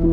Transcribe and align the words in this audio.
Are 0.00 0.06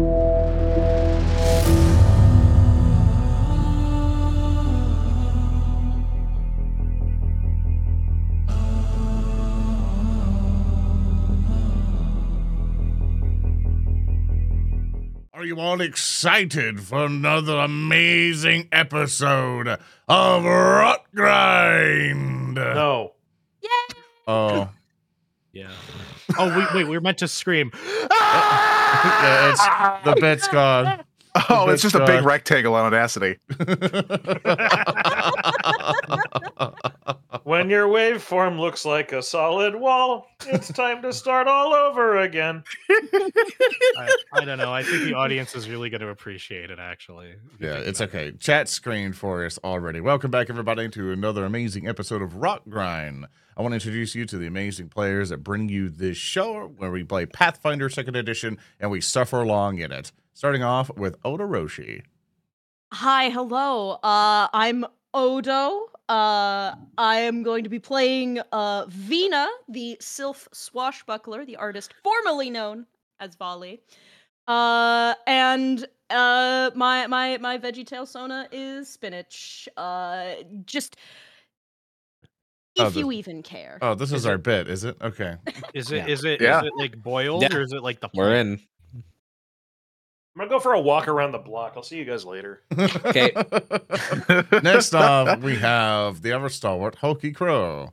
you 15.45 15.57
all 15.57 15.79
excited 15.79 16.81
for 16.81 17.05
another 17.05 17.55
amazing 17.59 18.67
episode 18.73 19.69
of 20.09 20.43
Rot 20.43 21.05
Grind? 21.15 22.55
No. 22.55 23.13
Oh, 24.27 24.69
Yeah. 25.57 25.71
Oh 26.37 26.49
wait, 26.55 26.73
wait, 26.73 26.83
we 26.83 26.97
were 26.97 27.01
meant 27.01 27.19
to 27.19 27.27
scream. 27.27 27.71
yeah, 28.11 29.49
it's 29.49 29.63
the 30.03 30.17
bit's 30.19 30.47
gone. 30.49 31.03
Oh, 31.49 31.69
it's 31.69 31.83
just 31.83 31.93
a 31.93 32.03
big 32.03 32.25
rectangle 32.25 32.73
on 32.73 32.85
Audacity. 32.85 33.37
When 37.47 37.69
your 37.69 37.87
waveform 37.87 38.59
looks 38.59 38.83
like 38.83 39.13
a 39.13 39.23
solid 39.23 39.73
wall, 39.73 40.27
it's 40.47 40.67
time 40.67 41.01
to 41.03 41.13
start 41.13 41.47
all 41.47 41.73
over 41.73 42.17
again. 42.17 42.61
I, 42.89 44.15
I 44.33 44.43
don't 44.43 44.57
know. 44.57 44.73
I 44.73 44.83
think 44.83 45.05
the 45.05 45.13
audience 45.13 45.55
is 45.55 45.69
really 45.69 45.89
going 45.89 46.01
to 46.01 46.09
appreciate 46.09 46.71
it. 46.71 46.77
Actually. 46.77 47.35
Yeah, 47.57 47.77
it's 47.77 48.01
okay. 48.01 48.33
Chat 48.33 48.67
screen 48.67 49.13
for 49.13 49.45
us 49.45 49.57
already. 49.63 50.01
Welcome 50.01 50.29
back, 50.29 50.49
everybody, 50.49 50.89
to 50.89 51.13
another 51.13 51.45
amazing 51.45 51.87
episode 51.87 52.21
of 52.21 52.33
Rotgrind. 52.33 53.27
I 53.55 53.61
want 53.61 53.71
to 53.71 53.75
introduce 53.75 54.13
you 54.13 54.25
to 54.25 54.37
the 54.37 54.47
amazing 54.47 54.89
players 54.89 55.29
that 55.29 55.37
bring 55.37 55.69
you 55.69 55.87
this 55.87 56.17
show 56.17 56.73
where 56.75 56.91
we 56.91 57.05
play 57.05 57.27
Pathfinder 57.27 57.87
Second 57.87 58.17
Edition 58.17 58.57
and 58.77 58.91
we 58.91 58.99
suffer 58.99 59.41
along 59.41 59.77
in 59.77 59.93
it. 59.93 60.11
Starting 60.33 60.63
off 60.63 60.93
with 60.97 61.15
Odo 61.23 61.45
Roshi. 61.45 62.01
Hi, 62.91 63.29
hello. 63.29 63.99
Uh, 64.03 64.49
I'm 64.51 64.83
Odo. 65.13 65.85
Uh, 66.09 66.73
I 66.97 67.17
am 67.17 67.43
going 67.43 67.63
to 67.65 67.69
be 67.69 67.79
playing 67.79 68.39
uh, 68.51 68.85
Vina, 68.87 69.47
the 69.67 69.97
Sylph 69.99 70.47
Swashbuckler, 70.53 71.45
the 71.45 71.57
artist 71.57 71.93
formerly 72.03 72.49
known 72.49 72.85
as 73.19 73.35
Volley. 73.35 73.81
Uh, 74.47 75.13
and 75.27 75.85
uh, 76.09 76.71
my 76.75 77.07
my 77.07 77.37
my 77.39 77.57
VeggieTale 77.57 78.07
Sona 78.07 78.47
is 78.53 78.87
spinach. 78.89 79.67
Uh, 79.75 80.35
just 80.65 80.95
Oh, 82.79 82.85
if 82.87 82.93
the- 82.93 82.99
you 82.99 83.11
even 83.11 83.41
care. 83.41 83.79
Oh, 83.81 83.95
this 83.95 84.09
is, 84.11 84.21
Is 84.21 84.25
our 84.27 84.35
it- 84.35 84.43
bit, 84.43 84.67
is 84.69 84.83
it? 84.83 84.95
Okay. 85.01 85.35
Is 85.73 85.91
it? 85.91 85.97
Yeah. 85.97 86.07
Is 86.07 86.23
it? 86.23 86.41
Is 86.41 86.45
Yeah. 86.45 86.63
it 86.63 86.73
like 86.77 86.95
boiled 87.01 87.41
Yeah. 87.41 87.55
or 87.55 87.61
is 87.61 87.73
it 87.73 87.81
like 87.81 87.99
the? 87.99 88.09
We're 88.13 88.35
in. 88.35 88.59
I'm 90.37 90.41
gonna 90.41 90.51
go 90.51 90.59
for 90.59 90.73
a 90.73 90.79
walk 90.79 91.07
around 91.07 91.31
the 91.31 91.39
block. 91.39 91.73
I'll 91.75 91.81
see 91.81 91.97
you 91.97 92.05
guys 92.05 92.23
later. 92.23 92.61
Okay. 92.77 93.31
Next 94.61 94.93
up, 94.93 95.39
we 95.41 95.55
have 95.55 96.21
the 96.21 96.31
ever 96.31 96.47
stalwart 96.47 96.93
Hulky 96.93 97.31
Crow. 97.31 97.91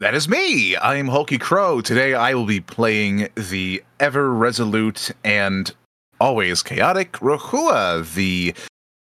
That 0.00 0.12
is 0.12 0.28
me. 0.28 0.76
I'm 0.76 1.06
Hulky 1.06 1.38
Crow. 1.38 1.80
Today 1.80 2.14
I 2.14 2.34
will 2.34 2.44
be 2.44 2.58
playing 2.58 3.28
the 3.36 3.84
ever 4.00 4.34
resolute 4.34 5.12
and 5.22 5.72
always 6.20 6.64
chaotic 6.64 7.12
Rahua, 7.12 8.14
the 8.14 8.52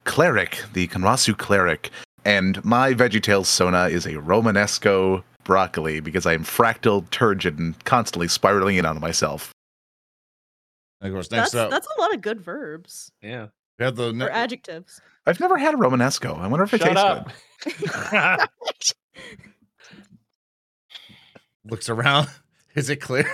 cleric, 0.05 0.63
the 0.73 0.87
Conrasu 0.87 1.37
cleric. 1.37 1.91
And 2.25 2.65
my 2.65 2.95
VeggieTales 2.95 3.47
Sona 3.47 3.89
is 3.89 4.07
a 4.07 4.13
Romanesco 4.13 5.25
broccoli 5.43 5.99
because 5.99 6.27
I'm 6.27 6.45
fractal, 6.45 7.11
turgid, 7.11 7.59
and 7.59 7.85
constantly 7.85 8.29
spiraling 8.29 8.77
in 8.77 8.87
on 8.87 9.01
myself. 9.01 9.53
And 11.03 11.09
of 11.09 11.15
course, 11.17 11.31
next 11.31 11.51
that's 11.51 11.55
up, 11.57 11.71
that's 11.71 11.89
a 11.97 12.01
lot 12.01 12.15
of 12.15 12.21
good 12.23 12.41
verbs 12.41 13.11
Yeah. 13.21 13.49
we 13.79 13.85
have 13.85 13.97
the 13.97 14.15
or 14.25 14.31
adjectives. 14.31 15.01
I've 15.27 15.41
never 15.41 15.59
had 15.59 15.75
a 15.75 15.77
Romanesco. 15.77 16.39
I 16.39 16.47
wonder 16.47 16.65
if 16.65 16.73
it 16.73 16.81
Shut 16.81 16.89
tastes 16.97 17.03
up. 17.03 18.39
good. 18.41 18.49
looks 21.71 21.89
around. 21.89 22.29
Is 22.75 22.89
it 22.89 22.97
clear? 23.03 23.27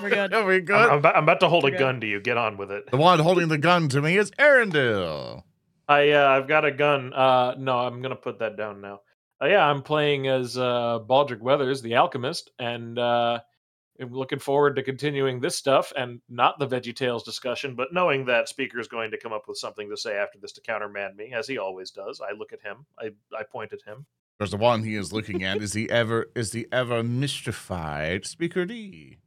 We're 0.00 0.08
good. 0.08 0.32
Are 0.34 0.46
we 0.46 0.56
I'm, 0.56 0.64
good? 0.64 0.76
I'm 0.76 0.98
about, 0.98 1.16
I'm 1.16 1.24
about 1.24 1.40
to 1.40 1.48
hold 1.48 1.64
a 1.64 1.66
Okay. 1.68 1.76
gun 1.76 2.00
to 2.00 2.06
you. 2.06 2.20
Get 2.20 2.38
on 2.38 2.56
with 2.56 2.70
it. 2.70 2.90
The 2.90 2.96
one 2.96 3.18
holding 3.18 3.48
the 3.48 3.58
gun 3.58 3.88
to 3.90 4.00
me 4.00 4.16
is 4.16 4.30
Arendelle. 4.38 5.42
I 5.86 6.12
uh, 6.12 6.26
I've 6.28 6.48
got 6.48 6.64
a 6.64 6.70
gun. 6.72 7.12
Uh, 7.12 7.54
no, 7.58 7.76
I'm 7.76 8.00
gonna 8.00 8.16
put 8.16 8.38
that 8.38 8.56
down 8.56 8.80
now. 8.80 9.00
Uh, 9.42 9.46
yeah, 9.48 9.66
I'm 9.66 9.82
playing 9.82 10.26
as 10.28 10.56
uh, 10.56 11.00
Baldric 11.06 11.40
Weathers, 11.40 11.82
the 11.82 11.96
alchemist, 11.96 12.50
and 12.58 12.98
uh, 12.98 13.40
I'm 14.00 14.12
looking 14.12 14.38
forward 14.38 14.76
to 14.76 14.82
continuing 14.82 15.40
this 15.40 15.56
stuff 15.56 15.92
and 15.96 16.20
not 16.28 16.58
the 16.58 16.66
Veggie 16.66 16.94
Tales 16.94 17.22
discussion, 17.22 17.74
but 17.74 17.92
knowing 17.92 18.24
that 18.26 18.48
Speaker 18.48 18.80
is 18.80 18.88
going 18.88 19.10
to 19.12 19.18
come 19.18 19.32
up 19.32 19.46
with 19.46 19.58
something 19.58 19.88
to 19.90 19.96
say 19.96 20.16
after 20.16 20.38
this 20.38 20.52
to 20.52 20.60
countermand 20.60 21.16
me, 21.16 21.32
as 21.32 21.46
he 21.46 21.58
always 21.58 21.90
does. 21.90 22.20
I 22.20 22.32
look 22.32 22.52
at 22.52 22.62
him. 22.62 22.86
I 22.98 23.10
I 23.36 23.44
point 23.44 23.72
at 23.72 23.82
him. 23.82 24.06
There's 24.38 24.50
the 24.50 24.56
one 24.56 24.82
he 24.82 24.96
is 24.96 25.12
looking 25.12 25.44
at. 25.44 25.62
Is 25.62 25.72
the 25.72 25.90
ever 25.90 26.26
is 26.34 26.50
the 26.50 26.66
ever 26.72 27.02
mystified 27.02 28.26
Speaker 28.26 28.64
D. 28.64 29.18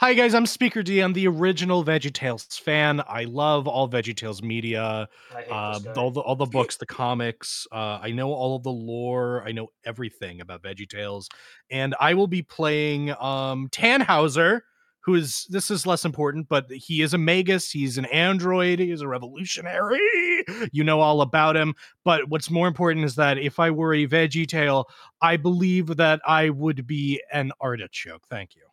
Hi 0.00 0.14
guys, 0.14 0.32
I'm 0.32 0.46
Speaker 0.46 0.84
D. 0.84 1.00
I'm 1.00 1.12
the 1.12 1.26
original 1.26 1.84
VeggieTales 1.84 2.60
fan. 2.60 3.02
I 3.08 3.24
love 3.24 3.66
all 3.66 3.88
VeggieTales 3.88 4.44
media, 4.44 5.08
uh, 5.50 5.80
all 5.96 6.12
the 6.12 6.20
all 6.20 6.36
the 6.36 6.46
books, 6.52 6.76
the 6.76 6.86
comics. 6.86 7.66
Uh, 7.72 7.98
I 8.00 8.12
know 8.12 8.32
all 8.32 8.54
of 8.54 8.62
the 8.62 8.70
lore. 8.70 9.42
I 9.44 9.50
know 9.50 9.72
everything 9.84 10.40
about 10.40 10.62
VeggieTales, 10.62 11.26
and 11.68 11.96
I 11.98 12.14
will 12.14 12.28
be 12.28 12.42
playing 12.42 13.10
um, 13.18 13.68
Tannhauser, 13.70 14.60
who 15.00 15.16
is 15.16 15.48
this 15.50 15.68
is 15.68 15.84
less 15.84 16.04
important, 16.04 16.48
but 16.48 16.70
he 16.70 17.02
is 17.02 17.12
a 17.12 17.18
magus. 17.18 17.72
He's 17.72 17.98
an 17.98 18.04
android. 18.04 18.78
He 18.78 18.92
is 18.92 19.00
a 19.00 19.08
revolutionary. 19.08 20.44
You 20.70 20.84
know 20.84 21.00
all 21.00 21.22
about 21.22 21.56
him. 21.56 21.74
But 22.04 22.28
what's 22.28 22.52
more 22.52 22.68
important 22.68 23.04
is 23.04 23.16
that 23.16 23.36
if 23.36 23.58
I 23.58 23.72
were 23.72 23.94
a 23.94 24.06
VeggieTale, 24.06 24.84
I 25.20 25.38
believe 25.38 25.96
that 25.96 26.20
I 26.24 26.50
would 26.50 26.86
be 26.86 27.20
an 27.32 27.50
artichoke. 27.60 28.28
Thank 28.30 28.54
you. 28.54 28.67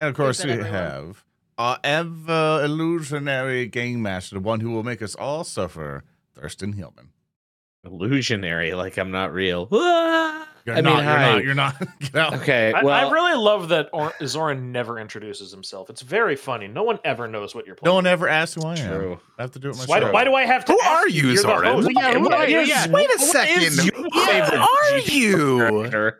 And 0.00 0.10
of 0.10 0.16
course, 0.16 0.44
we 0.44 0.52
everyone. 0.52 0.72
have 0.72 1.24
our 1.56 1.78
ever 1.82 2.62
illusionary 2.64 3.66
game 3.66 4.02
master, 4.02 4.36
the 4.36 4.40
one 4.40 4.60
who 4.60 4.70
will 4.70 4.84
make 4.84 5.02
us 5.02 5.14
all 5.16 5.42
suffer, 5.44 6.04
Thurston 6.34 6.74
Hillman. 6.74 7.10
Illusionary, 7.84 8.74
like 8.74 8.98
I'm 8.98 9.10
not 9.10 9.32
real. 9.32 9.68
You're 10.68 10.76
I 10.76 10.80
not. 10.82 10.96
mean, 10.96 11.04
you're 11.04 11.14
hi. 11.14 11.30
not. 11.32 11.44
You're 11.44 11.54
not. 11.54 11.82
Get 12.00 12.14
out. 12.16 12.34
Okay. 12.34 12.74
I, 12.74 12.84
well, 12.84 12.92
I 13.08 13.10
really 13.10 13.34
love 13.42 13.70
that 13.70 13.88
or- 13.94 14.12
Zoran 14.26 14.70
never 14.70 14.98
introduces 14.98 15.50
himself. 15.50 15.88
It's 15.88 16.02
very 16.02 16.36
funny. 16.36 16.68
No 16.68 16.82
one 16.82 16.98
ever 17.06 17.26
knows 17.26 17.54
what 17.54 17.64
you're 17.64 17.74
playing. 17.74 17.90
No 17.90 17.94
one 17.94 18.06
ever 18.06 18.28
asked 18.28 18.54
who 18.56 18.66
I 18.66 18.74
am. 18.76 18.92
True. 19.00 19.20
I 19.38 19.42
have 19.42 19.52
to 19.52 19.58
do 19.60 19.68
it 19.70 19.76
myself. 19.78 19.88
Why, 19.88 20.00
do- 20.00 20.12
why 20.12 20.24
do 20.24 20.34
I 20.34 20.44
have 20.44 20.66
to? 20.66 20.72
Who 20.72 20.80
are 20.80 21.08
you, 21.08 21.28
You're 21.28 21.36
Zoran? 21.38 21.72
host. 21.72 21.88
Yeah, 21.90 22.18
who 22.18 22.28
are 22.28 22.46
you? 22.46 22.58
Yeah. 22.60 22.86
Wait 22.90 23.08
a 23.14 23.18
second. 23.18 23.62
is 23.62 23.82
your 23.82 23.94
Who 23.94 24.10
are 24.12 24.98
you? 24.98 26.12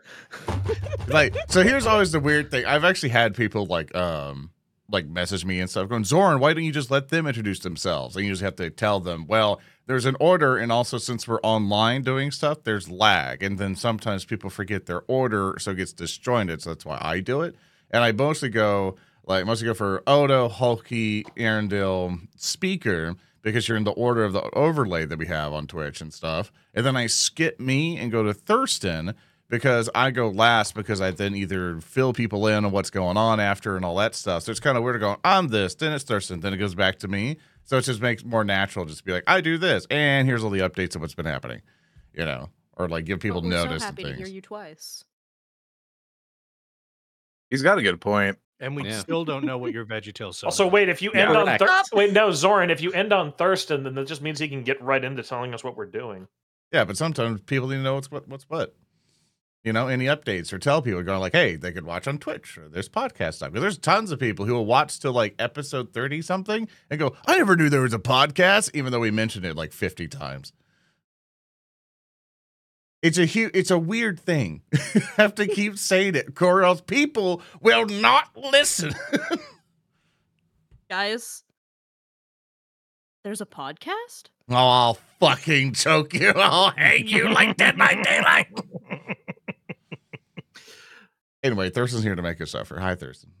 like 1.09 1.35
so 1.49 1.61
here's 1.61 1.85
always 1.85 2.11
the 2.11 2.19
weird 2.19 2.51
thing 2.51 2.63
i've 2.65 2.83
actually 2.83 3.09
had 3.09 3.35
people 3.35 3.65
like 3.65 3.93
um 3.95 4.51
like 4.91 5.07
message 5.07 5.45
me 5.45 5.59
and 5.59 5.69
stuff 5.69 5.89
going 5.89 6.03
zoran 6.03 6.39
why 6.39 6.53
don't 6.53 6.63
you 6.63 6.71
just 6.71 6.91
let 6.91 7.09
them 7.09 7.27
introduce 7.27 7.59
themselves? 7.59 8.15
And 8.15 8.25
you 8.25 8.31
just 8.31 8.41
have 8.41 8.55
to 8.57 8.69
tell 8.69 8.99
them 8.99 9.25
well 9.27 9.61
there's 9.87 10.05
an 10.05 10.15
order 10.19 10.57
and 10.57 10.71
also 10.71 10.97
since 10.97 11.27
we're 11.27 11.41
online 11.41 12.01
doing 12.01 12.31
stuff 12.31 12.63
there's 12.63 12.89
lag 12.89 13.43
and 13.43 13.57
then 13.57 13.75
sometimes 13.75 14.25
people 14.25 14.49
forget 14.49 14.85
their 14.85 15.03
order 15.07 15.55
so 15.59 15.71
it 15.71 15.75
gets 15.77 15.93
disjointed 15.93 16.61
so 16.61 16.71
that's 16.71 16.85
why 16.85 16.97
i 17.01 17.19
do 17.19 17.41
it. 17.41 17.55
And 17.91 18.03
i 18.03 18.11
mostly 18.11 18.49
go 18.49 18.95
like 19.25 19.45
mostly 19.45 19.65
go 19.65 19.73
for 19.73 20.03
odo 20.07 20.49
hulky 20.49 21.23
arendelle 21.37 22.19
speaker 22.35 23.15
because 23.41 23.67
you're 23.67 23.77
in 23.77 23.85
the 23.85 23.91
order 23.91 24.23
of 24.23 24.33
the 24.33 24.41
overlay 24.51 25.05
that 25.05 25.17
we 25.17 25.25
have 25.27 25.53
on 25.53 25.65
twitch 25.65 26.01
and 26.01 26.13
stuff. 26.13 26.51
And 26.73 26.85
then 26.85 26.95
i 26.95 27.07
skip 27.07 27.59
me 27.59 27.97
and 27.97 28.11
go 28.11 28.23
to 28.23 28.33
thurston 28.33 29.15
because 29.49 29.89
I 29.95 30.11
go 30.11 30.29
last 30.29 30.75
because 30.75 31.01
I 31.01 31.11
then 31.11 31.35
either 31.35 31.79
fill 31.81 32.13
people 32.13 32.47
in 32.47 32.65
on 32.65 32.71
what's 32.71 32.89
going 32.89 33.17
on 33.17 33.39
after 33.39 33.75
and 33.75 33.83
all 33.83 33.95
that 33.95 34.15
stuff. 34.15 34.43
So 34.43 34.51
it's 34.51 34.59
kind 34.59 34.77
of 34.77 34.83
weird 34.83 34.95
to 34.95 34.99
going, 34.99 35.17
I'm 35.23 35.47
this, 35.47 35.75
then 35.75 35.91
it's 35.91 36.03
Thurston, 36.03 36.39
then 36.39 36.53
it 36.53 36.57
goes 36.57 36.75
back 36.75 36.99
to 36.99 37.07
me. 37.07 37.37
So 37.65 37.77
it 37.77 37.81
just 37.83 38.01
makes 38.01 38.23
more 38.23 38.43
natural 38.43 38.85
just 38.85 38.99
to 38.99 39.03
be 39.03 39.11
like, 39.11 39.23
I 39.27 39.41
do 39.41 39.57
this, 39.57 39.85
and 39.91 40.27
here's 40.27 40.43
all 40.43 40.49
the 40.49 40.59
updates 40.59 40.95
of 40.95 41.01
what's 41.01 41.13
been 41.13 41.25
happening, 41.25 41.61
you 42.13 42.25
know, 42.25 42.49
or 42.77 42.87
like 42.87 43.05
give 43.05 43.19
people 43.19 43.41
Well, 43.41 43.49
we're 43.51 43.57
notice 43.57 43.83
so 43.83 43.89
and 43.89 43.97
happy 43.99 44.03
to 44.11 44.13
hear 44.15 44.27
you 44.27 44.41
twice. 44.41 45.03
He's 47.49 47.61
got 47.63 47.77
a 47.77 47.81
good 47.81 47.99
point. 47.99 48.37
And 48.59 48.75
we 48.75 48.83
Yeah. 48.85 48.99
still 48.99 49.23
don't 49.23 49.45
know 49.45 49.57
what 49.57 49.71
your 49.71 49.85
VeggieTales 49.85 50.31
is. 50.37 50.43
Also, 50.43 50.67
wait. 50.67 50.89
If 50.89 51.01
you 51.01 51.11
Yeah, 51.13 51.29
end 51.29 51.37
on 51.37 51.45
correct. 51.45 51.89
Thur- 51.91 51.97
wait, 51.97 52.11
no, 52.11 52.31
Zoran. 52.31 52.69
If 52.69 52.81
you 52.81 52.91
end 52.91 53.13
on 53.13 53.31
Thurston, 53.31 53.83
then 53.83 53.95
that 53.95 54.05
just 54.05 54.21
means 54.21 54.37
he 54.37 54.49
can 54.49 54.63
get 54.63 54.81
right 54.81 55.03
into 55.03 55.23
telling 55.23 55.53
us 55.53 55.63
what 55.63 55.77
we're 55.77 55.85
doing. 55.85 56.27
Yeah, 56.73 56.83
but 56.83 56.97
sometimes 56.97 57.41
people 57.41 57.69
need 57.69 57.77
to 57.77 57.81
know 57.83 57.95
what's 57.95 58.11
what, 58.11 58.27
what's 58.27 58.49
what. 58.49 58.75
You 59.63 59.73
know, 59.73 59.87
any 59.87 60.05
updates 60.05 60.53
or 60.53 60.57
tell 60.57 60.81
people 60.81 61.03
going 61.03 61.19
like, 61.19 61.33
hey, 61.33 61.57
they 61.57 61.73
could 61.73 61.85
watch 61.85 62.07
on 62.07 62.17
Twitch 62.17 62.57
or 62.57 62.69
there's 62.69 62.87
podcast 62.87 63.35
stuff. 63.35 63.49
Because 63.51 63.61
there's 63.61 63.77
tons 63.77 64.09
of 64.11 64.19
people 64.19 64.45
who 64.45 64.53
will 64.53 64.65
watch 64.65 64.99
till 64.99 65.11
like 65.11 65.35
episode 65.37 65.93
30 65.93 66.21
something 66.21 66.67
and 66.89 66.99
go, 66.99 67.13
I 67.27 67.37
never 67.37 67.57
knew 67.57 67.69
there 67.69 67.81
was 67.81 67.93
a 67.93 67.99
podcast, 67.99 68.71
even 68.73 68.93
though 68.93 69.01
we 69.01 69.11
mentioned 69.11 69.45
it 69.45 69.57
like 69.57 69.73
50 69.73 70.07
times. 70.07 70.53
It's 73.01 73.17
a 73.17 73.25
huge, 73.25 73.51
it's 73.53 73.71
a 73.71 73.77
weird 73.77 74.19
thing. 74.19 74.61
have 75.17 75.35
to 75.35 75.47
keep 75.47 75.77
saying 75.77 76.15
it, 76.15 76.41
or 76.41 76.63
else 76.63 76.81
people 76.81 77.41
will 77.61 77.85
not 77.85 78.29
listen. 78.35 78.93
Guys, 80.89 81.43
there's 83.23 83.41
a 83.41 83.45
podcast? 83.45 84.29
Oh, 84.49 84.55
I'll 84.55 84.97
fucking 85.19 85.73
choke 85.73 86.13
you. 86.13 86.31
I'll 86.35 86.71
hang 86.71 87.07
you 87.07 87.29
like 87.29 87.55
Dead 87.57 87.77
by 87.77 87.93
Daylight. 88.03 88.47
Anyway, 91.43 91.69
Thurston's 91.69 92.03
here 92.03 92.15
to 92.15 92.21
make 92.21 92.39
us 92.41 92.51
suffer. 92.51 92.79
Hi, 92.79 92.95
Thurston. 92.95 93.31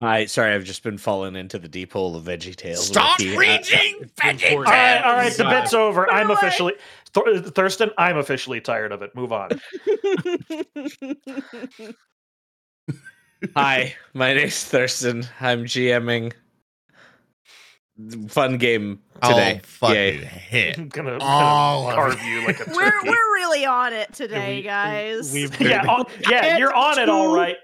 Hi, 0.00 0.26
sorry, 0.26 0.54
I've 0.54 0.62
just 0.64 0.84
been 0.84 0.96
falling 0.96 1.34
into 1.34 1.58
the 1.58 1.66
deep 1.66 1.92
hole 1.92 2.14
of 2.14 2.22
Veggie 2.24 2.54
Tales. 2.54 2.86
Stop 2.86 3.18
Ricky. 3.18 3.34
Uh, 3.34 3.38
reading 3.38 4.10
Veggie 4.16 4.52
All 4.52 4.62
right, 4.62 5.02
all 5.02 5.14
right. 5.14 5.32
The 5.32 5.42
bet's 5.42 5.74
over. 5.74 6.08
I'm 6.08 6.28
Run 6.28 6.36
officially 6.36 6.74
Th- 7.12 7.44
Thurston. 7.46 7.90
I'm 7.98 8.16
officially 8.16 8.60
tired 8.60 8.92
of 8.92 9.02
it. 9.02 9.12
Move 9.16 9.32
on. 9.32 9.50
Hi, 13.56 13.94
my 14.14 14.34
name's 14.34 14.64
Thurston. 14.64 15.24
I'm 15.40 15.64
GMing. 15.64 16.32
Fun 18.28 18.58
game 18.58 19.00
today. 19.22 19.54
I'll 19.54 19.60
fucking 19.64 20.20
hit. 20.22 20.78
I'm 20.78 20.88
gonna, 20.88 21.14
I'm 21.14 21.20
All 21.20 21.90
gonna 21.90 22.10
of 22.12 22.16
carve 22.16 22.24
you 22.28 22.46
like 22.46 22.60
a 22.60 22.64
turkey. 22.64 22.76
we're 22.76 23.02
we're 23.04 23.34
really 23.34 23.64
on 23.66 23.92
it 23.92 24.12
today, 24.12 24.56
we- 24.58 24.62
guys. 24.62 25.32
We've, 25.32 25.60
yeah, 25.60 25.84
on- 25.84 26.06
yeah, 26.30 26.58
you're 26.58 26.74
on 26.74 26.98
it 27.00 27.08
all 27.08 27.34
right. 27.34 27.56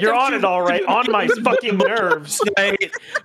You're 0.00 0.14
on 0.14 0.34
it 0.34 0.44
all 0.44 0.62
right. 0.62 0.84
On 0.84 1.10
my 1.10 1.26
fucking 1.42 1.78
nerves. 1.78 2.40
my 2.56 2.76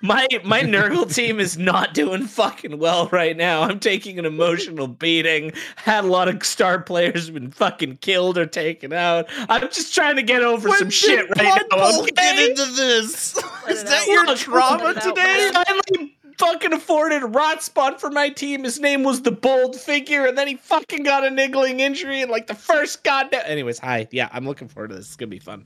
my 0.02 0.28
my 0.44 0.62
Nurgle 0.62 1.14
team 1.14 1.40
is 1.40 1.60
not 1.60 1.94
doing 1.94 2.26
fucking 2.26 2.80
well 2.80 3.08
right 3.12 3.38
now. 3.38 3.62
I'm 3.62 3.80
taking 3.80 4.18
an 4.18 4.26
emotional 4.26 4.88
beating. 4.88 5.52
Had 5.76 6.06
a 6.06 6.08
lot 6.08 6.28
of 6.28 6.44
star 6.44 6.82
players 6.82 7.30
been 7.30 7.52
fucking 7.52 7.98
killed 7.98 8.40
or 8.40 8.48
taken 8.48 8.94
out. 8.94 9.28
I'm 9.48 9.62
just 9.70 9.94
trying 9.94 10.16
to 10.16 10.24
get 10.24 10.42
over 10.42 10.70
some 10.72 10.90
shit 10.90 11.30
right 11.38 11.62
now. 11.72 12.00
Okay? 12.00 12.10
Get 12.16 12.50
into 12.50 12.66
this? 12.72 13.38
Is 13.70 13.84
that 13.84 14.00
out. 14.02 14.08
your 14.08 14.26
Look, 14.26 14.40
trauma 14.40 14.84
let 14.86 14.98
it 14.98 15.04
out, 15.06 15.16
today? 15.16 15.52
man. 15.54 15.66
finally 15.66 16.15
fucking 16.38 16.74
afforded 16.74 17.24
a 17.24 17.28
rot 17.28 17.64
spot 17.64 18.00
for 18.00 18.10
my 18.10 18.30
team. 18.30 18.64
His 18.64 18.80
name 18.80 19.04
was 19.04 19.22
the 19.22 19.32
Bold 19.32 19.76
Figure, 19.76 20.26
and 20.26 20.38
then 20.38 20.48
he 20.48 20.56
fucking 20.56 21.04
got 21.04 21.24
a 21.24 21.30
niggling 21.30 21.80
injury 21.80 22.22
in 22.22 22.30
like 22.30 22.48
the 22.48 22.56
first 22.56 23.04
goddamn. 23.04 23.44
Anyways, 23.46 23.80
hi. 23.80 24.08
Yeah, 24.12 24.30
I'm 24.32 24.46
looking 24.46 24.68
forward 24.68 24.90
to 24.90 24.96
this. 24.96 25.08
It's 25.08 25.16
gonna 25.16 25.30
be 25.30 25.40
fun. 25.40 25.66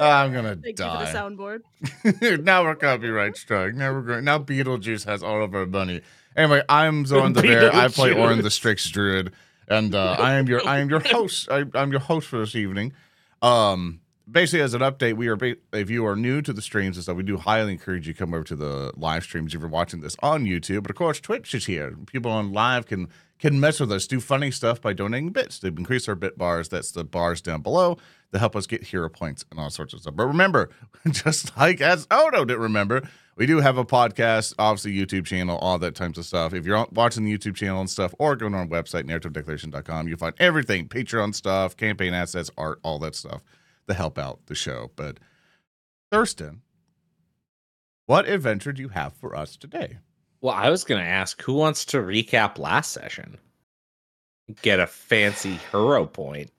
I'm 0.00 0.32
gonna 0.32 0.56
Thank 0.56 0.78
you 0.78 0.84
for 0.84 0.98
the 0.98 1.04
soundboard. 1.12 2.42
now 2.44 2.64
we're 2.64 2.74
copyright 2.74 3.36
struck. 3.36 3.74
Now 3.74 3.92
we're 3.92 4.02
going. 4.02 4.24
Now 4.24 4.38
Beetlejuice 4.38 5.04
has 5.06 5.22
all 5.22 5.42
of 5.44 5.54
our 5.54 5.66
money. 5.66 6.00
Anyway, 6.36 6.62
I'm 6.68 7.04
Zoran 7.06 7.32
the 7.32 7.42
Bear. 7.42 7.74
I 7.74 7.88
play 7.88 8.12
Orin 8.12 8.42
the 8.42 8.50
Strix 8.50 8.88
Druid, 8.88 9.32
and 9.68 9.94
uh, 9.94 10.16
I 10.18 10.34
am 10.34 10.46
your 10.46 10.66
I 10.66 10.78
am 10.78 10.88
your 10.88 11.00
host. 11.04 11.50
I, 11.50 11.64
I'm 11.74 11.90
your 11.90 12.00
host 12.00 12.28
for 12.28 12.38
this 12.38 12.54
evening. 12.54 12.92
Um, 13.42 13.99
basically, 14.30 14.62
as 14.62 14.74
an 14.74 14.80
update, 14.80 15.14
we 15.14 15.28
are 15.28 15.38
if 15.72 15.90
you 15.90 16.06
are 16.06 16.16
new 16.16 16.42
to 16.42 16.52
the 16.52 16.62
streams 16.62 16.96
and 16.96 17.04
stuff, 17.04 17.16
we 17.16 17.22
do 17.22 17.36
highly 17.36 17.72
encourage 17.72 18.06
you 18.06 18.14
come 18.14 18.34
over 18.34 18.44
to 18.44 18.56
the 18.56 18.92
live 18.96 19.24
streams 19.24 19.54
if 19.54 19.60
you're 19.60 19.68
watching 19.68 20.00
this 20.00 20.16
on 20.22 20.44
YouTube. 20.44 20.82
But 20.82 20.90
of 20.90 20.96
course, 20.96 21.20
Twitch 21.20 21.54
is 21.54 21.66
here. 21.66 21.96
People 22.06 22.30
on 22.30 22.52
live 22.52 22.86
can 22.86 23.08
can 23.38 23.58
mess 23.58 23.80
with 23.80 23.90
us, 23.90 24.06
do 24.06 24.20
funny 24.20 24.50
stuff 24.50 24.82
by 24.82 24.92
donating 24.92 25.30
bits 25.30 25.58
to 25.60 25.68
increase 25.68 26.08
our 26.08 26.14
bit 26.14 26.36
bars. 26.36 26.68
That's 26.68 26.90
the 26.90 27.04
bars 27.04 27.40
down 27.40 27.62
below 27.62 27.96
to 28.32 28.38
help 28.38 28.54
us 28.54 28.66
get 28.66 28.84
hero 28.84 29.08
points 29.08 29.46
and 29.50 29.58
all 29.58 29.70
sorts 29.70 29.94
of 29.94 30.00
stuff. 30.00 30.14
But 30.14 30.26
remember, 30.26 30.68
just 31.10 31.56
like 31.56 31.80
as 31.80 32.06
Odo 32.10 32.44
didn't 32.44 32.62
remember, 32.62 33.08
we 33.36 33.46
do 33.46 33.60
have 33.60 33.78
a 33.78 33.84
podcast, 33.84 34.54
obviously 34.58 34.92
YouTube 34.92 35.24
channel, 35.24 35.56
all 35.58 35.78
that 35.78 35.94
types 35.94 36.18
of 36.18 36.26
stuff. 36.26 36.52
If 36.52 36.66
you're 36.66 36.86
watching 36.92 37.24
the 37.24 37.36
YouTube 37.36 37.56
channel 37.56 37.80
and 37.80 37.88
stuff, 37.88 38.14
or 38.18 38.36
go 38.36 38.44
on 38.46 38.54
our 38.54 38.66
website, 38.66 39.04
narrativedeclaration.com, 39.04 40.08
you'll 40.08 40.18
find 40.18 40.34
everything, 40.38 40.88
Patreon 40.88 41.34
stuff, 41.34 41.76
campaign 41.76 42.12
assets, 42.12 42.50
art, 42.58 42.78
all 42.82 42.98
that 42.98 43.14
stuff 43.14 43.40
to 43.90 43.94
help 43.94 44.18
out 44.18 44.46
the 44.46 44.54
show. 44.54 44.90
But 44.96 45.18
Thurston, 46.10 46.62
what 48.06 48.28
adventure 48.28 48.72
do 48.72 48.82
you 48.82 48.88
have 48.88 49.12
for 49.14 49.36
us 49.36 49.56
today? 49.56 49.98
Well, 50.40 50.54
I 50.54 50.70
was 50.70 50.84
gonna 50.84 51.02
ask 51.02 51.40
who 51.42 51.52
wants 51.52 51.84
to 51.86 51.98
recap 51.98 52.58
last 52.58 52.92
session. 52.92 53.38
Get 54.62 54.80
a 54.80 54.86
fancy 54.86 55.58
hero 55.70 56.06
point. 56.06 56.50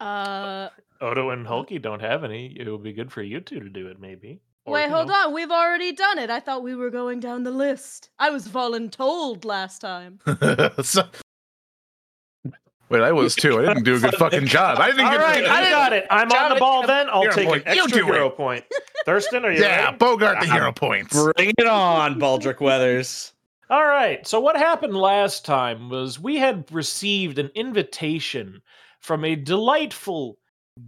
Uh, 0.00 0.68
Odo 1.00 1.30
and 1.30 1.46
Hulky 1.46 1.78
don't 1.78 2.00
have 2.00 2.24
any. 2.24 2.54
It 2.58 2.68
would 2.68 2.82
be 2.82 2.92
good 2.92 3.10
for 3.12 3.22
you 3.22 3.40
two 3.40 3.60
to 3.60 3.68
do 3.68 3.86
it, 3.88 4.00
maybe. 4.00 4.40
Or, 4.64 4.74
wait, 4.74 4.90
hold 4.90 5.08
know. 5.08 5.14
on. 5.14 5.32
We've 5.32 5.50
already 5.50 5.92
done 5.92 6.18
it. 6.18 6.28
I 6.30 6.40
thought 6.40 6.62
we 6.62 6.74
were 6.74 6.90
going 6.90 7.20
down 7.20 7.44
the 7.44 7.50
list. 7.50 8.10
I 8.18 8.30
was 8.30 8.48
voluntold 8.48 9.44
last 9.44 9.78
time. 9.78 10.18
So- 10.82 11.08
Wait, 12.90 13.02
I 13.02 13.12
was 13.12 13.34
too. 13.34 13.58
I 13.58 13.66
didn't 13.66 13.84
do 13.84 13.96
a 13.96 14.00
good 14.00 14.14
fucking 14.14 14.46
job. 14.56 14.78
I 14.78 14.86
didn't 14.90 15.04
All 15.06 15.12
get 15.12 15.20
right, 15.20 15.44
I 15.44 15.70
got 15.70 15.92
it. 15.92 16.06
I'm 16.10 16.30
on 16.32 16.54
the 16.54 16.60
ball 16.60 16.86
then. 16.86 17.08
I'll 17.10 17.30
take 17.30 17.46
point. 17.48 17.62
an 17.66 17.78
extra 17.78 18.00
do 18.02 18.08
it. 18.08 18.14
hero 18.14 18.30
point. 18.30 18.64
Thurston, 19.04 19.44
are 19.44 19.52
you 19.52 19.60
Yeah, 19.60 19.84
ready? 19.86 19.96
Bogart 19.98 20.40
the 20.40 20.46
I'm- 20.46 20.52
hero 20.60 20.72
points. 20.72 21.12
Bring 21.14 21.52
it 21.58 21.66
on, 21.66 22.18
Baldric 22.18 22.60
Weathers. 22.60 23.32
All 23.70 23.84
right. 23.84 24.26
So 24.26 24.40
what 24.40 24.56
happened 24.56 24.96
last 24.96 25.44
time 25.44 25.90
was 25.90 26.18
we 26.18 26.36
had 26.38 26.64
received 26.72 27.38
an 27.38 27.50
invitation 27.54 28.62
from 29.00 29.24
a 29.24 29.36
delightful 29.36 30.38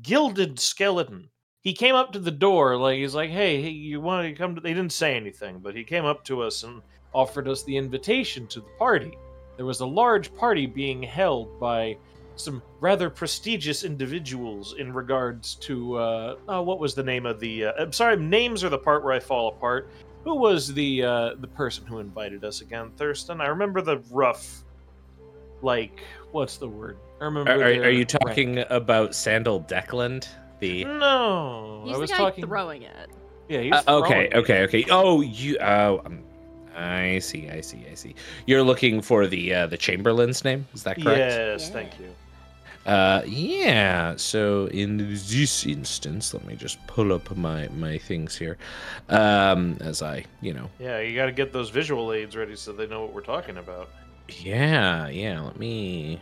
gilded 0.03 0.59
skeleton. 0.59 1.29
He 1.63 1.75
came 1.75 1.95
up 1.95 2.13
to 2.13 2.19
the 2.19 2.31
door 2.31 2.79
like 2.79 2.97
he's 2.97 3.15
like, 3.15 3.29
"Hey, 3.29 3.61
hey 3.61 3.69
you 3.69 4.01
want 4.01 4.27
to 4.27 4.33
come 4.35 4.55
to?" 4.55 4.61
They 4.63 4.73
didn't 4.73 4.93
say 4.93 5.15
anything, 5.15 5.59
but 5.59 5.77
he 5.77 5.85
came 5.85 6.07
up 6.07 6.25
to 6.25 6.41
us 6.41 6.63
and 6.63 6.81
offered 7.13 7.47
us 7.49 7.63
the 7.65 7.77
invitation 7.77 8.47
to 8.47 8.61
the 8.61 8.71
party. 8.79 9.13
There 9.61 9.67
was 9.67 9.81
a 9.81 9.87
large 9.87 10.35
party 10.37 10.65
being 10.65 11.03
held 11.03 11.61
by 11.61 11.99
some 12.37 12.63
rather 12.81 13.11
prestigious 13.11 13.85
individuals 13.85 14.75
in 14.79 14.91
regards 14.91 15.57
to 15.57 15.97
uh, 15.99 16.37
oh, 16.49 16.63
what 16.63 16.79
was 16.79 16.95
the 16.95 17.03
name 17.03 17.27
of 17.27 17.41
the? 17.41 17.67
Uh, 17.67 17.73
I'm 17.79 17.93
sorry, 17.93 18.17
names 18.17 18.65
are 18.65 18.71
the 18.71 18.79
part 18.79 19.05
where 19.05 19.13
I 19.13 19.21
fall 19.21 19.49
apart. 19.49 19.91
Who 20.25 20.37
was 20.37 20.73
the 20.73 21.05
uh, 21.05 21.35
the 21.41 21.47
person 21.47 21.85
who 21.85 21.99
invited 21.99 22.43
us 22.43 22.63
again, 22.63 22.91
Thurston? 22.97 23.43
I 23.43 23.49
remember 23.49 23.83
the 23.83 23.99
rough, 24.11 24.65
like 25.61 26.01
what's 26.33 26.57
the 26.57 26.67
word? 26.67 26.97
I 27.21 27.27
remember. 27.27 27.51
Are, 27.51 27.57
are, 27.57 27.59
their 27.59 27.83
are 27.83 27.91
you 27.91 27.99
rank. 27.99 28.09
talking 28.09 28.65
about 28.71 29.15
Sandal 29.15 29.61
Decland? 29.65 30.27
The 30.61 30.85
No, 30.87 31.83
He's 31.85 31.91
I 31.91 31.95
the 31.97 32.01
was 32.01 32.11
guy 32.11 32.17
talking. 32.17 32.47
throwing 32.47 32.83
it. 32.85 33.11
Yeah, 33.51 33.61
he 33.61 33.73
Uh, 33.73 33.83
okay, 33.99 34.31
okay, 34.33 34.63
okay. 34.63 34.87
Oh, 34.91 35.21
you. 35.21 35.59
Oh, 35.61 36.01
um, 36.07 36.23
I 36.77 37.19
see, 37.19 37.51
I 37.51 37.61
see, 37.61 37.85
I 37.91 37.95
see. 37.95 38.15
You're 38.47 38.63
looking 38.63 39.01
for 39.03 39.27
the 39.27 39.55
uh, 39.55 39.67
the 39.67 39.77
Chamberlain's 39.77 40.45
name. 40.45 40.67
Is 40.75 40.83
that 40.85 41.01
correct? 41.01 41.19
Yes, 41.19 41.67
Yeah. 41.67 41.73
thank 41.73 41.99
you. 41.99 42.11
Uh, 42.87 43.23
yeah. 43.27 44.15
So 44.17 44.67
in 44.67 44.97
this 44.97 45.67
instance, 45.67 46.33
let 46.33 46.45
me 46.47 46.57
just 46.57 46.85
pull 46.87 47.13
up 47.13 47.37
my 47.37 47.69
my 47.69 47.99
things 47.99 48.37
here. 48.37 48.57
Um, 49.09 49.77
as 49.81 50.01
I, 50.03 50.25
you 50.41 50.55
know, 50.55 50.71
Yeah, 50.79 51.01
you 51.01 51.15
got 51.15 51.27
to 51.27 51.33
get 51.33 51.53
those 51.53 51.71
visual 51.71 52.13
aids 52.13 52.37
ready 52.37 52.57
so 52.57 52.73
they 52.73 52.87
know 52.87 53.03
what 53.03 53.13
we're 53.13 53.21
talking 53.21 53.59
about. 53.59 53.91
yeah, 54.29 55.09
yeah. 55.09 55.41
Let 55.41 55.59
me. 55.59 56.21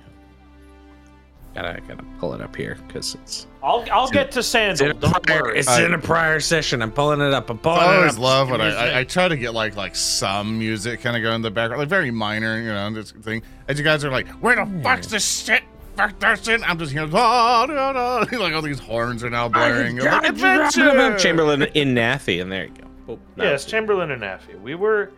Gotta 1.55 1.81
gotta 1.89 2.05
pull 2.19 2.35
it 2.35 2.41
up 2.41 2.55
here 2.55 2.79
because 2.87 3.15
it's 3.17 3.47
I'll 3.63 3.85
I'll 3.91 4.05
It's 4.05 4.13
in- 4.13 4.15
get 4.15 4.31
to 4.33 4.39
it's 4.41 4.55
in, 4.55 4.77
Sandal. 4.77 4.91
a 4.91 5.01
Don't 5.01 5.23
prior, 5.27 5.43
worry. 5.43 5.59
it's 5.59 5.69
I- 5.69 5.85
in 5.85 5.95
a 5.95 5.99
prior 5.99 6.39
session. 6.41 6.83
I'm 6.83 6.93
pulling 6.93 7.21
it 7.21 7.33
up. 7.33 7.51
I'm 7.51 7.59
pulling 7.59 7.81
I 7.81 7.95
it 7.95 7.97
always 7.99 8.15
up. 8.15 8.21
love 8.21 8.51
when 8.51 8.61
Give 8.61 8.69
me 8.69 8.75
a 8.75 8.79
I, 8.79 8.85
I, 8.87 8.99
I 8.99 9.03
sec. 9.03 9.09
try 9.09 9.29
to 9.29 9.37
get 9.37 9.55
like 9.55 9.75
like 9.75 9.97
some 9.97 10.59
music 10.59 11.01
kind 11.01 11.17
of 11.17 11.23
go 11.23 11.33
in 11.33 11.43
the 11.43 11.51
background, 11.51 11.81
like 11.81 11.89
very 11.89 12.11
minor, 12.11 12.61
you 12.61 12.69
know, 12.69 12.91
this 12.93 13.11
thing. 13.13 13.43
As 13.67 13.79
you 13.79 13.85
guys 13.85 14.05
are 14.05 14.11
like, 14.11 14.29
where 14.43 14.57
the 14.57 14.65
hmm. 14.65 14.83
fuck's 14.83 15.09
this 15.09 15.45
shit? 15.45 15.63
Fuck 15.97 16.19
Thurston. 16.21 16.63
I'm 16.63 16.79
just 16.79 16.93
hearing 16.93 17.11
da, 17.11 17.67
da, 17.67 17.93
da. 17.93 18.39
like 18.39 18.55
all 18.55 18.63
these 18.63 18.79
horns 18.79 19.25
are 19.25 19.31
now 19.31 19.49
blaring. 19.49 19.99
I'm 20.01 20.05
like, 20.07 20.29
Adventure! 20.29 21.19
Chamberlain 21.19 21.63
in 21.75 21.93
Nathi, 21.95 22.41
and 22.41 22.53
there 22.53 22.67
you 22.67 22.71
go. 22.71 22.85
Oh, 23.09 23.19
that 23.37 23.45
Yes. 23.45 23.65
Chamberlain 23.65 24.13
and 24.13 24.23
Nafi. 24.23 24.61
We 24.61 24.77
were, 24.77 25.11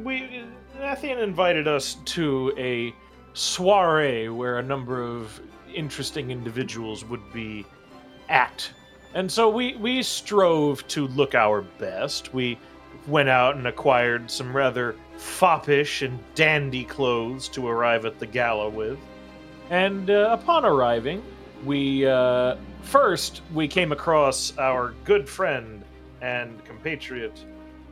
we 0.00 0.44
Nathian 0.78 1.22
invited 1.22 1.66
us 1.66 1.94
to 2.06 2.52
a 2.58 2.92
soiree 3.32 4.28
where 4.28 4.58
a 4.58 4.62
number 4.62 5.02
of 5.02 5.40
interesting 5.74 6.30
individuals 6.30 7.04
would 7.04 7.32
be 7.32 7.66
at, 8.28 8.68
and 9.14 9.30
so 9.30 9.48
we 9.48 9.76
we 9.76 10.02
strove 10.02 10.86
to 10.88 11.06
look 11.08 11.34
our 11.34 11.62
best. 11.62 12.32
We 12.32 12.58
went 13.06 13.28
out 13.28 13.56
and 13.56 13.66
acquired 13.66 14.30
some 14.30 14.54
rather 14.54 14.94
foppish 15.16 16.02
and 16.02 16.18
dandy 16.34 16.84
clothes 16.84 17.48
to 17.48 17.66
arrive 17.68 18.04
at 18.04 18.18
the 18.18 18.26
gala 18.26 18.68
with, 18.68 18.98
and 19.70 20.10
uh, 20.10 20.36
upon 20.38 20.64
arriving, 20.64 21.22
we 21.64 22.06
uh, 22.06 22.56
first 22.82 23.42
we 23.52 23.68
came 23.68 23.92
across 23.92 24.56
our 24.58 24.94
good 25.04 25.28
friend 25.28 25.84
and 26.20 26.64
compatriot 26.64 27.44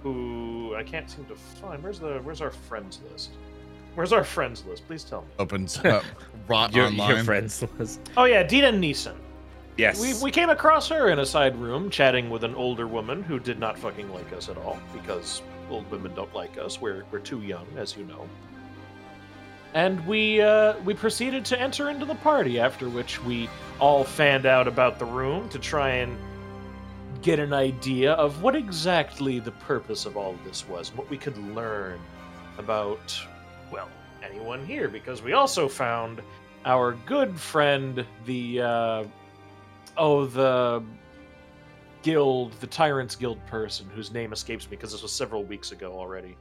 who 0.02 0.75
I 0.76 0.82
can't 0.82 1.10
seem 1.10 1.26
to 1.26 1.34
find. 1.37 1.82
Where's 1.82 1.99
the 1.99 2.20
where's 2.22 2.40
our 2.40 2.50
friends 2.50 3.00
list? 3.10 3.30
Where's 4.00 4.14
our 4.14 4.25
friends 4.25 4.64
list? 4.64 4.87
Please 4.87 5.04
tell 5.04 5.21
me. 5.21 5.28
Opens 5.38 5.76
up 5.85 6.02
rot 6.49 6.75
Your, 6.75 6.87
online. 6.87 7.16
your 7.16 7.23
friends 7.23 7.62
list. 7.78 8.00
Oh 8.16 8.25
yeah, 8.25 8.42
Dita 8.42 8.69
Neeson. 8.69 9.14
Yes. 9.76 10.00
We 10.00 10.14
we 10.25 10.30
came 10.30 10.49
across 10.49 10.88
her 10.88 11.11
in 11.11 11.19
a 11.19 11.26
side 11.26 11.54
room 11.54 11.90
chatting 11.90 12.30
with 12.30 12.42
an 12.42 12.54
older 12.54 12.87
woman 12.87 13.23
who 13.23 13.38
did 13.38 13.59
not 13.59 13.78
fucking 13.78 14.11
like 14.11 14.33
us 14.33 14.49
at 14.49 14.57
all 14.57 14.78
because 14.95 15.42
old 15.69 15.90
women 15.90 16.14
don't 16.14 16.35
like 16.35 16.57
us. 16.57 16.80
We're 16.80 17.04
we're 17.11 17.19
too 17.19 17.42
young, 17.42 17.66
as 17.76 17.95
you 17.95 18.04
know. 18.07 18.26
And 19.75 20.07
we 20.07 20.40
uh, 20.40 20.78
we 20.83 20.95
proceeded 20.95 21.45
to 21.45 21.61
enter 21.61 21.90
into 21.90 22.07
the 22.07 22.14
party. 22.14 22.59
After 22.59 22.88
which 22.88 23.23
we 23.25 23.50
all 23.80 24.02
fanned 24.02 24.47
out 24.47 24.66
about 24.66 24.99
the 24.99 25.04
room 25.04 25.47
to 25.50 25.59
try 25.59 25.90
and 25.90 26.16
get 27.21 27.38
an 27.38 27.52
idea 27.52 28.12
of 28.12 28.42
what 28.42 28.57
exactly 28.57 29.40
the 29.40 29.52
purpose 29.52 30.07
of 30.07 30.16
all 30.16 30.30
of 30.30 30.42
this 30.42 30.66
was, 30.66 30.88
what 30.97 31.11
we 31.11 31.19
could 31.19 31.37
learn 31.54 32.00
about, 32.57 33.14
well, 33.71 33.89
anyone 34.23 34.65
here, 34.65 34.89
because 34.89 35.23
we 35.23 35.33
also 35.33 35.69
found 35.69 36.23
our 36.65 36.93
good 37.07 37.39
friend, 37.39 38.05
the, 38.27 38.61
uh, 38.61 39.05
oh, 39.97 40.27
the 40.27 40.83
guild, 42.03 42.53
the 42.61 42.67
Tyrant's 42.67 43.17
Guild 43.17 43.45
person, 43.47 43.89
whose 43.95 44.12
name 44.12 44.33
escapes 44.33 44.67
me 44.67 44.77
because 44.77 44.93
this 44.93 45.03
was 45.03 45.12
several 45.12 45.45
weeks 45.45 45.73
ago 45.73 45.93
already. 45.99 46.37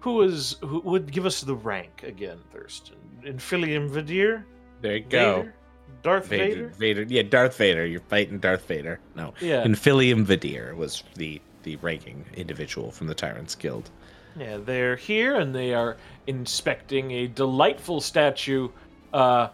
Who 0.00 0.22
is 0.22 0.56
who 0.62 0.80
would 0.80 1.12
give 1.12 1.26
us 1.26 1.42
the 1.42 1.54
rank 1.54 2.02
again, 2.02 2.38
Thurston? 2.52 2.96
Infilium 3.22 3.88
Vidir? 3.88 4.44
There 4.80 4.96
you 4.96 5.04
go. 5.04 5.36
Vader? 5.36 5.54
Darth 6.02 6.26
Vader, 6.26 6.44
Vader? 6.44 6.68
Vader. 6.70 7.02
Yeah, 7.04 7.22
Darth 7.22 7.56
Vader. 7.56 7.86
You're 7.86 8.00
fighting 8.00 8.38
Darth 8.38 8.66
Vader. 8.66 8.98
No. 9.14 9.34
Yeah. 9.40 9.64
Infilium 9.64 10.24
Vidir 10.24 10.74
was 10.74 11.04
the 11.14 11.40
the 11.62 11.76
ranking 11.76 12.24
individual 12.34 12.90
from 12.90 13.06
the 13.06 13.14
Tyrants 13.14 13.54
Guild. 13.54 13.90
Yeah, 14.38 14.58
they're 14.64 14.96
here 14.96 15.36
and 15.36 15.54
they 15.54 15.74
are 15.74 15.96
inspecting 16.26 17.10
a 17.10 17.26
delightful 17.26 18.00
statue 18.00 18.68
uh, 19.12 19.48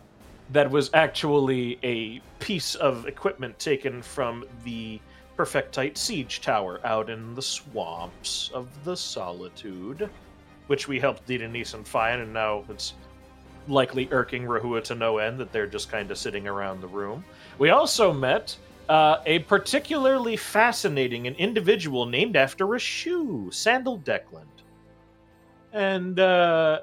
that 0.50 0.70
was 0.70 0.90
actually 0.94 1.78
a 1.82 2.20
piece 2.38 2.75
of 2.76 3.06
equipment 3.06 3.58
taken 3.58 4.02
from 4.02 4.44
the 4.64 5.00
Perfectite 5.37 5.97
siege 5.97 6.40
tower 6.40 6.80
out 6.85 7.11
in 7.11 7.35
the 7.35 7.42
swamps 7.42 8.50
of 8.54 8.68
the 8.85 8.97
Solitude, 8.97 10.08
which 10.68 10.88
we 10.88 10.99
helped 10.99 11.26
Denise 11.26 11.75
and 11.75 11.87
find, 11.87 12.23
and 12.23 12.32
now 12.32 12.64
it's 12.68 12.94
likely 13.68 14.08
irking 14.11 14.44
Rahua 14.44 14.82
to 14.85 14.94
no 14.94 15.18
end 15.18 15.38
that 15.38 15.52
they're 15.52 15.66
just 15.66 15.90
kind 15.90 16.11
of 16.11 16.18
sitting 16.18 16.49
around 16.49 16.80
the 16.80 16.88
room. 16.88 17.25
We 17.58 17.70
also 17.70 18.12
met 18.12 18.56
uh, 18.88 19.18
a 19.26 19.40
particularly 19.40 20.37
fascinating 20.37 21.26
individual 21.26 22.06
named 22.06 22.37
after 22.37 22.75
a 22.75 22.78
shoe, 22.78 23.50
Sandal 23.52 23.99
Declan 23.99 24.47
and 25.72 26.18
uh, 26.18 26.80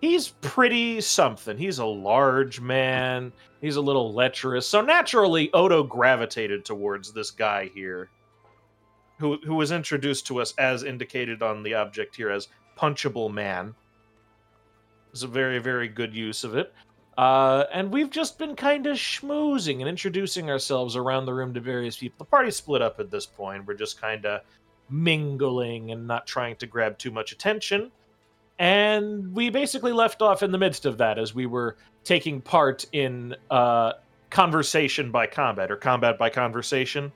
he's 0.00 0.28
pretty 0.40 1.00
something. 1.00 1.56
He's 1.56 1.78
a 1.78 1.86
large 1.86 2.60
man. 2.60 3.32
He's 3.60 3.76
a 3.76 3.80
little 3.80 4.12
lecherous. 4.12 4.66
So 4.66 4.80
naturally, 4.80 5.52
Odo 5.52 5.82
gravitated 5.82 6.64
towards 6.64 7.12
this 7.12 7.30
guy 7.30 7.70
here, 7.74 8.10
who 9.18 9.38
who 9.44 9.54
was 9.54 9.72
introduced 9.72 10.26
to 10.26 10.40
us 10.40 10.52
as 10.58 10.82
indicated 10.82 11.42
on 11.42 11.62
the 11.62 11.74
object 11.74 12.16
here 12.16 12.30
as 12.30 12.48
punchable 12.76 13.32
man. 13.32 13.74
It's 15.12 15.22
a 15.22 15.28
very 15.28 15.58
very 15.58 15.88
good 15.88 16.14
use 16.14 16.44
of 16.44 16.56
it. 16.56 16.72
Uh, 17.18 17.64
and 17.72 17.92
we've 17.92 18.10
just 18.10 18.38
been 18.38 18.56
kind 18.56 18.86
of 18.86 18.96
schmoozing 18.96 19.80
and 19.80 19.88
introducing 19.88 20.48
ourselves 20.48 20.96
around 20.96 21.26
the 21.26 21.34
room 21.34 21.52
to 21.52 21.60
various 21.60 21.98
people. 21.98 22.16
The 22.24 22.30
party's 22.30 22.56
split 22.56 22.80
up 22.80 23.00
at 23.00 23.10
this 23.10 23.26
point. 23.26 23.66
We're 23.66 23.74
just 23.74 24.00
kind 24.00 24.24
of 24.24 24.40
mingling 24.90 25.90
and 25.90 26.06
not 26.06 26.26
trying 26.26 26.56
to 26.56 26.66
grab 26.66 26.98
too 26.98 27.10
much 27.10 27.32
attention. 27.32 27.90
And 28.58 29.34
we 29.34 29.50
basically 29.50 29.92
left 29.92 30.22
off 30.22 30.42
in 30.42 30.52
the 30.52 30.58
midst 30.58 30.86
of 30.86 30.98
that 30.98 31.18
as 31.18 31.34
we 31.34 31.46
were 31.46 31.76
taking 32.04 32.40
part 32.40 32.84
in 32.92 33.34
uh, 33.50 33.94
conversation 34.30 35.10
by 35.10 35.26
combat 35.26 35.70
or 35.70 35.76
combat 35.76 36.18
by 36.18 36.30
conversation 36.30 37.12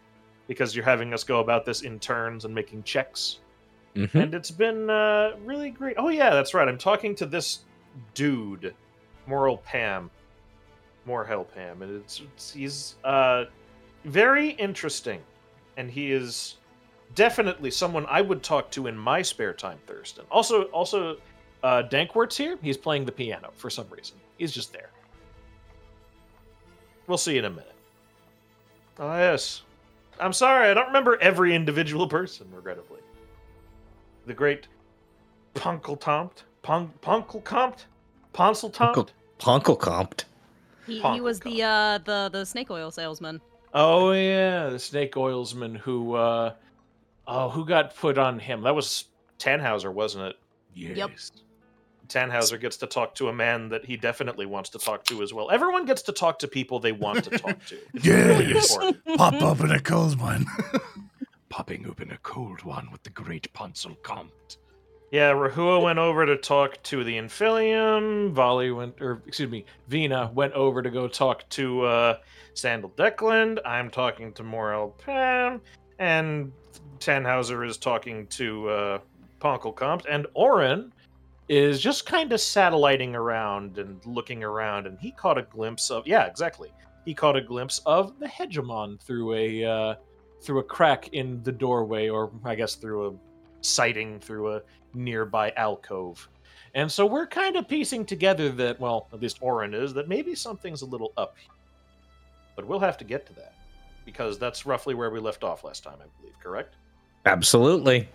because 0.48 0.74
you're 0.74 0.84
having 0.84 1.12
us 1.12 1.24
go 1.24 1.40
about 1.40 1.64
this 1.64 1.82
in 1.82 1.98
turns 1.98 2.44
and 2.44 2.54
making 2.54 2.82
checks. 2.82 3.40
Mm-hmm. 3.94 4.18
And 4.18 4.34
it's 4.34 4.50
been 4.50 4.90
uh, 4.90 5.32
really 5.44 5.70
great. 5.70 5.96
Oh, 5.98 6.08
yeah, 6.08 6.30
that's 6.30 6.54
right. 6.54 6.68
I'm 6.68 6.78
talking 6.78 7.14
to 7.16 7.26
this 7.26 7.60
dude, 8.14 8.74
Moral 9.26 9.58
Pam. 9.58 10.10
More 11.06 11.24
Hell 11.24 11.44
Pam. 11.44 11.82
And 11.82 12.02
it's, 12.02 12.20
it's 12.20 12.52
he's 12.52 12.96
uh, 13.04 13.44
very 14.04 14.50
interesting. 14.50 15.20
And 15.76 15.90
he 15.90 16.12
is 16.12 16.56
definitely 17.16 17.72
someone 17.72 18.06
I 18.08 18.20
would 18.20 18.44
talk 18.44 18.70
to 18.72 18.86
in 18.86 18.96
my 18.96 19.22
spare 19.22 19.52
time, 19.52 19.78
Thurston. 19.88 20.24
Also, 20.30 20.64
also, 20.64 21.16
uh, 21.64 21.82
Dankwort's 21.90 22.36
here. 22.36 22.56
He's 22.62 22.76
playing 22.76 23.04
the 23.06 23.12
piano 23.12 23.50
for 23.56 23.68
some 23.68 23.86
reason. 23.90 24.16
He's 24.38 24.52
just 24.52 24.72
there. 24.72 24.90
We'll 27.08 27.18
see 27.18 27.38
in 27.38 27.44
a 27.44 27.50
minute. 27.50 27.72
Oh 28.98 29.16
yes, 29.16 29.62
I'm 30.20 30.32
sorry. 30.32 30.70
I 30.70 30.74
don't 30.74 30.86
remember 30.86 31.18
every 31.20 31.54
individual 31.54 32.06
person. 32.18 32.46
Regrettably, 32.52 33.00
the 34.26 34.34
great 34.34 34.66
Punkeltomt, 35.54 36.42
Pun- 36.62 36.92
Punkelkompt, 37.02 37.84
Ponseltomt. 38.32 39.10
Ponkelkompt. 39.38 40.24
He, 40.86 41.00
Ponk 41.00 41.14
he 41.14 41.20
was 41.20 41.40
the 41.40 41.62
uh 41.62 41.98
the 41.98 42.30
the 42.32 42.44
snake 42.44 42.70
oil 42.70 42.90
salesman. 42.90 43.40
Oh 43.74 44.12
yeah, 44.12 44.68
the 44.68 44.78
snake 44.78 45.16
oilsman 45.16 45.74
who 45.74 46.14
uh 46.14 46.54
oh 47.26 47.48
who 47.48 47.64
got 47.64 47.94
put 47.96 48.18
on 48.18 48.38
him? 48.38 48.62
That 48.62 48.74
was 48.74 49.04
Tannhauser, 49.38 49.92
wasn't 49.92 50.26
it? 50.26 50.36
Yep. 50.74 51.10
Tannhauser 52.08 52.60
gets 52.60 52.76
to 52.78 52.86
talk 52.86 53.14
to 53.16 53.28
a 53.28 53.32
man 53.32 53.68
that 53.70 53.84
he 53.84 53.96
definitely 53.96 54.46
wants 54.46 54.70
to 54.70 54.78
talk 54.78 55.04
to 55.06 55.22
as 55.22 55.34
well. 55.34 55.50
Everyone 55.50 55.84
gets 55.86 56.02
to 56.02 56.12
talk 56.12 56.38
to 56.40 56.48
people 56.48 56.78
they 56.78 56.92
want 56.92 57.24
to 57.24 57.30
talk 57.30 57.64
to. 57.66 57.76
It's 57.94 58.06
really 58.06 58.52
Yes. 58.54 58.70
important. 58.74 59.04
Pop 59.16 59.34
up 59.42 59.60
in 59.60 59.70
a 59.72 59.80
cold 59.80 60.20
one. 60.20 60.46
Popping 61.48 61.86
open 61.88 62.10
a 62.12 62.18
cold 62.18 62.62
one 62.62 62.88
with 62.92 63.02
the 63.02 63.10
great 63.10 63.52
Ponsel 63.54 64.00
Comte. 64.02 64.58
Yeah, 65.10 65.32
Rahua 65.32 65.82
went 65.82 65.98
over 65.98 66.26
to 66.26 66.36
talk 66.36 66.82
to 66.84 67.02
the 67.04 67.16
Infilium. 67.16 68.32
Volley 68.32 68.70
went, 68.72 69.00
or 69.00 69.22
excuse 69.26 69.48
me, 69.50 69.64
Vina 69.88 70.30
went 70.34 70.52
over 70.52 70.82
to 70.82 70.90
go 70.90 71.06
talk 71.08 71.48
to 71.50 71.82
uh, 71.82 72.18
Sandal 72.54 72.90
Decland. 72.90 73.58
I'm 73.64 73.88
talking 73.90 74.32
to 74.34 74.42
Morel 74.42 74.90
Pam, 75.04 75.60
and 75.98 76.52
Tannhauser 76.98 77.66
is 77.66 77.76
talking 77.76 78.26
to 78.28 78.68
uh, 78.68 78.98
Ponkelkompt, 79.40 80.04
and 80.08 80.26
Oren 80.34 80.92
is 81.48 81.80
just 81.80 82.06
kind 82.06 82.32
of 82.32 82.40
satelliting 82.40 83.14
around 83.14 83.78
and 83.78 84.04
looking 84.04 84.42
around, 84.42 84.86
and 84.86 84.98
he 84.98 85.12
caught 85.12 85.38
a 85.38 85.42
glimpse 85.42 85.90
of, 85.90 86.06
yeah, 86.06 86.26
exactly. 86.26 86.72
He 87.04 87.14
caught 87.14 87.36
a 87.36 87.40
glimpse 87.40 87.80
of 87.86 88.18
the 88.18 88.26
hegemon 88.26 89.00
through 89.00 89.34
a 89.34 89.64
uh, 89.64 89.94
through 90.42 90.58
a 90.58 90.64
crack 90.64 91.08
in 91.08 91.42
the 91.44 91.52
doorway, 91.52 92.08
or 92.08 92.30
I 92.44 92.54
guess 92.56 92.74
through 92.74 93.08
a 93.08 93.12
sighting 93.60 94.18
through 94.20 94.54
a 94.54 94.62
nearby 94.94 95.52
alcove. 95.56 96.28
And 96.74 96.90
so 96.90 97.06
we're 97.06 97.26
kind 97.26 97.56
of 97.56 97.68
piecing 97.68 98.04
together 98.04 98.50
that, 98.50 98.78
well, 98.78 99.08
at 99.12 99.20
least 99.20 99.38
Oren 99.40 99.72
is, 99.72 99.94
that 99.94 100.08
maybe 100.08 100.34
something's 100.34 100.82
a 100.82 100.86
little 100.86 101.12
up. 101.16 101.36
here. 101.38 101.50
But 102.54 102.66
we'll 102.66 102.80
have 102.80 102.98
to 102.98 103.04
get 103.04 103.24
to 103.26 103.32
that. 103.34 103.54
Because 104.04 104.38
that's 104.38 104.66
roughly 104.66 104.94
where 104.94 105.10
we 105.10 105.18
left 105.18 105.42
off 105.42 105.64
last 105.64 105.82
time, 105.82 105.96
I 106.00 106.06
believe, 106.20 106.38
correct? 106.38 106.76
Absolutely. 107.26 108.08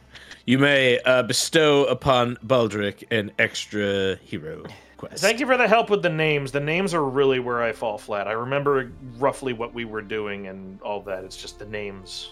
You 0.46 0.58
may 0.58 1.00
uh, 1.02 1.24
bestow 1.24 1.86
upon 1.86 2.38
Baldric 2.38 3.04
an 3.12 3.32
extra 3.38 4.16
hero 4.16 4.64
quest. 4.98 5.22
Thank 5.22 5.40
you 5.40 5.46
for 5.46 5.58
the 5.58 5.68
help 5.68 5.90
with 5.90 6.02
the 6.02 6.10
names. 6.10 6.52
The 6.52 6.60
names 6.60 6.94
are 6.94 7.04
really 7.04 7.40
where 7.40 7.62
I 7.62 7.74
fall 7.74 7.98
flat. 7.98 8.28
I 8.28 8.32
remember 8.32 8.92
roughly 9.18 9.54
what 9.54 9.74
we 9.74 9.86
were 9.86 10.02
doing 10.02 10.48
and 10.48 10.82
all 10.82 11.02
that. 11.04 11.24
It's 11.24 11.38
just 11.38 11.60
the 11.60 11.66
names. 11.66 12.30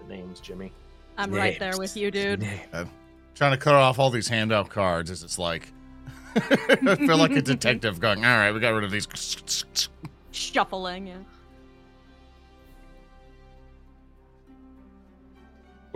The 0.00 0.08
names, 0.14 0.40
Jimmy. 0.40 0.72
I'm 1.16 1.32
right 1.32 1.58
there 1.58 1.76
with 1.76 1.96
you, 1.96 2.10
dude. 2.10 2.48
Trying 3.34 3.52
to 3.52 3.56
cut 3.56 3.74
off 3.74 3.98
all 3.98 4.10
these 4.10 4.28
handout 4.28 4.68
cards 4.68 5.10
as 5.10 5.22
it's 5.22 5.38
like. 5.38 5.72
I 6.36 6.96
feel 6.96 7.16
like 7.16 7.32
a 7.32 7.42
detective 7.42 8.00
going, 8.00 8.24
all 8.24 8.36
right, 8.36 8.52
we 8.52 8.60
got 8.60 8.70
rid 8.70 8.84
of 8.84 8.90
these. 8.90 9.06
Shuffling. 10.30 11.06
Yeah. 11.06 11.16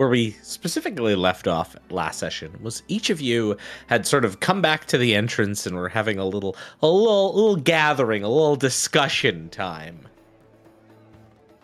Where 0.03 0.09
we 0.09 0.31
specifically 0.41 1.15
left 1.15 1.47
off 1.47 1.77
last 1.89 2.19
session 2.19 2.59
was 2.61 2.83
each 2.89 3.09
of 3.09 3.21
you 3.21 3.55
had 3.87 4.05
sort 4.05 4.25
of 4.25 4.41
come 4.41 4.61
back 4.61 4.83
to 4.83 4.97
the 4.97 5.15
entrance 5.15 5.65
and 5.65 5.77
were 5.77 5.87
having 5.87 6.19
a 6.19 6.25
little 6.25 6.57
a 6.81 6.87
little 6.87 7.33
little 7.33 7.55
gathering, 7.55 8.21
a 8.21 8.27
little 8.27 8.57
discussion 8.57 9.47
time 9.47 9.97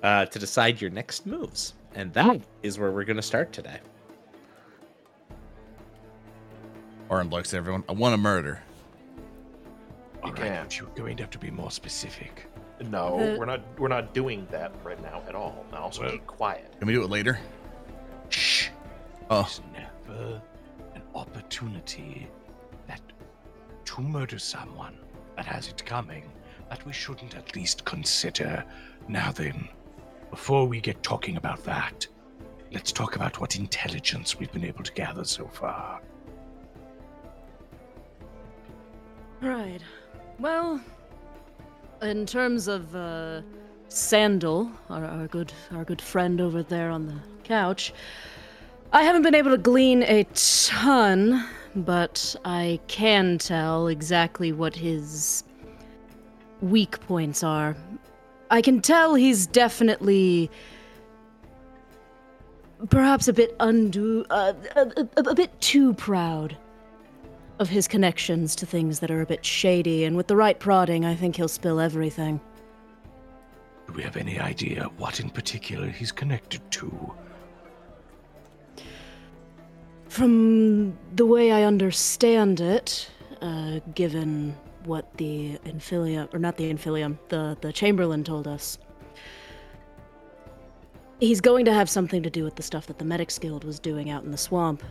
uh, 0.04 0.26
to 0.28 0.40
decide 0.40 0.80
your 0.80 0.90
next 0.90 1.26
moves. 1.26 1.74
And 1.96 2.14
that 2.14 2.40
is 2.64 2.80
where 2.80 2.92
we're 2.92 3.04
going 3.04 3.18
to 3.18 3.22
start 3.22 3.52
today. 3.52 3.80
Oren 7.10 7.30
looks 7.30 7.54
at 7.54 7.58
everyone. 7.58 7.84
I 7.90 7.92
want 7.92 8.14
to 8.14 8.18
murder. 8.18 8.62
All 10.24 10.32
right, 10.32 10.40
can't. 10.42 10.78
you're 10.80 10.88
going 10.96 11.18
to 11.18 11.24
have 11.24 11.30
to 11.32 11.40
be 11.40 11.52
more 11.52 11.72
specific. 11.72 12.46
No, 12.90 13.18
The- 13.20 13.38
we're 13.38 13.46
not. 13.46 13.60
We're 13.78 13.90
not 13.90 14.14
doing 14.14 14.48
that 14.52 14.72
right 14.86 15.02
now 15.02 15.24
at 15.28 15.36
all. 15.36 15.66
Now, 15.74 15.80
also 15.80 16.04
Well- 16.04 16.12
keep 16.12 16.26
quiet. 16.26 16.74
Can 16.80 16.88
we 16.88 16.94
do 16.94 17.04
it 17.04 17.10
later? 17.10 17.38
Shh. 18.30 18.70
Oh, 19.30 19.42
There's 19.42 19.62
never 20.08 20.42
an 20.96 21.02
opportunity 21.14 22.28
that 22.88 23.02
to 23.86 24.02
murder 24.02 24.40
someone 24.40 24.98
that 25.36 25.46
has 25.46 25.68
it 25.68 25.86
coming 25.86 26.24
that 26.70 26.86
we 26.86 26.94
shouldn't 26.94 27.36
at 27.36 27.56
least 27.56 27.86
consider. 27.86 28.64
Now 29.08 29.32
then, 29.32 29.68
before 30.30 30.68
we 30.68 30.80
get 30.80 31.02
talking 31.02 31.38
about 31.38 31.64
that, 31.66 32.08
let's 32.72 32.92
talk 32.92 33.16
about 33.16 33.40
what 33.40 33.56
intelligence 33.56 34.38
we've 34.38 34.52
been 34.52 34.66
able 34.66 34.84
to 34.84 34.94
gather 34.94 35.24
so 35.24 35.48
far. 35.48 36.02
Right. 39.42 39.82
Well, 40.38 40.82
in 42.02 42.26
terms 42.26 42.68
of 42.68 42.96
uh, 42.96 43.42
Sandal, 43.90 44.72
our, 44.90 45.04
our 45.04 45.28
good 45.28 45.52
our 45.72 45.84
good 45.84 46.02
friend 46.02 46.40
over 46.40 46.62
there 46.62 46.92
on 46.92 47.08
the 47.08 47.16
couch. 47.44 47.92
I 48.94 49.04
haven't 49.04 49.24
been 49.24 49.36
able 49.36 49.52
to 49.52 49.58
glean 49.58 50.04
a 50.04 50.26
ton, 50.36 51.46
but 51.76 52.36
I 52.46 52.80
can 52.88 53.40
tell 53.40 53.88
exactly 53.88 54.52
what 54.52 54.76
his 54.76 55.44
weak 56.62 57.00
points 57.02 57.44
are. 57.44 57.76
I 58.52 58.62
can 58.62 58.82
tell 58.82 59.16
he's 59.16 59.48
definitely 59.48 60.50
perhaps 62.90 63.28
a 63.28 63.34
bit 63.34 63.56
undue, 63.60 64.26
uh, 64.30 64.54
a, 64.76 65.08
a, 65.18 65.22
a 65.32 65.36
bit 65.36 65.60
too 65.62 65.94
proud 65.96 66.56
of 67.60 67.70
his 67.70 67.88
connections 67.88 68.56
to 68.56 68.66
things 68.66 69.00
that 69.00 69.12
are 69.12 69.22
a 69.22 69.26
bit 69.26 69.46
shady, 69.46 70.04
and 70.04 70.16
with 70.16 70.28
the 70.28 70.36
right 70.36 70.60
prodding, 70.60 71.06
I 71.06 71.16
think 71.16 71.36
he'll 71.36 71.48
spill 71.48 71.80
everything. 71.80 72.40
Do 73.90 73.96
we 73.96 74.04
have 74.04 74.18
any 74.18 74.40
idea 74.40 74.84
what 74.98 75.20
in 75.20 75.32
particular 75.32 75.88
he's 75.88 76.12
connected 76.12 76.62
to? 76.74 77.16
From 80.08 80.96
the 81.16 81.26
way 81.26 81.52
I 81.52 81.64
understand 81.64 82.62
it, 82.62 83.10
uh, 83.42 83.80
given 83.96 84.56
what 84.84 85.12
the 85.18 85.58
Infilium, 85.66 86.32
or 86.32 86.38
not 86.38 86.56
the 86.58 86.72
Infilium, 86.72 87.18
the, 87.30 87.58
the 87.62 87.74
Chamberlain 87.74 88.24
told 88.24 88.48
us, 88.48 88.78
he's 91.20 91.42
going 91.42 91.66
to 91.66 91.74
have 91.74 91.90
something 91.90 92.22
to 92.22 92.30
do 92.30 92.44
with 92.44 92.58
the 92.58 92.64
stuff 92.64 92.86
that 92.86 93.00
the 93.00 93.06
Medics 93.06 93.40
Guild 93.40 93.64
was 93.64 93.80
doing 93.80 94.12
out 94.12 94.24
in 94.24 94.30
the 94.30 94.38
swamp. 94.38 94.84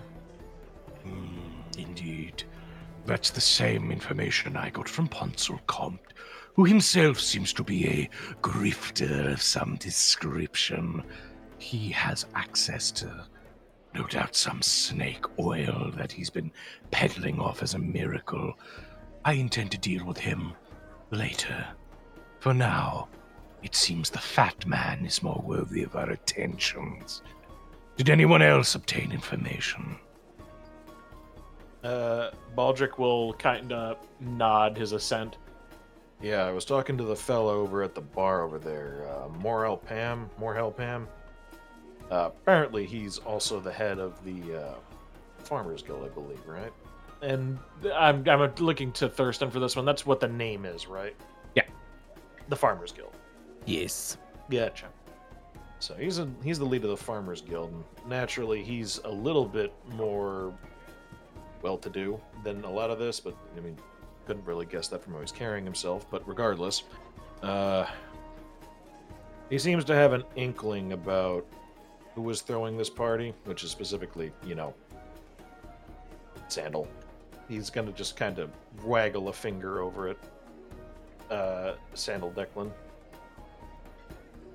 Hmm, 1.05 1.61
indeed. 1.79 2.43
That's 3.07 3.31
the 3.31 3.41
same 3.41 3.93
information 3.93 4.57
I 4.57 4.71
got 4.71 4.89
from 4.89 5.09
Ponsel 5.09 5.61
Comte, 5.69 6.01
who 6.55 6.65
himself 6.65 7.21
seems 7.21 7.53
to 7.55 7.63
be 7.63 7.87
a 7.87 8.11
grifter 8.43 9.33
of 9.33 9.43
some 9.43 9.77
description. 9.77 11.03
He 11.59 11.91
has 11.91 12.27
access 12.35 12.91
to, 12.93 13.27
no 13.95 14.07
doubt, 14.07 14.35
some 14.35 14.63
snake 14.63 15.25
oil 15.39 15.93
that 15.97 16.13
he's 16.13 16.31
been 16.31 16.51
peddling 16.91 17.41
off 17.41 17.63
as 17.63 17.75
a 17.75 17.79
miracle. 17.79 18.55
I 19.25 19.35
intend 19.35 19.71
to 19.73 19.79
deal 19.79 20.05
with 20.05 20.19
him 20.19 20.53
later. 21.11 21.67
For 22.41 22.55
now, 22.55 23.09
it 23.63 23.75
seems 23.75 24.11
the 24.11 24.19
fat 24.19 24.67
man 24.67 25.05
is 25.05 25.23
more 25.23 25.43
worthy 25.45 25.83
of 25.83 25.97
our 25.97 26.11
attentions. 26.11 27.23
Did 27.97 28.11
anyone 28.11 28.43
else 28.43 28.75
obtain 28.75 29.11
information? 29.11 29.99
Uh, 31.83 32.31
Baldric 32.57 32.99
will 32.99 33.33
kind 33.35 33.73
of 33.73 33.99
nod 34.21 34.77
his 34.77 34.93
assent. 34.93 35.37
Yeah, 36.21 36.45
I 36.45 36.51
was 36.51 36.65
talking 36.65 36.99
to 36.99 37.05
the 37.05 37.17
fellow 37.17 37.61
over 37.61 37.83
at 37.83 37.95
the 37.95 38.01
bar 38.01 38.43
over 38.43 38.59
there, 38.59 39.07
uh, 39.09 39.29
Morel 39.39 39.77
Pam, 39.77 40.29
Morhel 40.41 40.77
Pam. 40.77 41.07
Uh, 42.11 42.31
apparently, 42.43 42.87
he's 42.87 43.19
also 43.19 43.61
the 43.61 43.73
head 43.73 43.99
of 43.99 44.23
the 44.25 44.61
uh, 44.61 44.75
Farmers 45.45 45.83
Guild, 45.83 46.05
I 46.05 46.09
believe, 46.09 46.45
right? 46.47 46.73
And 47.23 47.59
I'm, 47.95 48.29
I'm 48.29 48.53
looking 48.57 48.93
to 48.93 49.09
Thurston 49.09 49.51
for 49.51 49.61
this 49.61 49.77
one. 49.77 49.85
That's 49.85 50.07
what 50.07 50.19
the 50.19 50.29
name 50.29 50.65
is, 50.65 50.87
right? 50.87 51.15
Yeah. 51.55 51.65
The 52.49 52.57
Farmers 52.57 52.93
Guild. 52.93 53.15
Yes. 53.67 54.17
Gotcha. 54.51 54.87
So 55.81 55.95
he's 55.95 56.19
a, 56.19 56.29
he's 56.43 56.59
the 56.59 56.65
lead 56.65 56.83
of 56.83 56.91
the 56.91 56.97
Farmers 56.97 57.43
Guild. 57.43 57.71
And 57.71 57.85
naturally, 58.09 58.65
he's 58.65 58.99
a 59.05 59.11
little 59.11 59.45
bit 59.45 59.73
more 59.93 60.53
well-to-do 61.63 62.21
than 62.43 62.65
a 62.65 62.71
lot 62.71 62.91
of 62.91 62.99
this, 62.99 63.21
but 63.21 63.37
I 63.57 63.61
mean, 63.61 63.77
couldn't 64.29 64.45
really 64.45 64.67
guess 64.67 64.89
that 64.89 65.03
from 65.03 65.15
how 65.15 65.21
he's 65.21 65.33
carrying 65.33 65.65
himself. 65.65 66.07
But 66.11 66.29
regardless, 66.29 66.83
uh, 67.43 67.87
he 69.49 69.59
seems 69.59 69.87
to 69.87 69.95
have 69.95 70.13
an 70.13 70.23
inkling 70.37 70.93
about 70.93 71.47
who 72.15 72.21
was 72.21 72.43
throwing 72.43 72.77
this 72.77 72.91
party, 72.91 73.33
which 73.47 73.65
is 73.65 73.71
specifically, 73.71 74.31
you 74.45 74.55
know, 74.55 74.75
Sandal. 76.49 76.87
He's 77.49 77.71
gonna 77.71 77.93
just 77.93 78.17
kind 78.17 78.39
of 78.39 78.51
waggle 78.85 79.29
a 79.29 79.33
finger 79.33 79.81
over 79.81 80.09
it. 80.09 80.19
Uh, 81.31 81.73
Sandal 81.95 82.31
Declan. 82.33 82.71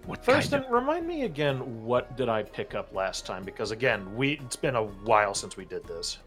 What 0.06 0.24
Thurston, 0.24 0.62
kind 0.62 0.66
of... 0.66 0.72
remind 0.72 1.08
me 1.08 1.24
again 1.24 1.84
what 1.84 2.16
did 2.16 2.30
I 2.30 2.44
pick 2.44 2.76
up 2.76 2.94
last 2.94 3.26
time? 3.26 3.44
Because 3.44 3.72
again, 3.72 4.16
we 4.16 4.34
it's 4.34 4.56
been 4.56 4.76
a 4.76 4.84
while 4.84 5.34
since 5.34 5.58
we 5.58 5.66
did 5.66 5.84
this. 5.86 6.20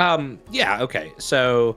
Um, 0.00 0.40
yeah, 0.50 0.82
okay. 0.82 1.12
So 1.18 1.76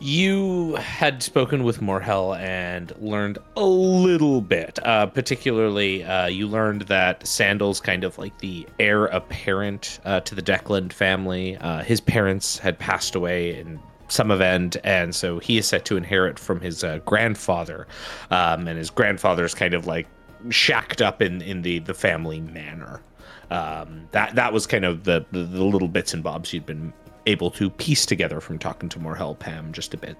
you 0.00 0.76
had 0.76 1.22
spoken 1.22 1.62
with 1.62 1.80
Morhel 1.80 2.38
and 2.38 2.92
learned 3.00 3.38
a 3.56 3.64
little 3.64 4.40
bit. 4.40 4.78
Uh, 4.82 5.06
particularly, 5.06 6.02
uh, 6.04 6.26
you 6.26 6.48
learned 6.48 6.82
that 6.82 7.26
Sandal's 7.26 7.80
kind 7.80 8.02
of 8.02 8.16
like 8.16 8.36
the 8.38 8.66
heir 8.78 9.06
apparent 9.06 10.00
uh, 10.06 10.20
to 10.20 10.34
the 10.34 10.42
Declan 10.42 10.90
family. 10.92 11.56
Uh, 11.58 11.82
his 11.82 12.00
parents 12.00 12.58
had 12.58 12.78
passed 12.78 13.14
away 13.14 13.58
in 13.58 13.78
some 14.08 14.30
event, 14.30 14.76
and 14.84 15.14
so 15.14 15.38
he 15.38 15.58
is 15.58 15.66
set 15.66 15.84
to 15.84 15.96
inherit 15.96 16.38
from 16.38 16.60
his 16.60 16.82
uh, 16.82 16.98
grandfather. 17.04 17.86
Um, 18.30 18.66
and 18.66 18.78
his 18.78 18.88
grandfather's 18.88 19.54
kind 19.54 19.74
of 19.74 19.86
like 19.86 20.06
shacked 20.48 21.02
up 21.02 21.20
in, 21.20 21.42
in 21.42 21.60
the, 21.60 21.78
the 21.80 21.94
family 21.94 22.40
manor. 22.40 23.02
Um, 23.50 24.08
that 24.12 24.36
that 24.36 24.52
was 24.52 24.66
kind 24.66 24.84
of 24.84 25.04
the, 25.04 25.26
the, 25.32 25.42
the 25.42 25.64
little 25.64 25.88
bits 25.88 26.14
and 26.14 26.22
bobs 26.22 26.52
you'd 26.52 26.66
been 26.66 26.92
able 27.26 27.50
to 27.52 27.70
piece 27.70 28.06
together 28.06 28.40
from 28.40 28.58
talking 28.58 28.88
to 28.88 28.98
Morhel 28.98 29.38
Pam 29.38 29.72
just 29.72 29.94
a 29.94 29.96
bit. 29.96 30.16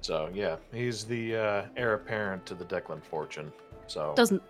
So 0.00 0.30
yeah, 0.32 0.56
he's 0.72 1.04
the 1.04 1.36
uh, 1.36 1.62
heir 1.76 1.94
apparent 1.94 2.46
to 2.46 2.54
the 2.54 2.64
Declan 2.64 3.02
fortune. 3.02 3.52
So 3.86 4.14
Doesn't 4.16 4.42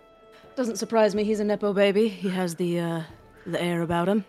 doesn't 0.55 0.77
surprise 0.77 1.15
me. 1.15 1.23
He's 1.23 1.39
a 1.39 1.43
nepo 1.43 1.73
baby. 1.73 2.07
He 2.07 2.29
has 2.29 2.55
the 2.55 2.79
uh, 2.79 3.03
the 3.45 3.61
air 3.61 3.81
about 3.81 4.07
him. 4.07 4.25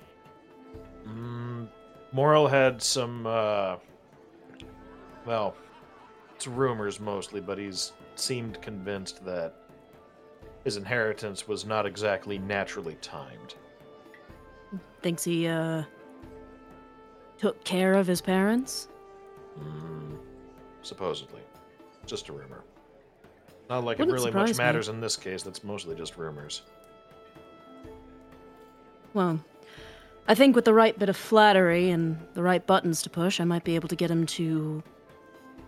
Mm, 1.07 1.68
Morel 2.12 2.48
had 2.48 2.83
some, 2.83 3.27
uh, 3.27 3.77
well, 5.27 5.55
it's 6.35 6.46
rumors 6.46 7.01
mostly, 7.01 7.40
but 7.40 7.59
he's 7.59 7.92
seemed 8.14 8.61
convinced 8.62 9.24
that 9.24 9.55
his 10.64 10.77
inheritance 10.77 11.48
was 11.48 11.64
not 11.64 11.87
exactly 11.87 12.38
naturally 12.38 12.96
timed. 13.01 13.55
Thinks 15.03 15.25
he 15.25 15.47
uh 15.47 15.83
took 17.39 17.63
care 17.65 17.95
of 17.95 18.07
his 18.07 18.21
parents. 18.21 18.89
Mm, 19.59 20.19
supposedly. 20.83 21.41
Just 22.07 22.29
a 22.29 22.33
rumor. 22.33 22.65
Not 23.71 23.85
like 23.85 23.99
Wouldn't 23.99 24.17
it 24.17 24.21
really 24.21 24.33
much 24.33 24.51
me. 24.51 24.65
matters 24.65 24.89
in 24.89 25.01
this 25.01 25.17
case, 25.17 25.43
that's 25.43 25.63
mostly 25.63 25.95
just 25.95 26.17
rumors. 26.17 26.63
Well, 29.15 29.39
I 30.27 30.35
think 30.35 30.57
with 30.57 30.65
the 30.65 30.75
right 30.75 30.99
bit 30.99 31.09
of 31.09 31.17
flattery 31.17 31.91
and 31.91 32.19
the 32.35 32.43
right 32.43 32.67
buttons 32.67 33.03
to 33.03 33.11
push, 33.11 33.41
I 33.41 33.45
might 33.45 33.65
be 33.65 33.75
able 33.75 33.89
to 33.89 33.97
get 33.97 34.11
him 34.11 34.27
to 34.27 34.83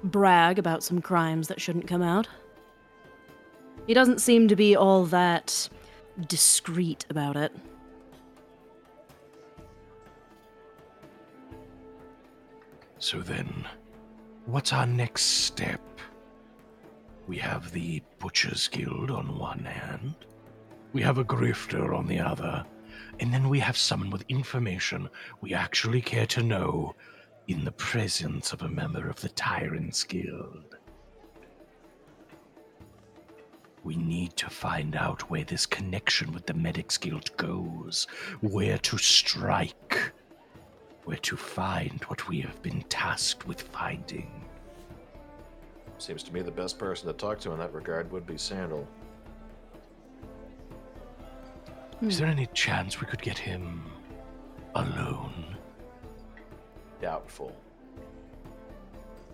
brag 0.05 0.59
about 0.59 0.83
some 0.83 1.01
crimes 1.03 1.49
that 1.49 1.61
shouldn't 1.61 1.87
come 1.87 2.03
out. 2.03 2.27
He 3.87 3.95
doesn't 3.95 4.21
seem 4.21 4.49
to 4.49 4.57
be 4.57 4.77
all 4.77 5.05
that 5.07 5.69
discreet 6.29 7.07
about 7.11 7.37
it. 7.37 7.53
So 13.01 13.21
then, 13.23 13.67
what's 14.45 14.75
our 14.75 14.87
next 14.87 15.23
step? 15.23 15.81
We 17.27 17.39
have 17.39 17.73
the 17.73 18.03
Butcher's 18.19 18.69
Guild 18.69 19.11
on 19.11 19.39
one 19.39 19.65
hand, 19.65 20.15
we 20.93 21.01
have 21.01 21.17
a 21.17 21.25
grifter 21.25 21.97
on 21.97 22.07
the 22.07 22.19
other, 22.19 22.63
and 23.19 23.33
then 23.33 23.49
we 23.49 23.59
have 23.61 23.79
someone 23.79 24.11
with 24.11 24.25
information 24.29 25.09
we 25.41 25.55
actually 25.55 26.03
care 26.03 26.27
to 26.27 26.43
know 26.43 26.95
in 27.49 27.65
the 27.65 27.73
presence 27.73 28.53
of 28.53 28.61
a 28.63 28.69
member 28.69 29.09
of 29.09 29.19
the 29.23 29.31
Tyrant's 29.31 30.05
Guild. 30.05 30.77
We 33.83 33.97
need 33.97 34.37
to 34.37 34.51
find 34.51 34.95
out 34.95 35.31
where 35.31 35.45
this 35.45 35.65
connection 35.65 36.33
with 36.33 36.45
the 36.45 36.53
Medics 36.53 36.99
Guild 36.99 37.35
goes, 37.39 38.07
where 38.43 38.77
to 38.77 38.99
strike, 38.99 40.13
where 41.11 41.19
to 41.19 41.37
find 41.37 42.05
what 42.05 42.29
we 42.29 42.41
have 42.41 42.63
been 42.63 42.83
tasked 42.83 43.45
with 43.45 43.61
finding. 43.61 44.31
Seems 45.99 46.23
to 46.23 46.33
me 46.33 46.41
the 46.41 46.53
best 46.53 46.79
person 46.79 47.09
to 47.09 47.13
talk 47.13 47.41
to 47.41 47.51
in 47.51 47.59
that 47.59 47.75
regard 47.75 48.13
would 48.13 48.25
be 48.29 48.39
Sandal. 48.39 48.87
Is 52.01 52.17
there 52.17 52.29
any 52.29 52.47
chance 52.55 53.01
we 53.01 53.09
could 53.09 53.21
get 53.21 53.37
him 53.37 53.83
alone? 54.77 55.57
Doubtful. 57.03 57.57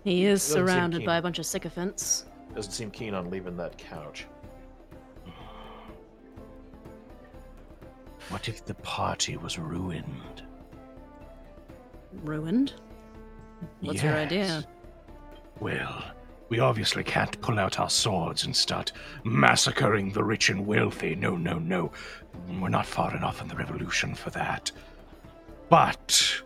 He 0.02 0.24
is 0.24 0.40
Doesn't 0.40 0.56
seem 0.56 0.66
surrounded 0.66 0.98
keen. 1.00 1.06
by 1.06 1.18
a 1.18 1.22
bunch 1.22 1.38
of 1.38 1.44
sycophants. 1.44 2.24
Doesn't 2.54 2.72
seem 2.72 2.90
keen 2.90 3.12
on 3.12 3.28
leaving 3.28 3.58
that 3.58 3.76
couch. 3.76 4.26
What 8.30 8.48
if 8.48 8.64
the 8.64 8.74
party 8.76 9.36
was 9.36 9.58
ruined? 9.58 10.45
Ruined? 12.24 12.74
What's 13.80 14.02
your 14.02 14.14
idea? 14.14 14.64
Well, 15.60 16.04
We 16.48 16.60
obviously 16.60 17.02
can't 17.02 17.40
pull 17.40 17.58
out 17.58 17.80
our 17.80 17.90
swords 17.90 18.44
and 18.44 18.54
start 18.54 18.92
massacring 19.24 20.12
the 20.12 20.22
rich 20.22 20.48
and 20.48 20.64
wealthy. 20.64 21.16
No, 21.16 21.36
no, 21.36 21.58
no. 21.58 21.90
We're 22.60 22.68
not 22.68 22.86
far 22.86 23.16
enough 23.16 23.40
in 23.40 23.48
the 23.48 23.56
revolution 23.56 24.14
for 24.14 24.30
that. 24.30 24.70
But 25.68 26.42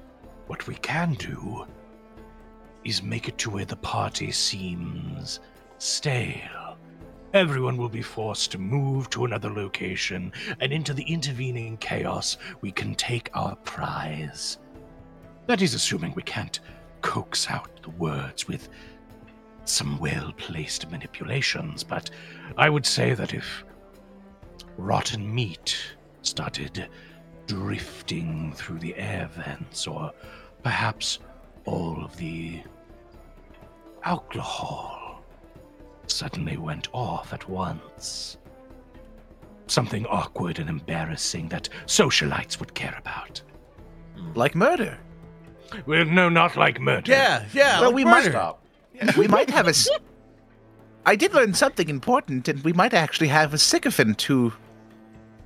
what 0.47 0.67
we 0.67 0.75
can 0.77 1.15
do 1.15 1.67
is 2.85 3.03
make 3.03 3.29
it 3.29 3.37
to 3.39 3.51
where 3.51 3.67
the 3.67 3.77
party 3.77 4.33
seems 4.33 5.41
stale. 5.77 6.79
Everyone 7.35 7.77
will 7.77 7.91
be 7.91 8.03
forced 8.03 8.51
to 8.53 8.59
move 8.59 9.11
to 9.11 9.27
another 9.27 9.51
location, 9.51 10.33
and 10.61 10.73
into 10.73 10.95
the 10.95 11.05
intervening 11.05 11.77
chaos, 11.77 12.39
we 12.63 12.73
can 12.73 12.95
take 12.95 13.29
our 13.35 13.55
prize. 13.57 14.59
That 15.51 15.63
is 15.63 15.75
assuming 15.75 16.13
we 16.15 16.23
can't 16.23 16.61
coax 17.01 17.51
out 17.51 17.83
the 17.83 17.91
words 17.91 18.47
with 18.47 18.69
some 19.65 19.99
well 19.99 20.33
placed 20.37 20.89
manipulations, 20.93 21.83
but 21.83 22.09
I 22.57 22.71
would 22.71 22.87
say 22.87 23.15
that 23.15 23.35
if 23.35 23.65
rotten 24.77 25.35
meat 25.35 25.77
started 26.23 26.89
drifting 27.49 28.53
through 28.53 28.79
the 28.79 28.95
air 28.95 29.29
vents, 29.35 29.89
or 29.89 30.13
perhaps 30.63 31.19
all 31.65 32.05
of 32.05 32.17
the 32.17 32.63
alcohol 34.05 35.25
suddenly 36.07 36.59
went 36.59 36.87
off 36.93 37.33
at 37.33 37.49
once. 37.49 38.37
Something 39.67 40.07
awkward 40.07 40.61
and 40.61 40.71
embarrassing 40.71 41.49
that 41.49 41.69
socialites 41.87 42.61
would 42.61 42.73
care 42.73 42.95
about. 42.97 43.43
Like 44.37 44.55
murder. 44.55 44.97
Well, 45.87 46.05
no, 46.05 46.29
not 46.29 46.57
like 46.57 46.81
murder. 46.81 47.11
Yeah, 47.11 47.45
yeah. 47.53 47.81
Well, 47.81 47.91
like 47.91 47.95
we 47.97 48.05
might- 48.05 48.25
murder. 48.25 48.31
Stop. 48.31 49.17
we 49.17 49.29
might 49.29 49.51
have 49.51 49.67
a. 49.67 49.71
s- 49.71 49.89
I 51.07 51.17
did 51.17 51.33
learn 51.33 51.55
something 51.55 51.89
important, 51.89 52.49
and 52.49 52.63
we 52.63 52.73
might 52.73 52.93
actually 52.93 53.29
have 53.29 53.55
a 53.55 53.59
sycophant 53.59 54.21
who, 54.23 54.53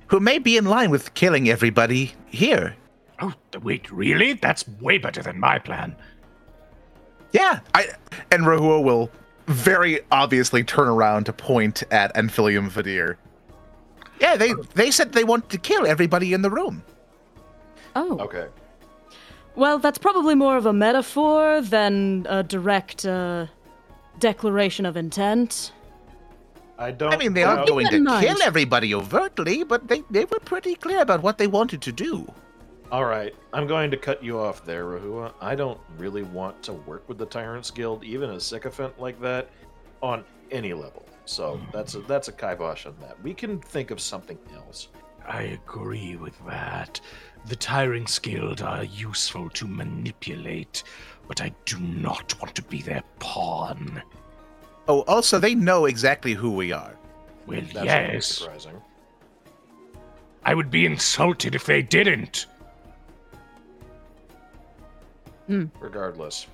who 0.07 0.19
may 0.19 0.37
be 0.39 0.57
in 0.57 0.65
line 0.65 0.89
with 0.89 1.13
killing 1.13 1.47
everybody 1.49 2.13
here. 2.25 2.75
Oh, 3.21 3.33
th- 3.51 3.63
wait, 3.63 3.89
really? 3.91 4.33
That's 4.33 4.67
way 4.81 4.97
better 4.97 5.21
than 5.23 5.39
my 5.39 5.59
plan. 5.59 5.95
Yeah, 7.31 7.59
I 7.73 7.87
and 8.31 8.43
Rahua 8.43 8.83
will 8.83 9.09
very 9.47 10.01
obviously 10.11 10.63
turn 10.63 10.87
around 10.87 11.25
to 11.25 11.33
point 11.33 11.83
at 11.91 12.13
Infilium 12.15 12.69
Vidir. 12.69 13.15
Yeah, 14.19 14.35
they 14.37 14.53
they 14.73 14.91
said 14.91 15.13
they 15.13 15.23
want 15.23 15.49
to 15.51 15.57
kill 15.57 15.85
everybody 15.85 16.33
in 16.33 16.41
the 16.41 16.49
room. 16.49 16.83
Oh. 17.95 18.17
Okay. 18.19 18.47
Well, 19.55 19.79
that's 19.79 19.97
probably 19.97 20.35
more 20.35 20.57
of 20.57 20.65
a 20.65 20.73
metaphor 20.73 21.61
than 21.61 22.25
a 22.29 22.43
direct 22.43 23.05
uh, 23.05 23.47
declaration 24.19 24.85
of 24.85 24.97
intent. 24.97 25.71
I 26.77 26.91
don't. 26.91 27.13
I 27.13 27.17
mean, 27.17 27.33
they 27.33 27.43
know- 27.43 27.51
aren't 27.51 27.67
going 27.67 27.87
to 27.87 27.95
in 27.95 28.03
mind. 28.03 28.25
kill 28.27 28.41
everybody 28.43 28.93
overtly, 28.93 29.63
but 29.63 29.87
they, 29.87 30.03
they 30.09 30.25
were 30.25 30.39
pretty 30.39 30.75
clear 30.75 31.01
about 31.01 31.21
what 31.21 31.37
they 31.37 31.47
wanted 31.47 31.81
to 31.83 31.91
do. 31.91 32.31
All 32.91 33.05
right, 33.05 33.33
I'm 33.53 33.65
going 33.65 33.89
to 33.91 33.97
cut 33.97 34.23
you 34.23 34.39
off 34.39 34.63
there, 34.63 34.85
Rahua. 34.85 35.33
I 35.41 35.55
don't 35.55 35.79
really 35.97 36.23
want 36.23 36.61
to 36.63 36.73
work 36.73 37.07
with 37.09 37.17
the 37.17 37.25
Tyrants 37.25 37.71
Guild, 37.71 38.03
even 38.03 38.29
a 38.29 38.39
sycophant 38.39 38.99
like 38.99 39.19
that, 39.21 39.49
on 40.03 40.23
any 40.51 40.73
level. 40.73 41.05
So 41.25 41.59
that's 41.73 41.95
a 41.95 41.99
that's 42.01 42.27
a 42.27 42.31
kibosh 42.31 42.85
on 42.85 42.95
that. 43.01 43.21
We 43.23 43.33
can 43.33 43.59
think 43.59 43.89
of 43.89 43.99
something 43.99 44.37
else. 44.53 44.89
I 45.27 45.43
agree 45.43 46.15
with 46.17 46.37
that. 46.45 47.01
The 47.47 47.55
Tyrants 47.55 48.17
Guild 48.17 48.61
are 48.63 48.83
useful 48.83 49.49
to 49.51 49.67
manipulate, 49.67 50.83
but 51.27 51.41
I 51.41 51.53
do 51.65 51.79
not 51.79 52.39
want 52.41 52.55
to 52.55 52.63
be 52.63 52.81
their 52.81 53.03
pawn. 53.19 54.01
Oh, 54.87 55.01
also, 55.01 55.37
they 55.37 55.53
know 55.53 55.85
exactly 55.85 56.33
who 56.33 56.51
we 56.51 56.71
are. 56.71 56.97
Well, 57.45 57.61
That's 57.73 57.85
yes. 57.85 58.25
surprising. 58.25 58.81
I 60.43 60.55
would 60.55 60.71
be 60.71 60.85
insulted 60.85 61.53
if 61.53 61.65
they 61.65 61.81
didn't. 61.81 62.47
Regardless, 65.47 66.47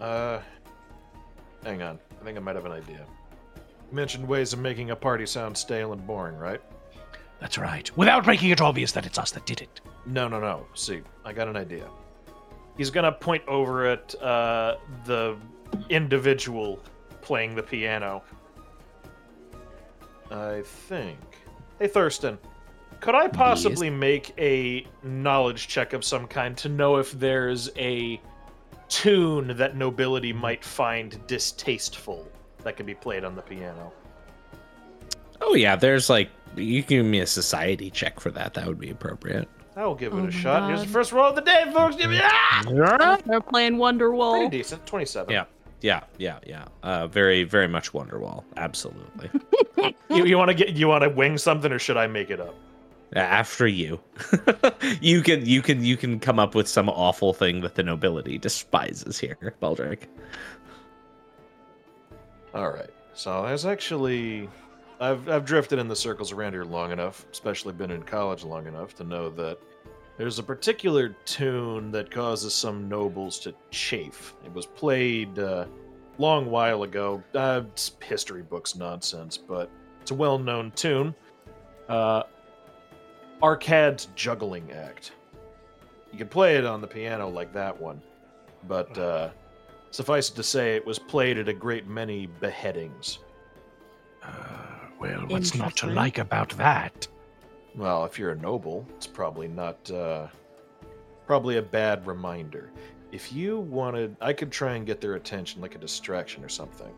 uh, 0.00 0.40
hang 1.62 1.82
on. 1.82 2.00
I 2.20 2.24
think 2.24 2.36
I 2.36 2.40
might 2.40 2.56
have 2.56 2.66
an 2.66 2.72
idea. 2.72 3.06
You 3.90 3.96
mentioned 3.96 4.26
ways 4.26 4.52
of 4.52 4.58
making 4.58 4.90
a 4.90 4.96
party 4.96 5.26
sound 5.26 5.56
stale 5.56 5.92
and 5.92 6.04
boring, 6.04 6.36
right? 6.36 6.60
That's 7.44 7.58
right. 7.58 7.94
Without 7.94 8.26
making 8.26 8.48
it 8.48 8.62
obvious 8.62 8.92
that 8.92 9.04
it's 9.04 9.18
us 9.18 9.30
that 9.32 9.44
did 9.44 9.60
it. 9.60 9.82
No, 10.06 10.28
no, 10.28 10.40
no. 10.40 10.66
See, 10.72 11.02
I 11.26 11.34
got 11.34 11.46
an 11.46 11.58
idea. 11.58 11.86
He's 12.78 12.88
gonna 12.88 13.12
point 13.12 13.46
over 13.46 13.86
at 13.86 14.14
uh, 14.22 14.76
the 15.04 15.36
individual 15.90 16.80
playing 17.20 17.54
the 17.54 17.62
piano. 17.62 18.22
I 20.30 20.62
think. 20.64 21.18
Hey, 21.78 21.86
Thurston, 21.86 22.38
could 23.00 23.14
I 23.14 23.28
possibly 23.28 23.90
make 23.90 24.32
a 24.38 24.86
knowledge 25.02 25.68
check 25.68 25.92
of 25.92 26.02
some 26.02 26.26
kind 26.26 26.56
to 26.56 26.70
know 26.70 26.96
if 26.96 27.12
there's 27.12 27.68
a 27.76 28.22
tune 28.88 29.54
that 29.58 29.76
nobility 29.76 30.32
might 30.32 30.64
find 30.64 31.20
distasteful 31.26 32.26
that 32.62 32.78
can 32.78 32.86
be 32.86 32.94
played 32.94 33.22
on 33.22 33.36
the 33.36 33.42
piano? 33.42 33.92
Oh 35.42 35.54
yeah, 35.54 35.76
there's 35.76 36.08
like 36.08 36.30
you 36.56 36.82
can 36.82 36.98
give 36.98 37.06
me 37.06 37.20
a 37.20 37.26
society 37.26 37.90
check 37.90 38.20
for 38.20 38.30
that. 38.32 38.54
That 38.54 38.66
would 38.66 38.78
be 38.78 38.90
appropriate. 38.90 39.48
I 39.76 39.84
will 39.86 39.94
give 39.94 40.12
it 40.12 40.16
Oh 40.16 40.20
a 40.20 40.22
my 40.24 40.30
shot. 40.30 40.68
Here's 40.68 40.82
the 40.82 40.88
first 40.88 41.12
roll 41.12 41.28
of 41.30 41.34
the 41.34 41.40
day, 41.40 41.64
folks. 41.72 41.96
Give 41.96 42.10
me 42.10 42.20
ah! 42.22 43.18
They're 43.26 43.40
playing 43.40 43.76
Wonderwall. 43.76 44.38
Pretty 44.38 44.58
decent. 44.58 44.86
Twenty-seven. 44.86 45.32
Yeah. 45.32 45.44
Yeah, 45.80 46.04
yeah, 46.16 46.38
yeah. 46.46 46.64
Uh, 46.82 47.06
very, 47.08 47.44
very 47.44 47.68
much 47.68 47.92
Wonderwall. 47.92 48.44
Absolutely. 48.56 49.30
You, 50.08 50.24
you 50.24 50.38
want 50.38 50.48
to 50.48 50.54
get? 50.54 50.70
You 50.74 50.88
want 50.88 51.02
to 51.02 51.10
wing 51.10 51.36
something, 51.36 51.70
or 51.70 51.78
should 51.78 51.98
I 51.98 52.06
make 52.06 52.30
it 52.30 52.40
up? 52.40 52.54
After 53.14 53.66
you, 53.66 54.00
you 55.00 55.20
can, 55.20 55.44
you 55.44 55.60
can, 55.60 55.84
you 55.84 55.96
can 55.96 56.18
come 56.18 56.38
up 56.38 56.54
with 56.54 56.68
some 56.68 56.88
awful 56.88 57.34
thing 57.34 57.60
that 57.60 57.74
the 57.74 57.82
nobility 57.82 58.38
despises 58.38 59.18
here, 59.18 59.54
Baldric. 59.60 60.04
All 62.54 62.70
right. 62.70 62.88
So 63.12 63.42
there's 63.42 63.66
actually, 63.66 64.48
I've 65.04 65.28
I've 65.28 65.44
drifted 65.44 65.78
in 65.78 65.88
the 65.88 65.96
circles 65.96 66.32
around 66.32 66.52
here 66.52 66.64
long 66.64 66.90
enough, 66.90 67.26
especially 67.30 67.72
been 67.74 67.90
in 67.90 68.02
college 68.02 68.42
long 68.42 68.66
enough 68.66 68.94
to 68.96 69.04
know 69.04 69.28
that 69.30 69.58
there's 70.16 70.38
a 70.38 70.42
particular 70.42 71.14
tune 71.24 71.90
that 71.90 72.10
causes 72.10 72.54
some 72.54 72.88
nobles 72.88 73.38
to 73.40 73.54
chafe. 73.70 74.34
It 74.44 74.52
was 74.52 74.64
played 74.64 75.38
uh, 75.38 75.66
long 76.18 76.50
while 76.50 76.84
ago. 76.84 77.22
Uh, 77.34 77.62
it's 77.72 77.92
history 78.02 78.42
books 78.42 78.76
nonsense, 78.76 79.36
but 79.36 79.68
it's 80.00 80.10
a 80.12 80.14
well-known 80.14 80.70
tune. 80.76 81.14
Uh, 81.88 82.22
Arcade's 83.42 84.08
Juggling 84.14 84.70
Act. 84.72 85.12
You 86.12 86.18
could 86.18 86.30
play 86.30 86.56
it 86.56 86.64
on 86.64 86.80
the 86.80 86.86
piano 86.86 87.28
like 87.28 87.52
that 87.52 87.78
one, 87.78 88.00
but 88.68 88.96
uh, 88.96 89.30
suffice 89.90 90.30
it 90.30 90.36
to 90.36 90.44
say, 90.44 90.76
it 90.76 90.86
was 90.86 90.98
played 90.98 91.36
at 91.38 91.48
a 91.48 91.52
great 91.52 91.88
many 91.88 92.26
beheadings. 92.40 93.18
Uh, 94.22 94.73
well, 95.04 95.26
what's 95.28 95.54
not 95.54 95.76
to 95.76 95.86
Interesting. 95.86 95.94
like 95.94 96.18
about 96.18 96.50
that? 96.50 97.06
Well, 97.74 98.04
if 98.04 98.18
you're 98.18 98.30
a 98.30 98.36
noble, 98.36 98.86
it's 98.96 99.06
probably 99.06 99.48
not 99.48 99.90
uh, 99.90 100.28
probably 101.26 101.56
a 101.58 101.62
bad 101.62 102.06
reminder. 102.06 102.70
If 103.12 103.32
you 103.32 103.58
wanted, 103.60 104.16
I 104.20 104.32
could 104.32 104.50
try 104.50 104.74
and 104.74 104.86
get 104.86 105.00
their 105.00 105.14
attention 105.14 105.60
like 105.60 105.74
a 105.74 105.78
distraction 105.78 106.44
or 106.44 106.48
something, 106.48 106.92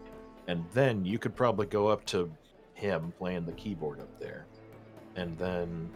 and 0.47 0.65
then 0.73 1.05
you 1.05 1.19
could 1.19 1.35
probably 1.35 1.67
go 1.67 1.89
up 1.89 2.05
to 2.07 2.31
him 2.75 3.13
playing 3.19 3.47
the 3.47 3.53
keyboard 3.53 4.01
up 4.01 4.21
there, 4.21 4.47
and 5.17 5.37
then 5.39 5.91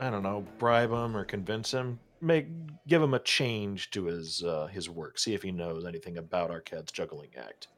I 0.00 0.10
don't 0.10 0.22
know, 0.22 0.44
bribe 0.58 0.90
him 0.90 1.16
or 1.16 1.24
convince 1.24 1.70
him, 1.70 1.98
make 2.20 2.46
give 2.86 3.02
him 3.02 3.14
a 3.14 3.20
change 3.20 3.90
to 3.90 4.06
his 4.06 4.42
uh, 4.42 4.66
his 4.66 4.90
work, 4.90 5.18
see 5.18 5.34
if 5.34 5.42
he 5.42 5.52
knows 5.52 5.84
anything 5.84 6.18
about 6.18 6.50
Arcade's 6.50 6.92
juggling 6.92 7.30
act. 7.36 7.68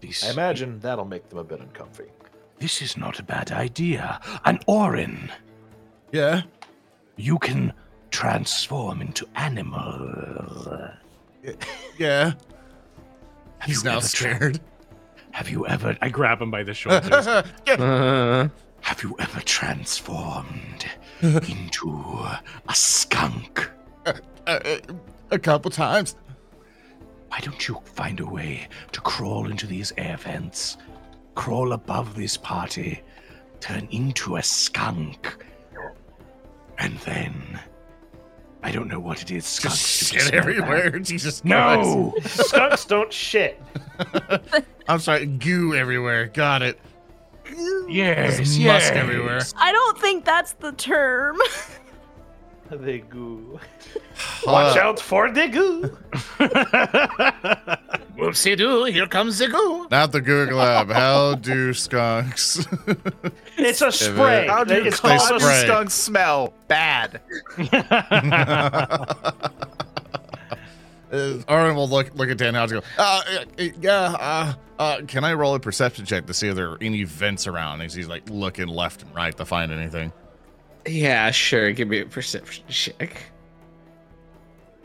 This, 0.00 0.24
I 0.24 0.32
imagine 0.32 0.78
that'll 0.80 1.06
make 1.06 1.28
them 1.30 1.38
a 1.38 1.44
bit 1.44 1.60
uncomfy. 1.60 2.10
This 2.58 2.82
is 2.82 2.96
not 2.96 3.18
a 3.18 3.22
bad 3.22 3.52
idea. 3.52 4.20
An 4.44 4.58
Orin. 4.66 5.30
Yeah. 6.12 6.42
You 7.16 7.38
can 7.38 7.72
transform 8.10 9.00
into 9.00 9.26
animal. 9.34 10.90
Yeah. 11.98 12.32
Have 13.58 13.68
He's 13.68 13.84
now 13.84 14.00
scared. 14.00 14.60
have 15.32 15.48
you 15.48 15.66
ever? 15.66 15.96
I 16.02 16.08
grab 16.08 16.40
him 16.40 16.50
by 16.50 16.62
the 16.62 16.74
shoulders. 16.74 17.26
yeah. 17.66 17.74
Uh, 17.74 18.48
have 18.80 19.02
you 19.02 19.16
ever 19.18 19.40
transformed 19.40 20.86
into 21.22 21.90
a 22.68 22.74
skunk? 22.74 23.70
Uh, 24.46 24.60
a 25.30 25.38
couple 25.38 25.70
times. 25.70 26.16
Why 27.28 27.40
don't 27.40 27.66
you 27.66 27.80
find 27.84 28.20
a 28.20 28.26
way 28.26 28.68
to 28.92 29.00
crawl 29.00 29.50
into 29.50 29.66
these 29.66 29.92
air 29.98 30.16
vents, 30.16 30.76
crawl 31.36 31.72
above 31.72 32.16
this 32.16 32.36
party, 32.36 33.00
turn 33.60 33.86
into 33.92 34.36
a 34.36 34.42
skunk, 34.42 35.44
and 36.78 36.98
then, 37.00 37.60
I 38.62 38.72
don't 38.72 38.88
know 38.88 38.98
what 38.98 39.22
it 39.22 39.30
is. 39.30 39.46
Skunks 39.46 39.78
Just 39.78 40.12
do 40.12 40.18
shit 40.18 40.28
smell 40.28 40.42
bad? 40.42 40.48
everywhere. 40.48 40.98
Jesus 40.98 41.44
No. 41.44 42.12
Skunks 42.24 42.84
don't 42.84 43.12
shit. 43.12 43.62
Christ. 43.98 44.66
I'm 44.88 44.98
sorry. 44.98 45.26
Goo 45.26 45.74
everywhere. 45.74 46.26
Got 46.26 46.62
it. 46.62 46.78
Yes. 47.88 48.36
There's 48.36 48.58
yes. 48.58 48.82
musk 48.82 48.92
everywhere. 48.94 49.40
I 49.56 49.72
don't 49.72 49.98
think 49.98 50.24
that's 50.24 50.52
the 50.54 50.72
term. 50.72 51.38
They 52.70 52.98
goo. 53.10 53.58
Watch 54.46 54.76
Uh, 54.76 54.80
out 54.80 55.00
for 55.00 55.30
the 55.30 55.48
goo. 55.56 55.96
Whoopsie 58.16 58.56
doo, 58.56 58.84
here 58.84 59.06
comes 59.06 59.38
the 59.38 59.48
goo. 59.48 59.86
Not 59.90 60.12
the 60.12 60.20
Google 60.20 60.58
Lab. 60.58 60.90
How 60.90 61.34
do 61.34 61.72
skunks? 61.74 62.66
It's 63.58 63.80
a 63.80 63.90
spray. 63.90 64.46
How 64.46 64.64
do 64.64 64.74
It's 64.74 65.00
they 65.00 65.16
called 65.16 65.28
do 65.30 65.38
spray? 65.40 65.62
skunks 65.64 65.94
smell? 65.94 66.52
Bad. 66.68 67.20
Uh, 71.12 71.38
Aaron 71.48 71.76
will 71.76 71.88
look 71.88 72.14
look 72.16 72.28
at 72.28 72.36
Tannhauser 72.36 72.72
and 72.72 72.82
go, 72.82 72.82
uh, 72.98 73.22
uh, 73.30 73.44
yeah, 73.80 73.92
uh, 74.18 74.54
uh, 74.78 75.00
can 75.06 75.22
I 75.24 75.34
roll 75.34 75.54
a 75.54 75.60
perception 75.60 76.04
check 76.04 76.26
to 76.26 76.34
see 76.34 76.48
if 76.48 76.56
there 76.56 76.70
are 76.72 76.78
any 76.80 77.04
vents 77.04 77.46
around? 77.46 77.80
As 77.80 77.94
he's 77.94 78.08
like 78.08 78.28
looking 78.28 78.66
left 78.66 79.02
and 79.02 79.14
right 79.14 79.34
to 79.36 79.44
find 79.44 79.70
anything. 79.70 80.12
Yeah, 80.86 81.30
sure. 81.30 81.72
Give 81.72 81.88
me 81.88 82.00
a 82.00 82.06
perception 82.06 82.64
check. 82.68 83.16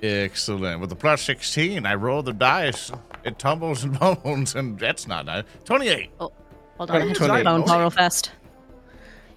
Excellent. 0.01 0.79
With 0.81 0.89
the 0.89 0.95
plus 0.95 1.21
16, 1.21 1.85
I 1.85 1.93
roll 1.95 2.23
the 2.23 2.33
dice. 2.33 2.91
It 3.23 3.37
tumbles 3.37 3.83
and 3.83 3.99
bones, 4.23 4.55
and 4.55 4.79
that's 4.79 5.07
not 5.07 5.25
nice. 5.25 5.43
28. 5.65 6.09
Oh, 6.19 6.31
Hold 6.77 6.89
on, 6.91 6.95
I 6.95 6.99
have 7.05 7.09
to 7.09 7.25
28. 7.27 7.43
bone 7.43 7.65
borrow 7.65 7.89
fest. 7.91 8.31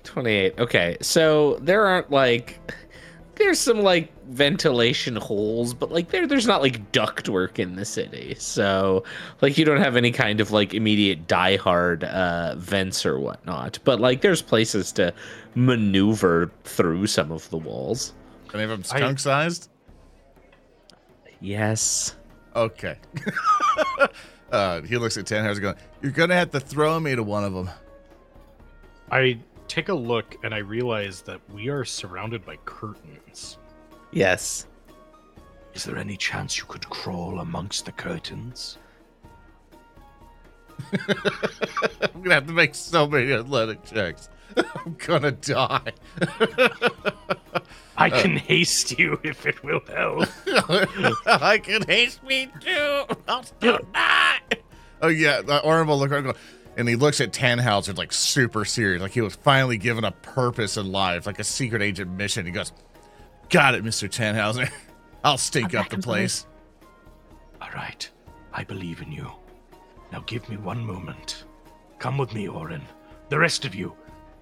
28. 0.05 0.59
Okay. 0.59 0.97
So 1.03 1.59
there 1.61 1.87
aren't 1.87 2.11
like 2.11 2.59
there's 3.37 3.59
some 3.59 3.81
like 3.81 4.13
ventilation 4.27 5.17
holes, 5.17 5.75
but 5.75 5.91
like 5.93 6.11
there 6.11 6.27
there's 6.27 6.47
not 6.47 6.63
like 6.63 6.93
ductwork 6.93 7.59
in 7.59 7.77
the 7.77 7.85
city. 7.85 8.35
So 8.39 9.05
like 9.41 9.59
you 9.59 9.65
don't 9.65 9.81
have 9.81 9.97
any 9.97 10.11
kind 10.11 10.41
of 10.41 10.51
like 10.51 10.75
immediate 10.75 11.27
diehard 11.27 12.05
uh 12.05 12.55
vents 12.57 13.05
or 13.05 13.19
whatnot. 13.19 13.79
But 13.85 14.01
like 14.01 14.21
there's 14.21 14.43
places 14.43 14.93
to 14.93 15.13
maneuver 15.55 16.51
through 16.65 17.07
some 17.07 17.33
of 17.33 17.49
the 17.51 17.59
walls. 17.59 18.13
Any 18.53 18.65
of 18.65 18.71
them 18.71 18.85
skunk 18.85 19.19
sized? 19.19 19.69
Yes. 21.41 22.15
Okay. 22.57 22.97
uh, 24.53 24.81
he 24.83 24.97
looks 24.97 25.17
at 25.17 25.27
Tannhauser 25.27 25.61
going, 25.61 25.75
You're 26.01 26.13
going 26.13 26.31
to 26.31 26.37
have 26.37 26.51
to 26.53 26.61
throw 26.61 26.99
me 27.01 27.17
to 27.17 27.23
one 27.23 27.45
of 27.45 27.53
them. 27.53 27.69
I 29.11 29.39
take 29.75 29.89
a 29.89 29.95
look 29.95 30.37
and 30.45 30.55
I 30.55 30.59
realize 30.59 31.23
that 31.23 31.41
we 31.53 31.69
are 31.69 31.85
surrounded 31.85 32.47
by 32.47 32.55
curtains. 32.65 33.59
Yes. 34.13 34.69
Is 35.75 35.83
there 35.83 35.97
any 35.97 36.17
chance 36.17 36.57
you 36.57 36.65
could 36.67 36.89
crawl 36.91 37.41
amongst 37.41 37.87
the 37.87 37.91
curtains? 37.91 38.79
I'm 40.93 42.13
going 42.13 42.25
to 42.25 42.35
have 42.35 42.47
to 42.47 42.53
make 42.53 42.77
so 42.77 43.09
many 43.09 43.33
athletic 43.33 43.85
checks. 43.85 44.29
I'm 44.57 44.95
going 44.95 45.23
to 45.23 45.33
die. 45.33 45.93
I 47.97 48.11
can 48.11 48.37
haste 48.37 48.97
you 48.97 49.19
if 49.25 49.45
it 49.45 49.61
will 49.65 49.81
help. 49.89 50.29
I 51.27 51.59
can 51.59 51.83
haste 51.83 52.23
me 52.23 52.49
too. 52.61 53.05
I'll 53.27 53.43
still 53.43 53.81
die. 53.93 54.39
Oh 55.03 55.09
yeah, 55.09 55.43
uh, 55.49 55.59
Oren 55.65 55.89
will 55.89 55.99
look 55.99 56.13
around 56.13 56.33
and 56.77 56.89
he 56.89 56.97
looks 56.97 57.21
at 57.21 57.33
Tannhauser 57.33 57.97
like 57.97 58.13
super 58.13 58.65
serious, 58.65 59.03
like 59.03 59.13
he 59.13 59.21
was 59.21 59.35
finally 59.37 59.79
given 59.79 60.05
a 60.05 60.13
purpose 60.13 60.77
in 60.77 60.91
life, 60.91 61.27
like 61.27 61.39
a 61.39 61.45
secret 61.45 61.83
agent 61.83 62.11
mission. 62.11 62.47
He 62.47 62.53
goes, 62.53 62.73
"Got 63.49 63.75
it, 63.75 63.85
Mister 63.85 64.09
Tannhauser. 64.09 64.71
I'll 65.25 65.39
stink 65.39 65.75
I'm 65.75 65.83
up 65.83 65.91
the 65.91 65.99
place." 65.99 66.47
All 67.61 67.71
right. 67.75 68.09
I 68.53 68.63
believe 68.63 69.03
in 69.03 69.11
you. 69.11 69.31
Now 70.13 70.23
give 70.27 70.49
me 70.49 70.57
one 70.57 70.85
moment. 70.85 71.45
Come 71.99 72.19
with 72.19 72.33
me, 72.35 72.47
Orin. 72.47 72.83
The 73.31 73.39
rest 73.39 73.65
of 73.65 73.75
you, 73.75 73.97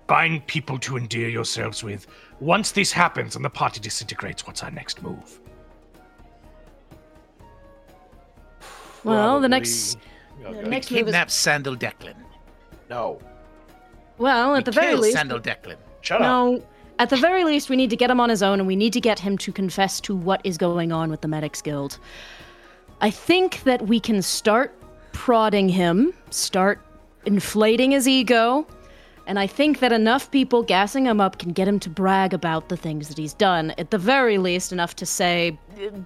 find 0.06 0.46
people 0.46 0.78
to 0.80 0.98
endear 0.98 1.28
yourselves 1.28 1.82
with. 1.82 2.06
Once 2.40 2.72
this 2.72 2.92
happens 2.92 3.36
and 3.36 3.44
the 3.44 3.50
party 3.50 3.80
disintegrates, 3.80 4.46
what's 4.46 4.62
our 4.62 4.70
next 4.70 5.02
move? 5.02 5.40
Well, 9.04 9.40
the 9.40 9.48
next 9.48 9.98
Oh, 10.46 10.52
the 10.54 10.62
next 10.62 10.90
move 10.90 11.00
is 11.00 11.04
Kidnap 11.06 11.30
Sandal 11.30 11.76
Declan. 11.76 12.14
No. 12.90 13.18
well, 14.18 14.54
at 14.54 14.64
the 14.64 14.72
very 14.72 14.94
least. 14.94 15.16
Sandal 15.16 15.40
Declan. 15.40 15.76
Shut 16.02 16.20
up. 16.20 16.26
No, 16.26 16.62
at 16.98 17.10
the 17.10 17.16
very 17.16 17.44
least, 17.44 17.70
we 17.70 17.76
need 17.76 17.90
to 17.90 17.96
get 17.96 18.10
him 18.10 18.20
on 18.20 18.28
his 18.28 18.42
own, 18.42 18.58
and 18.58 18.66
we 18.66 18.76
need 18.76 18.92
to 18.92 19.00
get 19.00 19.18
him 19.18 19.38
to 19.38 19.52
confess 19.52 20.00
to 20.02 20.14
what 20.14 20.40
is 20.44 20.58
going 20.58 20.92
on 20.92 21.10
with 21.10 21.20
the 21.20 21.28
Medics 21.28 21.62
Guild. 21.62 21.98
I 23.00 23.10
think 23.10 23.62
that 23.64 23.82
we 23.88 23.98
can 23.98 24.22
start 24.22 24.74
prodding 25.12 25.68
him, 25.68 26.12
start 26.30 26.80
inflating 27.24 27.92
his 27.92 28.06
ego, 28.06 28.66
and 29.26 29.38
I 29.38 29.46
think 29.46 29.78
that 29.80 29.92
enough 29.92 30.30
people 30.30 30.62
gassing 30.62 31.06
him 31.06 31.20
up 31.20 31.38
can 31.38 31.52
get 31.52 31.66
him 31.68 31.78
to 31.80 31.90
brag 31.90 32.34
about 32.34 32.68
the 32.68 32.76
things 32.76 33.08
that 33.08 33.16
he's 33.18 33.34
done. 33.34 33.72
At 33.78 33.90
the 33.90 33.98
very 33.98 34.38
least, 34.38 34.72
enough 34.72 34.96
to 34.96 35.06
say, 35.06 35.58
"Uh, 35.76 35.98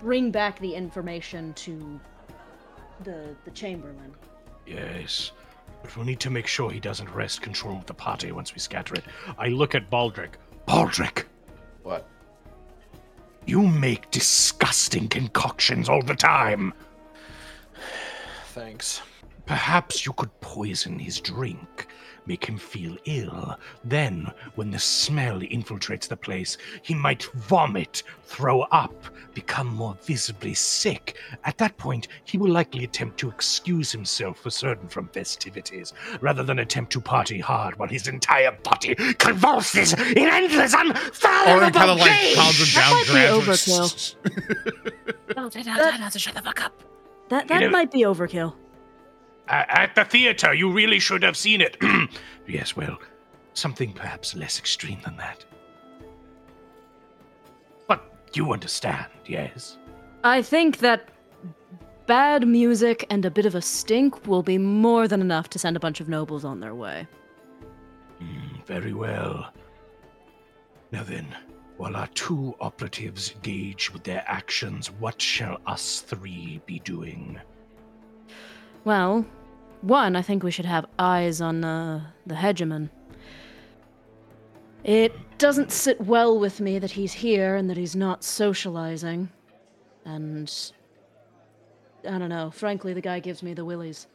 bring 0.00 0.30
back 0.30 0.58
the 0.58 0.74
information 0.74 1.52
to 1.54 2.00
the 3.04 3.34
the 3.44 3.50
Chamberlain. 3.50 4.14
Yes. 4.66 5.32
But 5.82 5.96
we'll 5.96 6.06
need 6.06 6.20
to 6.20 6.30
make 6.30 6.46
sure 6.46 6.70
he 6.70 6.80
doesn't 6.80 7.08
wrest 7.10 7.42
control 7.42 7.76
of 7.76 7.86
the 7.86 7.94
party 7.94 8.32
once 8.32 8.52
we 8.54 8.58
scatter 8.58 8.94
it. 8.94 9.04
I 9.38 9.48
look 9.48 9.74
at 9.74 9.90
Baldric. 9.90 10.30
Baldric, 10.66 11.24
What? 11.82 12.08
you 13.46 13.62
make 13.62 14.10
disgusting 14.10 15.06
concoctions 15.06 15.88
all 15.88 16.02
the 16.02 16.14
time. 16.16 16.72
Thanks. 18.48 19.02
Perhaps 19.44 20.04
you 20.04 20.12
could 20.14 20.40
poison 20.40 20.98
his 20.98 21.20
drink, 21.20 21.86
make 22.26 22.44
him 22.44 22.58
feel 22.58 22.96
ill. 23.04 23.56
Then, 23.84 24.30
when 24.54 24.70
the 24.70 24.78
smell 24.78 25.40
infiltrates 25.40 26.08
the 26.08 26.16
place, 26.16 26.58
he 26.82 26.94
might 26.94 27.24
vomit, 27.34 28.02
throw 28.24 28.62
up, 28.62 28.94
become 29.34 29.66
more 29.68 29.96
visibly 30.02 30.54
sick. 30.54 31.16
At 31.44 31.58
that 31.58 31.76
point, 31.76 32.08
he 32.24 32.38
will 32.38 32.50
likely 32.50 32.84
attempt 32.84 33.18
to 33.18 33.28
excuse 33.28 33.92
himself 33.92 34.38
for 34.40 34.50
certain 34.50 34.88
from 34.88 35.08
festivities, 35.08 35.92
rather 36.20 36.42
than 36.42 36.58
attempt 36.58 36.92
to 36.92 37.00
party 37.00 37.38
hard 37.38 37.78
while 37.78 37.88
his 37.88 38.08
entire 38.08 38.52
body 38.62 38.94
convulses 39.18 39.92
in 39.92 40.28
endless, 40.28 40.74
Oren 40.74 40.90
unfathomable 40.96 41.70
kind 41.70 41.90
of 41.90 41.98
like 41.98 42.10
rage. 42.10 42.34
calms 42.36 42.60
him 42.60 42.80
down, 42.80 42.92
might 42.92 43.06
be 43.06 43.44
grabs 43.44 43.66
him. 43.66 44.20
shut 46.18 46.34
the 46.34 46.42
fuck 46.42 46.64
up. 46.64 46.82
That 47.28 47.48
that 47.48 47.60
know- 47.60 47.70
might 47.70 47.90
be 47.90 48.00
overkill. 48.02 48.54
At 49.48 49.94
the 49.94 50.04
theater, 50.04 50.52
you 50.52 50.70
really 50.70 50.98
should 50.98 51.22
have 51.22 51.36
seen 51.36 51.60
it. 51.60 51.76
yes, 52.48 52.76
well, 52.76 52.98
something 53.54 53.92
perhaps 53.92 54.34
less 54.34 54.58
extreme 54.58 55.00
than 55.04 55.16
that. 55.16 55.44
But 57.86 58.02
you 58.34 58.52
understand, 58.52 59.06
yes? 59.24 59.78
I 60.24 60.42
think 60.42 60.78
that 60.78 61.10
bad 62.06 62.46
music 62.46 63.06
and 63.10 63.24
a 63.24 63.30
bit 63.30 63.46
of 63.46 63.54
a 63.54 63.62
stink 63.62 64.26
will 64.26 64.42
be 64.42 64.58
more 64.58 65.06
than 65.06 65.20
enough 65.20 65.48
to 65.50 65.58
send 65.58 65.76
a 65.76 65.80
bunch 65.80 66.00
of 66.00 66.08
nobles 66.08 66.44
on 66.44 66.58
their 66.58 66.74
way. 66.74 67.06
Mm, 68.20 68.66
very 68.66 68.92
well. 68.92 69.52
Now 70.90 71.04
then, 71.04 71.26
while 71.76 71.94
our 71.94 72.06
two 72.08 72.54
operatives 72.60 73.34
gauge 73.42 73.90
with 73.92 74.02
their 74.02 74.24
actions, 74.26 74.90
what 74.90 75.20
shall 75.20 75.60
us 75.66 76.00
three 76.00 76.60
be 76.66 76.78
doing? 76.80 77.38
Well, 78.84 79.26
one, 79.86 80.16
I 80.16 80.22
think 80.22 80.42
we 80.42 80.50
should 80.50 80.64
have 80.64 80.86
eyes 80.98 81.40
on 81.40 81.64
uh, 81.64 82.10
the 82.26 82.34
hegemon. 82.34 82.90
It 84.84 85.12
doesn't 85.38 85.72
sit 85.72 86.00
well 86.00 86.38
with 86.38 86.60
me 86.60 86.78
that 86.78 86.92
he's 86.92 87.12
here 87.12 87.56
and 87.56 87.68
that 87.70 87.76
he's 87.76 87.96
not 87.96 88.22
socializing. 88.22 89.28
And 90.04 90.52
I 92.08 92.18
don't 92.18 92.28
know. 92.28 92.50
Frankly, 92.50 92.94
the 92.94 93.00
guy 93.00 93.18
gives 93.18 93.42
me 93.42 93.52
the 93.54 93.64
willies. 93.64 94.06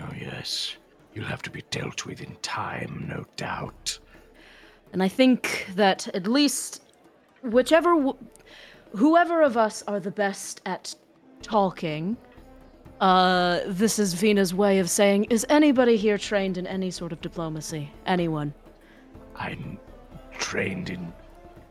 Oh, 0.00 0.10
yes. 0.18 0.76
You'll 1.14 1.26
have 1.26 1.42
to 1.42 1.50
be 1.50 1.62
dealt 1.70 2.06
with 2.06 2.20
in 2.20 2.34
time, 2.36 3.06
no 3.08 3.24
doubt. 3.36 3.98
And 4.92 5.02
I 5.02 5.08
think 5.08 5.68
that 5.76 6.08
at 6.14 6.26
least 6.26 6.82
whichever 7.42 7.94
w- 7.94 8.16
whoever 8.96 9.42
of 9.42 9.56
us 9.56 9.84
are 9.86 10.00
the 10.00 10.10
best 10.10 10.60
at 10.66 10.94
talking 11.42 12.16
uh 13.04 13.60
this 13.66 13.98
is 13.98 14.14
Vina's 14.14 14.54
way 14.54 14.78
of 14.78 14.88
saying 14.88 15.24
is 15.24 15.44
anybody 15.50 15.96
here 15.98 16.16
trained 16.16 16.56
in 16.56 16.66
any 16.66 16.90
sort 16.90 17.12
of 17.12 17.20
diplomacy? 17.20 17.90
Anyone? 18.06 18.54
I'm 19.36 19.78
trained 20.38 20.88
in 20.88 21.12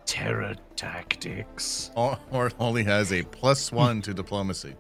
terror 0.06 0.56
tactics. 0.76 1.90
Or, 1.96 2.20
or 2.32 2.52
only 2.60 2.84
has 2.84 3.12
a 3.12 3.24
plus 3.24 3.72
one 3.72 4.00
to 4.04 4.14
diplomacy. 4.14 4.76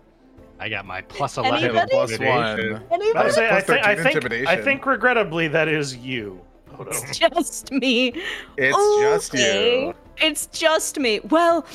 I 0.60 0.70
got 0.70 0.86
my 0.86 1.02
plus 1.02 1.40
Anybody? 1.40 1.66
11. 1.66 1.76
I 1.76 1.80
have 1.80 1.90
plus 1.90 2.20
one. 2.20 2.30
I, 2.30 2.94
Anybody? 2.94 3.32
say, 3.32 3.50
I, 3.50 3.62
think, 3.62 3.86
I 3.86 3.96
think, 3.96 4.48
I 4.48 4.62
think, 4.62 4.86
regrettably, 4.86 5.48
that 5.48 5.68
is 5.68 5.98
you. 5.98 6.40
Odo. 6.78 6.92
It's 6.92 7.18
just 7.18 7.72
me. 7.72 8.14
It's 8.58 8.78
just 9.02 9.34
you. 9.34 9.96
It's 10.18 10.46
just 10.48 11.00
me. 11.00 11.20
Well, 11.22 11.66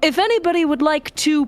if 0.00 0.18
anybody 0.18 0.64
would 0.64 0.82
like 0.82 1.14
to 1.16 1.46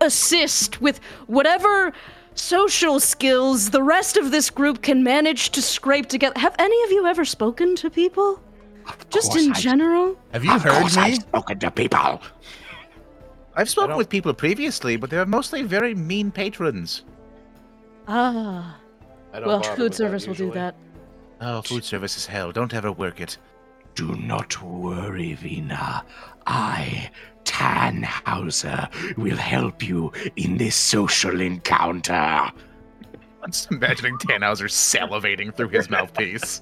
assist 0.00 0.80
with 0.80 1.00
whatever 1.26 1.92
social 2.36 3.00
skills 3.00 3.70
the 3.70 3.82
rest 3.82 4.16
of 4.16 4.30
this 4.30 4.50
group 4.50 4.82
can 4.82 5.02
manage 5.02 5.50
to 5.50 5.62
scrape 5.62 6.06
together. 6.06 6.38
Have 6.38 6.54
any 6.58 6.80
of 6.84 6.92
you 6.92 7.06
ever 7.06 7.24
spoken 7.24 7.74
to 7.76 7.90
people? 7.90 8.40
Just 9.10 9.34
in 9.36 9.50
I- 9.50 9.54
general? 9.54 10.16
Have 10.32 10.44
you 10.44 10.54
of 10.54 10.62
heard 10.62 10.80
course 10.80 10.96
me? 10.96 11.02
I've 11.02 11.14
spoken 11.16 11.58
to 11.58 11.70
people. 11.70 12.22
I've 13.56 13.70
spoken 13.70 13.96
with 13.96 14.08
people 14.08 14.32
previously, 14.34 14.96
but 14.96 15.08
they're 15.10 15.24
mostly 15.26 15.62
very 15.62 15.94
mean 15.94 16.30
patrons. 16.30 17.04
Ah. 18.06 18.76
I 19.32 19.40
Well, 19.40 19.62
food 19.62 19.94
service 19.94 20.26
will 20.26 20.34
do 20.34 20.52
that. 20.52 20.74
Oh, 21.40 21.62
food 21.62 21.82
service 21.84 22.16
is 22.16 22.26
hell. 22.26 22.52
Don't 22.52 22.72
ever 22.74 22.92
work 22.92 23.20
it. 23.20 23.38
Do 23.94 24.14
not 24.16 24.62
worry, 24.62 25.32
Vina. 25.34 26.04
I, 26.46 27.10
Tannhauser, 27.56 28.90
will 29.16 29.38
help 29.38 29.82
you 29.82 30.12
in 30.36 30.58
this 30.58 30.76
social 30.76 31.40
encounter. 31.40 32.12
I'm 32.12 32.52
just 33.50 33.70
imagining 33.70 34.18
Tannhauser 34.18 34.68
salivating 34.68 35.56
through 35.56 35.68
his 35.68 35.88
mouthpiece. 35.88 36.60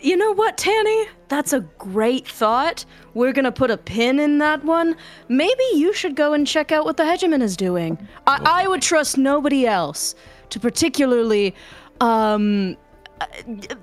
You 0.00 0.16
know 0.16 0.32
what, 0.32 0.58
Tanny? 0.58 1.06
That's 1.28 1.52
a 1.52 1.60
great 1.60 2.26
thought. 2.26 2.84
We're 3.14 3.32
gonna 3.32 3.52
put 3.52 3.70
a 3.70 3.76
pin 3.76 4.18
in 4.18 4.38
that 4.38 4.64
one. 4.64 4.96
Maybe 5.28 5.62
you 5.74 5.92
should 5.92 6.16
go 6.16 6.32
and 6.32 6.44
check 6.44 6.72
out 6.72 6.84
what 6.84 6.96
the 6.96 7.04
hegemon 7.04 7.40
is 7.40 7.56
doing. 7.56 7.98
I, 8.26 8.62
I 8.62 8.68
would 8.68 8.82
trust 8.82 9.16
nobody 9.16 9.64
else 9.64 10.16
to 10.50 10.58
particularly, 10.58 11.54
um, 12.00 12.76
uh, 13.20 13.26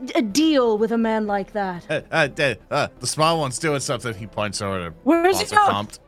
d- 0.06 0.21
deal 0.32 0.78
with 0.78 0.91
a 0.91 0.98
man 0.98 1.28
like 1.28 1.54
that. 1.54 1.86
Uh, 1.89 2.02
uh, 2.12 2.28
uh, 2.39 2.54
uh, 2.71 2.88
the 3.00 3.08
small 3.08 3.39
one's 3.39 3.60
doing 3.60 3.80
something. 3.80 4.13
He 4.13 4.28
points 4.28 4.62
over 4.62 4.89
to 4.89 4.95
Where's 5.04 5.39
he 5.39 5.45
Bonzo 5.45 5.56
going? 5.56 5.69
Compt. 5.71 6.00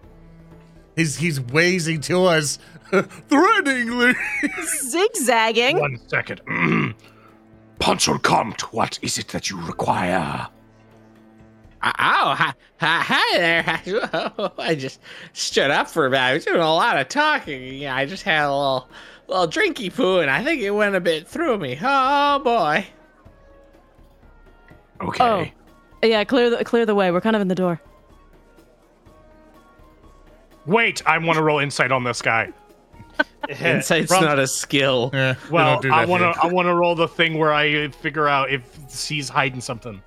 He's 0.95 1.15
he's 1.17 1.39
wazing 1.39 2.01
to 2.01 2.25
us 2.25 2.59
threateningly. 3.29 4.13
Zigzagging. 4.87 5.79
One 5.79 5.99
second. 6.07 6.41
Ponsel 7.79 8.21
Comte, 8.23 8.73
what 8.73 8.97
is 9.03 9.17
it 9.19 9.27
that 9.29 9.49
you 9.49 9.61
require? 9.61 10.47
Uh, 11.81 11.91
Oh, 11.99 12.33
hi, 12.33 12.53
hi, 12.79 13.01
hi 13.03 13.37
there. 13.37 14.51
I 14.57 14.73
just 14.73 14.99
stood 15.33 15.69
up 15.69 15.87
for 15.87 16.07
a 16.07 16.09
bit. 16.09 16.19
I 16.19 16.33
was 16.33 16.43
doing 16.45 16.59
a 16.59 16.73
lot 16.73 16.97
of 16.97 17.07
talking. 17.07 17.75
Yeah, 17.75 17.95
I 17.95 18.05
just 18.07 18.23
had 18.23 18.45
a 18.45 18.49
little, 18.51 18.89
little 19.27 19.47
drinky 19.47 19.93
poo, 19.93 20.17
and 20.19 20.29
I 20.31 20.43
think 20.43 20.61
it 20.61 20.71
went 20.71 20.95
a 20.95 20.99
bit 20.99 21.27
through 21.27 21.59
me. 21.59 21.77
Oh 21.79 22.39
boy. 22.39 22.87
Okay. 25.01 25.23
Oh. 25.23 25.45
Yeah, 26.07 26.23
clear 26.23 26.49
the 26.49 26.63
clear 26.63 26.85
the 26.85 26.95
way. 26.95 27.11
We're 27.11 27.21
kind 27.21 27.35
of 27.35 27.41
in 27.41 27.47
the 27.47 27.55
door. 27.55 27.81
Wait, 30.65 31.01
I 31.05 31.17
want 31.17 31.37
to 31.37 31.43
roll 31.43 31.59
insight 31.59 31.91
on 31.91 32.03
this 32.03 32.21
guy. 32.21 32.51
Insight's 33.49 34.11
From- 34.13 34.23
not 34.25 34.37
a 34.39 34.47
skill. 34.47 35.09
Yeah, 35.13 35.35
Well, 35.49 35.79
don't 35.79 35.91
I 35.91 36.05
want 36.05 36.21
to. 36.21 36.41
I 36.41 36.47
want 36.47 36.67
to 36.67 36.75
roll 36.75 36.93
the 36.95 37.07
thing 37.07 37.37
where 37.37 37.53
I 37.53 37.87
figure 37.89 38.27
out 38.27 38.51
if 38.51 38.63
he's 39.07 39.29
hiding 39.29 39.61
something. 39.61 40.01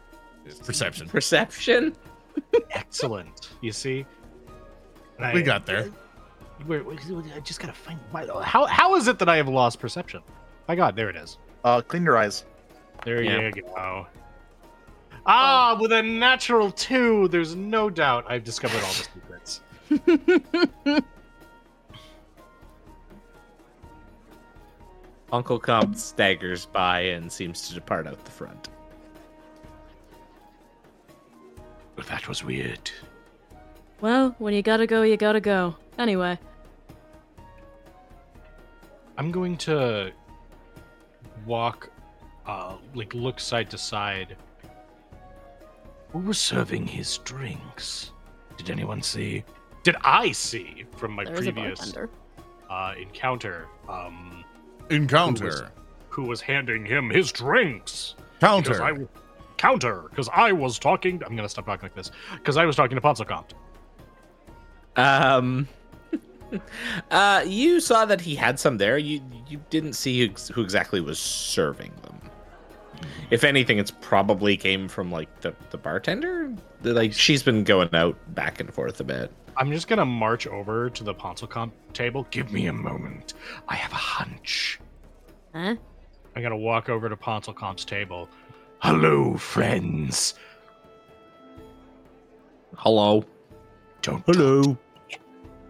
perception. 0.65 1.09
Perception. 1.09 1.97
Excellent. 2.71 3.51
You 3.63 3.73
see? 3.73 4.05
And 5.19 5.35
We 5.35 5.43
got 5.43 5.67
there. 5.67 5.91
Wait, 6.67 6.85
wait, 6.85 7.01
I 7.35 7.41
just 7.41 7.59
gotta 7.59 7.73
find. 7.73 7.99
My, 8.13 8.27
how 8.45 8.67
how 8.67 8.95
is 8.95 9.09
it 9.09 9.19
that 9.19 9.29
I 9.31 9.37
have 9.39 9.49
lost 9.49 9.81
perception? 9.81 10.21
My 10.69 10.77
God, 10.77 10.95
there 10.95 11.09
it 11.09 11.17
is. 11.17 11.39
Uh, 11.65 11.81
clean 11.81 12.05
your 12.05 12.19
eyes. 12.19 12.45
There 13.05 13.23
Yeah. 13.23 13.51
you 13.55 13.63
go. 13.63 14.07
Ah, 15.27 15.77
with 15.81 15.93
a 15.93 16.03
natural 16.03 16.71
two, 16.71 17.29
there's 17.29 17.55
no 17.55 17.91
doubt 17.91 18.25
I've 18.29 18.45
discovered 18.45 18.83
all 18.83 18.93
the 18.93 19.09
secrets. 19.15 19.61
Uncle 25.33 25.59
Comp 25.59 25.97
staggers 25.97 26.67
by 26.67 27.01
and 27.01 27.31
seems 27.31 27.69
to 27.69 27.75
depart 27.75 28.07
out 28.07 28.25
the 28.25 28.31
front. 28.31 28.69
Well, 31.97 32.07
that 32.09 32.29
was 32.29 32.43
weird. 32.43 32.91
Well, 34.01 34.35
when 34.39 34.55
you 34.55 34.63
gotta 34.63 34.87
go, 34.87 35.03
you 35.03 35.17
gotta 35.17 35.41
go. 35.41 35.77
Anyway, 35.99 36.39
I'm 39.19 39.31
going 39.31 39.57
to 39.59 40.13
walk, 41.45 41.91
uh, 42.47 42.77
like 42.95 43.13
look 43.15 43.39
side 43.39 43.69
to 43.71 43.79
side. 43.79 44.37
Who 46.13 46.19
was 46.21 46.39
serving 46.39 46.87
his 46.87 47.19
drinks? 47.19 48.13
Did 48.57 48.71
anyone 48.71 49.03
see? 49.03 49.45
Did 49.83 49.97
I 50.03 50.33
see 50.33 50.85
from 50.97 51.13
my 51.13 51.25
there's 51.25 51.47
a 51.47 51.53
previous 51.53 51.79
bartender. 51.79 52.11
uh, 52.69 52.95
encounter 53.01 53.67
um, 53.89 54.45
Encounter. 54.91 55.71
who 56.09 56.25
was 56.25 56.41
handing 56.41 56.85
him 56.85 57.09
his 57.11 57.33
drinks? 57.33 58.15
Because 58.41 58.65
Counter. 58.65 58.83
I 58.83 58.89
w- 58.91 59.09
counter 59.57 60.05
because 60.11 60.29
I 60.33 60.53
was 60.53 60.79
talking. 60.79 61.23
I'm 61.25 61.37
gonna 61.37 61.49
stop 61.49 61.67
talking 61.67 61.83
like 61.85 61.95
this 61.95 62.11
because 62.35 62.57
I 62.57 62.65
was 62.65 62.77
talking 62.77 62.97
to 62.97 63.01
Ponzo 63.01 63.27
Comte. 63.27 63.55
Um, 64.97 65.69
uh, 67.11 67.45
you 67.47 67.81
saw 67.81 68.05
that 68.07 68.21
he 68.21 68.35
had 68.35 68.59
some 68.59 68.77
there. 68.79 68.99
You 68.99 69.21
you 69.49 69.63
didn't 69.71 69.93
see 69.95 70.19
who, 70.27 70.31
ex- 70.33 70.49
who 70.49 70.63
exactly 70.63 71.01
was 71.01 71.19
serving 71.19 71.93
them. 72.03 72.20
If 73.31 73.45
anything, 73.45 73.79
it's 73.79 73.91
probably 73.91 74.57
came 74.57 74.89
from 74.89 75.11
like 75.11 75.41
the 75.41 75.55
the 75.71 75.79
bartender. 75.79 76.53
Like 76.83 77.13
she's 77.13 77.43
been 77.43 77.65
going 77.65 77.95
out 77.95 78.17
back 78.35 78.61
and 78.61 78.73
forth 78.73 79.01
a 79.01 79.05
bit. 79.05 79.33
I'm 79.57 79.71
just 79.71 79.89
gonna 79.89 80.07
march 80.07 80.47
over 80.47 80.91
to 80.91 81.05
the 81.05 81.15
Ponzo 81.15 81.49
Comte 81.49 81.73
table. 81.95 82.27
Give 82.31 82.53
me 82.53 82.67
a 82.67 82.73
moment. 82.73 83.35
I 83.69 83.75
have 83.75 83.93
a 83.93 83.97
hunch. 83.97 84.81
Huh? 85.55 85.77
I'm 86.37 86.43
gonna 86.43 86.57
walk 86.57 86.89
over 86.89 87.09
to 87.09 87.17
Ponzo 87.17 87.55
Comte's 87.55 87.85
table. 87.85 88.29
Hello, 88.79 89.37
friends. 89.37 90.35
Hello. 92.77 93.25
Don't 94.03 94.25
Hello. 94.27 94.79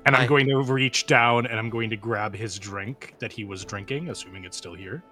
And 0.06 0.16
I'm 0.16 0.22
Hi. 0.22 0.26
going 0.26 0.46
to 0.46 0.62
reach 0.62 1.06
down 1.06 1.46
and 1.46 1.58
I'm 1.58 1.68
going 1.68 1.90
to 1.90 1.96
grab 1.96 2.34
his 2.34 2.58
drink 2.58 3.14
that 3.18 3.32
he 3.32 3.44
was 3.44 3.64
drinking, 3.64 4.10
assuming 4.10 4.44
it's 4.44 4.56
still 4.56 4.74
here. 4.74 5.02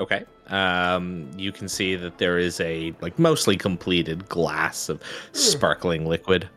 Okay. 0.00 0.24
Um, 0.48 1.30
you 1.36 1.52
can 1.52 1.68
see 1.68 1.94
that 1.96 2.18
there 2.18 2.38
is 2.38 2.60
a 2.60 2.92
like 3.00 3.18
mostly 3.18 3.56
completed 3.56 4.28
glass 4.28 4.88
of 4.88 5.00
sparkling 5.32 6.06
liquid. 6.06 6.48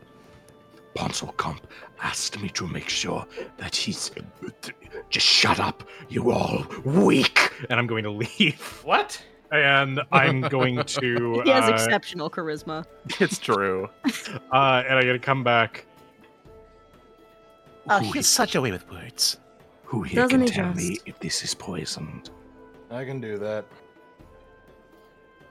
Ponsel 0.96 1.36
Comp 1.36 1.66
asked 2.02 2.40
me 2.40 2.48
to 2.50 2.66
make 2.66 2.88
sure 2.88 3.24
that 3.58 3.74
he's. 3.76 4.10
Just 5.10 5.26
shut 5.26 5.58
up, 5.60 5.84
you 6.08 6.30
all 6.32 6.66
weak. 6.84 7.52
And 7.70 7.78
I'm 7.78 7.86
going 7.86 8.04
to 8.04 8.10
leave. 8.10 8.80
What? 8.84 9.22
And 9.52 10.00
I'm 10.12 10.42
going 10.42 10.76
to 10.84 11.40
He 11.44 11.50
has 11.50 11.70
uh, 11.70 11.72
exceptional 11.72 12.28
charisma. 12.28 12.84
It's 13.20 13.38
true. 13.38 13.88
uh 14.52 14.82
and 14.86 14.98
I'm 14.98 15.06
gonna 15.06 15.18
come 15.18 15.42
back. 15.42 15.86
Oh, 17.88 17.98
Who 18.00 18.12
he 18.12 18.18
is- 18.18 18.28
such 18.28 18.54
a 18.54 18.60
way 18.60 18.70
with 18.72 18.90
words. 18.90 19.38
Who 19.84 20.02
here 20.02 20.22
Doesn't 20.24 20.40
can 20.40 20.46
he 20.46 20.52
tell 20.52 20.74
me 20.74 20.98
if 21.06 21.18
this 21.20 21.42
is 21.42 21.54
poisoned? 21.54 22.28
I 22.90 23.04
can 23.04 23.20
do 23.20 23.38
that. 23.38 23.64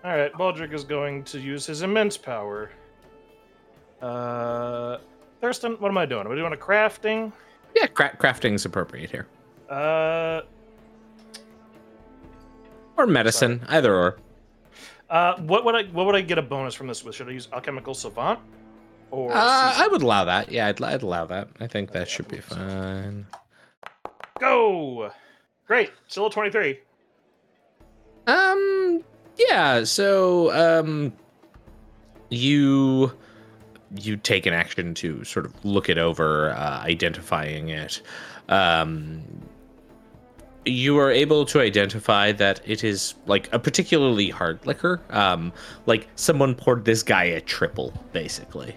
All 0.04 0.15
right, 0.15 0.32
Baldric 0.34 0.73
is 0.73 0.84
going 0.84 1.23
to 1.26 1.39
use 1.39 1.65
his 1.65 1.82
immense 1.82 2.17
power. 2.17 2.71
Uh, 4.02 4.97
Thurston, 5.41 5.73
what 5.73 5.89
am 5.89 5.97
I 5.97 6.06
doing? 6.06 6.26
Am 6.26 6.32
I 6.32 6.36
doing 6.36 6.54
a 6.54 6.58
crafting? 6.58 7.32
Yeah, 7.76 7.88
cra- 7.88 8.15
crafting's 8.15 8.65
appropriate 8.65 9.10
here, 9.12 9.28
Uh, 9.69 10.41
or 12.95 13.06
medicine, 13.08 13.63
either 13.69 13.93
or. 13.95 14.17
uh, 15.10 15.36
what 15.41 15.65
would 15.65 15.76
I 15.76 15.84
what 15.91 16.06
would 16.06 16.15
I 16.15 16.21
get 16.21 16.38
a 16.38 16.41
bonus 16.41 16.73
from 16.73 16.88
this 16.88 17.04
with? 17.04 17.15
Should 17.15 17.28
I 17.28 17.32
use 17.32 17.47
alchemical 17.54 17.93
savant 17.93 18.39
or? 19.12 19.32
Uh, 19.32 19.36
I 19.76 19.88
would 19.91 20.02
allow 20.02 20.23
that. 20.26 20.52
Yeah, 20.52 20.67
I'd, 20.67 20.82
I'd 20.82 21.04
allow 21.04 21.26
that. 21.26 21.50
I 21.60 21.67
think 21.67 21.91
that 21.91 22.08
should 22.08 22.28
be 22.28 22.39
fine. 22.39 23.26
go. 24.39 25.12
Great, 25.67 25.92
still 26.08 26.27
a 26.27 26.31
twenty-three. 26.31 26.79
Um, 28.28 29.04
yeah. 29.38 29.84
So, 29.84 30.52
um, 30.54 31.13
you 32.30 33.12
you 33.96 34.17
take 34.17 34.46
an 34.46 34.54
action 34.54 34.94
to 34.94 35.23
sort 35.23 35.46
of 35.46 35.54
look 35.63 35.90
it 35.90 35.98
over, 35.98 36.52
uh, 36.52 36.82
identifying 36.82 37.69
it. 37.69 38.02
Um, 38.50 39.23
you 40.65 40.98
are 41.00 41.10
able 41.10 41.46
to 41.46 41.62
identify 41.62 42.34
that 42.34 42.60
it 42.65 42.84
is 42.84 43.15
like 43.25 43.52
a 43.54 43.60
particularly 43.60 44.30
hard 44.30 44.65
liquor. 44.65 45.02
Um, 45.10 45.54
like 45.86 46.10
someone 46.15 46.54
poured 46.54 46.84
this 46.84 47.04
guy 47.04 47.23
a 47.23 47.40
triple, 47.40 47.94
basically. 48.12 48.75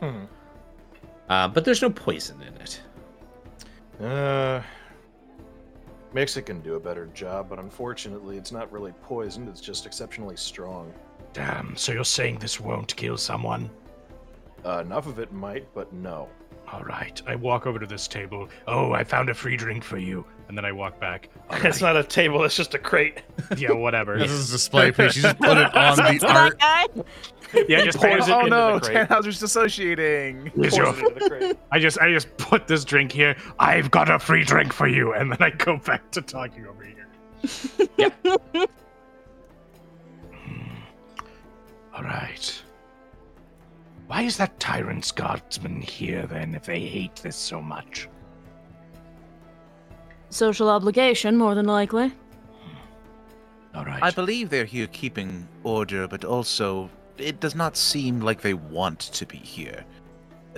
Hmm. 0.00 0.24
Uh, 1.30 1.48
but 1.48 1.64
there's 1.64 1.80
no 1.80 1.90
poison 1.90 2.36
in 2.42 2.54
it. 2.60 2.80
Uh, 4.04 4.62
Mexican 6.16 6.62
do 6.62 6.76
a 6.76 6.80
better 6.80 7.04
job, 7.12 7.50
but 7.50 7.58
unfortunately, 7.58 8.38
it's 8.38 8.50
not 8.50 8.72
really 8.72 8.92
poisoned. 9.02 9.50
It's 9.50 9.60
just 9.60 9.84
exceptionally 9.84 10.34
strong. 10.34 10.90
Damn, 11.34 11.76
so 11.76 11.92
you're 11.92 12.06
saying 12.06 12.38
this 12.38 12.58
won't 12.58 12.96
kill 12.96 13.18
someone? 13.18 13.68
Uh, 14.64 14.78
enough 14.78 15.06
of 15.06 15.18
it 15.18 15.30
might, 15.30 15.66
but 15.74 15.92
no. 15.92 16.26
All 16.72 16.80
right. 16.84 17.20
I 17.26 17.34
walk 17.34 17.66
over 17.66 17.78
to 17.78 17.86
this 17.86 18.08
table. 18.08 18.48
Oh, 18.66 18.92
I 18.92 19.04
found 19.04 19.28
a 19.28 19.34
free 19.34 19.58
drink 19.58 19.84
for 19.84 19.98
you. 19.98 20.24
And 20.48 20.56
then 20.56 20.64
I 20.64 20.72
walk 20.72 21.00
back. 21.00 21.28
All 21.50 21.58
It's 21.66 21.80
not 21.80 21.96
a 21.96 22.04
table. 22.04 22.44
It's 22.44 22.56
just 22.56 22.74
a 22.74 22.78
crate. 22.78 23.22
yeah, 23.56 23.72
whatever. 23.72 24.16
This 24.18 24.30
is 24.30 24.48
a 24.48 24.52
display 24.52 24.92
piece. 24.92 25.16
You 25.16 25.22
just 25.22 25.38
put 25.38 25.56
it 25.56 25.74
on 25.76 25.96
the 25.96 26.18
So 26.20 26.28
art. 26.28 26.58
that 26.60 26.94
guy. 26.94 27.64
yeah, 27.68 27.84
just 27.84 27.98
pours 27.98 28.28
it 28.28 28.32
oh 28.32 28.38
into 28.40 28.50
no, 28.50 28.78
the 28.78 28.86
crate. 28.86 29.08
Tannhauser's 29.08 29.40
dissociating. 29.40 30.52
Here's 30.54 30.74
Pours 30.74 30.76
your- 30.76 30.86
it 30.88 30.98
into 30.98 31.14
the 31.24 31.28
crate. 31.30 31.58
I 31.72 31.78
just 31.80 31.98
I 31.98 32.12
just 32.12 32.34
put 32.36 32.66
this 32.68 32.84
drink 32.84 33.10
here. 33.12 33.36
I've 33.58 33.90
got 33.90 34.08
a 34.10 34.18
free 34.18 34.44
drink 34.44 34.72
for 34.72 34.86
you, 34.86 35.12
and 35.14 35.32
then 35.32 35.38
I 35.40 35.50
go 35.50 35.78
back 35.78 36.10
to 36.12 36.22
talking 36.22 36.66
over 36.66 36.84
here. 36.84 37.08
Hmm. 40.32 40.74
All 41.94 42.02
right. 42.02 42.62
Why 44.06 44.22
is 44.22 44.36
that 44.36 44.58
tyrant's 44.60 45.10
guardsman 45.10 45.80
here 45.82 46.26
then 46.26 46.54
if 46.54 46.64
they 46.66 46.80
hate 46.80 47.16
this 47.16 47.34
so 47.36 47.60
much? 47.60 48.08
Social 50.30 50.68
obligation, 50.68 51.36
more 51.36 51.54
than 51.54 51.66
likely. 51.66 52.12
All 53.74 53.84
right. 53.84 54.02
I 54.02 54.10
believe 54.10 54.48
they're 54.48 54.64
here 54.64 54.86
keeping 54.86 55.46
order, 55.62 56.08
but 56.08 56.24
also 56.24 56.90
it 57.18 57.40
does 57.40 57.54
not 57.54 57.76
seem 57.76 58.20
like 58.20 58.40
they 58.40 58.54
want 58.54 59.00
to 59.00 59.26
be 59.26 59.36
here. 59.36 59.84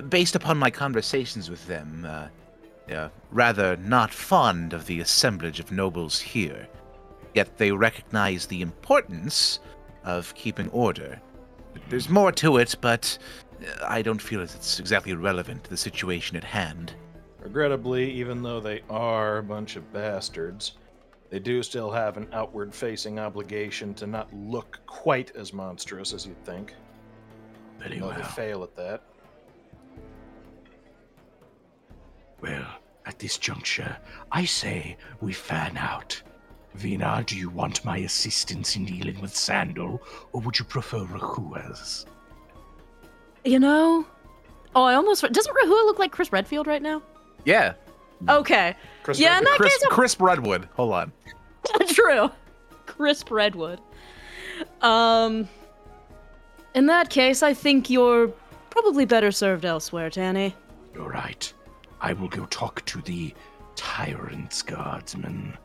Based 0.09 0.37
upon 0.37 0.57
my 0.57 0.71
conversations 0.71 1.51
with 1.51 1.67
them, 1.67 2.07
uh, 2.09 2.29
they're 2.87 3.11
rather 3.31 3.77
not 3.79 4.13
fond 4.13 4.73
of 4.73 4.87
the 4.87 5.01
assemblage 5.01 5.61
of 5.61 5.73
nobles 5.73 6.21
here. 6.21 6.69
Yet 7.35 7.59
they 7.59 7.73
recognize 7.73 8.47
the 8.47 8.63
importance 8.63 9.59
of 10.05 10.35
keeping 10.35 10.69
order. 10.71 11.21
There's 11.89 12.09
more 12.09 12.33
to 12.33 12.57
it, 12.59 12.77
but 12.81 13.19
uh, 13.61 13.85
I 13.87 14.03
don't 14.03 14.23
feel 14.23 14.41
as 14.41 14.55
it's 14.55 14.79
exactly 14.79 15.15
relevant 15.15 15.65
to 15.65 15.71
the 15.71 15.77
situation 15.77 16.37
at 16.37 16.45
hand. 16.45 16.95
Regrettably, 17.41 18.11
even 18.11 18.43
though 18.43 18.61
they 18.61 18.83
are 18.91 19.39
a 19.39 19.43
bunch 19.43 19.77
of 19.77 19.93
bastards, 19.93 20.73
they 21.31 21.39
do 21.39 21.63
still 21.63 21.91
have 21.91 22.17
an 22.17 22.29
outward 22.33 22.75
facing 22.75 23.19
obligation 23.19 23.95
to 23.95 24.07
not 24.07 24.33
look 24.35 24.81
quite 24.87 25.35
as 25.37 25.53
monstrous 25.53 26.13
as 26.13 26.27
you'd 26.27 26.45
think. 26.45 26.75
Very 27.79 27.99
Though 27.99 28.11
they 28.11 28.21
well. 28.21 28.29
fail 28.29 28.63
at 28.65 28.75
that. 28.77 29.03
Well, 32.41 32.67
at 33.07 33.19
this 33.19 33.39
juncture, 33.39 33.97
I 34.33 34.45
say 34.45 34.97
we 35.21 35.33
fan 35.33 35.77
out. 35.77 36.21
Vina, 36.75 37.25
do 37.27 37.37
you 37.37 37.51
want 37.51 37.85
my 37.85 37.99
assistance 37.99 38.77
in 38.77 38.85
dealing 38.85 39.21
with 39.21 39.35
Sandal, 39.35 40.03
or 40.33 40.41
would 40.41 40.59
you 40.59 40.65
prefer 40.65 40.99
Rahua's? 40.99 42.07
You 43.45 43.59
know? 43.59 44.07
Oh, 44.75 44.85
I 44.85 44.95
almost. 44.95 45.23
Doesn't 45.33 45.57
Rahua 45.57 45.87
look 45.87 45.99
like 45.99 46.13
Chris 46.13 46.31
Redfield 46.31 46.67
right 46.67 46.83
now? 46.83 47.03
Yeah, 47.49 47.73
Okay. 48.29 48.75
Chris 49.05 49.19
Yeah, 49.19 49.39
in 49.39 49.45
that 49.45 49.57
Chris, 49.57 49.73
case, 49.73 49.83
I'm- 49.85 49.93
Crisp 49.95 50.21
Redwood. 50.21 50.69
Hold 50.75 50.93
on. 50.93 51.13
True. 51.89 52.31
Crisp 52.87 53.31
redwood. 53.31 53.81
Um. 54.83 55.49
In 56.75 56.87
that 56.87 57.09
case, 57.11 57.43
I 57.43 57.55
think 57.55 57.89
you're 57.91 58.29
probably 58.71 59.05
better 59.07 59.31
served 59.33 59.65
elsewhere, 59.65 60.11
Tanny. 60.11 60.55
You're 60.95 61.09
right. 61.09 61.51
I 62.01 62.13
will 62.13 62.29
go 62.29 62.45
talk 62.47 62.85
to 62.87 63.01
the 63.03 63.35
Tyrant's 63.77 64.63
Guardsman. 64.63 65.57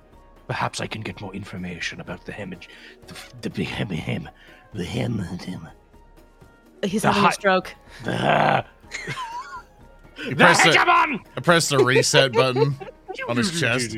Perhaps 0.47 0.79
I 0.81 0.87
can 0.87 1.01
get 1.01 1.19
more 1.21 1.33
information 1.33 1.99
about 2.01 2.25
the 2.25 2.31
hemage. 2.31 2.69
The, 3.41 3.49
the 3.49 3.63
hem, 3.63 3.89
hem, 3.89 4.29
the 4.73 4.85
hem, 4.85 5.17
hem. 5.19 5.67
He's 6.83 7.01
The 7.03 7.09
having 7.09 7.23
hi- 7.23 7.29
a 7.29 7.33
stroke. 7.33 7.73
The, 8.03 8.65
You 10.23 10.29
the 10.31 10.35
press 10.35 10.63
the, 10.63 10.69
hegemon! 10.71 11.19
I 11.37 11.41
press 11.41 11.69
the 11.69 11.79
reset 11.79 12.31
button 12.33 12.75
on 13.29 13.37
his 13.37 13.59
chest. 13.59 13.95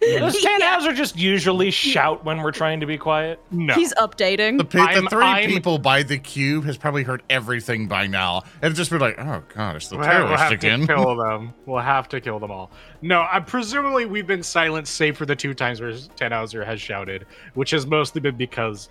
Does 0.00 0.44
Tannhauser 0.44 0.96
just 0.96 1.16
usually 1.16 1.70
shout 1.70 2.24
when 2.24 2.42
we're 2.42 2.50
trying 2.50 2.80
to 2.80 2.86
be 2.86 2.98
quiet? 2.98 3.38
No. 3.52 3.72
He's 3.74 3.94
updating. 3.94 4.58
The, 4.58 4.64
pe- 4.64 4.78
the 4.78 4.84
I'm- 4.84 5.06
3 5.06 5.24
I'm- 5.24 5.48
people 5.48 5.78
by 5.78 6.02
the 6.02 6.18
cube 6.18 6.64
has 6.64 6.76
probably 6.76 7.04
heard 7.04 7.22
everything 7.30 7.86
by 7.86 8.08
now. 8.08 8.42
And 8.62 8.74
just 8.74 8.90
be 8.90 8.98
like, 8.98 9.14
oh 9.20 9.44
god, 9.54 9.76
it's 9.76 9.86
the 9.88 9.98
We'll 9.98 10.04
have, 10.06 10.14
we'll 10.28 10.36
terrorist 10.36 10.42
have 10.42 10.52
again. 10.52 10.80
to 10.80 10.86
kill 10.88 11.16
them. 11.24 11.54
We'll 11.66 11.78
have 11.82 12.08
to 12.08 12.20
kill 12.20 12.40
them 12.40 12.50
all. 12.50 12.72
No, 13.00 13.24
I 13.30 13.38
presumably 13.38 14.04
we've 14.06 14.26
been 14.26 14.42
silent, 14.42 14.88
save 14.88 15.16
for 15.16 15.24
the 15.24 15.36
two 15.36 15.54
times 15.54 15.80
where 15.80 15.92
Tannhauser 15.92 16.66
has 16.66 16.80
shouted, 16.80 17.24
which 17.54 17.70
has 17.70 17.86
mostly 17.86 18.20
been 18.20 18.36
because 18.36 18.88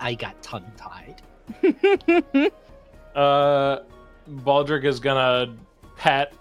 I 0.00 0.14
got 0.14 0.40
tongue 0.42 0.70
tied. 0.76 1.20
Uh, 3.14 3.78
Baldric 4.30 4.84
is 4.84 5.00
gonna 5.00 5.54
pat. 5.96 6.32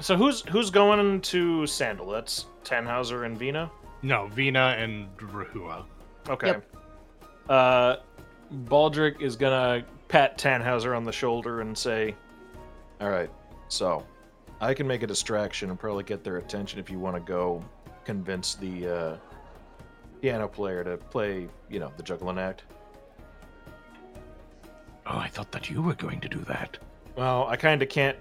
So 0.00 0.16
who's 0.16 0.40
who's 0.42 0.70
going 0.70 1.20
to 1.20 1.66
Sandal? 1.66 2.10
That's 2.10 2.46
Tannhauser 2.64 3.26
and 3.26 3.38
Vina. 3.38 3.70
No, 4.02 4.26
Vina 4.28 4.74
and 4.78 5.16
Rahua. 5.18 5.84
Okay. 6.28 6.48
Yep. 6.48 6.76
Uh, 7.48 7.96
Baldric 8.64 9.20
is 9.20 9.36
gonna 9.36 9.84
pat 10.08 10.38
Tannhauser 10.38 10.96
on 10.96 11.04
the 11.04 11.12
shoulder 11.12 11.60
and 11.60 11.76
say, 11.76 12.14
All 13.00 13.10
right, 13.10 13.30
so 13.68 14.06
I 14.60 14.74
can 14.74 14.86
make 14.86 15.02
a 15.02 15.06
distraction 15.06 15.70
and 15.70 15.78
probably 15.78 16.04
get 16.04 16.22
their 16.22 16.36
attention 16.36 16.78
if 16.78 16.90
you 16.90 16.98
want 16.98 17.16
to 17.16 17.20
go 17.20 17.64
convince 18.04 18.54
the 18.54 18.88
uh, 18.88 19.16
piano 20.20 20.48
player 20.48 20.84
to 20.84 20.96
play, 20.96 21.48
you 21.68 21.80
know, 21.80 21.92
the 21.96 22.02
juggling 22.02 22.38
act. 22.38 22.62
Oh, 25.06 25.18
I 25.18 25.28
thought 25.28 25.50
that 25.52 25.68
you 25.68 25.82
were 25.82 25.94
going 25.94 26.20
to 26.20 26.28
do 26.28 26.38
that. 26.40 26.78
Well, 27.16 27.46
I 27.48 27.56
kind 27.56 27.82
of 27.82 27.88
can't. 27.88 28.16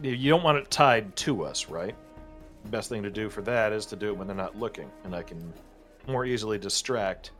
You 0.00 0.30
don't 0.30 0.42
want 0.42 0.58
it 0.58 0.70
tied 0.70 1.16
to 1.16 1.44
us, 1.44 1.68
right? 1.68 1.94
The 2.64 2.70
best 2.70 2.88
thing 2.88 3.02
to 3.02 3.10
do 3.10 3.30
for 3.30 3.42
that 3.42 3.72
is 3.72 3.86
to 3.86 3.96
do 3.96 4.08
it 4.08 4.16
when 4.16 4.26
they're 4.26 4.36
not 4.36 4.58
looking, 4.58 4.90
and 5.04 5.14
I 5.14 5.22
can 5.22 5.52
more 6.06 6.24
easily 6.24 6.58
distract 6.58 7.30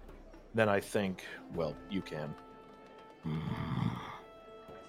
than 0.55 0.69
I 0.69 0.81
think. 0.81 1.25
Well, 1.55 1.75
you 1.91 2.01
can. 2.01 2.35
Hmm. 3.23 3.39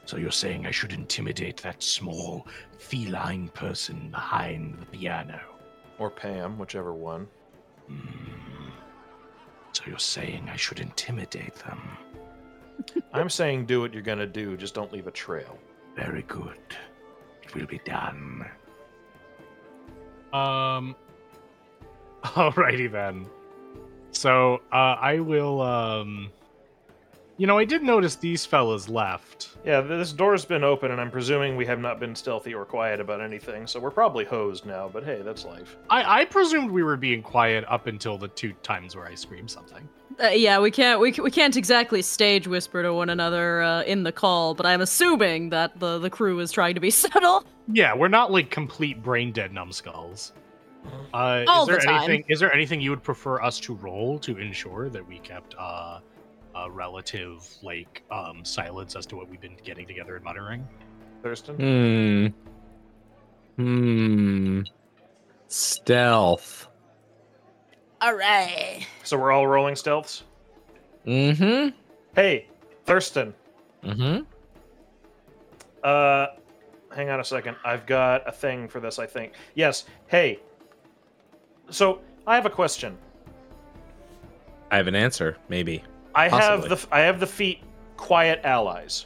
So 0.05 0.15
you're 0.15 0.31
saying 0.31 0.65
I 0.65 0.71
should 0.71 0.93
intimidate 0.93 1.57
that 1.57 1.83
small 1.83 2.47
feline 2.77 3.49
person 3.49 4.09
behind 4.09 4.79
the 4.79 4.85
piano? 4.85 5.41
Or 5.99 6.09
Pam, 6.09 6.57
whichever 6.57 6.93
one. 6.93 7.27
Hmm. 7.87 8.69
So 9.73 9.83
you're 9.85 9.99
saying 9.99 10.49
I 10.51 10.55
should 10.55 10.79
intimidate 10.79 11.55
them? 11.55 11.97
I'm 13.11 13.29
saying 13.29 13.65
do 13.65 13.81
what 13.81 13.93
you're 13.93 14.01
gonna 14.01 14.25
do, 14.25 14.55
just 14.55 14.73
don't 14.73 14.93
leave 14.93 15.07
a 15.07 15.11
trail. 15.11 15.59
Very 15.95 16.21
good. 16.23 16.57
It 17.47 17.55
will 17.55 17.67
be 17.67 17.81
done. 17.85 18.45
Um. 20.33 20.95
Alrighty 22.23 22.91
then. 22.91 23.25
So 24.11 24.61
uh, 24.71 24.95
I 24.99 25.19
will. 25.19 25.61
Um. 25.61 26.31
You 27.39 27.45
know, 27.45 27.59
I 27.59 27.65
did 27.65 27.83
notice 27.83 28.15
these 28.15 28.45
fellas 28.45 28.89
left. 28.89 29.57
"Yeah, 29.63 29.81
this 29.81 30.11
door's 30.11 30.43
been 30.43 30.63
open, 30.63 30.91
and 30.91 30.99
I'm 30.99 31.11
presuming 31.11 31.55
we 31.55 31.65
have 31.67 31.79
not 31.79 31.99
been 31.99 32.15
stealthy 32.15 32.53
or 32.53 32.65
quiet 32.65 32.99
about 32.99 33.21
anything. 33.21 33.67
So 33.67 33.79
we're 33.79 33.91
probably 33.91 34.25
hosed 34.25 34.65
now. 34.65 34.89
But 34.91 35.03
hey, 35.03 35.21
that's 35.23 35.45
life." 35.45 35.77
I, 35.89 36.21
I 36.21 36.25
presumed 36.25 36.71
we 36.71 36.83
were 36.83 36.97
being 36.97 37.21
quiet 37.21 37.63
up 37.67 37.87
until 37.87 38.17
the 38.17 38.27
two 38.29 38.53
times 38.63 38.95
where 38.95 39.05
I 39.05 39.15
screamed 39.15 39.51
something. 39.51 39.87
Uh, 40.21 40.29
yeah, 40.29 40.59
we 40.59 40.71
can't 40.71 40.99
we, 40.99 41.11
we 41.11 41.29
can't 41.29 41.55
exactly 41.55 42.01
stage 42.01 42.47
whisper 42.47 42.81
to 42.81 42.93
one 42.93 43.09
another 43.09 43.61
uh, 43.61 43.83
in 43.83 44.03
the 44.03 44.11
call, 44.11 44.55
but 44.55 44.65
I'm 44.65 44.81
assuming 44.81 45.49
that 45.49 45.79
the 45.79 45.99
the 45.99 46.09
crew 46.09 46.39
is 46.39 46.51
trying 46.51 46.73
to 46.75 46.81
be 46.81 46.89
subtle. 47.03 47.43
Yeah, 47.71 47.93
we're 47.93 48.07
not 48.07 48.31
like 48.31 48.49
complete 48.49 49.03
brain 49.03 49.31
dead 49.31 49.53
numbskulls. 49.53 50.33
Uh, 51.13 51.43
All 51.47 51.63
is 51.63 51.67
there 51.67 51.77
the 51.77 51.81
time. 51.83 51.95
anything? 52.03 52.23
Is 52.29 52.39
there 52.39 52.51
anything 52.53 52.81
you 52.81 52.89
would 52.89 53.03
prefer 53.03 53.41
us 53.41 53.59
to 53.61 53.75
roll 53.75 54.17
to 54.19 54.37
ensure 54.37 54.89
that 54.89 55.05
we 55.05 55.19
kept 55.19 55.53
uh, 55.59 55.99
a 56.55 56.71
relative 56.71 57.47
like 57.61 58.03
um, 58.09 58.43
silence 58.43 58.95
as 58.95 59.05
to 59.07 59.15
what 59.15 59.29
we've 59.29 59.41
been 59.41 59.57
getting 59.63 59.85
together 59.85 60.15
and 60.15 60.23
muttering? 60.23 60.67
Thurston. 61.21 62.33
Hmm. 63.57 63.61
Hmm. 63.61 64.61
Stealth. 65.47 66.66
All 68.01 68.13
right. 68.13 68.85
So 69.03 69.17
we're 69.17 69.31
all 69.31 69.47
rolling 69.47 69.75
stealths. 69.75 70.23
Mm-hmm. 71.05 71.75
Hey, 72.15 72.47
Thurston. 72.85 73.33
Mm-hmm. 73.83 74.23
Uh, 75.83 76.27
hang 76.95 77.09
on 77.09 77.19
a 77.19 77.23
second. 77.23 77.55
I've 77.63 77.85
got 77.85 78.27
a 78.27 78.31
thing 78.31 78.67
for 78.67 78.79
this. 78.79 78.99
I 78.99 79.05
think. 79.05 79.33
Yes. 79.55 79.85
Hey. 80.07 80.39
So 81.69 82.01
I 82.25 82.35
have 82.35 82.45
a 82.45 82.49
question. 82.49 82.97
I 84.69 84.77
have 84.77 84.87
an 84.87 84.95
answer, 84.95 85.37
maybe. 85.49 85.83
I 86.13 86.27
have 86.29 86.67
the 86.67 86.87
I 86.91 86.99
have 87.01 87.19
the 87.19 87.27
feat 87.27 87.61
quiet 87.95 88.41
allies. 88.43 89.05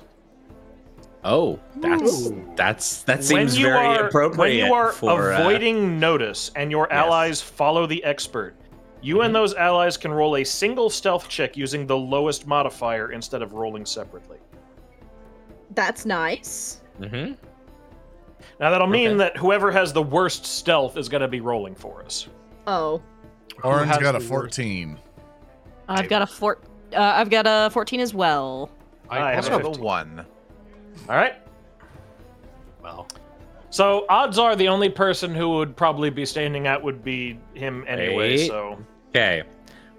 Oh, 1.24 1.60
that's 1.78 2.28
Ooh. 2.28 2.52
that's 2.56 3.04
that 3.04 3.18
when 3.18 3.24
seems 3.24 3.58
you 3.58 3.66
very 3.68 3.86
are, 3.86 4.08
appropriate. 4.08 4.38
When 4.40 4.54
you 4.54 4.74
are 4.74 4.92
for, 4.92 5.34
uh, 5.34 5.40
avoiding 5.40 6.00
notice 6.00 6.52
and 6.56 6.72
your 6.72 6.88
yes. 6.90 6.98
allies 6.98 7.42
follow 7.42 7.86
the 7.86 8.04
expert, 8.04 8.56
you 9.02 9.22
and 9.22 9.34
those 9.36 9.54
allies 9.56 9.98
can 9.98 10.12
roll 10.12 10.38
a 10.38 10.44
single 10.44 10.90
stealth 10.90 11.28
check 11.28 11.58
using 11.58 11.88
the 11.88 11.98
lowest 11.98 12.46
modifier 12.48 13.12
instead 13.12 13.42
of 13.42 13.54
rolling 13.54 13.86
separately. 13.86 14.38
That's 15.74 16.06
nice. 16.06 16.82
Mm-hmm. 17.00 17.34
Now 18.60 18.70
that'll 18.70 18.88
mean 18.88 19.10
Okay. 19.12 19.18
that 19.18 19.38
whoever 19.38 19.72
has 19.72 19.92
the 19.94 20.02
worst 20.04 20.46
stealth 20.46 20.98
is 20.98 21.10
going 21.10 21.22
to 21.22 21.28
be 21.28 21.42
rolling 21.42 21.74
for 21.76 22.04
us. 22.04 22.28
Oh, 22.68 23.02
Orange 23.64 23.88
has 23.90 23.98
got 24.00 24.16
a 24.16 24.20
the 24.20 24.24
worst- 24.32 24.56
14. 24.56 25.00
I've 25.88 26.08
got 26.10 26.22
a 26.22 26.28
four. 26.28 26.60
Uh, 26.94 27.00
I've 27.00 27.30
got 27.30 27.46
a 27.48 27.70
14 27.72 28.00
as 28.00 28.14
well. 28.14 28.70
I 29.10 29.32
have 29.34 29.46
Also 29.46 29.56
a 29.60 29.64
the 29.64 29.70
15. 29.70 29.84
one. 29.84 30.26
All 31.10 31.16
right. 31.16 31.36
Well, 32.84 33.08
So 33.72 34.06
odds 34.10 34.38
are 34.38 34.56
the 34.56 34.68
only 34.68 34.90
person 34.90 35.34
who 35.34 35.50
would 35.52 35.76
probably 35.76 36.10
be 36.10 36.26
standing 36.26 36.68
out 36.68 36.84
would 36.84 37.04
be 37.04 37.40
him 37.54 37.84
anyway. 37.88 38.38
Wait. 38.38 38.48
So 38.48 38.78
Okay. 39.10 39.44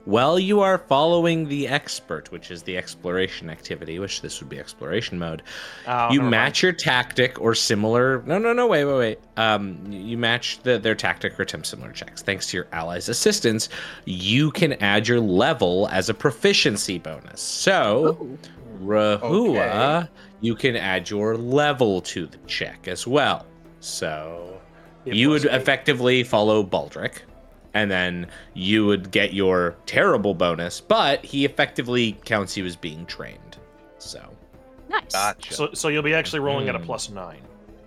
Well, 0.04 0.38
you 0.38 0.60
are 0.60 0.78
following 0.78 1.48
the 1.48 1.68
expert, 1.68 2.32
which 2.32 2.50
is 2.50 2.62
the 2.64 2.76
exploration 2.76 3.48
activity, 3.48 4.00
which 4.00 4.20
this 4.20 4.40
would 4.40 4.48
be 4.48 4.58
exploration 4.58 5.16
mode. 5.18 5.42
Oh, 5.86 6.10
you 6.10 6.18
never 6.18 6.22
mind. 6.22 6.30
match 6.30 6.62
your 6.62 6.72
tactic 6.72 7.40
or 7.40 7.54
similar. 7.54 8.22
No, 8.26 8.38
no, 8.38 8.52
no. 8.52 8.66
Wait, 8.66 8.84
wait, 8.84 8.98
wait. 8.98 9.20
Um, 9.36 9.80
you 9.88 10.18
match 10.18 10.58
the, 10.64 10.78
their 10.78 10.96
tactic 10.96 11.38
or 11.38 11.44
attempt 11.44 11.68
similar 11.68 11.92
checks. 11.92 12.20
Thanks 12.20 12.48
to 12.48 12.56
your 12.56 12.66
allies' 12.72 13.08
assistance, 13.08 13.68
you 14.04 14.50
can 14.50 14.72
add 14.74 15.06
your 15.06 15.20
level 15.20 15.88
as 15.92 16.08
a 16.08 16.14
proficiency 16.14 16.98
bonus. 16.98 17.40
So, 17.40 18.18
Ooh. 18.20 18.38
Rahua, 18.82 20.08
you 20.40 20.56
can 20.56 20.74
add 20.74 21.10
your 21.10 21.36
level 21.36 22.00
to 22.00 22.26
the 22.26 22.38
check 22.48 22.88
as 22.88 23.06
well. 23.06 23.46
So 23.82 24.60
Be 25.04 25.16
you 25.18 25.28
would 25.30 25.44
eight. 25.44 25.52
effectively 25.54 26.22
follow 26.22 26.62
Baldric, 26.62 27.22
and 27.74 27.90
then 27.90 28.28
you 28.54 28.86
would 28.86 29.10
get 29.10 29.34
your 29.34 29.74
terrible 29.86 30.34
bonus, 30.34 30.80
but 30.80 31.24
he 31.24 31.44
effectively 31.44 32.12
counts 32.24 32.56
you 32.56 32.64
as 32.64 32.76
being 32.76 33.04
trained. 33.06 33.58
So 33.98 34.20
Nice. 34.88 35.12
Gotcha. 35.12 35.54
So, 35.54 35.70
so 35.72 35.88
you'll 35.88 36.02
be 36.02 36.14
actually 36.14 36.40
rolling 36.40 36.68
at 36.68 36.74
a 36.74 36.78
Hmm. 36.78 36.84
plus 36.84 37.10
nine 37.10 37.40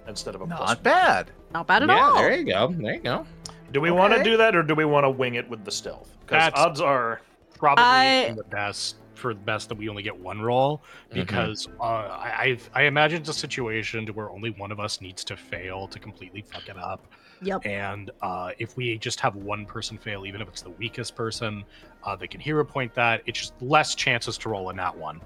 instead 0.07 0.35
of 0.35 0.41
a 0.41 0.47
plus. 0.47 0.59
Not 0.69 0.83
bad. 0.83 1.31
Not 1.53 1.67
bad 1.67 1.83
at 1.83 1.89
yeah, 1.89 2.03
all. 2.03 2.15
there 2.15 2.35
you 2.35 2.45
go. 2.45 2.67
There 2.77 2.93
you 2.95 2.99
go. 2.99 3.25
Do 3.71 3.79
we 3.79 3.91
want 3.91 4.13
to 4.15 4.23
do 4.23 4.35
that, 4.37 4.55
or 4.55 4.63
do 4.63 4.75
we 4.75 4.85
want 4.85 5.03
to 5.05 5.09
wing 5.09 5.35
it 5.35 5.47
with 5.49 5.63
the 5.63 5.71
stealth? 5.71 6.15
Because 6.25 6.51
odds 6.55 6.81
are, 6.81 7.21
probably 7.57 7.83
I- 7.83 8.33
the 8.35 8.43
best 8.43 8.95
for 9.17 9.33
the 9.33 9.39
best 9.39 9.69
that 9.69 9.77
we 9.77 9.89
only 9.89 10.03
get 10.03 10.15
one 10.17 10.41
roll 10.41 10.83
Mm-hmm. 11.09 11.19
because 11.21 11.67
uh, 11.79 11.83
I 11.83 12.35
I've, 12.39 12.69
I 12.73 12.83
imagine 12.83 13.19
it's 13.21 13.29
a 13.29 13.33
situation 13.33 14.05
to 14.05 14.13
where 14.13 14.29
only 14.29 14.51
one 14.51 14.71
of 14.71 14.79
us 14.79 15.01
needs 15.01 15.23
to 15.25 15.37
fail 15.37 15.87
to 15.87 15.99
completely 15.99 16.41
fuck 16.41 16.67
it 16.67 16.77
up. 16.77 17.05
Yep. 17.41 17.65
And 17.65 18.11
uh, 18.21 18.51
if 18.59 18.77
we 18.77 18.97
just 18.97 19.19
have 19.19 19.35
one 19.35 19.65
person 19.65 19.97
fail, 19.97 20.25
even 20.25 20.41
if 20.41 20.47
it's 20.47 20.61
the 20.61 20.69
weakest 20.71 21.15
person, 21.15 21.63
uh, 22.03 22.15
they 22.15 22.27
can 22.27 22.39
hero 22.39 22.63
point 22.63 22.93
that. 22.95 23.21
It's 23.25 23.39
just 23.39 23.53
less 23.61 23.93
chances 23.95 24.37
to 24.39 24.49
roll 24.49 24.69
a 24.69 24.73
nat 24.73 24.95
one. 24.97 25.19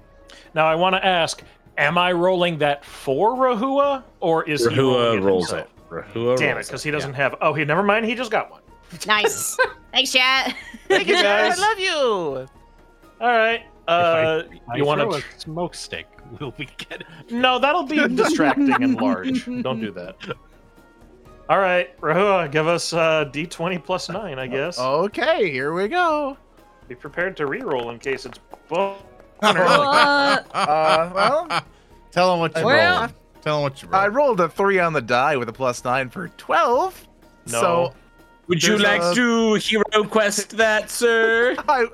now 0.54 0.66
I 0.66 0.74
want 0.74 0.96
to 0.96 1.06
ask: 1.06 1.42
Am 1.78 1.96
I 1.96 2.12
rolling 2.12 2.58
that 2.58 2.84
for 2.84 3.36
Rahua, 3.36 4.02
or 4.20 4.42
is 4.48 4.66
he 4.66 4.76
rolling 4.76 4.96
Rahua 4.96 5.16
it 5.16 5.20
rolls 5.22 5.50
himself? 5.50 5.68
it. 5.68 5.90
Rahua 6.14 6.36
Damn 6.36 6.58
it, 6.58 6.66
because 6.66 6.82
he 6.82 6.90
doesn't 6.90 7.14
have. 7.14 7.36
Oh, 7.40 7.54
he 7.54 7.64
never 7.64 7.82
mind. 7.84 8.06
He 8.06 8.14
just 8.16 8.30
got 8.30 8.50
one. 8.50 8.62
Nice. 9.06 9.56
Thanks, 9.92 10.12
chat. 10.12 10.56
Thank 10.88 11.06
you 11.08 11.14
guys. 11.22 11.58
I 11.58 11.68
love 11.68 11.78
you. 11.78 12.48
All 13.20 13.28
right. 13.28 13.62
Uh, 13.88 14.42
I 14.72 14.76
you 14.76 14.84
want 14.84 15.00
throw 15.00 15.10
to? 15.12 15.18
a 15.18 15.40
smoke 15.40 15.74
stick? 15.74 16.06
Will 16.40 16.54
we 16.58 16.66
get? 16.78 17.02
No, 17.30 17.58
that'll 17.58 17.82
be 17.84 18.06
distracting 18.14 18.70
and 18.82 19.00
large. 19.00 19.44
Don't 19.62 19.80
do 19.80 19.90
that. 19.92 20.16
All 21.48 21.58
right, 21.58 21.98
Rahua, 22.00 22.50
give 22.50 22.68
us 22.68 22.92
uh, 22.92 23.24
D20 23.32 23.82
plus 23.84 24.08
nine, 24.08 24.38
I 24.38 24.46
guess. 24.46 24.78
Okay, 24.78 25.50
here 25.50 25.72
we 25.72 25.88
go. 25.88 26.36
Be 26.86 26.94
prepared 26.94 27.36
to 27.38 27.46
re-roll 27.46 27.90
in 27.90 27.98
case 27.98 28.24
it's. 28.26 28.38
Bo- 28.68 28.96
Uh, 29.42 30.38
Uh, 30.54 31.10
well, 31.14 31.62
Tell 32.12 32.32
him 32.34 32.40
what 32.40 32.56
you 32.56 32.64
Well- 32.64 33.00
rolled. 33.00 33.12
Tell 33.42 33.56
him 33.56 33.62
what 33.62 33.82
you 33.82 33.88
I 33.90 34.06
rolled. 34.06 34.38
rolled 34.38 34.40
a 34.40 34.48
three 34.50 34.78
on 34.78 34.92
the 34.92 35.00
die 35.00 35.36
with 35.36 35.48
a 35.48 35.52
plus 35.52 35.82
nine 35.84 36.10
for 36.10 36.28
twelve. 36.36 37.08
No. 37.46 37.60
So 37.60 37.94
Would 38.48 38.62
you 38.62 38.76
like 38.78 39.00
a- 39.02 39.14
to 39.14 39.54
hero 39.54 40.04
quest 40.08 40.56
that, 40.58 40.90
sir? 40.90 41.56
I, 41.68 41.86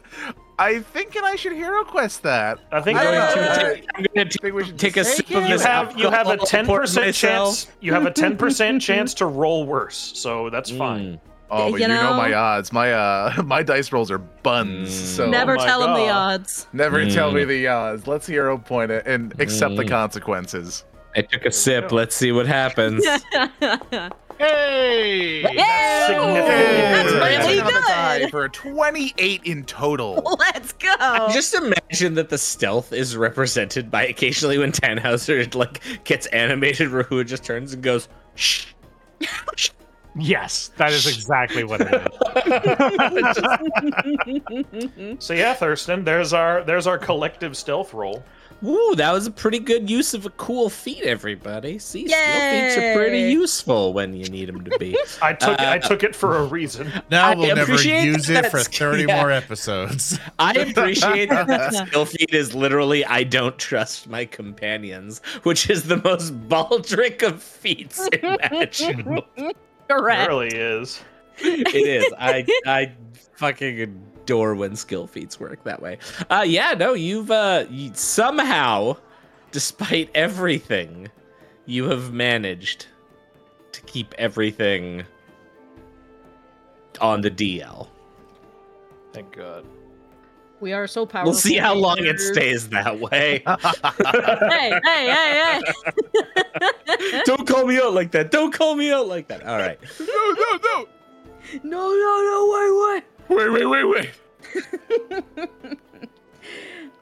I 0.58 0.80
thinking 0.80 1.22
I 1.24 1.36
should 1.36 1.52
hero 1.52 1.84
quest 1.84 2.22
that. 2.22 2.58
I 2.72 2.80
think 2.80 2.98
I 2.98 3.04
going 3.04 3.14
to 3.14 3.74
take- 3.74 3.86
I'm 3.94 4.06
going 4.14 4.28
to 4.28 4.38
think 4.38 4.54
we 4.54 4.64
should 4.64 4.78
take 4.78 4.96
a 4.96 5.04
sip 5.04 5.26
take 5.26 5.36
of 5.36 5.42
it. 5.44 5.48
you 5.48 5.54
this 5.58 5.64
have 5.64 5.98
you 5.98 6.08
have 6.10 6.28
a 6.28 6.36
10% 6.38 7.14
chance. 7.14 7.66
You 7.80 7.92
have 7.92 8.06
a 8.06 8.10
ten 8.10 8.36
percent 8.36 8.80
chance 8.88 9.12
to 9.14 9.26
roll 9.26 9.66
worse, 9.66 10.12
so 10.14 10.48
that's 10.50 10.70
fine. 10.70 11.14
Mm. 11.14 11.20
Oh, 11.48 11.70
but 11.70 11.76
you, 11.80 11.86
You 11.86 11.88
know, 11.88 12.10
know- 12.10 12.16
my 12.16 12.32
odds. 12.32 12.72
My 12.72 12.92
uh, 12.92 13.42
my 13.44 13.62
dice 13.62 13.92
rolls 13.92 14.10
are 14.10 14.18
buns. 14.18 14.88
Mm. 14.88 15.16
So 15.16 15.30
never 15.30 15.56
my 15.56 15.66
tell 15.66 15.80
them 15.80 15.94
the 15.94 16.08
odds. 16.08 16.66
never 16.72 17.04
tell 17.08 17.30
me 17.32 17.42
Mm. 17.42 17.48
the 17.48 17.66
odds. 17.68 18.06
Let's 18.06 18.26
hero 18.26 18.56
point 18.58 18.90
it 18.90 19.06
and 19.06 19.38
accept 19.40 19.76
the 19.76 19.84
Mm. 19.84 19.90
consequences. 19.90 20.84
I 21.14 21.22
took 21.22 21.44
a 21.44 21.52
sip. 21.52 21.92
Let's 21.92 22.16
see 22.16 22.32
what 22.32 22.46
happens. 22.46 23.04
Hey! 24.38 25.42
Significantly 25.42 26.40
That's 26.46 27.12
better. 27.12 27.46
really 27.48 27.60
on 27.60 27.66
the 27.66 28.18
good. 28.20 28.30
for 28.30 28.44
a 28.44 28.48
28 28.50 29.42
in 29.44 29.64
total. 29.64 30.36
Let's 30.38 30.72
go. 30.72 30.94
I 30.98 31.32
just 31.32 31.54
imagine 31.54 32.14
that 32.14 32.28
the 32.28 32.38
stealth 32.38 32.92
is 32.92 33.16
represented 33.16 33.90
by 33.90 34.06
occasionally 34.06 34.58
when 34.58 34.72
Tannhauser 34.72 35.54
like 35.54 35.80
gets 36.04 36.26
animated, 36.28 36.90
Rahua 36.90 37.26
just 37.26 37.44
turns 37.44 37.72
and 37.72 37.82
goes, 37.82 38.08
"Shh." 38.34 38.66
Yes, 40.18 40.70
that 40.76 40.92
is 40.92 41.06
exactly 41.06 41.62
what 41.64 41.80
it 41.82 41.92
is. 41.92 42.06
So 45.18 45.34
yeah, 45.34 45.54
Thurston, 45.54 46.04
there's 46.04 46.32
our 46.32 46.62
there's 46.64 46.86
our 46.86 46.98
collective 46.98 47.56
stealth 47.56 47.92
roll. 47.94 48.24
Ooh, 48.64 48.94
that 48.96 49.12
was 49.12 49.26
a 49.26 49.30
pretty 49.30 49.58
good 49.58 49.90
use 49.90 50.14
of 50.14 50.24
a 50.24 50.30
cool 50.30 50.70
feat, 50.70 51.02
everybody. 51.02 51.78
See, 51.78 52.08
stealth 52.08 52.72
feats 52.72 52.76
are 52.78 52.94
pretty 52.94 53.30
useful 53.30 53.92
when 53.92 54.14
you 54.14 54.24
need 54.30 54.48
them 54.48 54.64
to 54.64 54.78
be. 54.78 54.96
I 55.22 55.34
took 55.34 55.60
I 55.60 55.76
Uh, 55.76 55.80
took 55.80 56.02
it 56.02 56.16
for 56.16 56.38
a 56.38 56.44
reason. 56.44 56.90
Now 57.10 57.28
I 57.28 57.34
we'll 57.34 57.54
never 57.54 57.74
use 57.74 58.30
it 58.30 58.46
for 58.50 58.60
30 58.60 59.04
yeah. 59.04 59.20
more 59.20 59.30
episodes. 59.30 60.18
I 60.38 60.52
appreciate 60.54 61.28
that 61.28 61.46
that 61.48 61.74
skill 61.88 62.06
feat 62.06 62.32
is 62.32 62.54
literally 62.54 63.04
I 63.04 63.22
don't 63.24 63.58
trust 63.58 64.08
my 64.08 64.24
companions, 64.24 65.20
which 65.42 65.68
is 65.68 65.84
the 65.84 65.98
most 66.02 66.32
baldric 66.48 67.22
of 67.22 67.42
feats 67.42 68.08
imaginable. 68.22 69.26
It 70.24 70.28
really 70.28 70.48
is. 70.56 71.00
it 71.38 71.74
is. 71.74 72.12
I 72.18 72.46
I 72.66 72.92
fucking 73.34 73.80
adore 73.80 74.54
when 74.54 74.76
skill 74.76 75.06
feats 75.06 75.38
work 75.38 75.62
that 75.64 75.80
way. 75.80 75.98
Uh 76.30 76.44
yeah, 76.46 76.74
no, 76.74 76.94
you've 76.94 77.30
uh 77.30 77.66
you, 77.70 77.90
somehow 77.94 78.96
despite 79.52 80.10
everything 80.14 81.08
you 81.66 81.88
have 81.88 82.12
managed 82.12 82.86
to 83.72 83.80
keep 83.82 84.14
everything 84.18 85.04
on 87.00 87.20
the 87.20 87.30
DL. 87.30 87.88
Thank 89.12 89.36
God. 89.36 89.64
We 90.60 90.72
are 90.72 90.86
so 90.86 91.04
powerful. 91.04 91.32
We'll 91.32 91.38
see 91.38 91.56
how 91.56 91.74
long 91.74 91.98
it 91.98 92.18
stays 92.18 92.68
that 92.70 92.98
way. 92.98 93.42
Hey, 94.48 94.78
hey, 94.84 95.10
hey, 95.10 95.60
hey. 95.60 97.22
Don't 97.26 97.46
call 97.46 97.66
me 97.66 97.78
out 97.78 97.92
like 97.92 98.10
that. 98.12 98.30
Don't 98.30 98.52
call 98.52 98.74
me 98.74 98.90
out 98.90 99.06
like 99.06 99.28
that. 99.28 99.46
All 99.46 99.58
right. 99.58 99.78
no, 100.00 100.06
no, 100.06 100.58
no. 100.64 100.86
No, 101.62 101.90
no, 101.94 102.12
no, 102.24 102.48
wait, 102.88 103.04
Wait, 103.28 103.50
wait, 103.52 103.66
wait, 103.66 103.84
wait. 103.84 104.10
wait. 105.36 105.48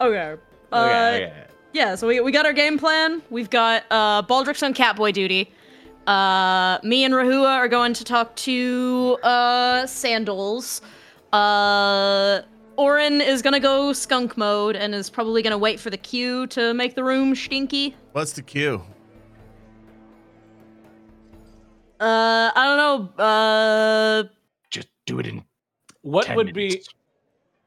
okay. 0.01 0.37
Uh, 0.73 0.77
Okay, 0.77 1.25
okay. 1.27 1.45
Yeah, 1.73 1.95
so 1.97 2.07
we, 2.07 2.21
we 2.21 2.31
got 2.33 2.47
our 2.47 2.53
game 2.53 2.79
plan. 2.79 3.23
We've 3.31 3.51
got 3.51 3.85
uh, 3.91 4.23
Baldrick's 4.23 4.63
on 4.63 4.75
Catboy 4.75 5.13
duty. 5.13 5.53
Uh, 6.07 6.79
me 6.83 7.05
and 7.05 7.13
Rahua 7.15 7.49
are 7.49 7.69
going 7.69 7.95
to 7.95 8.05
talk 8.05 8.35
to 8.37 9.19
uh, 9.23 9.87
Sandals. 9.87 10.83
Uh, 11.33 12.43
Orin 12.77 13.21
is 13.21 13.43
gonna 13.43 13.61
go 13.61 13.93
skunk 13.93 14.37
mode 14.37 14.77
and 14.77 14.95
is 14.95 15.11
probably 15.11 15.43
gonna 15.43 15.59
wait 15.59 15.79
for 15.79 15.91
the 15.91 15.97
cue 15.97 16.47
to 16.49 16.75
make 16.75 16.95
the 16.95 17.05
room 17.05 17.35
stinky. 17.35 17.95
What's 18.13 18.33
the 18.33 18.43
cue? 18.43 18.83
Uh, 22.01 22.51
I 22.55 22.65
don't 22.67 22.77
know. 23.19 23.25
Uh, 23.25 24.25
Just 24.71 24.89
do 25.07 25.19
it 25.21 25.27
in 25.27 25.45
What 26.03 26.27
10 26.27 26.37
would 26.37 26.55
be 26.55 26.83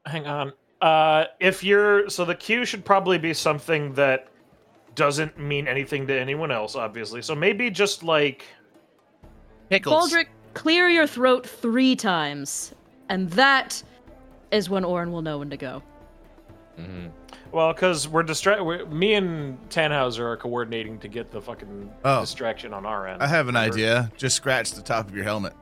hang 0.06 0.26
on. 0.26 0.52
Uh 0.80 1.24
if 1.40 1.64
you're 1.64 2.08
so 2.08 2.24
the 2.24 2.34
cue 2.34 2.64
should 2.64 2.84
probably 2.84 3.18
be 3.18 3.34
something 3.34 3.92
that 3.94 4.28
doesn't 4.94 5.38
mean 5.38 5.66
anything 5.66 6.06
to 6.06 6.18
anyone 6.18 6.50
else, 6.50 6.76
obviously. 6.76 7.22
So 7.22 7.34
maybe 7.34 7.70
just 7.70 8.02
like 8.02 8.44
Pickles. 9.70 10.12
Baldrick, 10.12 10.28
clear 10.54 10.88
your 10.88 11.06
throat 11.06 11.46
three 11.46 11.94
times, 11.94 12.74
and 13.08 13.28
that 13.30 13.82
is 14.50 14.70
when 14.70 14.84
Orin 14.84 15.12
will 15.12 15.22
know 15.22 15.38
when 15.38 15.50
to 15.50 15.56
go. 15.56 15.82
Mhm. 16.78 17.10
well, 17.50 17.72
because 17.72 18.06
we're 18.06 18.22
distract. 18.22 18.62
Me 18.88 19.14
and 19.14 19.58
Tannhauser 19.68 20.20
are 20.20 20.36
coordinating 20.36 20.98
to 21.00 21.08
get 21.08 21.30
the 21.32 21.40
fucking 21.40 21.92
Oh. 22.04 22.20
distraction 22.20 22.72
on 22.72 22.86
our 22.86 23.08
end. 23.08 23.20
I 23.22 23.26
have 23.26 23.48
an 23.48 23.54
Remember? 23.56 23.74
idea. 23.74 24.12
Just 24.16 24.36
scratch 24.36 24.70
the 24.72 24.82
top 24.82 25.08
of 25.08 25.14
your 25.14 25.24
helmet. 25.24 25.54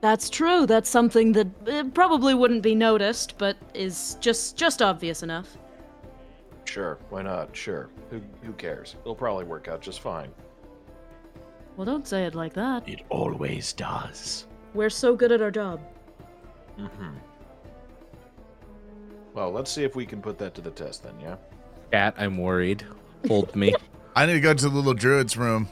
That's 0.00 0.28
true. 0.28 0.66
That's 0.66 0.90
something 0.90 1.30
that 1.32 1.46
uh, 1.68 1.84
probably 1.94 2.34
wouldn't 2.34 2.62
be 2.62 2.74
noticed, 2.74 3.38
but 3.38 3.56
is 3.74 4.16
just 4.20 4.56
just 4.56 4.82
obvious 4.82 5.22
enough. 5.22 5.56
Sure, 6.64 6.98
why 7.10 7.22
not? 7.22 7.54
Sure. 7.56 7.88
Who 8.10 8.20
who 8.42 8.52
cares? 8.54 8.96
It'll 9.02 9.14
probably 9.14 9.44
work 9.44 9.68
out 9.68 9.80
just 9.80 10.00
fine. 10.00 10.30
Well, 11.76 11.84
don't 11.84 12.06
say 12.08 12.24
it 12.24 12.34
like 12.34 12.54
that. 12.54 12.88
It 12.88 13.02
always 13.08 13.72
does. 13.72 14.46
We're 14.74 14.90
so 14.90 15.14
good 15.14 15.30
at 15.30 15.40
our 15.40 15.50
job. 15.52 15.80
Mm-hmm. 16.78 17.10
Well, 19.34 19.50
let's 19.50 19.70
see 19.70 19.84
if 19.84 19.96
we 19.96 20.04
can 20.06 20.20
put 20.20 20.38
that 20.38 20.54
to 20.54 20.60
the 20.60 20.70
test 20.70 21.02
then, 21.04 21.14
yeah? 21.20 21.36
Cat, 21.90 22.14
I'm 22.18 22.36
worried. 22.38 22.84
Hold 23.28 23.54
me. 23.56 23.74
I 24.16 24.26
need 24.26 24.34
to 24.34 24.40
go 24.40 24.52
to 24.52 24.68
the 24.68 24.74
little 24.74 24.94
druid's 24.94 25.36
room. 25.36 25.68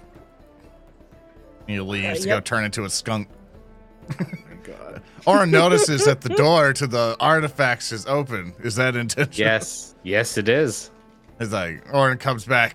He 1.66 1.78
leaves 1.78 2.20
to 2.20 2.26
go 2.26 2.40
turn 2.40 2.64
into 2.64 2.84
a 2.84 2.90
skunk. 2.90 3.28
Oh 4.10 4.14
my 4.20 4.56
god. 4.64 5.02
Or 5.26 5.44
notices 5.44 6.06
that 6.06 6.22
the 6.22 6.30
door 6.30 6.72
to 6.72 6.86
the 6.86 7.14
artifacts 7.20 7.92
is 7.92 8.06
open. 8.06 8.54
Is 8.60 8.74
that 8.76 8.96
intentional? 8.96 9.38
yes, 9.38 9.94
yes, 10.02 10.38
it 10.38 10.48
is. 10.48 10.90
It's 11.38 11.52
like, 11.52 11.84
Orin 11.92 12.16
comes 12.16 12.46
back. 12.46 12.74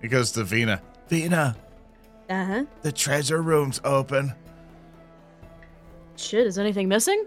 He 0.00 0.08
goes 0.08 0.32
to 0.32 0.44
Vina. 0.44 0.80
Vina, 1.08 1.54
Uh 2.30 2.44
huh. 2.46 2.64
the 2.80 2.90
treasure 2.90 3.42
room's 3.42 3.78
open. 3.84 4.32
Shit, 6.20 6.46
is 6.46 6.58
anything 6.58 6.88
missing? 6.88 7.26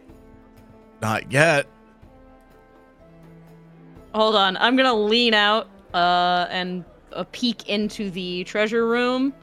Not 1.02 1.32
yet. 1.32 1.66
Hold 4.14 4.36
on, 4.36 4.56
I'm 4.58 4.76
gonna 4.76 4.94
lean 4.94 5.34
out 5.34 5.68
uh, 5.94 6.48
and 6.52 6.86
uh, 7.12 7.26
peek 7.32 7.68
into 7.68 8.12
the 8.12 8.44
treasure 8.44 8.88
room. 8.88 9.34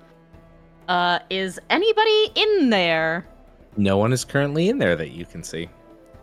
Uh, 0.89 1.19
is 1.29 1.59
anybody 1.71 2.33
in 2.37 2.71
there? 2.71 3.27
No 3.77 3.97
one 3.97 4.13
is 4.13 4.25
currently 4.25 4.69
in 4.69 4.79
there 4.79 4.97
that 4.97 5.11
you 5.11 5.25
can 5.25 5.43
see. 5.43 5.69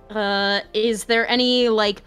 Uh, 0.09 0.61
is 0.73 1.03
there 1.03 1.27
any 1.29 1.67
like 1.69 2.01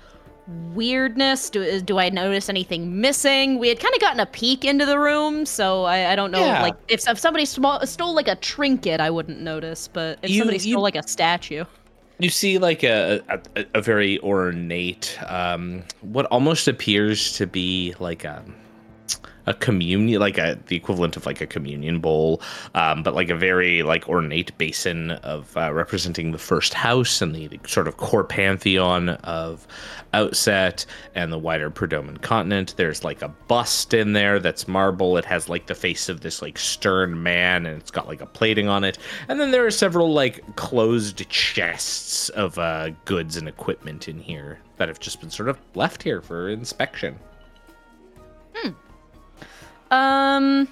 weirdness? 0.74 1.50
Do 1.50 1.80
do 1.80 1.98
I 1.98 2.08
notice 2.10 2.48
anything 2.48 3.00
missing? 3.00 3.58
We 3.58 3.68
had 3.68 3.80
kind 3.80 3.94
of 3.94 4.00
gotten 4.00 4.20
a 4.20 4.26
peek 4.26 4.64
into 4.64 4.86
the 4.86 4.98
room, 4.98 5.46
so 5.46 5.84
I, 5.84 6.12
I 6.12 6.16
don't 6.16 6.30
know. 6.30 6.44
Yeah. 6.44 6.62
Like 6.62 6.76
if, 6.88 7.06
if 7.08 7.18
somebody 7.18 7.44
small, 7.44 7.84
stole 7.86 8.14
like 8.14 8.28
a 8.28 8.36
trinket, 8.36 9.00
I 9.00 9.10
wouldn't 9.10 9.40
notice. 9.40 9.88
But 9.88 10.18
if 10.22 10.30
You- 10.30 10.38
somebody 10.38 10.58
you- 10.58 10.72
stole 10.74 10.82
like 10.82 10.96
a 10.96 11.06
statue, 11.06 11.64
You 12.18 12.28
see, 12.30 12.58
like 12.58 12.82
a 12.82 13.20
a, 13.56 13.64
a 13.74 13.80
very 13.82 14.18
ornate, 14.20 15.18
um, 15.26 15.82
what 16.02 16.26
almost 16.26 16.68
appears 16.68 17.32
to 17.38 17.46
be 17.46 17.94
like 17.98 18.24
a 18.24 18.44
a 19.50 19.54
communion, 19.54 20.20
like 20.20 20.38
a 20.38 20.58
the 20.68 20.76
equivalent 20.76 21.16
of 21.16 21.26
like 21.26 21.40
a 21.40 21.46
communion 21.46 21.98
bowl, 21.98 22.40
um, 22.74 23.02
but 23.02 23.14
like 23.14 23.28
a 23.28 23.34
very 23.34 23.82
like 23.82 24.08
ornate 24.08 24.56
basin 24.56 25.10
of 25.10 25.54
uh, 25.56 25.72
representing 25.72 26.30
the 26.30 26.38
first 26.38 26.72
house 26.72 27.20
and 27.20 27.34
the, 27.34 27.48
the 27.48 27.60
sort 27.66 27.88
of 27.88 27.96
core 27.96 28.24
pantheon 28.24 29.10
of 29.10 29.66
Outset 30.12 30.86
and 31.14 31.32
the 31.32 31.38
wider 31.38 31.70
Predominant 31.70 32.22
continent. 32.22 32.74
There's 32.76 33.04
like 33.04 33.22
a 33.22 33.28
bust 33.28 33.92
in 33.92 34.12
there 34.12 34.38
that's 34.38 34.66
marble. 34.66 35.16
It 35.16 35.24
has 35.24 35.48
like 35.48 35.66
the 35.66 35.74
face 35.74 36.08
of 36.08 36.20
this 36.20 36.40
like 36.40 36.58
stern 36.58 37.22
man, 37.22 37.66
and 37.66 37.80
it's 37.80 37.90
got 37.90 38.06
like 38.06 38.20
a 38.20 38.26
plating 38.26 38.68
on 38.68 38.84
it. 38.84 38.98
And 39.28 39.40
then 39.40 39.50
there 39.50 39.66
are 39.66 39.70
several 39.70 40.12
like 40.12 40.56
closed 40.56 41.28
chests 41.28 42.28
of 42.30 42.56
uh, 42.58 42.90
goods 43.04 43.36
and 43.36 43.48
equipment 43.48 44.08
in 44.08 44.18
here 44.20 44.60
that 44.76 44.88
have 44.88 45.00
just 45.00 45.20
been 45.20 45.30
sort 45.30 45.48
of 45.48 45.58
left 45.74 46.02
here 46.02 46.22
for 46.22 46.48
inspection. 46.48 47.18
Um, 49.90 50.68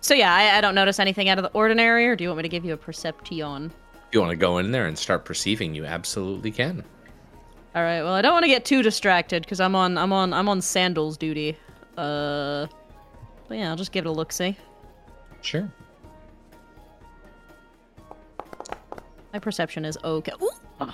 so 0.00 0.14
yeah, 0.14 0.34
I, 0.34 0.58
I 0.58 0.60
don't 0.60 0.74
notice 0.74 0.98
anything 0.98 1.28
out 1.28 1.38
of 1.38 1.44
the 1.44 1.50
ordinary. 1.52 2.06
Or 2.06 2.16
do 2.16 2.24
you 2.24 2.28
want 2.30 2.38
me 2.38 2.42
to 2.42 2.48
give 2.48 2.64
you 2.64 2.72
a 2.72 2.76
perception? 2.76 3.72
If 3.94 4.14
you 4.14 4.20
want 4.20 4.30
to 4.30 4.36
go 4.36 4.58
in 4.58 4.72
there 4.72 4.86
and 4.86 4.98
start 4.98 5.24
perceiving, 5.24 5.74
you 5.74 5.84
absolutely 5.84 6.50
can. 6.50 6.84
All 7.74 7.82
right. 7.82 8.02
Well, 8.02 8.12
I 8.12 8.20
don't 8.22 8.32
want 8.32 8.44
to 8.44 8.48
get 8.48 8.64
too 8.64 8.82
distracted 8.82 9.42
because 9.42 9.60
I'm 9.60 9.74
on 9.74 9.96
I'm 9.96 10.12
on 10.12 10.32
I'm 10.32 10.48
on 10.48 10.60
sandals 10.60 11.16
duty. 11.16 11.56
Uh, 11.96 12.66
but 13.48 13.58
yeah, 13.58 13.70
I'll 13.70 13.76
just 13.76 13.92
give 13.92 14.04
it 14.04 14.08
a 14.08 14.12
look. 14.12 14.32
See, 14.32 14.56
Sure. 15.40 15.70
my 19.32 19.38
perception 19.38 19.84
is 19.84 19.96
okay. 20.04 20.32
Ooh, 20.42 20.50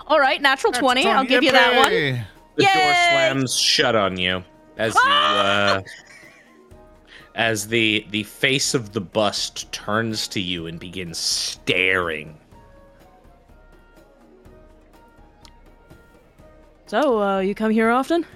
all 0.06 0.20
right, 0.20 0.40
natural 0.40 0.72
twenty. 0.72 1.04
I'll 1.06 1.24
give 1.24 1.42
you 1.42 1.52
that 1.52 1.76
one. 1.76 1.90
Yippee! 1.92 2.24
The 2.56 2.62
door 2.64 2.72
slams 2.72 3.56
shut 3.58 3.94
on 3.94 4.16
you 4.16 4.42
as 4.76 4.94
you 4.94 5.00
uh, 5.04 5.82
as 7.38 7.68
the 7.68 8.04
the 8.10 8.24
face 8.24 8.74
of 8.74 8.92
the 8.92 9.00
bust 9.00 9.72
turns 9.72 10.28
to 10.28 10.40
you 10.40 10.66
and 10.66 10.78
begins 10.78 11.16
staring. 11.16 12.36
So, 16.86 17.22
uh, 17.22 17.40
you 17.40 17.54
come 17.54 17.70
here 17.70 17.90
often? 17.90 18.26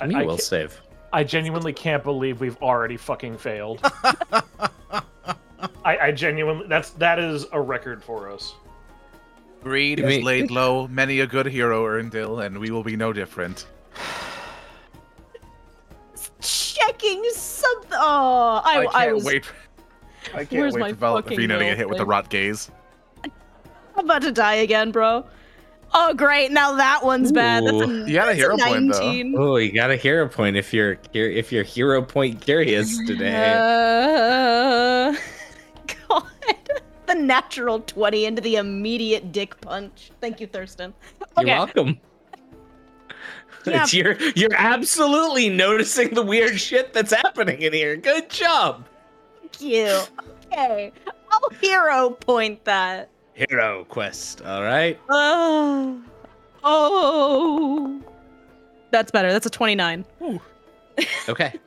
I, 0.00 0.06
Me 0.06 0.14
I 0.16 0.22
will 0.24 0.38
save. 0.38 0.80
I 1.12 1.22
genuinely 1.22 1.72
can't 1.72 2.02
believe 2.02 2.40
we've 2.40 2.60
already 2.60 2.96
fucking 2.96 3.38
failed. 3.38 3.80
I, 5.84 5.98
I 5.98 6.12
genuinely 6.12 6.66
that's 6.66 6.90
that 6.90 7.18
is 7.18 7.46
a 7.52 7.60
record 7.60 8.02
for 8.02 8.30
us. 8.30 8.54
Greed 9.62 10.04
Me- 10.04 10.18
is 10.18 10.24
laid 10.24 10.50
low. 10.50 10.88
Many 10.88 11.20
a 11.20 11.26
good 11.26 11.46
hero, 11.46 11.84
Erndil, 11.84 12.44
and 12.44 12.58
we 12.58 12.70
will 12.70 12.82
be 12.82 12.96
no 12.96 13.12
different. 13.12 13.66
Oh, 18.08 18.60
I, 18.64 18.84
I 18.84 18.86
I, 18.86 19.04
can't 19.04 19.14
was 19.16 19.24
wait. 19.24 19.44
I 20.32 20.44
can't 20.44 20.52
Where's 20.52 20.74
wait 20.74 20.80
my 20.80 20.90
for 20.90 20.96
Val- 20.96 21.16
fucking 21.16 21.36
Vina 21.36 21.58
to 21.58 21.64
get 21.64 21.76
hit 21.76 21.88
with 21.88 21.98
the 21.98 22.06
rot 22.06 22.28
gaze. 22.30 22.70
I'm 23.24 24.04
about 24.04 24.22
to 24.22 24.32
die 24.32 24.56
again, 24.56 24.92
bro. 24.92 25.24
Oh, 25.92 26.14
great. 26.14 26.52
Now 26.52 26.74
that 26.74 27.04
one's 27.04 27.32
bad. 27.32 27.64
That's 27.64 27.80
a, 27.80 27.86
You 27.86 28.12
got 28.12 28.24
a 28.24 28.26
that's 28.26 28.38
hero 28.38 28.58
point, 28.58 28.92
though. 28.92 29.52
Oh, 29.52 29.56
you 29.56 29.72
got 29.72 29.90
a 29.90 29.96
hero 29.96 30.28
point 30.28 30.56
if 30.56 30.72
you're 30.74 30.98
if 31.12 31.50
you're 31.50 31.64
hero 31.64 32.02
point 32.02 32.40
curious 32.40 32.98
today. 33.06 33.54
Uh, 33.56 35.16
God. 36.08 36.26
The 37.06 37.14
natural 37.14 37.78
20 37.78 38.24
into 38.24 38.42
the 38.42 38.56
immediate 38.56 39.30
dick 39.30 39.60
punch. 39.60 40.10
Thank 40.20 40.40
you, 40.40 40.48
Thurston. 40.48 40.92
You're 41.38 41.46
welcome. 41.46 42.00
Yeah. 43.72 43.74
It's- 43.82 43.92
you're 43.94 44.16
you're 44.36 44.54
absolutely 44.54 45.48
noticing 45.48 46.14
the 46.14 46.22
weird 46.22 46.60
shit 46.60 46.92
that's 46.92 47.12
happening 47.12 47.62
in 47.62 47.72
here. 47.72 47.96
Good 47.96 48.30
job. 48.30 48.84
Thank 49.40 49.60
you. 49.60 49.98
Okay. 50.52 50.92
I'll 51.32 51.48
hero 51.60 52.10
point 52.10 52.64
that. 52.64 53.08
Hero 53.34 53.84
quest. 53.88 54.42
All 54.42 54.62
right. 54.62 54.98
Oh. 55.08 56.00
Oh. 56.64 58.00
That's 58.92 59.10
better. 59.10 59.32
That's 59.32 59.46
a 59.46 59.50
29. 59.50 60.04
Okay. 61.28 61.52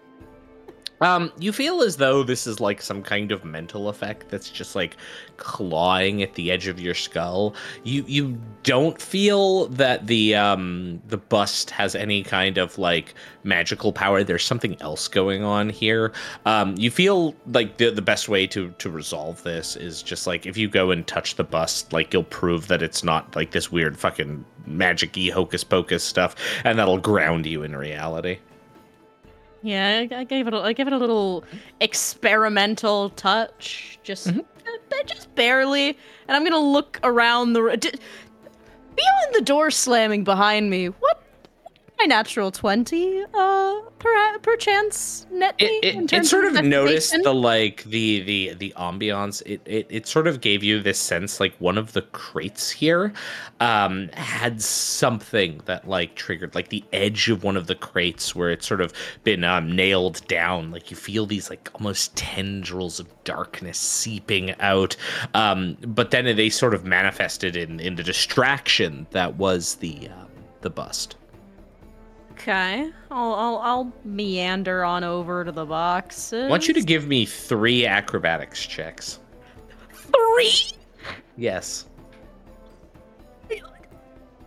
Um, 1.02 1.32
you 1.40 1.52
feel 1.52 1.82
as 1.82 1.98
though 1.98 2.24
this 2.24 2.46
is 2.46 2.60
like 2.60 2.82
some 2.82 3.02
kind 3.02 3.32
of 3.32 3.46
mental 3.46 3.90
effect 3.90 4.30
that's 4.30 4.50
just 4.50 4.76
like 4.76 4.98
clawing 5.38 6.22
at 6.22 6.34
the 6.34 6.52
edge 6.52 6.68
of 6.68 6.80
your 6.80 6.94
skull. 6.94 7.56
You 7.84 8.04
you 8.08 8.38
don't 8.64 9.02
feel 9.02 9.68
that 9.68 10.08
the 10.08 10.36
um 10.36 11.02
the 11.08 11.18
bust 11.18 11.70
has 11.72 11.96
any 11.96 12.24
kind 12.24 12.58
of 12.58 12.78
like 12.78 13.14
magical 13.44 13.94
power. 13.94 14.24
There's 14.24 14.44
something 14.44 14.80
else 14.82 15.08
going 15.08 15.44
on 15.44 15.70
here. 15.70 16.12
Um, 16.46 16.76
you 16.78 16.92
feel 16.92 17.36
like 17.48 17.78
the 17.78 17.90
the 17.92 18.02
best 18.02 18.28
way 18.30 18.48
to 18.48 18.70
to 18.78 18.90
resolve 18.90 19.42
this 19.44 19.76
is 19.76 20.04
just 20.04 20.28
like 20.28 20.46
if 20.46 20.58
you 20.58 20.68
go 20.68 20.92
and 20.92 21.06
touch 21.08 21.36
the 21.36 21.44
bust, 21.44 21.94
like 21.94 22.14
you'll 22.14 22.24
prove 22.24 22.68
that 22.68 22.82
it's 22.82 23.04
not 23.04 23.36
like 23.36 23.52
this 23.52 23.72
weird 23.72 23.98
fucking 23.98 24.44
magic-y 24.66 25.30
hocus 25.34 25.64
pocus 25.64 26.04
stuff, 26.04 26.36
and 26.64 26.78
that'll 26.78 26.98
ground 27.00 27.46
you 27.46 27.64
in 27.64 27.76
reality. 27.76 28.40
Yeah, 29.62 30.06
I, 30.12 30.24
gave 30.24 30.48
it. 30.48 30.54
A, 30.54 30.58
I 30.60 30.74
gave 30.74 30.88
it 30.88 30.94
a 30.94 30.98
little 30.98 31.44
experimental 31.82 33.10
touch, 33.12 34.00
just, 34.04 34.28
Mhm. 34.28 34.40
uh, 34.40 35.04
just 35.06 35.34
barely. 35.36 35.90
And 36.28 36.36
I'm 36.38 36.44
gonna 36.44 36.58
look 36.60 37.00
around 37.04 37.54
the. 37.54 37.62
beyond 38.96 39.34
the 39.34 39.42
door 39.42 39.72
slamming 39.72 40.24
behind 40.24 40.70
me, 40.70 40.88
what? 40.88 41.19
My 42.00 42.06
natural 42.06 42.50
twenty, 42.50 43.24
uh, 43.34 43.82
per, 44.00 44.40
perchance 44.40 45.28
net 45.32 45.60
me 45.60 45.66
it, 45.84 45.96
it, 45.96 46.14
it 46.14 46.26
sort 46.26 46.46
of 46.46 46.64
noticed 46.64 47.14
the 47.24 47.34
like 47.34 47.84
the 47.84 48.22
the 48.22 48.54
the 48.54 48.74
ambiance. 48.78 49.44
It, 49.46 49.62
it 49.66 49.88
it 49.90 50.08
sort 50.08 50.28
of 50.28 50.40
gave 50.40 50.64
you 50.64 50.82
this 50.82 50.98
sense 50.98 51.42
like 51.42 51.54
one 51.60 51.78
of 51.78 51.92
the 51.92 52.04
crates 52.04 52.70
here 52.70 53.12
um 53.60 54.08
had 54.14 54.62
something 54.62 55.62
that 55.66 55.90
like 55.90 56.16
triggered 56.16 56.56
like 56.56 56.70
the 56.70 56.86
edge 56.94 57.30
of 57.30 57.44
one 57.44 57.58
of 57.58 57.68
the 57.68 57.76
crates 57.76 58.34
where 58.34 58.50
it's 58.50 58.66
sort 58.66 58.80
of 58.80 58.94
been 59.26 59.44
um, 59.44 59.76
nailed 59.76 60.26
down. 60.28 60.72
Like 60.72 60.90
you 60.90 60.96
feel 60.96 61.26
these 61.26 61.50
like 61.50 61.70
almost 61.76 62.16
tendrils 62.16 63.02
of 63.02 63.08
darkness 63.26 63.78
seeping 63.78 64.56
out 64.60 64.96
um 65.34 65.78
but 65.86 66.12
then 66.12 66.26
they 66.36 66.50
sort 66.50 66.74
of 66.74 66.86
manifested 66.86 67.56
in 67.56 67.80
in 67.80 67.96
the 67.96 68.04
distraction 68.04 69.06
that 69.12 69.36
was 69.36 69.76
the 69.76 70.08
um, 70.08 70.30
the 70.62 70.70
bust 70.70 71.16
Okay, 72.40 72.90
I'll, 73.12 73.34
I'll 73.34 73.58
I'll 73.58 73.94
meander 74.06 74.86
on 74.86 75.04
over 75.04 75.44
to 75.44 75.52
the 75.52 75.66
boxes. 75.66 76.46
I 76.46 76.50
want 76.50 76.70
you 76.70 76.74
to 76.74 76.82
give 76.82 77.06
me 77.06 77.26
three 77.26 77.86
acrobatics 77.86 78.66
checks. 78.66 79.20
three. 79.92 80.54
Yes. 81.36 81.86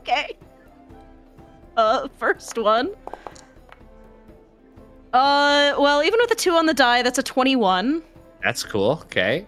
Okay. 0.01 0.37
Uh, 1.77 2.09
first 2.19 2.57
one. 2.57 2.91
Uh, 5.13 5.75
well, 5.79 6.03
even 6.03 6.19
with 6.23 6.31
a 6.31 6.35
two 6.35 6.53
on 6.55 6.65
the 6.65 6.73
die, 6.75 7.03
that's 7.03 7.19
a 7.19 7.23
21. 7.23 8.03
That's 8.43 8.63
cool. 8.63 9.01
Okay. 9.05 9.47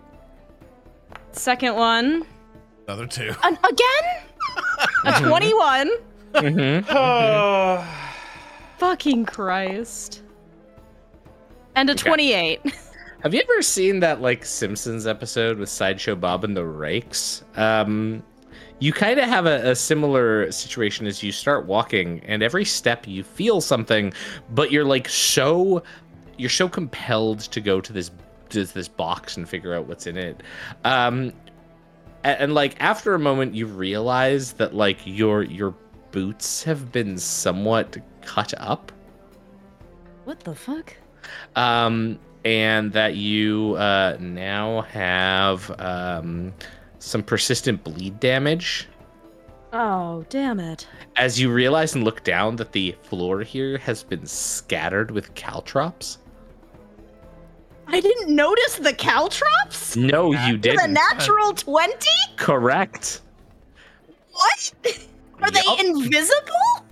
Second 1.32 1.74
one, 1.76 2.24
Another 2.86 3.06
two. 3.06 3.32
an, 3.42 3.58
again? 3.64 4.22
a 5.06 5.20
21. 5.26 5.90
Mm-hmm. 6.34 8.00
Fucking 8.78 9.26
Christ. 9.26 10.22
And 11.76 11.90
a 11.90 11.92
Okay. 11.92 12.02
28. 12.08 12.60
Have 13.22 13.32
you 13.32 13.40
ever 13.40 13.62
seen 13.62 14.00
that 14.00 14.20
like 14.20 14.44
Simpsons 14.44 15.06
episode 15.06 15.58
with 15.58 15.70
Sideshow 15.70 16.14
Bob 16.14 16.44
and 16.44 16.54
the 16.54 16.64
Rakes? 16.64 17.42
Um, 17.56 18.22
you 18.80 18.92
kind 18.92 19.18
of 19.18 19.26
have 19.26 19.46
a, 19.46 19.70
a 19.70 19.74
similar 19.74 20.52
situation 20.52 21.06
as 21.06 21.22
you 21.22 21.32
start 21.32 21.64
walking, 21.64 22.20
and 22.26 22.42
every 22.42 22.66
step 22.66 23.08
you 23.08 23.24
feel 23.24 23.62
something, 23.62 24.12
but 24.50 24.70
you're 24.70 24.84
like 24.84 25.08
so 25.08 25.82
you're 26.36 26.50
so 26.50 26.68
compelled 26.68 27.40
to 27.40 27.60
go 27.60 27.80
to 27.80 27.92
this 27.92 28.10
to 28.50 28.64
this 28.66 28.88
box 28.88 29.36
and 29.38 29.48
figure 29.48 29.74
out 29.74 29.86
what's 29.86 30.06
in 30.06 30.18
it. 30.18 30.42
Um, 30.84 31.32
and, 32.24 32.40
and 32.40 32.54
like 32.54 32.76
after 32.80 33.14
a 33.14 33.18
moment, 33.18 33.54
you 33.54 33.66
realize 33.66 34.52
that 34.54 34.74
like 34.74 34.98
your 35.06 35.44
your 35.44 35.74
boots 36.10 36.62
have 36.64 36.92
been 36.92 37.16
somewhat 37.16 37.96
cut 38.24 38.52
up 38.58 38.92
what 40.24 40.40
the 40.40 40.54
fuck? 40.54 40.94
um, 41.56 42.18
and 42.44 42.92
that 42.92 43.16
you 43.16 43.74
uh, 43.76 44.16
now 44.20 44.82
have 44.82 45.70
um, 45.80 46.52
some 46.98 47.22
persistent 47.22 47.82
bleed 47.84 48.20
damage. 48.20 48.88
Oh, 49.72 50.24
damn 50.28 50.60
it. 50.60 50.86
As 51.16 51.40
you 51.40 51.52
realize 51.52 51.94
and 51.94 52.04
look 52.04 52.22
down, 52.22 52.56
that 52.56 52.72
the 52.72 52.94
floor 53.02 53.40
here 53.40 53.78
has 53.78 54.02
been 54.02 54.24
scattered 54.26 55.10
with 55.10 55.34
caltrops. 55.34 56.18
I 57.86 58.00
didn't 58.00 58.34
notice 58.34 58.76
the 58.76 58.92
caltrops? 58.92 59.96
No, 59.96 60.32
you 60.46 60.56
didn't. 60.56 60.80
A 60.80 60.88
natural 60.88 61.52
20? 61.54 61.94
Correct. 62.36 63.20
What? 64.32 64.72
Are 65.42 65.50
they 65.50 65.60
invisible? 65.80 66.84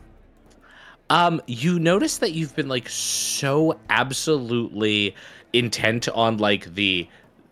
Um, 1.12 1.42
you 1.46 1.78
notice 1.78 2.16
that 2.18 2.32
you've 2.32 2.56
been 2.56 2.68
like 2.70 2.88
so 2.88 3.78
absolutely 3.90 5.14
intent 5.52 6.08
on 6.08 6.38
like 6.38 6.74
the 6.74 7.06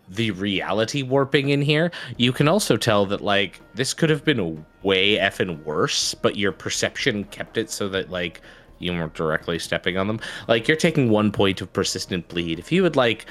the 0.09 0.31
reality 0.31 1.03
warping 1.03 1.49
in 1.49 1.61
here. 1.61 1.91
You 2.17 2.33
can 2.33 2.47
also 2.47 2.75
tell 2.75 3.05
that 3.05 3.21
like 3.21 3.61
this 3.75 3.93
could 3.93 4.09
have 4.09 4.25
been 4.25 4.65
way 4.81 5.17
effing 5.17 5.63
worse, 5.63 6.15
but 6.15 6.37
your 6.37 6.51
perception 6.51 7.23
kept 7.25 7.55
it 7.55 7.69
so 7.69 7.87
that 7.89 8.09
like 8.09 8.41
you 8.79 8.91
weren't 8.93 9.13
directly 9.13 9.59
stepping 9.59 9.95
on 9.95 10.07
them. 10.07 10.19
Like 10.47 10.67
you're 10.67 10.75
taking 10.75 11.11
one 11.11 11.31
point 11.31 11.61
of 11.61 11.71
persistent 11.71 12.27
bleed. 12.29 12.57
If 12.57 12.71
you 12.71 12.83
had 12.83 12.95
like 12.95 13.27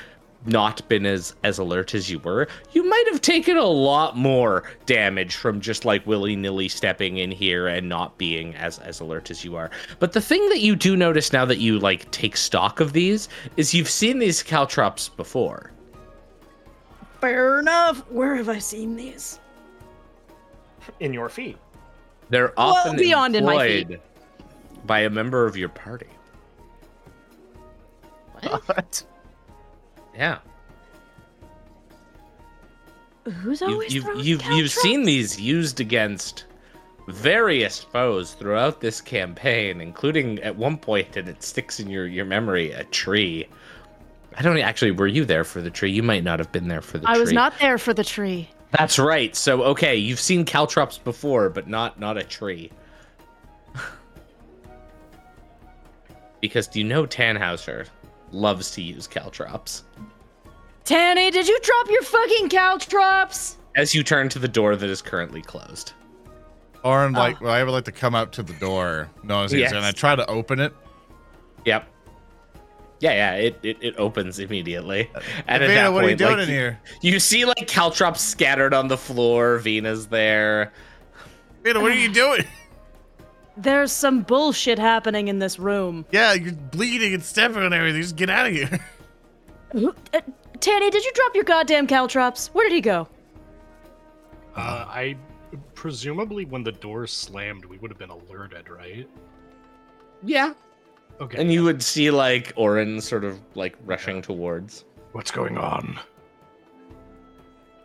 not 0.47 0.87
been 0.89 1.05
as 1.05 1.35
as 1.45 1.59
alert 1.59 1.95
as 1.95 2.09
you 2.11 2.19
were, 2.21 2.49
you 2.73 2.83
might 2.89 3.05
have 3.11 3.21
taken 3.21 3.57
a 3.57 3.65
lot 3.65 4.17
more 4.17 4.65
damage 4.87 5.37
from 5.37 5.61
just 5.61 5.85
like 5.85 6.07
willy-nilly 6.07 6.69
stepping 6.69 7.19
in 7.19 7.31
here 7.31 7.67
and 7.67 7.89
not 7.89 8.17
being 8.17 8.55
as 8.55 8.79
as 8.79 9.01
alert 9.01 9.31
as 9.31 9.45
you 9.45 9.55
are. 9.57 9.71
But 9.99 10.13
the 10.13 10.21
thing 10.21 10.49
that 10.49 10.61
you 10.61 10.77
do 10.77 10.97
notice 10.97 11.33
now 11.33 11.45
that 11.45 11.59
you 11.59 11.79
like 11.79 12.11
take 12.11 12.37
stock 12.37 12.81
of 12.81 12.93
these 12.95 13.29
is 13.57 13.75
you've 13.75 13.91
seen 13.91 14.19
these 14.19 14.43
caltrops 14.43 15.09
before. 15.11 15.73
Fair 17.21 17.59
enough. 17.61 17.99
Where 18.11 18.35
have 18.37 18.49
I 18.49 18.59
seen 18.59 18.97
these? 18.97 19.39
In 21.01 21.13
your 21.13 21.29
feet. 21.29 21.59
They're 22.31 22.55
Well, 22.57 22.69
often 22.77 22.97
beyond 22.97 23.37
in 23.37 23.45
my 23.45 23.69
feet. 23.69 24.01
by 24.87 25.01
a 25.01 25.11
member 25.11 25.45
of 25.45 25.55
your 25.57 25.69
party. 25.69 26.07
What? 28.41 29.05
Yeah. 30.15 30.39
Who's 33.25 33.61
You've 33.61 33.71
always 33.71 33.95
you've 33.95 34.05
throwing 34.05 34.25
you've, 34.25 34.43
you've 34.45 34.71
seen 34.71 35.05
these 35.05 35.41
used 35.41 35.81
against 35.81 36.45
various 37.09 37.81
foes 37.81 38.35
throughout 38.35 38.81
this 38.81 39.01
campaign, 39.01 39.81
including 39.81 40.39
at 40.41 40.57
one 40.57 40.77
point, 40.79 41.17
and 41.17 41.29
it 41.29 41.43
sticks 41.43 41.81
in 41.81 41.91
your 41.91 42.07
your 42.07 42.25
memory, 42.25 42.73
a 42.73 42.85
tree. 42.85 43.47
I 44.37 44.43
don't 44.43 44.59
actually. 44.59 44.93
Were 44.93 45.07
you 45.07 45.25
there 45.25 45.45
for 45.45 45.61
the 45.61 45.71
tree? 45.71 45.91
You 45.91 46.03
might 46.03 46.25
not 46.25 46.39
have 46.39 46.51
been 46.53 46.69
there 46.69 46.81
for 46.81 46.99
the 46.99 47.09
I 47.09 47.15
tree. 47.15 47.21
was 47.21 47.33
not 47.33 47.59
there 47.61 47.79
for 47.79 47.93
the 47.93 48.05
tree. 48.05 48.49
That's 48.73 48.99
right. 48.99 49.35
So 49.37 49.63
okay, 49.65 49.97
you've 49.97 50.21
seen 50.21 50.45
caltrops 50.45 50.99
before, 50.99 51.51
but 51.51 51.69
not 51.69 52.01
not 52.01 52.17
a 52.17 52.25
tree. 52.25 52.71
because 56.41 56.69
do 56.69 56.79
you 56.79 56.85
know 56.85 57.07
Tannhauser 57.07 57.87
loves 58.33 58.71
to 58.73 58.83
use 58.83 59.07
caltrops? 59.07 59.85
Tanny, 60.85 61.31
did 61.31 61.47
you 61.47 61.59
drop 61.61 61.91
your 61.91 62.03
fucking 62.03 62.49
caltrops? 62.49 63.57
As 63.77 63.95
you 63.95 64.03
turn 64.03 64.29
to 64.31 64.39
the 64.39 64.49
door 64.49 64.77
that 64.77 64.91
is 64.91 65.01
currently 65.01 65.43
closed. 65.43 65.93
Orin, 66.83 67.15
oh. 67.15 67.19
like, 67.19 67.41
well, 67.41 67.53
I 67.53 67.63
would 67.63 67.73
like 67.73 67.85
to 67.85 67.93
come 67.93 68.15
up 68.15 68.33
to 68.33 68.43
the 68.43 68.55
door, 68.55 69.09
notice 69.23 69.53
Yes. 69.53 69.73
and 69.73 69.85
I 69.85 69.93
try 69.93 70.17
to 70.17 70.29
open 70.29 70.61
it. 70.61 70.75
Yep. 71.65 71.87
Yeah, 73.01 73.13
yeah, 73.13 73.35
it, 73.35 73.59
it, 73.63 73.77
it 73.81 73.95
opens 73.97 74.39
immediately. 74.39 75.11
And 75.47 75.63
at 75.63 75.69
Vina, 75.69 75.75
that 75.75 75.93
what 75.93 76.05
are 76.05 76.11
you 76.11 76.17
doing 76.17 76.33
like, 76.33 76.43
in 76.43 76.49
here? 76.49 76.81
You 77.01 77.19
see 77.19 77.47
like 77.47 77.67
caltrops 77.67 78.21
scattered 78.21 78.75
on 78.75 78.89
the 78.89 78.99
floor. 78.99 79.59
Vena's 79.59 80.09
there. 80.09 80.73
Vina, 81.63 81.81
what 81.81 81.93
are 81.93 81.95
you 81.95 82.13
doing? 82.13 82.45
There's 83.57 83.93
some 83.93 84.23
bullshit 84.23 84.79
happening 84.79 85.29
in 85.29 85.39
this 85.39 85.59
room. 85.59 86.07
Yeah, 86.11 86.33
you're 86.35 86.53
bleeding 86.53 87.15
and 87.15 87.23
stepping 87.23 87.59
on 87.63 87.73
everything. 87.73 88.01
Just 88.01 88.17
get 88.17 88.31
out 88.31 88.47
of 88.47 88.53
here. 88.53 88.81
Who- 89.73 89.95
uh, 90.15 90.21
Tanny, 90.61 90.91
did 90.91 91.05
you 91.05 91.13
drop 91.15 91.35
your 91.35 91.45
goddamn 91.45 91.87
caltrops? 91.87 92.49
Where 92.49 92.69
did 92.69 92.75
he 92.75 92.81
go? 92.81 93.09
Uh, 94.55 94.85
I 94.89 95.17
presumably 95.75 96.45
when 96.45 96.63
the 96.63 96.73
door 96.73 97.07
slammed, 97.07 97.65
we 97.65 97.79
would 97.79 97.91
have 97.91 97.99
been 97.99 98.11
alerted, 98.11 98.69
right? 98.69 99.09
Yeah. 100.23 100.53
Okay. 101.21 101.41
And 101.41 101.53
you 101.53 101.65
would 101.65 101.83
see 101.83 102.11
like 102.11 102.53
Orin 102.57 103.01
sort 103.01 103.25
of 103.25 103.41
like 103.55 103.77
rushing 103.85 104.23
towards. 104.23 104.85
What's 105.13 105.31
going 105.31 105.59
on? 105.59 105.99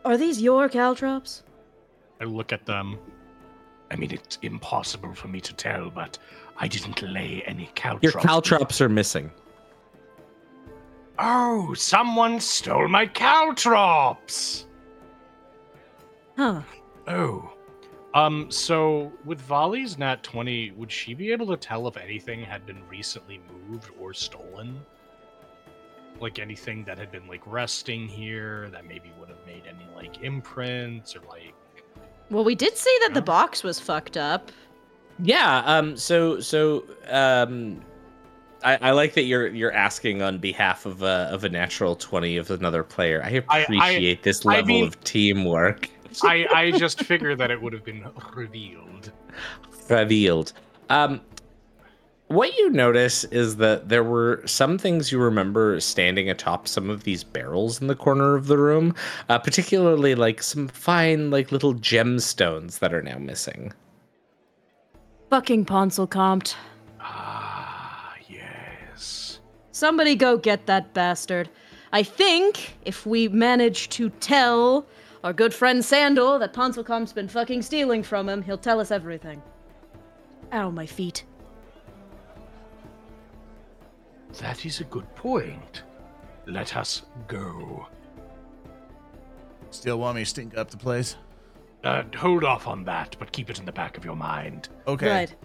Are 0.03 0.18
these 0.18 0.41
your 0.41 0.70
caltrops? 0.70 1.43
I 2.22 2.26
look 2.26 2.53
at 2.53 2.66
them. 2.66 2.99
I 3.91 3.95
mean, 3.95 4.11
it's 4.11 4.38
impossible 4.41 5.13
for 5.13 5.27
me 5.27 5.39
to 5.41 5.53
tell, 5.53 5.89
but 5.89 6.17
I 6.57 6.67
didn't 6.67 7.01
lay 7.01 7.43
any 7.45 7.69
caltrops. 7.75 8.03
Your 8.03 8.21
caltrops 8.23 8.81
are 8.81 8.89
missing. 8.89 9.31
Oh, 11.17 11.73
someone 11.73 12.39
stole 12.39 12.88
my 12.89 13.05
caltrops! 13.05 14.65
Huh. 16.36 16.61
Oh, 17.07 17.51
Um, 18.13 18.49
so 18.49 19.11
with 19.25 19.39
Volley's 19.41 19.97
nat 19.97 20.23
20, 20.23 20.71
would 20.71 20.91
she 20.91 21.13
be 21.13 21.31
able 21.31 21.47
to 21.47 21.57
tell 21.57 21.88
if 21.88 21.97
anything 21.97 22.41
had 22.43 22.65
been 22.65 22.86
recently 22.89 23.41
moved 23.69 23.91
or 23.99 24.13
stolen? 24.13 24.79
Like 26.19 26.39
anything 26.39 26.83
that 26.86 26.97
had 26.97 27.11
been 27.11 27.27
like 27.27 27.41
resting 27.45 28.07
here 28.07 28.69
that 28.71 28.86
maybe 28.86 29.11
would 29.19 29.27
have 29.29 29.45
made 29.45 29.63
any 29.67 29.86
like 29.95 30.21
imprints 30.23 31.15
or 31.15 31.21
like 31.27 31.54
Well, 32.30 32.43
we 32.43 32.55
did 32.55 32.76
see 32.78 32.97
that 33.03 33.13
the 33.13 33.21
box 33.21 33.63
was 33.63 33.80
fucked 33.80 34.17
up. 34.17 34.51
Yeah. 35.19 35.61
Um. 35.65 35.95
So 35.97 36.39
so 36.39 36.84
um. 37.09 37.82
I, 38.63 38.78
I 38.82 38.91
like 38.91 39.13
that 39.13 39.23
you're 39.26 39.47
you're 39.47 39.71
asking 39.71 40.23
on 40.23 40.39
behalf 40.39 40.88
of 40.88 41.03
a 41.03 41.30
of 41.32 41.43
a 41.43 41.49
natural 41.49 41.95
twenty 41.95 42.38
of 42.38 42.49
another 42.49 42.84
player. 42.84 43.21
I 43.23 43.43
I- 43.49 43.59
appreciate 43.59 44.23
this 44.23 44.43
I 44.45 44.55
level 44.55 44.65
mean- 44.67 44.84
of 44.88 45.01
teamwork. 45.03 45.89
I 46.23 46.47
I 46.53 46.71
just 46.71 47.03
figured 47.03 47.38
that 47.39 47.51
it 47.51 47.61
would 47.61 47.73
have 47.73 47.84
been 47.84 48.05
revealed. 48.34 49.11
revealed. 49.89 50.53
Um, 50.89 51.21
what 52.36 52.57
you 52.57 52.69
notice 52.69 53.23
is 53.25 53.55
that 53.57 53.89
there 53.89 54.03
were 54.03 54.43
some 54.45 54.77
things 54.77 55.11
you 55.11 55.17
remember 55.17 55.79
standing 55.79 56.29
atop 56.29 56.67
some 56.67 56.89
of 56.89 57.03
these 57.03 57.23
barrels 57.23 57.81
in 57.81 57.88
the 57.88 57.95
corner 57.95 58.36
of 58.36 58.47
the 58.47 58.57
room, 58.57 58.93
uh, 59.29 59.39
particularly 59.39 60.13
like 60.13 60.43
some 60.43 60.67
fine, 60.67 61.31
like 61.31 61.51
little 61.51 61.73
gemstones 61.73 62.79
that 62.79 62.93
are 62.93 63.01
now 63.01 63.17
missing. 63.17 63.71
Fucking 65.29 65.65
Ponsel 65.65 66.09
Compt. 66.09 66.57
ah, 66.99 68.13
yes. 68.27 69.39
Somebody 69.71 70.15
go 70.15 70.38
get 70.38 70.65
that 70.65 70.93
bastard. 70.93 71.49
I 71.93 72.03
think 72.03 72.75
if 72.83 73.05
we 73.05 73.29
manage 73.29 73.89
to 73.89 74.09
tell 74.09 74.86
our 75.23 75.33
good 75.33 75.53
friend 75.53 75.83
Sandal 75.83 76.38
that 76.39 76.53
Ponselcomp's 76.53 77.13
been 77.13 77.29
fucking 77.29 77.61
stealing 77.61 78.03
from 78.03 78.27
him, 78.27 78.41
he'll 78.41 78.57
tell 78.57 78.79
us 78.79 78.91
everything. 78.91 79.41
Ow, 80.51 80.69
my 80.69 80.86
feet. 80.86 81.23
That 84.39 84.65
is 84.65 84.81
a 84.81 84.83
good 84.86 85.13
point. 85.15 85.83
Let 86.45 86.75
us 86.75 87.03
go. 87.27 87.88
Still 89.71 89.99
want 89.99 90.15
me 90.17 90.23
to 90.23 90.29
stink 90.29 90.57
up 90.57 90.69
the 90.69 90.77
place? 90.77 91.15
Uh, 91.83 92.03
hold 92.17 92.43
off 92.43 92.67
on 92.67 92.83
that, 92.86 93.15
but 93.19 93.31
keep 93.31 93.49
it 93.49 93.59
in 93.59 93.65
the 93.65 93.71
back 93.71 93.97
of 93.97 94.05
your 94.05 94.15
mind. 94.15 94.69
Okay. 94.88 95.09
Right. 95.09 95.36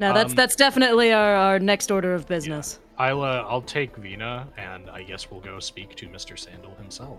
No, 0.00 0.12
that's 0.12 0.32
Um, 0.32 0.36
that's 0.36 0.56
definitely 0.56 1.12
our, 1.12 1.34
our 1.34 1.58
next 1.58 1.90
order 1.90 2.14
of 2.14 2.26
business. 2.26 2.80
I'll 2.98 3.22
uh, 3.22 3.44
I'll 3.48 3.62
take 3.62 3.96
Vina, 3.96 4.46
and 4.56 4.90
I 4.90 5.02
guess 5.02 5.30
we'll 5.30 5.40
go 5.40 5.60
speak 5.60 5.94
to 5.96 6.06
Mr. 6.08 6.38
Sandal 6.38 6.74
himself. 6.76 7.18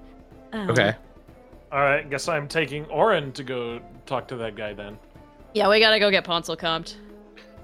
Um, 0.51 0.69
Okay. 0.69 0.93
All 1.71 1.79
right, 1.81 2.07
guess 2.07 2.27
I'm 2.27 2.47
taking 2.47 2.85
Orin 2.85 3.31
to 3.31 3.43
go 3.43 3.79
talk 4.05 4.27
to 4.27 4.35
that 4.35 4.55
guy 4.55 4.73
then. 4.73 4.97
Yeah, 5.55 5.69
we 5.69 5.79
gotta 5.79 5.99
go 5.99 6.11
get 6.11 6.23
Ponsel 6.23 6.55
comped. 6.57 6.95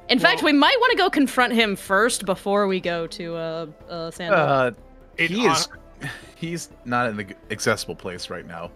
In 0.10 0.18
fact, 0.20 0.42
we 0.44 0.52
might 0.54 0.76
want 0.80 0.92
to 0.92 0.98
go 0.98 1.10
confront 1.10 1.54
him 1.54 1.76
first 1.76 2.26
before 2.26 2.68
we 2.68 2.80
go 2.80 3.06
to 3.08 3.36
uh, 3.36 3.66
uh 3.90 4.12
Sandal. 4.12 4.40
Uh, 4.40 4.72
It 5.18 5.30
he 5.30 5.46
is. 5.46 5.68
He's 6.36 6.70
not 6.86 7.08
in 7.10 7.18
the 7.18 7.28
accessible 7.52 7.96
place 7.96 8.30
right 8.30 8.46
now. 8.48 8.72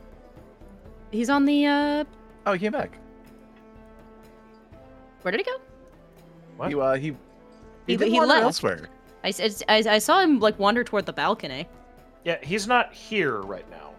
He's 1.12 1.30
on 1.30 1.46
the 1.46 1.66
uh. 1.66 2.04
Oh, 2.46 2.54
he 2.54 2.60
came 2.60 2.72
back. 2.72 2.98
Where 5.22 5.32
did 5.32 5.40
he 5.40 5.44
go? 5.46 5.58
What? 6.58 6.70
He 6.70 6.76
uh, 6.76 6.94
he 6.94 7.02
He- 7.08 7.16
he, 7.88 7.98
did 7.98 8.08
he 8.10 8.14
wander 8.20 8.28
left. 8.36 8.44
elsewhere. 8.44 8.90
I, 9.24 9.30
s- 9.30 9.64
I, 9.70 9.78
I 9.90 9.98
saw 10.00 10.20
him 10.20 10.40
like 10.40 10.60
wander 10.60 10.84
toward 10.84 11.06
the 11.06 11.14
balcony. 11.14 11.68
Yeah, 12.26 12.38
he's 12.44 12.68
not 12.68 12.94
here 12.94 13.40
right 13.42 13.66
now. 13.72 13.92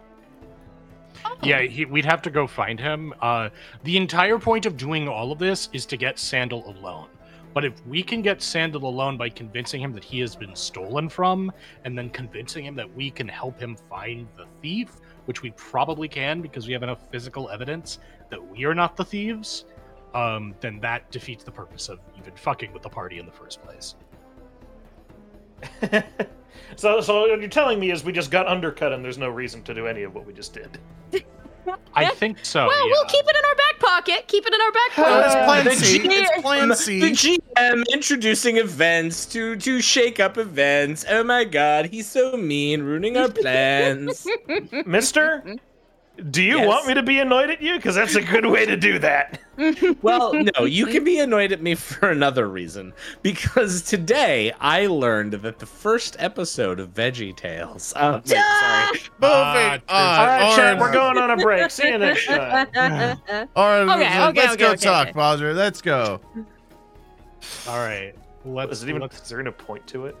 Yeah, 1.43 1.61
he, 1.61 1.85
we'd 1.85 2.05
have 2.05 2.21
to 2.23 2.29
go 2.29 2.45
find 2.45 2.79
him. 2.79 3.11
Uh, 3.19 3.49
the 3.83 3.97
entire 3.97 4.37
point 4.37 4.67
of 4.67 4.77
doing 4.77 5.07
all 5.07 5.31
of 5.31 5.39
this 5.39 5.69
is 5.73 5.85
to 5.87 5.97
get 5.97 6.19
Sandal 6.19 6.63
alone. 6.69 7.07
But 7.55 7.63
if 7.63 7.87
we 7.87 8.03
can 8.03 8.21
get 8.21 8.41
Sandal 8.41 8.83
alone 8.85 9.15
by 9.15 9.29
convincing 9.29 9.81
him 9.81 9.93
that 9.93 10.03
he 10.03 10.19
has 10.19 10.35
been 10.35 10.53
stolen 10.53 11.07
from, 11.07 11.53
and 11.85 11.97
then 11.97 12.09
convincing 12.09 12.65
him 12.65 12.75
that 12.75 12.93
we 12.93 13.09
can 13.09 13.29
help 13.29 13.57
him 13.57 13.77
find 13.89 14.27
the 14.35 14.45
thief, 14.61 14.97
which 15.23 15.41
we 15.41 15.51
probably 15.51 16.09
can 16.09 16.41
because 16.41 16.67
we 16.67 16.73
have 16.73 16.83
enough 16.83 17.09
physical 17.09 17.49
evidence 17.49 17.99
that 18.29 18.45
we 18.45 18.65
are 18.65 18.75
not 18.75 18.97
the 18.97 19.05
thieves, 19.05 19.63
um, 20.13 20.53
then 20.59 20.81
that 20.81 21.09
defeats 21.11 21.45
the 21.45 21.51
purpose 21.51 21.87
of 21.87 21.99
even 22.17 22.35
fucking 22.35 22.73
with 22.73 22.83
the 22.83 22.89
party 22.89 23.19
in 23.19 23.25
the 23.25 23.31
first 23.31 23.63
place. 23.63 23.95
so, 26.75 26.99
so 26.99 27.21
what 27.21 27.39
you're 27.39 27.47
telling 27.47 27.79
me 27.79 27.89
is 27.89 28.03
we 28.03 28.11
just 28.11 28.31
got 28.31 28.49
undercut 28.49 28.91
and 28.91 29.03
there's 29.03 29.17
no 29.17 29.29
reason 29.29 29.63
to 29.63 29.73
do 29.73 29.87
any 29.87 30.03
of 30.03 30.13
what 30.13 30.25
we 30.25 30.33
just 30.33 30.53
did. 30.53 30.77
I 31.93 32.09
think 32.09 32.43
so. 32.43 32.67
well, 32.67 32.87
yeah. 32.87 32.91
we'll 32.93 33.05
keep 33.05 33.25
it 33.25 33.35
in 33.35 33.45
our 33.45 33.55
back 33.55 33.79
pocket. 33.79 34.27
Keep 34.27 34.45
it 34.45 34.53
in 34.53 34.61
our 34.61 34.71
back 34.71 34.91
Oh, 34.97 35.19
it's 35.25 35.35
pocket. 35.35 35.45
plan 35.45 35.65
the 35.65 35.75
C. 35.75 35.99
It's 36.03 36.41
plan 36.41 36.75
C. 36.75 36.99
The 36.99 37.11
GM 37.57 37.83
introducing 37.93 38.57
events 38.57 39.25
to 39.27 39.55
to 39.57 39.81
shake 39.81 40.19
up 40.19 40.37
events. 40.37 41.05
Oh 41.09 41.23
my 41.23 41.43
god, 41.43 41.87
he's 41.87 42.09
so 42.09 42.35
mean, 42.37 42.83
ruining 42.83 43.17
our 43.17 43.29
plans. 43.41 44.27
Mister, 44.85 45.55
do 46.31 46.41
you 46.41 46.57
Yes. 46.59 46.67
want 46.67 46.87
me 46.87 46.93
to 46.93 47.03
be 47.03 47.19
annoyed 47.19 47.49
at 47.49 47.61
you? 47.61 47.75
Because 47.75 47.95
that's 47.95 48.15
a 48.15 48.21
good 48.21 48.45
way 48.45 48.65
to 48.65 48.77
do 48.77 48.99
that. 48.99 49.39
well, 50.01 50.33
no, 50.33 50.65
you 50.65 50.85
can 50.85 51.03
be 51.03 51.19
annoyed 51.19 51.51
at 51.51 51.61
me 51.61 51.75
for 51.75 52.09
another 52.09 52.47
reason. 52.47 52.93
Because 53.21 53.81
today 53.81 54.53
I 54.59 54.87
learned 54.87 55.33
that 55.33 55.59
the 55.59 55.65
first 55.65 56.15
episode 56.19 56.79
of 56.79 56.93
Veggie 56.93 57.35
Tales. 57.35 57.93
Oh, 57.95 58.13
wait, 58.13 58.27
sorry. 58.27 58.91
Moving 58.93 59.09
ah, 59.23 59.73
on. 59.73 59.81
All 59.89 60.25
right, 60.25 60.55
chat, 60.55 60.65
Orin. 60.67 60.79
we're 60.79 60.93
going 60.93 61.17
on 61.17 61.31
a 61.31 61.37
break. 61.37 61.69
See 61.69 61.87
you 61.87 61.97
next 61.97 62.25
time. 62.25 62.67
Orin, 63.55 63.89
Okay, 63.89 64.07
okay, 64.07 64.19
let's 64.19 64.53
okay, 64.53 64.55
go 64.57 64.71
okay, 64.71 64.85
talk, 64.85 65.07
okay. 65.07 65.11
Bowser. 65.13 65.53
Let's 65.53 65.81
go. 65.81 66.21
All 67.67 67.79
right. 67.79 68.13
Let's, 68.45 68.71
Is 68.73 68.83
it 68.83 68.89
even? 68.89 69.01
let's 69.01 69.21
Is 69.21 69.29
there 69.29 69.39
even 69.39 69.47
a 69.47 69.51
point 69.51 69.85
to 69.87 70.05
it? 70.05 70.15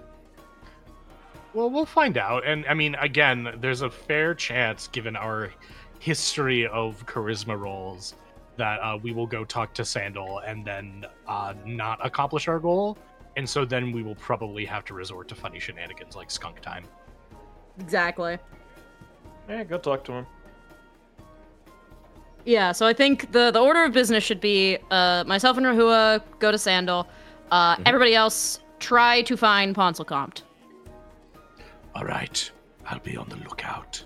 Well, 1.53 1.69
we'll 1.69 1.85
find 1.85 2.17
out. 2.17 2.45
And 2.45 2.65
I 2.67 2.73
mean, 2.73 2.95
again, 2.95 3.57
there's 3.61 3.81
a 3.81 3.89
fair 3.89 4.33
chance, 4.35 4.87
given 4.87 5.15
our 5.15 5.51
history 6.05 6.67
of 6.67 7.03
charisma 7.07 7.59
rolls, 7.59 8.13
that 8.57 8.77
uh, 8.77 8.95
we 9.01 9.11
will 9.11 9.25
go 9.25 9.43
talk 9.43 9.73
to 9.73 9.83
Sandal 9.83 10.39
and 10.39 10.63
then 10.63 11.03
uh, 11.27 11.55
not 11.65 11.97
accomplish 12.05 12.47
our 12.47 12.59
goal. 12.59 12.95
And 13.37 13.49
so 13.49 13.65
then 13.65 13.91
we 13.91 14.03
will 14.03 14.15
probably 14.15 14.65
have 14.65 14.85
to 14.85 14.93
resort 14.93 15.27
to 15.29 15.35
funny 15.35 15.59
shenanigans 15.59 16.15
like 16.15 16.29
skunk 16.29 16.61
time. 16.61 16.85
exactly. 17.79 18.37
Yeah, 19.49 19.63
go 19.63 19.77
talk 19.79 20.03
to 20.05 20.11
him. 20.13 20.27
Yeah, 22.45 22.71
so 22.71 22.85
I 22.85 22.93
think 22.93 23.31
the 23.31 23.49
the 23.51 23.59
order 23.59 23.83
of 23.83 23.91
business 23.91 24.23
should 24.23 24.39
be 24.39 24.77
uh, 24.91 25.23
myself 25.25 25.57
and 25.57 25.65
Rahua 25.65 26.21
go 26.39 26.51
to 26.51 26.57
Sandal. 26.57 27.07
Uh, 27.51 27.75
Everybody 27.85 28.13
else 28.13 28.59
try 28.79 29.23
to 29.23 29.35
find 29.35 29.75
Ponsel 29.75 30.05
Compt. 30.05 30.43
All 31.95 32.05
right, 32.05 32.51
I'll 32.85 32.99
be 32.99 33.17
on 33.17 33.27
the 33.29 33.37
lookout. 33.37 34.03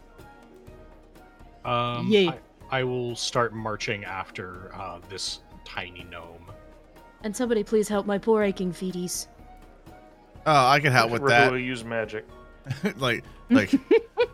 Um, 1.70 2.08
Yay. 2.08 2.28
I, 2.30 2.40
I 2.72 2.84
will 2.84 3.16
start 3.16 3.54
marching 3.54 4.04
after 4.04 4.74
uh, 4.74 5.00
this 5.10 5.40
tiny 5.66 6.06
gnome. 6.10 6.46
And 7.24 7.36
somebody 7.36 7.64
please 7.64 7.88
help 7.88 8.06
my 8.06 8.18
poor 8.18 8.44
aching 8.44 8.72
feeties. 8.72 9.28
Oh, 10.46 10.66
I 10.68 10.80
can 10.80 10.92
help 10.92 11.12
with 11.12 11.26
that. 11.28 11.52
Rahua 11.52 11.64
use 11.64 11.84
magic. 11.84 12.26
like, 12.98 13.24
like, 13.50 13.74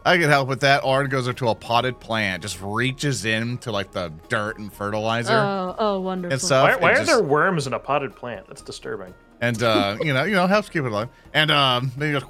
I 0.05 0.17
can 0.17 0.29
help 0.29 0.47
with 0.47 0.59
that. 0.61 0.83
Orin 0.83 1.09
goes 1.09 1.27
into 1.27 1.47
a 1.49 1.55
potted 1.55 1.99
plant, 1.99 2.41
just 2.41 2.61
reaches 2.61 3.25
in 3.25 3.57
to 3.59 3.71
like 3.71 3.91
the 3.91 4.13
dirt 4.29 4.59
and 4.59 4.71
fertilizer 4.71 5.33
Oh, 5.33 5.75
oh, 5.77 5.99
wonderful. 5.99 6.33
and 6.33 6.41
stuff. 6.41 6.63
Why, 6.63 6.75
why 6.75 6.89
and 6.91 6.97
are 6.97 7.01
just- 7.05 7.11
there 7.11 7.23
worms 7.23 7.67
in 7.67 7.73
a 7.73 7.79
potted 7.79 8.15
plant? 8.15 8.47
That's 8.47 8.61
disturbing. 8.61 9.13
And 9.41 9.61
uh, 9.63 9.97
you 10.01 10.13
know, 10.13 10.23
you 10.23 10.33
know, 10.35 10.47
helps 10.47 10.69
keep 10.69 10.83
it 10.83 10.91
alive. 10.91 11.09
And 11.33 11.51
um, 11.51 11.91
then 11.97 12.13
he 12.13 12.19
goes, 12.19 12.29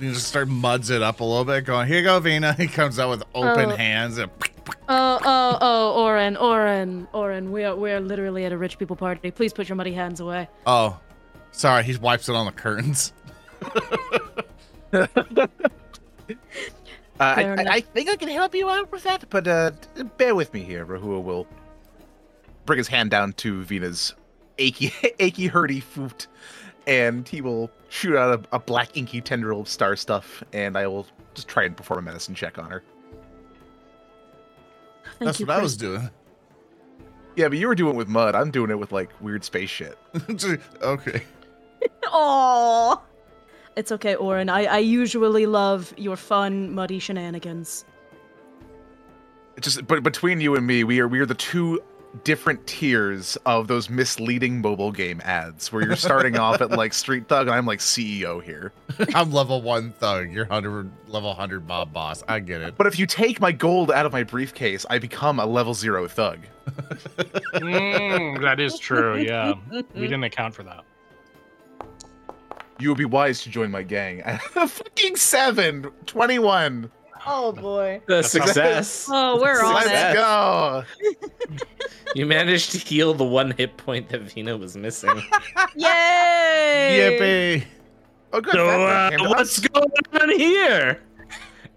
you 0.00 0.12
just 0.12 0.28
start 0.28 0.48
muds 0.48 0.90
it 0.90 1.02
up 1.02 1.20
a 1.20 1.24
little 1.24 1.44
bit, 1.44 1.64
going, 1.64 1.86
"Here 1.88 1.98
you 1.98 2.04
go, 2.04 2.20
Vina." 2.20 2.52
He 2.58 2.66
comes 2.66 2.98
out 2.98 3.10
with 3.10 3.22
open 3.34 3.70
Oh. 3.72 3.76
hands 3.76 4.18
and 4.18 4.30
Oh, 4.88 5.18
oh, 5.24 5.58
oh, 5.60 6.02
Oren, 6.04 6.36
Oren, 6.38 7.06
Oren. 7.12 7.52
We 7.52 7.64
are 7.64 7.76
we 7.76 7.90
are 7.92 8.00
literally 8.00 8.44
at 8.46 8.52
a 8.52 8.56
rich 8.58 8.78
people 8.78 8.96
party. 8.96 9.30
Please 9.30 9.52
put 9.52 9.68
your 9.68 9.76
muddy 9.76 9.92
hands 9.92 10.20
away. 10.20 10.48
oh, 10.66 10.98
sorry, 11.52 11.84
he 11.84 11.96
wipes 11.96 12.28
it 12.28 12.34
on 12.34 12.46
the 12.46 12.52
curtains. 12.52 13.12
Uh, 17.20 17.22
I, 17.38 17.44
I. 17.44 17.64
I 17.74 17.80
think 17.80 18.08
I 18.10 18.16
can 18.16 18.28
help 18.28 18.56
you 18.56 18.68
out 18.68 18.90
with 18.90 19.04
that, 19.04 19.30
but 19.30 19.46
uh, 19.46 19.70
bear 20.16 20.34
with 20.34 20.52
me 20.52 20.64
here. 20.64 20.84
Rahua 20.84 21.22
will 21.22 21.46
bring 22.66 22.78
his 22.78 22.88
hand 22.88 23.10
down 23.10 23.34
to 23.34 23.62
Vina's 23.62 24.14
achy, 24.58 24.92
achy, 25.18 25.48
hurty 25.48 25.82
foot, 25.82 26.26
and 26.86 27.26
he 27.28 27.40
will 27.40 27.70
shoot 27.88 28.16
out 28.16 28.46
a, 28.52 28.56
a 28.56 28.58
black 28.58 28.96
inky 28.96 29.20
tendril 29.20 29.60
of 29.60 29.68
star 29.68 29.96
stuff, 29.96 30.42
and 30.52 30.76
I 30.76 30.86
will 30.86 31.06
just 31.34 31.48
try 31.48 31.64
and 31.64 31.76
perform 31.76 32.00
a 32.00 32.02
medicine 32.02 32.34
check 32.34 32.58
on 32.58 32.70
her. 32.70 32.82
Thank 35.18 35.26
That's 35.26 35.40
you, 35.40 35.46
what 35.46 35.58
I 35.58 35.62
was 35.62 35.76
doing. 35.76 36.10
Yeah, 37.36 37.48
but 37.48 37.58
you 37.58 37.66
were 37.66 37.74
doing 37.74 37.94
it 37.94 37.96
with 37.96 38.08
mud. 38.08 38.34
I'm 38.34 38.50
doing 38.50 38.70
it 38.70 38.78
with 38.78 38.92
like 38.92 39.10
weird 39.20 39.44
space 39.44 39.70
shit. 39.70 39.98
okay. 40.82 41.22
Aw. 42.12 43.00
It's 43.76 43.90
okay, 43.90 44.14
Oren. 44.14 44.48
I, 44.48 44.64
I 44.64 44.78
usually 44.78 45.46
love 45.46 45.92
your 45.96 46.16
fun, 46.16 46.72
muddy 46.74 47.00
shenanigans. 47.00 47.84
It's 49.56 49.66
just, 49.66 49.86
but 49.86 50.02
between 50.02 50.40
you 50.40 50.54
and 50.56 50.66
me, 50.66 50.84
we 50.84 51.00
are 51.00 51.08
we 51.08 51.20
are 51.20 51.26
the 51.26 51.34
two 51.34 51.82
different 52.22 52.64
tiers 52.66 53.36
of 53.44 53.66
those 53.66 53.90
misleading 53.90 54.60
mobile 54.60 54.92
game 54.92 55.20
ads 55.24 55.72
where 55.72 55.84
you're 55.84 55.96
starting 55.96 56.38
off 56.38 56.60
at 56.60 56.70
like 56.70 56.92
street 56.92 57.26
thug 57.28 57.48
and 57.48 57.56
I'm 57.56 57.66
like 57.66 57.80
CEO 57.80 58.42
here. 58.42 58.72
I'm 59.14 59.32
level 59.32 59.62
one 59.62 59.92
thug. 59.92 60.30
You're 60.30 60.44
hundred 60.44 60.90
level 61.08 61.34
hundred 61.34 61.66
mob 61.66 61.92
boss. 61.92 62.22
I 62.28 62.38
get 62.40 62.60
it. 62.62 62.76
But 62.76 62.86
if 62.86 62.98
you 62.98 63.06
take 63.06 63.40
my 63.40 63.50
gold 63.50 63.90
out 63.90 64.06
of 64.06 64.12
my 64.12 64.22
briefcase, 64.22 64.86
I 64.88 64.98
become 64.98 65.40
a 65.40 65.46
level 65.46 65.74
zero 65.74 66.06
thug. 66.06 66.38
Mm, 67.54 68.40
that 68.42 68.60
is 68.60 68.78
true. 68.78 69.18
Yeah, 69.18 69.54
we 69.70 70.02
didn't 70.02 70.24
account 70.24 70.54
for 70.54 70.62
that. 70.62 70.84
You 72.78 72.88
would 72.88 72.98
be 72.98 73.04
wise 73.04 73.42
to 73.42 73.50
join 73.50 73.70
my 73.70 73.82
gang. 73.82 74.22
Fucking 74.50 75.16
seven, 75.16 75.90
21. 76.06 76.90
Oh 77.26 77.52
boy. 77.52 78.00
The 78.06 78.22
success. 78.22 79.08
Oh, 79.10 79.40
we're 79.40 79.62
on 79.62 79.74
Let's 79.74 79.88
it. 79.88 80.14
go. 80.14 80.84
You 82.14 82.26
managed 82.26 82.70
to 82.70 82.78
heal 82.78 83.12
the 83.12 83.24
one 83.24 83.50
hit 83.50 83.76
point 83.76 84.08
that 84.10 84.20
Vina 84.20 84.56
was 84.56 84.76
missing. 84.76 85.10
Yay! 85.74 87.18
Yippee! 87.18 87.64
Oh, 88.32 88.40
good. 88.40 88.52
So, 88.52 88.68
uh, 88.68 89.10
what's 89.30 89.58
going 89.58 89.90
on 90.20 90.30
here? 90.38 91.02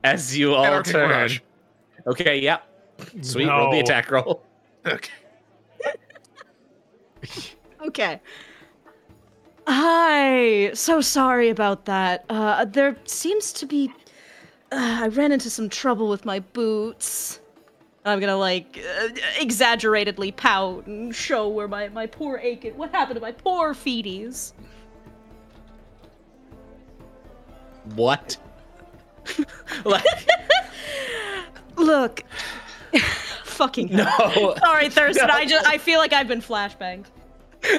As 0.04 0.38
you 0.38 0.54
all 0.54 0.84
turn. 0.84 1.10
Mirage. 1.10 1.40
Okay, 2.06 2.40
yeah. 2.40 2.60
Sweet, 3.22 3.48
roll 3.48 3.72
the 3.72 3.80
attack 3.80 4.12
roll. 4.12 4.44
Okay. 4.86 5.12
Okay. 7.86 8.20
Hi. 9.68 10.74
So 10.74 11.00
sorry 11.00 11.50
about 11.50 11.86
that. 11.86 12.26
Uh, 12.30 12.66
there 12.66 12.98
seems 13.06 13.54
to 13.54 13.66
be. 13.66 13.92
Uh, 14.72 15.00
I 15.04 15.08
ran 15.08 15.32
into 15.32 15.50
some 15.50 15.70
trouble 15.70 16.10
with 16.10 16.26
my 16.26 16.40
boots. 16.40 17.40
I'm 18.06 18.20
gonna 18.20 18.38
like 18.38 18.80
uh, 19.02 19.10
exaggeratedly 19.40 20.32
pout 20.32 20.88
and 20.88 21.14
show 21.14 21.50
where 21.50 21.68
my 21.68 21.90
my 21.90 22.06
poor 22.06 22.38
aching. 22.38 22.78
What 22.78 22.92
happened 22.92 23.16
to 23.16 23.22
my 23.22 23.34
poor 23.34 23.74
feeties? 23.74 24.54
What? 27.96 28.38
like, 29.86 30.04
Look. 31.78 32.24
Fucking 33.44 33.90
no. 33.92 34.56
Sorry, 34.60 34.90
Thurston. 34.90 35.28
No. 35.28 35.34
I 35.34 35.46
just 35.46 35.66
I 35.66 35.78
feel 35.78 36.00
like 36.00 36.14
I've 36.14 36.28
been 36.28 36.42
flashbanged. 36.42 37.06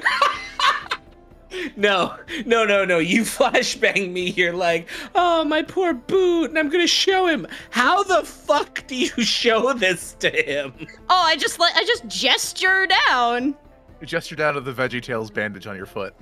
No, 1.76 2.16
no, 2.44 2.64
no, 2.64 2.84
no. 2.84 2.98
You 2.98 3.22
flashbang 3.24 4.12
me. 4.12 4.30
You're 4.30 4.52
like, 4.52 4.88
oh, 5.14 5.44
my 5.44 5.62
poor 5.62 5.94
boot, 5.94 6.50
and 6.50 6.58
I'm 6.58 6.68
gonna 6.68 6.86
show 6.86 7.26
him. 7.26 7.46
How 7.70 8.02
the 8.02 8.24
fuck 8.24 8.86
do 8.86 8.96
you 8.96 9.08
show 9.22 9.72
this 9.72 10.14
to 10.20 10.30
him? 10.30 10.74
Oh, 11.08 11.22
I 11.22 11.36
just 11.36 11.58
let 11.58 11.74
I 11.76 11.84
just 11.84 12.06
gesture 12.06 12.86
down. 13.08 13.56
You 14.00 14.06
gesture 14.06 14.36
down 14.36 14.54
to 14.54 14.60
the 14.60 14.72
VeggieTales 14.72 15.32
bandage 15.32 15.66
on 15.66 15.76
your 15.76 15.86
foot. 15.86 16.14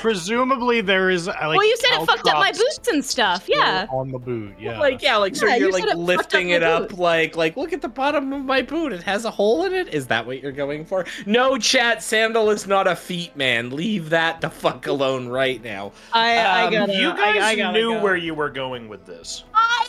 Presumably 0.00 0.80
there 0.80 1.10
is 1.10 1.26
uh, 1.28 1.32
like. 1.32 1.56
well, 1.58 1.64
you 1.66 1.76
said 1.78 2.00
it 2.02 2.06
fucked 2.06 2.26
up 2.28 2.34
my 2.34 2.52
boots 2.52 2.88
and 2.88 3.04
stuff. 3.04 3.46
Yeah. 3.48 3.86
On 3.90 4.10
the 4.10 4.18
boot, 4.18 4.54
yeah. 4.58 4.78
Like, 4.78 5.02
yeah, 5.02 5.16
like 5.16 5.34
so 5.34 5.46
Yeah, 5.46 5.56
you're 5.56 5.68
you 5.68 5.72
like 5.74 5.84
it 5.84 5.96
lifting 5.96 6.52
up 6.52 6.56
it 6.56 6.62
up, 6.62 6.88
boot. 6.90 6.98
like, 6.98 7.36
like 7.36 7.56
look 7.56 7.72
at 7.72 7.80
the 7.82 7.88
bottom 7.88 8.32
of 8.32 8.44
my 8.44 8.62
boot. 8.62 8.92
It 8.92 9.02
has 9.02 9.24
a 9.24 9.30
hole 9.30 9.64
in 9.64 9.72
it. 9.72 9.88
Is 9.94 10.06
that 10.08 10.24
what 10.26 10.40
you're 10.42 10.52
going 10.52 10.84
for? 10.84 11.04
No, 11.24 11.58
chat. 11.58 12.02
Sandal 12.02 12.50
is 12.50 12.66
not 12.66 12.86
a 12.86 12.94
feet 12.94 13.34
man. 13.36 13.70
Leave 13.70 14.10
that 14.10 14.40
the 14.40 14.50
fuck 14.50 14.86
alone 14.86 15.28
right 15.28 15.62
now. 15.62 15.92
I 16.12 16.36
I 16.38 16.64
Um, 16.66 16.72
gotta. 16.72 16.94
You 16.94 17.10
guys 17.10 17.42
I 17.42 17.56
gotta 17.56 17.78
knew 17.78 17.94
go. 17.94 18.02
where 18.02 18.16
you 18.16 18.34
were 18.34 18.50
going 18.50 18.88
with 18.88 19.04
this. 19.06 19.44
I 19.54 19.86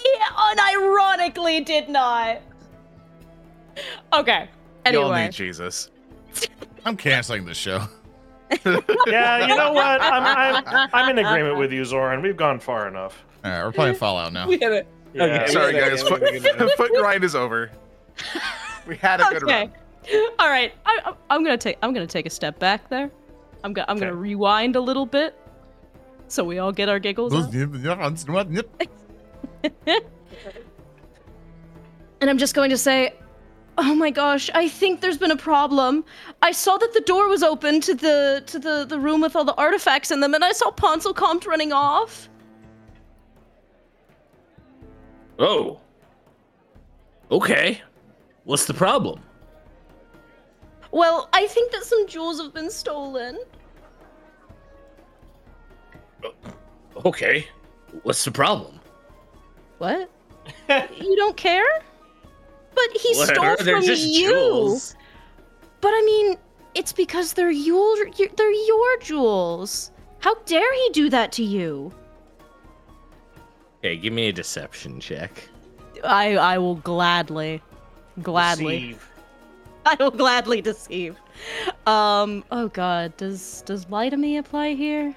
unironically 0.56 1.64
did 1.66 1.90
not. 1.90 2.42
Okay. 4.14 4.50
You 4.92 5.00
all 5.02 5.12
Anyway. 5.12 5.24
need 5.26 5.32
Jesus. 5.34 5.92
I'm 6.86 6.96
canceling 6.98 7.46
the 7.46 7.54
show. 7.54 7.86
Yeah, 9.08 9.48
you 9.48 9.56
know 9.56 9.74
what? 9.74 10.02
I'm, 10.02 10.64
I'm, 10.66 10.90
I'm 10.94 11.10
in 11.10 11.26
agreement 11.26 11.58
with 11.58 11.72
you, 11.72 11.84
Zoran. 11.86 12.22
We've 12.22 12.38
gone 12.38 12.60
far 12.60 12.88
enough. 12.88 13.24
All 13.44 13.52
right, 13.52 13.64
we're 13.64 13.72
playing 13.72 13.96
Fallout 13.96 14.34
now. 14.34 14.48
We 14.48 14.58
had 14.60 14.72
it. 14.72 14.88
Yeah. 15.14 15.24
Okay, 15.24 15.48
Sorry, 15.52 15.74
guys. 15.74 16.02
it. 16.02 16.08
Foot, 16.08 16.72
foot 16.78 16.92
grind 16.94 17.24
is 17.24 17.36
over. 17.36 17.72
We 18.86 18.98
had 18.98 19.20
a 19.22 19.26
good 19.26 19.44
okay. 19.44 19.70
run. 20.14 20.32
All 20.40 20.50
right. 20.50 20.74
I, 20.86 21.00
I, 21.06 21.14
I'm 21.30 21.44
gonna 21.44 21.58
take. 21.58 21.78
I'm 21.82 21.94
gonna 21.94 22.08
take 22.08 22.26
a 22.26 22.30
step 22.30 22.60
back 22.60 22.90
there. 22.90 23.10
I'm 23.64 23.74
gonna. 23.74 23.86
I'm 23.90 23.98
gonna 23.98 24.16
rewind 24.16 24.76
a 24.76 24.82
little 24.82 25.06
bit, 25.06 25.36
so 26.28 26.44
we 26.44 26.60
all 26.60 26.72
get 26.72 26.88
our 26.90 27.00
giggles. 27.00 27.34
And 32.20 32.30
I'm 32.30 32.38
just 32.38 32.56
going 32.56 32.72
to 32.72 32.78
say, 32.78 33.14
"Oh 33.78 33.94
my 33.94 34.10
gosh, 34.10 34.50
I 34.54 34.68
think 34.68 35.02
there's 35.02 35.18
been 35.18 35.32
a 35.32 35.38
problem. 35.38 36.04
I 36.42 36.52
saw 36.52 36.78
that 36.78 36.94
the 36.94 37.02
door 37.02 37.28
was 37.28 37.44
open 37.44 37.82
to 37.82 37.94
the 37.94 38.44
to 38.48 38.60
the 38.60 38.86
the 38.86 39.00
room 39.00 39.22
with 39.22 39.36
all 39.36 39.46
the 39.46 39.56
artifacts 39.56 40.12
in 40.12 40.20
them, 40.20 40.34
and 40.34 40.44
I 40.44 40.52
saw 40.52 40.72
Ponsel 40.72 41.16
Compt 41.16 41.46
running 41.46 41.72
off. 41.72 42.30
Oh. 45.40 45.80
Okay. 47.30 47.82
What's 48.46 48.66
the 48.66 48.74
problem? 48.74 49.22
Well, 50.92 51.30
I 51.34 51.48
think 51.48 51.72
that 51.74 51.84
some 51.84 52.08
jewels 52.08 52.40
have 52.40 52.54
been 52.54 52.72
stolen. 52.72 53.40
Uh, 56.24 56.30
okay. 57.06 57.48
What's 58.04 58.24
the 58.24 58.32
problem? 58.32 58.80
What? 59.78 60.10
you 60.70 61.16
don't 61.16 61.38
care? 61.38 61.84
But 62.78 63.02
he 63.02 63.16
What? 63.18 63.28
stole 63.30 63.56
They're 63.66 63.78
from 63.78 63.86
just 63.86 64.06
you. 64.08 64.30
jewels. 64.30 64.96
But 65.82 65.90
I 65.90 66.02
mean, 66.06 66.38
it's 66.76 66.94
because 66.94 67.34
they're 67.34 67.50
your 67.52 67.96
they're 68.36 68.52
your 68.52 68.98
jewels. 69.00 69.92
How 70.20 70.36
dare 70.46 70.74
he 70.76 70.90
do 70.94 71.10
that 71.10 71.32
to 71.34 71.44
you? 71.44 71.92
Okay, 73.80 73.98
give 73.98 74.14
me 74.14 74.28
a 74.30 74.34
deception 74.34 75.00
check. 75.00 75.32
I 76.04 76.36
I 76.36 76.58
will 76.58 76.76
gladly, 76.76 77.62
gladly, 78.22 78.80
Deceive. 78.80 79.10
I 79.86 79.96
will 80.00 80.12
gladly 80.12 80.62
deceive. 80.62 81.18
Um. 81.86 82.44
Oh 82.52 82.68
God. 82.70 83.16
Does 83.18 83.62
does 83.66 83.90
lie 83.90 84.10
to 84.10 84.18
me 84.18 84.38
apply 84.38 84.74
here? 84.74 85.16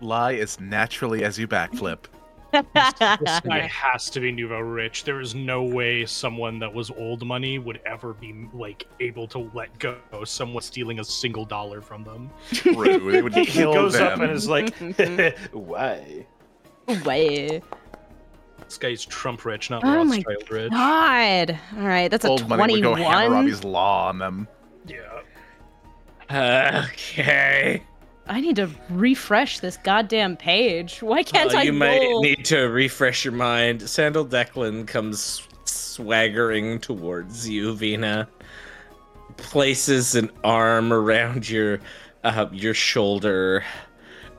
Lie 0.00 0.34
as 0.34 0.60
naturally 0.60 1.24
as 1.24 1.38
you 1.38 1.46
backflip. 1.48 2.04
This 2.52 3.40
guy 3.40 3.60
has 3.72 4.10
to 4.10 4.20
be 4.20 4.30
nouveau 4.30 4.58
rich. 4.60 5.04
There 5.04 5.20
is 5.20 5.34
no 5.34 5.62
way 5.62 6.04
someone 6.06 6.58
that 6.58 6.72
was 6.72 6.90
old 6.90 7.24
money 7.26 7.58
would 7.58 7.80
ever 7.86 8.12
be 8.12 8.46
like 8.52 8.86
able 9.00 9.26
to 9.28 9.50
let 9.54 9.76
go 9.78 9.96
someone 10.24 10.62
stealing 10.62 11.00
a 11.00 11.04
single 11.04 11.44
dollar 11.44 11.80
from 11.80 12.04
them. 12.04 12.30
True. 12.52 13.10
They 13.10 13.22
would 13.22 13.34
He 13.42 13.46
kill 13.46 13.72
goes 13.72 13.94
them. 13.94 14.06
up 14.06 14.20
and 14.20 14.30
is 14.30 14.48
like, 14.48 14.74
"Why?" 15.52 16.26
Why?" 17.02 17.62
This 18.64 18.78
guy's 18.78 19.04
Trump 19.04 19.44
rich, 19.44 19.68
not 19.70 19.82
Oh 19.84 20.04
my 20.04 20.16
Rothschild 20.26 20.50
rich. 20.50 20.70
God. 20.70 21.58
All 21.76 21.86
right. 21.86 22.10
That's 22.10 22.24
a 22.24 22.28
Old 22.28 22.48
money 22.48 22.74
would 22.74 22.82
go 22.82 22.90
twenty-one. 22.92 23.12
Hammurabi's 23.22 23.64
law 23.64 24.08
on 24.08 24.18
them. 24.18 24.48
Yeah. 24.86 25.20
Okay. 26.30 27.82
I 28.26 28.40
need 28.40 28.56
to 28.56 28.70
refresh 28.88 29.58
this 29.58 29.76
goddamn 29.78 30.36
page. 30.36 31.02
Why 31.02 31.22
can't 31.22 31.52
Uh, 31.54 31.58
I 31.58 31.62
you 31.62 31.70
roll? 31.72 31.78
might 31.78 32.28
need 32.28 32.44
to 32.46 32.60
refresh 32.68 33.24
your 33.24 33.34
mind. 33.34 33.88
Sandal 33.88 34.24
Declan 34.24 34.86
comes 34.86 35.46
swaggering 35.64 36.78
towards 36.80 37.48
you, 37.48 37.74
Vina. 37.74 38.28
Places 39.36 40.14
an 40.14 40.30
arm 40.44 40.92
around 40.92 41.48
your 41.48 41.80
uh, 42.22 42.46
your 42.52 42.74
shoulder, 42.74 43.64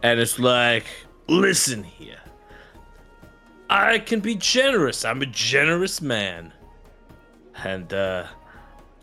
and 0.02 0.20
it's 0.20 0.40
like, 0.40 0.86
"Listen 1.28 1.84
here. 1.84 2.20
I 3.70 4.00
can 4.00 4.22
be 4.22 4.36
generous. 4.36 5.04
I'm 5.04 5.22
a 5.22 5.26
generous 5.26 6.02
man, 6.02 6.54
and 7.64 7.92
uh, 7.94 8.26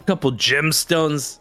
a 0.01 0.05
couple 0.05 0.33
gemstones, 0.33 1.41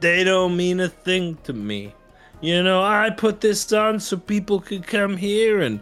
they 0.00 0.22
don't 0.22 0.56
mean 0.56 0.78
a 0.80 0.88
thing 0.88 1.36
to 1.44 1.52
me." 1.52 1.94
You 2.40 2.62
know, 2.62 2.82
I 2.82 3.10
put 3.10 3.40
this 3.40 3.72
on 3.72 3.98
so 4.00 4.16
people 4.16 4.60
could 4.60 4.86
come 4.86 5.16
here 5.16 5.60
and 5.60 5.80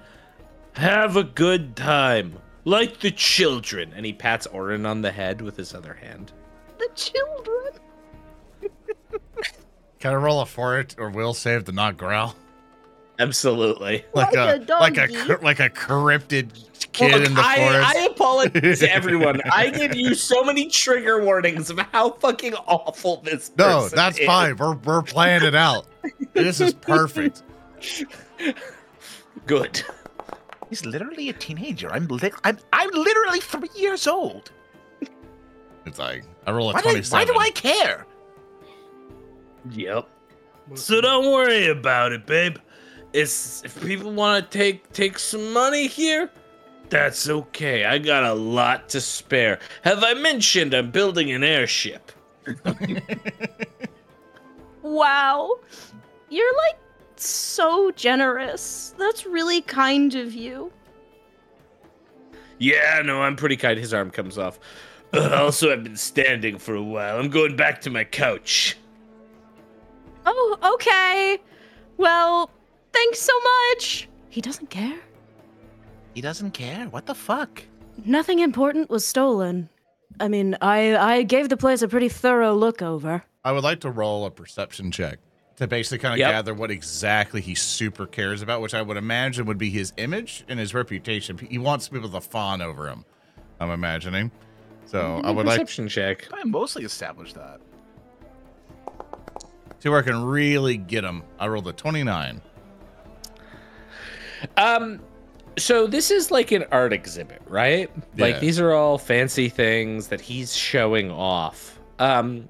have 0.72 1.16
a 1.16 1.24
good 1.24 1.76
time. 1.76 2.38
Like 2.64 3.00
the 3.00 3.10
children. 3.10 3.92
And 3.94 4.06
he 4.06 4.12
pats 4.12 4.46
Orin 4.46 4.86
on 4.86 5.02
the 5.02 5.12
head 5.12 5.40
with 5.42 5.56
his 5.56 5.74
other 5.74 5.94
hand. 5.94 6.32
the 6.78 6.88
children. 6.94 7.72
Can 9.98 10.12
I 10.12 10.16
roll 10.16 10.40
a 10.40 10.46
fort 10.46 10.94
or 10.98 11.10
will 11.10 11.34
save 11.34 11.64
to 11.64 11.72
not 11.72 11.96
growl? 11.96 12.34
Absolutely. 13.18 14.04
Like, 14.14 14.34
Like 14.34 14.60
a, 14.60 14.64
a 14.68 14.80
like 14.80 14.98
a 14.98 15.38
like 15.42 15.60
a 15.60 15.70
corrupted 15.70 16.52
kid 16.92 17.12
Look, 17.12 17.26
in 17.26 17.34
the 17.34 17.40
I, 17.40 17.56
forest. 17.56 17.96
I 17.96 18.06
apologize 18.06 18.78
to 18.80 18.92
everyone. 18.92 19.40
I 19.50 19.70
give 19.70 19.94
you 19.94 20.14
so 20.14 20.42
many 20.44 20.68
trigger 20.68 21.22
warnings 21.24 21.70
of 21.70 21.78
how 21.92 22.10
fucking 22.10 22.54
awful 22.54 23.18
this 23.22 23.50
is. 23.50 23.52
no, 23.56 23.88
that's 23.88 24.18
is. 24.18 24.26
fine. 24.26 24.56
We're 24.56 24.74
we're 24.76 25.02
playing 25.02 25.42
it 25.44 25.54
out. 25.54 25.86
this 26.32 26.60
is 26.60 26.74
perfect. 26.74 27.42
Good. 29.46 29.82
He's 30.68 30.84
literally 30.84 31.28
a 31.28 31.32
teenager. 31.32 31.90
I'm 31.92 32.06
li- 32.08 32.32
I'm 32.44 32.58
I'm 32.72 32.90
literally 32.90 33.40
three 33.40 33.68
years 33.76 34.06
old. 34.06 34.50
It's 35.84 35.98
like 35.98 36.24
I 36.46 36.50
roll 36.52 36.70
a 36.70 36.72
Why 36.72 36.80
do, 36.82 36.88
I, 36.88 36.92
twenty-seven. 36.92 37.18
why 37.18 37.32
do 37.32 37.38
I 37.38 37.50
care? 37.50 38.06
Yep. 39.70 40.08
So 40.74 41.00
don't 41.00 41.32
worry 41.32 41.68
about 41.68 42.12
it, 42.12 42.26
babe. 42.26 42.56
It's 43.12 43.62
if 43.64 43.80
people 43.84 44.12
want 44.12 44.50
to 44.50 44.58
take 44.58 44.92
take 44.92 45.18
some 45.18 45.52
money 45.52 45.86
here, 45.86 46.30
that's 46.88 47.28
okay. 47.28 47.84
I 47.84 47.98
got 47.98 48.24
a 48.24 48.34
lot 48.34 48.88
to 48.90 49.00
spare. 49.00 49.58
Have 49.82 50.02
I 50.04 50.14
mentioned 50.14 50.74
I'm 50.74 50.90
building 50.90 51.30
an 51.32 51.44
airship? 51.44 52.12
Wow. 54.86 55.58
You're 56.30 56.56
like 56.56 56.78
so 57.16 57.90
generous. 57.90 58.94
That's 58.96 59.26
really 59.26 59.60
kind 59.60 60.14
of 60.14 60.32
you. 60.32 60.72
Yeah, 62.58 63.02
no, 63.04 63.20
I'm 63.20 63.34
pretty 63.34 63.56
kind. 63.56 63.78
His 63.78 63.92
arm 63.92 64.10
comes 64.10 64.38
off. 64.38 64.60
Uh, 65.12 65.28
also, 65.34 65.72
I've 65.72 65.82
been 65.82 65.96
standing 65.96 66.56
for 66.58 66.74
a 66.76 66.82
while. 66.82 67.18
I'm 67.18 67.30
going 67.30 67.56
back 67.56 67.80
to 67.82 67.90
my 67.90 68.04
couch. 68.04 68.78
Oh, 70.24 70.56
okay. 70.74 71.38
Well, 71.96 72.50
thanks 72.92 73.20
so 73.20 73.32
much. 73.72 74.08
He 74.30 74.40
doesn't 74.40 74.70
care. 74.70 74.98
He 76.16 76.22
doesn't 76.22 76.52
care. 76.52 76.86
What 76.86 77.04
the 77.04 77.14
fuck? 77.14 77.62
Nothing 78.06 78.38
important 78.38 78.88
was 78.88 79.06
stolen. 79.06 79.68
I 80.18 80.28
mean, 80.28 80.56
I 80.62 80.96
I 80.96 81.22
gave 81.24 81.50
the 81.50 81.58
place 81.58 81.82
a 81.82 81.88
pretty 81.88 82.08
thorough 82.08 82.54
look 82.54 82.80
over. 82.80 83.22
I 83.44 83.52
would 83.52 83.62
like 83.62 83.80
to 83.80 83.90
roll 83.90 84.24
a 84.24 84.30
perception 84.30 84.90
check 84.90 85.18
to 85.56 85.66
basically 85.66 85.98
kind 85.98 86.14
of 86.14 86.18
Yep. 86.18 86.30
gather 86.30 86.54
what 86.54 86.70
exactly 86.70 87.42
he 87.42 87.54
super 87.54 88.06
cares 88.06 88.40
about, 88.40 88.62
which 88.62 88.72
I 88.72 88.80
would 88.80 88.96
imagine 88.96 89.44
would 89.44 89.58
be 89.58 89.68
his 89.68 89.92
image 89.98 90.42
and 90.48 90.58
his 90.58 90.72
reputation. 90.72 91.36
He 91.36 91.58
wants 91.58 91.86
people 91.90 92.08
to 92.08 92.20
fawn 92.22 92.62
over 92.62 92.88
him. 92.88 93.04
I'm 93.60 93.70
imagining. 93.70 94.30
So 94.86 95.20
I 95.22 95.30
would 95.30 95.44
like 95.44 95.56
perception 95.60 95.86
check. 95.86 96.28
I 96.32 96.44
mostly 96.44 96.84
established 96.84 97.34
that. 97.34 97.60
see 99.80 99.90
where 99.90 99.98
I 99.98 100.02
can 100.02 100.24
really 100.24 100.78
get 100.78 101.04
him. 101.04 101.24
I 101.38 101.46
rolled 101.48 101.68
a 101.68 101.74
29. 101.74 102.40
Um, 104.56 105.00
so 105.58 105.86
this 105.86 106.10
is 106.10 106.30
like 106.30 106.52
an 106.52 106.64
art 106.70 106.92
exhibit, 106.92 107.42
right? 107.48 107.90
Like 108.18 108.40
these 108.40 108.60
are 108.60 108.72
all 108.72 108.98
fancy 108.98 109.48
things 109.48 110.08
that 110.08 110.20
he's 110.20 110.54
showing 110.54 111.10
off. 111.10 111.78
Um, 111.98 112.48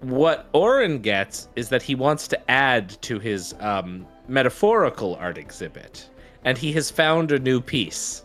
what 0.00 0.48
Orin 0.52 1.00
gets 1.00 1.48
is 1.56 1.68
that 1.70 1.82
he 1.82 1.94
wants 1.94 2.28
to 2.28 2.50
add 2.50 2.90
to 3.02 3.18
his 3.18 3.54
um 3.60 4.06
metaphorical 4.28 5.16
art 5.16 5.38
exhibit, 5.38 6.08
and 6.44 6.56
he 6.56 6.72
has 6.72 6.90
found 6.90 7.32
a 7.32 7.38
new 7.38 7.60
piece 7.60 8.24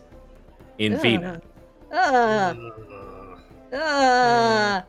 in 0.78 0.96
Vina. 0.98 1.40
Ah, 1.92 2.54
ah. 3.74 4.84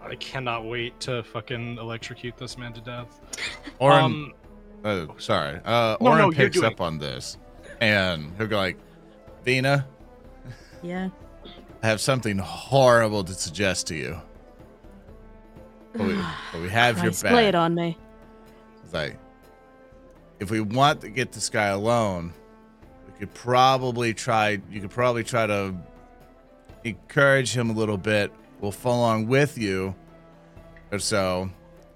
I 0.00 0.14
cannot 0.16 0.64
wait 0.64 0.98
to 1.00 1.22
fucking 1.22 1.76
electrocute 1.76 2.36
this 2.38 2.56
man 2.56 2.72
to 2.72 2.80
death. 2.80 3.20
Orin, 3.78 4.04
um, 4.04 4.34
oh, 4.84 5.08
sorry. 5.18 5.60
Uh, 5.64 5.96
No, 6.00 6.10
Orin 6.10 6.18
no, 6.18 6.30
picks 6.30 6.62
up 6.62 6.80
on 6.80 6.98
this, 6.98 7.36
and 7.80 8.32
he'll 8.36 8.46
go 8.46 8.56
like, 8.56 8.78
"Vina, 9.44 9.86
Yeah. 10.82 11.08
I 11.82 11.86
have 11.86 12.00
something 12.00 12.38
horrible 12.38 13.22
to 13.24 13.34
suggest 13.34 13.86
to 13.88 13.94
you. 13.94 14.20
But 15.92 16.06
we, 16.06 16.14
but 16.52 16.60
we 16.62 16.68
have 16.68 16.96
your 16.96 17.04
Christ, 17.06 17.22
back." 17.22 17.32
Play 17.32 17.48
it 17.48 17.54
on 17.54 17.74
me. 17.74 17.96
It's 18.84 18.92
like, 18.94 19.18
if 20.40 20.50
we 20.50 20.60
want 20.60 21.00
to 21.02 21.08
get 21.08 21.32
this 21.32 21.48
guy 21.50 21.66
alone, 21.66 22.32
we 23.06 23.18
could 23.18 23.34
probably 23.34 24.14
try. 24.14 24.60
You 24.70 24.80
could 24.80 24.90
probably 24.90 25.24
try 25.24 25.46
to 25.46 25.74
encourage 26.84 27.52
him 27.52 27.70
a 27.70 27.72
little 27.72 27.98
bit. 27.98 28.32
We'll 28.60 28.72
follow 28.72 28.98
along 28.98 29.28
with 29.28 29.56
you, 29.58 29.94
or 30.90 30.98
so, 30.98 31.50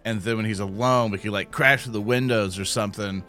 and 0.04 0.20
then 0.20 0.36
when 0.36 0.44
he's 0.44 0.60
alone, 0.60 1.10
we 1.10 1.18
could 1.18 1.32
like 1.32 1.50
crash 1.50 1.84
through 1.84 1.92
the 1.92 2.00
windows 2.00 2.58
or 2.58 2.64
something, 2.64 3.24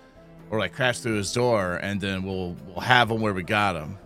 or 0.53 0.59
like 0.59 0.71
crash 0.71 0.99
through 0.99 1.15
his 1.15 1.33
door, 1.33 1.77
and 1.77 1.99
then 1.99 2.21
we'll 2.21 2.55
we'll 2.67 2.79
have 2.79 3.09
him 3.09 3.19
where 3.21 3.33
we 3.33 3.41
got 3.41 3.75
him. 3.75 3.97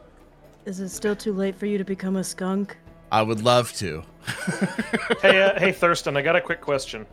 Is 0.64 0.80
it 0.80 0.88
still 0.90 1.16
too 1.16 1.34
late 1.34 1.58
for 1.58 1.66
you 1.66 1.78
to 1.78 1.84
become 1.84 2.16
a 2.16 2.24
skunk? 2.24 2.78
I 3.12 3.22
would 3.22 3.44
love 3.44 3.74
to. 3.74 4.02
hey, 5.22 5.42
uh, 5.42 5.60
hey, 5.60 5.74
Thurston, 5.74 6.16
I 6.16 6.22
got 6.22 6.38
a 6.38 6.42
quick 6.42 6.62
question. 6.62 7.06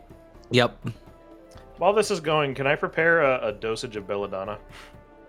Yep. 0.51 0.87
While 1.79 1.91
this 1.91 2.11
is 2.11 2.21
going, 2.21 2.55
can 2.55 2.65
I 2.65 2.75
prepare 2.75 3.23
a, 3.23 3.49
a 3.49 3.51
dosage 3.51 3.97
of 3.97 4.07
belladonna? 4.07 4.57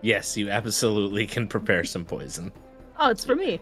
Yes, 0.03 0.37
you 0.37 0.51
absolutely 0.51 1.27
can 1.27 1.49
prepare 1.49 1.83
some 1.83 2.05
poison. 2.05 2.53
Oh, 3.01 3.11
it's 3.11 3.25
for 3.25 3.35
me. 3.35 3.61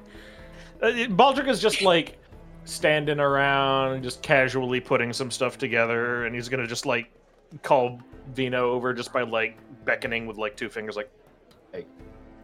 Uh, 0.83 0.89
it- 0.89 1.17
Baldric 1.17 1.49
is 1.49 1.61
just 1.61 1.81
like 1.81 2.19
standing 2.67 3.19
around, 3.19 4.03
just 4.03 4.21
casually 4.21 4.81
putting 4.81 5.15
some 5.15 5.31
stuff 5.31 5.57
together, 5.57 6.27
and 6.27 6.35
he's 6.35 6.51
gonna 6.51 6.67
just 6.67 6.85
like 6.85 7.11
call 7.63 7.99
Vina 8.33 8.59
over 8.59 8.93
just 8.93 9.13
by 9.13 9.23
like 9.23 9.59
beckoning 9.85 10.27
with 10.27 10.37
like 10.37 10.57
two 10.57 10.69
fingers, 10.69 10.97
like. 10.97 11.11
"Hey." 11.73 11.87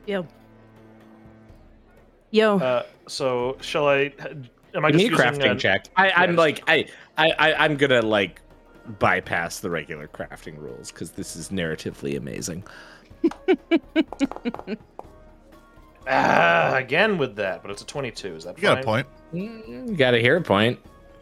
Yo. 0.07 0.27
Yo. 2.31 2.59
Uh, 2.59 2.85
so 3.07 3.57
shall 3.61 3.89
I? 3.89 4.13
Am 4.75 4.85
I 4.85 4.91
Give 4.93 5.01
just 5.01 5.03
me 5.03 5.05
a 5.07 5.11
using, 5.11 5.17
crafting 5.17 5.51
uh, 5.51 5.55
check. 5.57 5.87
I, 5.97 6.11
I'm 6.13 6.31
yes. 6.31 6.39
like 6.39 6.63
I, 6.69 6.87
I 7.19 7.31
I 7.39 7.55
I'm 7.65 7.77
gonna 7.77 8.03
like 8.03 8.41
bypass 8.99 9.61
the 9.61 9.71
regular 9.71 10.09
crafting 10.09 10.59
rules 10.59 10.91
because 10.93 11.11
this 11.11 11.37
is 11.37 11.49
narratively 11.51 12.17
amazing. 12.17 12.65
Ah, 16.09 16.75
again 16.77 17.19
with 17.19 17.37
that, 17.37 17.63
but 17.63 17.71
it's 17.71 17.83
a 17.83 17.87
22. 17.87 18.37
Is 18.37 18.45
that 18.45 18.57
You 18.57 18.63
got 18.63 18.81
a 18.81 18.83
point. 18.83 19.07
Mm, 19.33 19.97
Got 19.97 20.13
to 20.13 20.21
hear 20.21 20.37
a 20.37 20.41
point. 20.41 20.79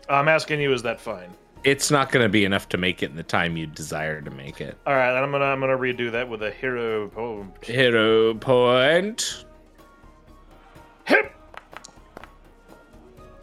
I'm 0.09 0.29
asking 0.29 0.61
you, 0.61 0.73
is 0.73 0.83
that 0.83 1.01
fine? 1.01 1.31
It's 1.65 1.91
not 1.91 2.13
gonna 2.13 2.29
be 2.29 2.45
enough 2.45 2.69
to 2.71 2.79
make 2.79 3.03
it 3.03 3.11
in 3.11 3.17
the 3.17 3.23
time 3.23 3.57
you 3.57 3.67
desire 3.67 4.21
to 4.21 4.31
make 4.31 4.61
it. 4.61 4.77
All 4.87 4.95
right, 4.95 5.13
then 5.13 5.23
I'm 5.23 5.31
gonna 5.31 5.45
I'm 5.45 5.61
gonna 5.61 5.77
redo 5.77 6.11
that 6.13 6.29
with 6.29 6.43
a 6.43 6.51
hero 6.51 7.09
point. 7.09 7.65
Hero 7.65 8.35
point. 8.35 9.45
Hip. 11.05 11.35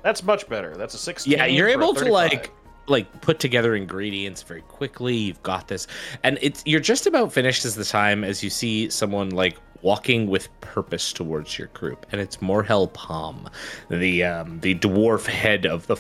That's 0.04 0.24
much 0.24 0.48
better. 0.48 0.78
That's 0.78 0.94
a 0.94 1.00
16. 1.00 1.32
Yeah, 1.34 1.46
you're 1.46 1.68
able 1.68 1.94
to 1.96 2.06
like 2.06 2.52
like 2.88 3.22
put 3.22 3.40
together 3.40 3.76
ingredients 3.76 4.44
very 4.44 4.62
quickly. 4.62 5.16
You've 5.16 5.44
got 5.44 5.68
this, 5.68 5.88
and 6.24 6.38
it's 6.42 6.64
you're 6.66 6.80
just 6.80 7.08
about 7.08 7.34
finished 7.34 7.66
as 7.66 7.76
the 7.76 7.86
time 7.86 8.24
as 8.24 8.44
you 8.44 8.50
see 8.50 8.90
someone 8.90 9.32
like 9.32 9.58
walking 9.82 10.28
with 10.28 10.50
purpose 10.62 11.14
towards 11.14 11.58
your 11.58 11.68
group, 11.70 12.06
and 12.12 12.22
it's 12.22 12.38
Morhel 12.38 12.92
Palm, 12.94 13.50
the 13.90 14.24
um, 14.24 14.60
the 14.62 14.76
dwarf 14.76 15.26
head 15.26 15.66
of 15.66 15.88
the 15.88 15.98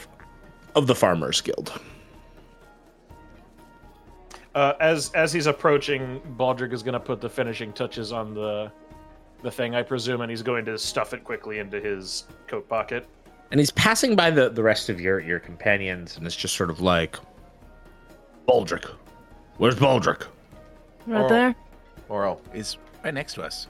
of 0.76 0.88
the 0.88 0.95
Farmers 0.95 1.41
Guild. 1.41 1.80
Uh, 4.55 4.73
as 4.79 5.11
as 5.13 5.31
he's 5.33 5.45
approaching, 5.47 6.21
Baldric 6.37 6.71
is 6.73 6.81
gonna 6.81 6.99
put 6.99 7.19
the 7.21 7.29
finishing 7.29 7.71
touches 7.73 8.11
on 8.13 8.33
the 8.33 8.71
the 9.43 9.51
thing, 9.51 9.75
I 9.75 9.83
presume, 9.83 10.21
and 10.21 10.29
he's 10.31 10.41
going 10.41 10.65
to 10.65 10.77
stuff 10.77 11.13
it 11.13 11.23
quickly 11.23 11.59
into 11.59 11.79
his 11.79 12.23
coat 12.47 12.67
pocket. 12.67 13.05
and 13.51 13.59
he's 13.59 13.69
passing 13.71 14.15
by 14.15 14.31
the 14.31 14.49
the 14.49 14.63
rest 14.63 14.89
of 14.89 14.99
your 15.01 15.19
your 15.19 15.39
companions, 15.39 16.15
and 16.17 16.25
it's 16.25 16.35
just 16.35 16.55
sort 16.55 16.69
of 16.69 16.79
like, 16.81 17.17
Baldric, 18.47 18.89
where's 19.57 19.75
Baldric? 19.75 20.25
right 21.05 21.29
there. 21.29 21.55
Oral. 22.09 22.41
Is 22.53 22.77
right 23.03 23.13
next 23.13 23.33
to 23.35 23.43
us. 23.43 23.67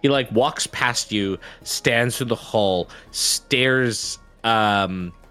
He 0.00 0.08
like 0.08 0.30
walks 0.32 0.66
past 0.66 1.12
you, 1.12 1.38
stands 1.62 2.16
through 2.16 2.26
the 2.28 2.34
hall, 2.34 2.88
stares. 3.10 4.18
Um, 4.44 5.12
s- 5.12 5.21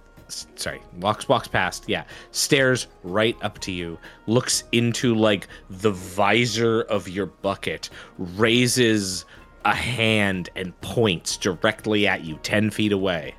sorry, 0.55 0.81
walks 0.99 1.27
walks 1.27 1.47
past. 1.47 1.85
Yeah, 1.87 2.03
stares 2.31 2.87
right 3.03 3.35
up 3.41 3.59
to 3.59 3.71
you, 3.71 3.97
looks 4.27 4.63
into 4.71 5.15
like 5.15 5.47
the 5.69 5.91
visor 5.91 6.81
of 6.83 7.07
your 7.07 7.27
bucket, 7.27 7.89
raises 8.17 9.25
a 9.65 9.75
hand 9.75 10.49
and 10.55 10.79
points 10.81 11.37
directly 11.37 12.07
at 12.07 12.23
you, 12.23 12.37
ten 12.43 12.69
feet 12.69 12.91
away. 12.91 13.35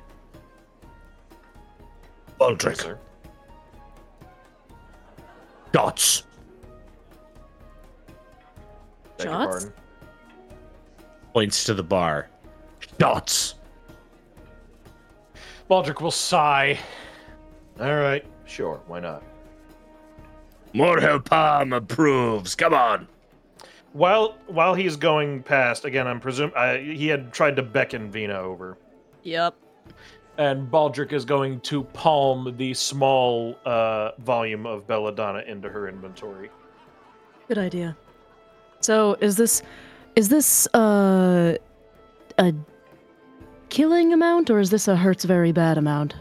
Baldric, 2.39 2.81
Sir. 2.81 2.99
dots. 5.71 6.23
Beg 9.17 9.27
Shots? 9.27 9.67
Points 11.33 11.63
to 11.65 11.73
the 11.73 11.83
bar. 11.83 12.29
Dots. 12.97 13.55
Baldric 15.69 16.01
will 16.01 16.11
sigh. 16.11 16.77
All 17.79 17.95
right, 17.95 18.25
sure, 18.45 18.81
why 18.87 18.99
not? 18.99 19.23
Morhel 20.73 21.23
Palm 21.23 21.73
approves. 21.73 22.55
Come 22.55 22.73
on. 22.73 23.07
While 23.93 24.37
while 24.47 24.73
he's 24.73 24.95
going 24.95 25.43
past, 25.43 25.85
again, 25.85 26.07
I'm 26.07 26.19
presume 26.19 26.51
uh, 26.55 26.75
he 26.77 27.07
had 27.07 27.31
tried 27.31 27.55
to 27.57 27.63
beckon 27.63 28.11
Vina 28.11 28.39
over. 28.39 28.77
Yep. 29.23 29.55
and 30.37 30.69
Baldric 30.69 31.13
is 31.13 31.25
going 31.25 31.59
to 31.61 31.83
palm 31.83 32.55
the 32.57 32.73
small 32.73 33.55
uh, 33.65 34.11
volume 34.19 34.65
of 34.65 34.87
belladonna 34.87 35.43
into 35.47 35.69
her 35.69 35.87
inventory. 35.87 36.49
Good 37.47 37.57
idea. 37.59 37.95
So 38.81 39.15
is 39.21 39.37
this 39.37 39.61
is 40.15 40.29
this 40.29 40.67
uh 40.73 41.55
a 42.39 42.53
killing 43.73 44.13
amount 44.13 44.51
or 44.51 44.59
is 44.59 44.69
this 44.69 44.87
a 44.87 44.95
hurts 44.95 45.23
very 45.23 45.51
bad 45.51 45.79
amount? 45.79 46.13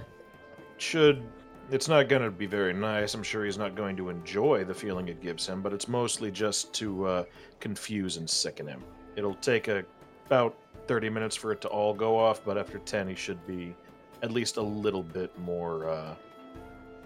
Should 0.79 1.23
it's 1.71 1.87
not 1.87 2.09
going 2.09 2.23
to 2.23 2.31
be 2.31 2.47
very 2.47 2.73
nice. 2.73 3.13
I'm 3.13 3.23
sure 3.23 3.45
he's 3.45 3.59
not 3.59 3.75
going 3.75 3.95
to 3.97 4.09
enjoy 4.09 4.65
the 4.65 4.73
feeling 4.75 5.09
it 5.09 5.21
gives 5.21 5.47
him, 5.47 5.61
but 5.61 5.75
it's 5.75 5.87
mostly 5.87 6.31
just 6.31 6.73
to 6.75 7.07
uh, 7.07 7.25
confuse 7.61 8.17
and 8.17 8.29
sicken 8.29 8.67
him. 8.67 8.83
It'll 9.17 9.35
take 9.35 9.69
a, 9.69 9.85
about 10.27 10.57
30 10.87 11.11
minutes 11.11 11.37
for 11.37 11.53
it 11.53 11.61
to 11.61 11.69
all 11.69 11.93
go 11.93 12.19
off, 12.19 12.43
but 12.43 12.57
after 12.57 12.79
10, 12.79 13.09
he 13.09 13.15
should 13.15 13.47
be 13.47 13.75
at 14.23 14.31
least 14.31 14.57
a 14.57 14.63
little 14.63 15.03
bit 15.03 15.39
more 15.39 15.89
uh, 15.91 16.15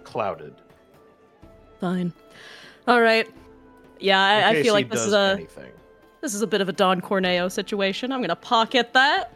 clouded. 0.04 0.54
Fine. 1.80 2.12
All 2.86 3.00
right. 3.00 3.28
Yeah, 3.98 4.20
I, 4.20 4.50
I 4.50 4.62
feel 4.62 4.74
like 4.74 4.90
this 4.90 5.06
is 5.06 5.12
a 5.12 5.34
anything. 5.38 5.72
this 6.20 6.34
is 6.34 6.42
a 6.42 6.46
bit 6.46 6.60
of 6.60 6.68
a 6.68 6.72
Don 6.72 7.00
Corneo 7.00 7.50
situation. 7.50 8.12
I'm 8.12 8.20
gonna 8.20 8.36
pocket 8.36 8.92
that. 8.92 9.35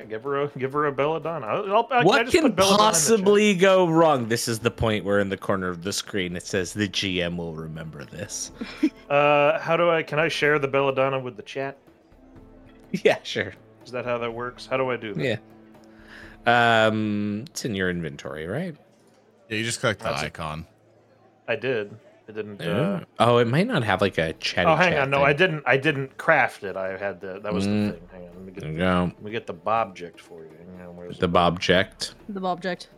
Yeah, 0.00 0.06
give 0.06 0.22
her 0.24 0.42
a 0.42 0.48
give 0.58 0.72
her 0.72 0.86
a 0.86 0.92
belladonna. 0.92 1.46
I'll, 1.46 1.74
I'll, 1.76 1.88
I 1.90 2.04
what 2.04 2.22
just 2.22 2.32
can 2.32 2.44
put 2.44 2.56
belladonna 2.56 2.56
in 2.56 2.56
the 2.56 2.62
chat. 2.70 2.78
possibly 2.78 3.54
go 3.54 3.86
wrong? 3.88 4.28
This 4.28 4.48
is 4.48 4.58
the 4.58 4.70
point 4.70 5.04
where 5.04 5.20
in 5.20 5.28
the 5.28 5.36
corner 5.36 5.68
of 5.68 5.82
the 5.82 5.92
screen 5.92 6.36
it 6.36 6.46
says 6.46 6.72
the 6.72 6.88
GM 6.88 7.36
will 7.36 7.54
remember 7.54 8.04
this. 8.04 8.52
Uh, 9.10 9.58
how 9.58 9.76
do 9.76 9.90
I? 9.90 10.04
Can 10.04 10.20
I 10.20 10.28
share 10.28 10.60
the 10.60 10.68
belladonna 10.68 11.18
with 11.18 11.36
the 11.36 11.42
chat? 11.42 11.76
yeah, 12.92 13.18
sure. 13.24 13.52
Is 13.84 13.90
that 13.90 14.04
how 14.04 14.18
that 14.18 14.32
works? 14.32 14.66
How 14.66 14.76
do 14.76 14.88
I 14.88 14.96
do 14.96 15.14
that? 15.14 15.40
Yeah. 16.46 16.86
Um, 16.86 17.42
it's 17.50 17.64
in 17.64 17.74
your 17.74 17.90
inventory, 17.90 18.46
right? 18.46 18.76
Yeah, 19.48 19.56
you 19.56 19.64
just 19.64 19.80
click 19.80 19.98
the 19.98 20.04
That's 20.04 20.22
it. 20.22 20.26
icon. 20.26 20.64
I 21.48 21.56
did. 21.56 21.92
I 22.30 22.32
didn't. 22.32 22.60
Uh, 22.62 23.00
oh, 23.18 23.38
it 23.38 23.48
might 23.48 23.66
not 23.66 23.82
have 23.82 24.00
like 24.00 24.16
a 24.18 24.32
chat. 24.34 24.64
oh, 24.66 24.76
hang 24.76 24.96
on. 24.96 25.10
No, 25.10 25.22
I 25.24 25.32
didn't. 25.32 25.64
I 25.66 25.76
didn't 25.76 26.16
craft 26.16 26.62
it. 26.62 26.76
I 26.76 26.96
had 26.96 27.20
the. 27.20 27.40
That 27.40 27.52
was 27.52 27.66
Mm. 27.66 27.88
the 27.88 27.92
thing. 27.94 28.08
Hang 28.12 28.22
on. 28.22 28.28
Let 28.34 28.42
me 28.44 28.52
get. 28.52 28.60
There 28.60 28.70
you 28.70 28.76
The, 28.78 28.84
go. 28.84 29.02
let 29.16 29.22
me 29.22 29.30
get 29.32 29.46
the 29.48 29.54
bobject 29.54 30.20
for 30.20 30.42
you. 30.44 30.50
Hang 30.78 30.86
on. 30.88 30.96
Where's 30.96 31.18
The 31.18 31.28
Bobject. 31.28 32.14
The 32.28 32.40
object. 32.40 32.88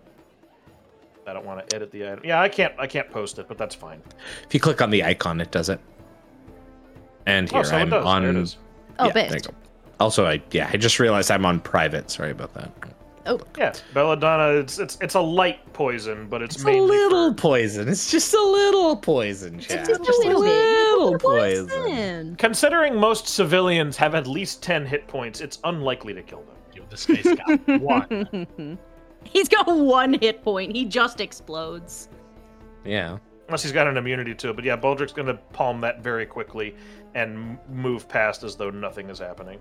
I 1.26 1.32
don't 1.32 1.46
want 1.46 1.66
to 1.66 1.76
edit 1.76 1.90
the 1.92 2.04
item. 2.04 2.20
Yeah, 2.24 2.40
I 2.42 2.48
can't. 2.48 2.74
I 2.78 2.86
can't 2.86 3.10
post 3.10 3.38
it, 3.38 3.48
but 3.48 3.56
that's 3.56 3.74
fine. 3.74 4.02
If 4.46 4.52
you 4.52 4.60
click 4.60 4.82
on 4.82 4.90
the 4.90 5.02
icon, 5.04 5.40
it 5.40 5.50
does 5.50 5.68
it. 5.70 5.80
And 7.26 7.48
here 7.50 7.60
oh, 7.60 7.62
so 7.62 7.76
I'm 7.76 7.86
it 7.88 7.90
does. 7.90 8.04
on. 8.04 8.22
There 8.22 8.30
it 8.32 8.36
is. 8.36 8.56
Oh, 8.98 9.06
yeah, 9.06 9.12
there 9.12 9.24
you 9.26 9.30
best. 9.32 9.48
go. 9.48 9.54
Also, 10.00 10.26
I 10.26 10.42
yeah, 10.50 10.68
I 10.72 10.76
just 10.76 10.98
realized 10.98 11.30
I'm 11.30 11.46
on 11.46 11.60
private. 11.60 12.10
Sorry 12.10 12.32
about 12.32 12.52
that. 12.54 12.70
Oh, 13.24 13.38
Yeah, 13.56 13.72
belladonna. 13.94 14.58
It's 14.58 14.78
it's 14.80 14.98
it's 15.00 15.14
a 15.14 15.20
light 15.20 15.72
poison, 15.72 16.26
but 16.28 16.42
it's, 16.42 16.56
It's 16.56 16.64
a 16.64 16.70
little 16.70 17.30
for- 17.30 17.34
poison. 17.40 17.88
It's 17.88 18.10
just 18.10 18.34
a 18.34 18.42
little 18.42 18.96
poison, 18.96 19.60
chat. 19.60 19.86
just 19.86 20.00
a 20.00 20.02
little 20.28 20.42
bit. 20.42 20.48
little 20.50 21.18
poison. 21.18 21.68
poison. 21.68 22.36
Considering 22.36 22.96
most 22.96 23.28
civilians 23.28 23.96
have 23.96 24.14
at 24.16 24.26
least 24.26 24.62
10 24.62 24.84
hit 24.86 25.06
points, 25.06 25.40
it's 25.40 25.60
unlikely 25.64 26.14
to 26.14 26.22
kill 26.22 26.42
them. 26.42 26.56
Dude, 26.74 26.90
this 26.90 27.04
face 27.06 27.22
got 27.34 27.60
one. 27.80 28.78
He's 29.24 29.48
got 29.48 29.66
one 29.68 30.14
hit 30.20 30.42
point. 30.42 30.74
He 30.74 30.84
just 30.84 31.20
explodes. 31.20 32.08
Yeah. 32.84 33.18
Unless 33.46 33.62
he's 33.62 33.72
got 33.72 33.86
an 33.86 33.96
immunity 33.96 34.34
to 34.34 34.50
it. 34.50 34.56
But 34.56 34.64
yeah, 34.64 34.76
Baldric's 34.76 35.12
going 35.12 35.28
to 35.28 35.34
palm 35.52 35.80
that 35.82 36.02
very 36.02 36.26
quickly 36.26 36.74
and 37.14 37.56
move 37.70 38.08
past 38.08 38.42
as 38.42 38.56
though 38.56 38.70
nothing 38.70 39.10
is 39.10 39.18
happening. 39.20 39.60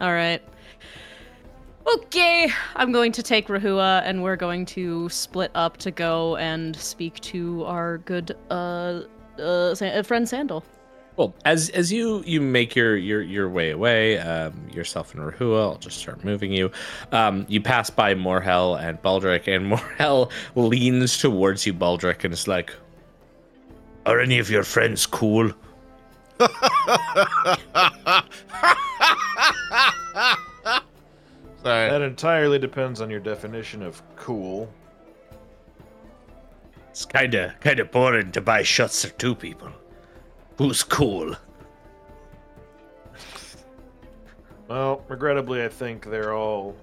All 0.00 0.12
right. 0.12 0.40
Okay, 1.94 2.50
I'm 2.76 2.92
going 2.92 3.12
to 3.12 3.22
take 3.22 3.48
Rahua, 3.48 4.02
and 4.04 4.22
we're 4.22 4.36
going 4.36 4.66
to 4.66 5.08
split 5.08 5.50
up 5.54 5.78
to 5.78 5.90
go 5.90 6.36
and 6.36 6.76
speak 6.76 7.18
to 7.20 7.64
our 7.64 7.96
good 7.98 8.36
uh, 8.50 9.02
uh, 9.38 9.74
Sa- 9.74 9.86
uh, 9.86 10.02
friend 10.02 10.28
Sandal. 10.28 10.62
Well, 11.16 11.34
as 11.46 11.70
as 11.70 11.90
you 11.90 12.22
you 12.26 12.42
make 12.42 12.76
your 12.76 12.94
your 12.96 13.22
your 13.22 13.48
way 13.48 13.70
away, 13.70 14.18
um, 14.18 14.68
yourself 14.70 15.14
and 15.14 15.22
Rahua, 15.22 15.62
I'll 15.62 15.78
just 15.78 15.98
start 15.98 16.24
moving 16.24 16.52
you. 16.52 16.70
Um, 17.10 17.46
you 17.48 17.62
pass 17.62 17.88
by 17.88 18.14
Morhel 18.14 18.78
and 18.78 19.00
Baldric, 19.00 19.48
and 19.48 19.72
Morhel 19.72 20.30
leans 20.56 21.16
towards 21.16 21.66
you, 21.66 21.72
Baldric, 21.72 22.22
and 22.22 22.34
is 22.34 22.46
like, 22.46 22.74
"Are 24.04 24.20
any 24.20 24.38
of 24.38 24.50
your 24.50 24.62
friends 24.62 25.06
cool?" 25.06 25.52
Sorry. 31.68 31.90
That 31.90 32.00
entirely 32.00 32.58
depends 32.58 33.02
on 33.02 33.10
your 33.10 33.20
definition 33.20 33.82
of 33.82 34.02
cool. 34.16 34.72
It's 36.88 37.04
kinda 37.04 37.56
kinda 37.60 37.84
boring 37.84 38.32
to 38.32 38.40
buy 38.40 38.62
shots 38.62 39.04
for 39.04 39.14
two 39.18 39.34
people. 39.34 39.68
Who's 40.56 40.82
cool? 40.82 41.36
Well, 44.68 45.04
regrettably, 45.08 45.62
I 45.62 45.68
think 45.68 46.06
they're 46.06 46.32
all 46.32 46.74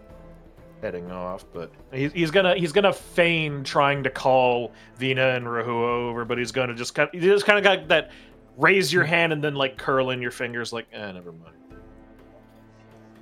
heading 0.84 1.10
off, 1.12 1.46
but 1.52 1.72
He's, 1.92 2.14
he's 2.14 2.30
gonna 2.30 2.54
he's 2.54 2.72
gonna 2.72 2.94
feign 2.94 3.64
trying 3.64 4.04
to 4.04 4.12
call 4.12 4.72
Vina 4.98 5.30
and 5.30 5.48
Rahua 5.48 6.10
over, 6.10 6.26
but 6.26 6.38
he's 6.38 6.52
gonna 6.52 6.76
just 6.76 6.94
kind 6.94 7.10
he 7.12 7.22
just 7.22 7.48
kind 7.48 7.58
of 7.58 7.64
got 7.64 7.88
that 7.88 8.12
raise 8.56 8.94
your 8.94 9.04
hand 9.04 9.34
and 9.34 9.44
then 9.44 9.56
like 9.56 9.80
curl 9.80 10.12
in 10.12 10.22
your 10.22 10.30
fingers 10.30 10.72
like 10.72 10.86
eh, 10.94 11.12
never 11.12 11.32
mind. 11.32 11.56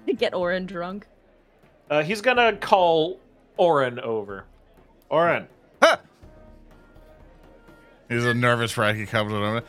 Get 0.18 0.34
Orin 0.34 0.66
drunk. 0.66 1.08
Uh, 1.90 2.02
he's 2.04 2.22
gonna 2.22 2.56
call 2.58 3.20
Orin 3.58 4.00
over. 4.00 4.46
Orin, 5.10 5.48
He's 8.10 8.26
a 8.26 8.34
nervous 8.34 8.78
wreck. 8.78 8.96
He 8.96 9.06
comes 9.06 9.32
on. 9.34 9.64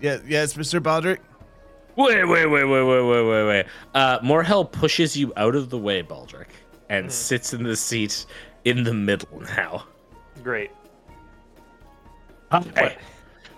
Yeah, 0.00 0.18
yes, 0.26 0.54
Mr. 0.54 0.80
Baldric. 0.80 1.18
Wait, 1.96 2.24
wait, 2.24 2.46
wait, 2.46 2.64
wait, 2.64 2.82
wait, 2.82 3.02
wait, 3.02 3.22
wait, 3.22 3.46
wait. 3.46 3.66
Uh, 3.94 4.18
Morhel 4.20 4.70
pushes 4.70 5.16
you 5.16 5.32
out 5.36 5.54
of 5.56 5.68
the 5.70 5.78
way, 5.78 6.02
Baldric, 6.02 6.46
and 6.88 7.06
Mhm. 7.06 7.10
sits 7.10 7.52
in 7.52 7.62
the 7.64 7.74
seat 7.76 8.24
in 8.64 8.84
the 8.84 8.94
middle 8.94 9.40
now. 9.56 9.84
Great. 10.44 10.70
Hi, 12.52 12.96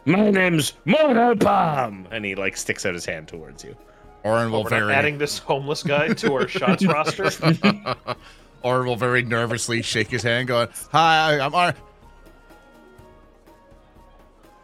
my 0.06 0.30
name's 0.30 0.72
Morhel 0.86 1.38
Palm. 1.38 2.06
And 2.10 2.24
he 2.24 2.34
like 2.34 2.56
sticks 2.56 2.86
out 2.86 2.94
his 2.94 3.04
hand 3.04 3.28
towards 3.28 3.62
you. 3.64 3.76
Orin 4.24 4.52
will 4.52 4.64
we're 4.64 4.70
not 4.70 4.78
very. 4.80 4.94
adding 4.94 5.18
this 5.18 5.38
homeless 5.38 5.82
guy 5.82 6.08
to 6.08 6.32
our 6.34 6.48
shots 6.48 6.84
roster. 6.86 7.30
Orin 8.62 8.86
will 8.86 8.96
very 8.96 9.22
nervously 9.22 9.82
shake 9.82 10.08
his 10.08 10.22
hand, 10.22 10.48
going, 10.48 10.68
"Hi, 10.92 11.40
I'm 11.40 11.54
Orin." 11.54 11.74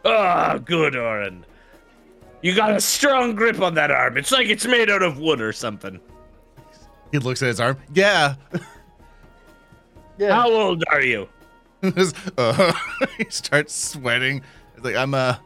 Ah, 0.05 0.59
good, 0.65 0.97
Orin. 0.97 1.45
You 2.41 2.55
got 2.55 2.71
a 2.77 2.81
strong 2.81 3.35
grip 3.35 3.61
on 3.61 3.75
that 3.75 3.91
arm. 3.91 4.17
It's 4.17 4.31
like 4.31 4.47
it's 4.49 4.65
made 4.65 4.89
out 4.91 5.03
of 5.03 5.19
wood 5.19 5.41
or 5.41 5.53
something. 5.53 5.99
He 7.11 7.19
looks 7.19 7.43
at 7.43 7.49
his 7.49 7.61
arm. 7.61 7.77
Yeah. 7.93 8.37
How 10.21 10.51
old 10.51 10.85
are 10.91 11.01
you? 11.03 11.29
uh, 12.37 12.73
he 13.19 13.27
starts 13.29 13.75
sweating. 13.75 14.43
He's 14.75 14.85
like, 14.85 14.97
"I'm 14.97 15.15
uh, 15.15 15.37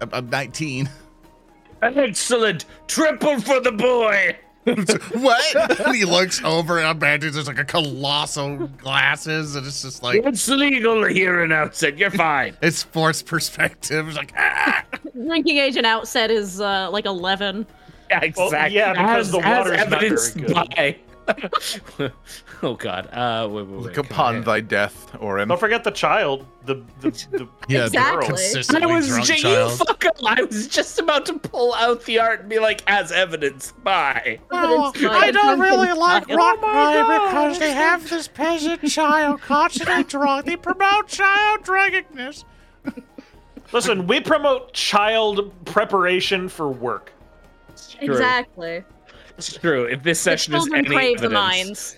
I'm, 0.00 0.10
I'm 0.12 0.30
19." 0.30 0.88
Excellent. 1.82 2.64
Triple 2.86 3.40
for 3.40 3.60
the 3.60 3.72
boy. 3.72 4.36
what? 4.64 5.80
and 5.80 5.96
he 5.96 6.04
looks 6.04 6.42
over 6.44 6.76
and 6.78 6.86
on 6.86 6.98
Bandits, 6.98 7.34
there's 7.34 7.48
like 7.48 7.58
a 7.58 7.64
colossal 7.64 8.66
glasses, 8.68 9.56
and 9.56 9.66
it's 9.66 9.80
just 9.82 10.02
like 10.02 10.20
It's 10.24 10.46
legal 10.48 11.04
here 11.06 11.42
in 11.42 11.50
Outset. 11.50 11.96
You're 11.96 12.10
fine. 12.10 12.54
it's 12.62 12.82
forced 12.82 13.24
perspective. 13.26 14.06
It's 14.08 14.16
like 14.18 14.32
ah! 14.36 14.84
Drinking 15.14 15.56
age 15.56 15.76
and 15.76 15.86
outset 15.86 16.30
is 16.30 16.60
uh, 16.60 16.90
like 16.90 17.06
11. 17.06 17.66
Yeah, 18.10 18.20
Well, 18.36 18.46
exactly. 18.46 18.76
yeah, 18.76 18.92
because 18.92 19.26
as, 19.28 19.32
the 19.32 19.38
as 19.38 19.44
water's 19.66 19.78
not 19.78 19.88
very 19.88 19.96
evidenced 19.96 20.36
good. 20.36 20.54
by. 20.54 20.96
oh 22.62 22.74
God. 22.74 23.08
Uh, 23.12 23.48
wait, 23.50 23.62
wait, 23.66 23.68
wait. 23.76 23.82
Look 23.82 23.96
upon 23.98 24.36
I- 24.36 24.40
thy 24.40 24.60
death, 24.60 25.14
Orin. 25.20 25.48
Don't 25.48 25.58
forget 25.60 25.84
the 25.84 25.90
child. 25.90 26.46
The 26.66 26.76
the, 27.00 27.10
the 27.30 27.48
yeah, 27.68 27.86
Exactly. 27.86 28.34
the 28.36 28.80
I 28.82 28.86
was 28.86 29.08
drunk 29.08 29.24
ju- 29.24 29.34
you 29.34 29.38
child. 29.40 29.72
fuck 29.78 30.04
up. 30.04 30.16
I 30.24 30.42
was 30.42 30.68
just 30.68 30.98
about 30.98 31.26
to 31.26 31.38
pull 31.38 31.74
out 31.74 32.04
the 32.04 32.18
art 32.18 32.40
and 32.40 32.48
be 32.48 32.58
like, 32.58 32.82
as 32.86 33.10
evidence. 33.12 33.30
evidenced 33.40 33.84
by. 33.84 34.38
Evidenced 34.52 35.02
by 35.02 35.26
a 35.26 35.32
drunken 35.32 35.96
child. 35.96 36.26
because 36.26 37.58
they 37.58 37.72
have 37.72 38.08
this 38.08 38.28
peasant 38.28 38.86
child 38.88 39.40
constantly 39.40 40.04
drunk. 40.04 40.46
They 40.46 40.56
promote 40.56 41.08
child 41.08 41.62
drunkenness. 41.64 42.44
Listen, 43.72 44.06
we 44.06 44.20
promote 44.20 44.72
child 44.72 45.52
preparation 45.64 46.48
for 46.48 46.68
work. 46.68 47.12
True. 47.98 48.10
Exactly. 48.12 48.84
It's 49.48 49.56
true. 49.56 49.84
If 49.84 50.02
this 50.02 50.20
session 50.20 50.54
is 50.54 50.64
children 50.64 50.84
any 50.86 50.94
crave 50.94 51.18
the 51.20 51.26
evidence, 51.26 51.96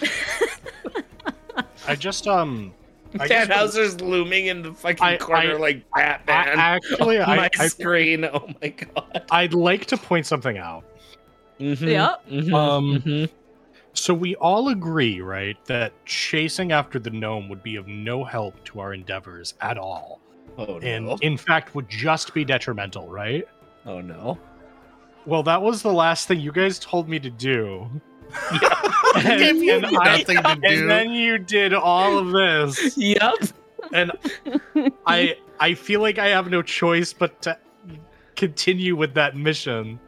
minds. 0.00 0.08
I 1.86 1.94
just 1.96 2.26
um. 2.26 2.72
I 3.18 3.28
just- 3.28 3.50
Tannhauser's 3.50 4.00
looming 4.00 4.46
in 4.46 4.62
the 4.62 4.72
fucking 4.72 5.04
I- 5.04 5.16
corner 5.18 5.54
I- 5.54 5.58
like 5.58 5.84
I, 5.94 6.18
Batman. 6.26 6.58
actually, 6.58 7.18
on 7.20 7.36
my 7.36 7.44
I, 7.58 7.64
I 7.64 7.66
screen. 7.68 8.24
Oh 8.24 8.48
my 8.60 8.68
god. 8.68 9.24
I'd 9.30 9.54
like 9.54 9.86
to 9.86 9.96
point 9.96 10.26
something 10.26 10.58
out. 10.58 10.84
Mhm, 11.60 11.80
Yep. 11.90 12.28
mhm, 12.30 12.52
Um, 12.54 13.00
mhm. 13.02 13.28
So 13.96 14.12
we 14.12 14.34
all 14.36 14.70
agree, 14.70 15.20
right, 15.20 15.56
that 15.66 15.92
chasing 16.04 16.72
after 16.72 16.98
the 16.98 17.10
gnome 17.10 17.48
would 17.48 17.62
be 17.62 17.76
of 17.76 17.86
no 17.86 18.24
help 18.24 18.62
to 18.64 18.80
our 18.80 18.92
endeavors 18.92 19.54
at 19.60 19.78
all, 19.78 20.20
Oh 20.58 20.78
no. 20.78 20.80
and 20.80 21.22
in 21.22 21.36
fact 21.36 21.76
would 21.76 21.88
just 21.88 22.34
be 22.34 22.44
detrimental, 22.44 23.06
right? 23.08 23.46
Oh 23.86 24.00
no. 24.00 24.36
Well, 25.26 25.42
that 25.44 25.62
was 25.62 25.82
the 25.82 25.92
last 25.92 26.28
thing 26.28 26.40
you 26.40 26.52
guys 26.52 26.78
told 26.78 27.08
me 27.08 27.18
to 27.20 27.30
do. 27.30 27.88
I 28.32 29.22
gave 29.38 29.62
And 29.68 29.86
I- 29.86 30.16
nothing 30.18 30.36
to 30.36 30.56
do. 30.56 30.60
And 30.68 30.90
then 30.90 31.10
you 31.10 31.38
did 31.38 31.72
all 31.72 32.18
of 32.18 32.32
this, 32.32 32.96
Yep. 32.96 33.34
and 33.92 34.12
I 35.06 35.36
I 35.60 35.74
feel 35.74 36.00
like 36.00 36.18
I 36.18 36.28
have 36.28 36.50
no 36.50 36.62
choice 36.62 37.12
but 37.12 37.40
to 37.42 37.56
continue 38.36 38.96
with 38.96 39.14
that 39.14 39.36
mission. 39.36 39.98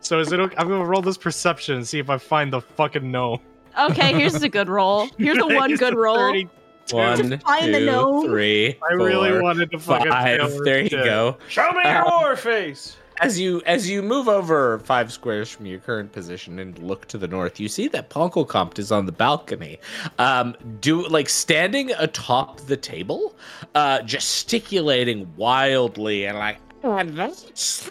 So 0.00 0.20
is 0.20 0.32
it 0.32 0.40
okay? 0.40 0.54
I'm 0.58 0.68
gonna 0.68 0.84
roll 0.84 1.02
this 1.02 1.18
perception 1.18 1.76
and 1.76 1.86
see 1.86 1.98
if 1.98 2.08
I 2.10 2.18
find 2.18 2.52
the 2.52 2.60
fucking 2.60 3.10
gnome. 3.10 3.40
Okay, 3.78 4.12
here's 4.14 4.42
a 4.42 4.48
good 4.48 4.68
roll. 4.68 5.08
Here's 5.18 5.38
the 5.38 5.46
one 5.48 5.74
good 5.76 5.94
roll. 5.96 6.16
30. 6.16 6.48
One, 6.90 7.38
find 7.38 7.72
the 7.72 7.78
two, 7.78 7.86
gnome. 7.86 8.26
three, 8.26 8.76
I 8.90 8.94
really 8.94 9.40
wanted 9.40 9.70
to 9.70 9.78
fucking 9.78 10.10
five. 10.10 10.40
fail 10.50 10.64
There 10.64 10.82
you 10.82 10.88
shit. 10.88 11.04
go. 11.04 11.38
Show 11.48 11.70
me 11.72 11.82
your 11.84 12.04
Uh, 12.06 12.20
war 12.20 12.36
face. 12.36 12.96
As 13.22 13.38
you 13.38 13.62
as 13.66 13.88
you 13.88 14.02
move 14.02 14.28
over 14.28 14.80
five 14.80 15.12
squares 15.12 15.48
from 15.48 15.66
your 15.66 15.78
current 15.78 16.10
position 16.10 16.58
and 16.58 16.76
look 16.80 17.06
to 17.06 17.18
the 17.18 17.28
north, 17.28 17.60
you 17.60 17.68
see 17.68 17.86
that 17.88 18.10
Ponkelkompt 18.10 18.80
is 18.80 18.90
on 18.90 19.06
the 19.06 19.12
balcony, 19.12 19.78
um, 20.18 20.56
do 20.80 21.06
like 21.06 21.28
standing 21.28 21.92
atop 21.92 22.60
the 22.62 22.76
table, 22.76 23.36
uh, 23.76 24.02
gesticulating 24.02 25.32
wildly 25.36 26.26
and 26.26 26.36
like 26.36 26.58
"And 26.82 27.16
that's 27.16 27.88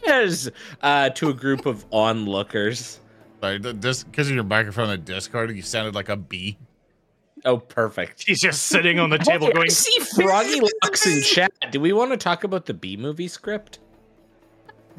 stairs," 0.00 0.48
uh, 0.82 1.10
to 1.10 1.30
a 1.30 1.34
group 1.34 1.66
of 1.66 1.84
onlookers. 1.90 3.00
Like, 3.42 3.62
th- 3.62 3.76
this 3.80 4.04
because 4.04 4.28
of 4.28 4.36
your 4.36 4.44
microphone 4.44 4.90
and 4.90 5.04
Discord, 5.04 5.50
you 5.50 5.62
sounded 5.62 5.96
like 5.96 6.08
a 6.08 6.16
bee. 6.16 6.58
Oh, 7.44 7.56
perfect. 7.58 8.24
He's 8.24 8.40
just 8.40 8.64
sitting 8.64 9.00
on 9.00 9.10
the 9.10 9.18
table 9.18 9.46
Hey, 9.46 9.52
I 9.52 9.56
going, 9.56 9.70
see 9.70 9.98
Froggy 10.14 10.60
Locks 10.60 11.06
in 11.06 11.22
chat. 11.22 11.52
Do 11.72 11.80
we 11.80 11.92
want 11.92 12.12
to 12.12 12.16
talk 12.16 12.44
about 12.44 12.66
the 12.66 12.74
B 12.74 12.96
movie 12.96 13.28
script? 13.28 13.80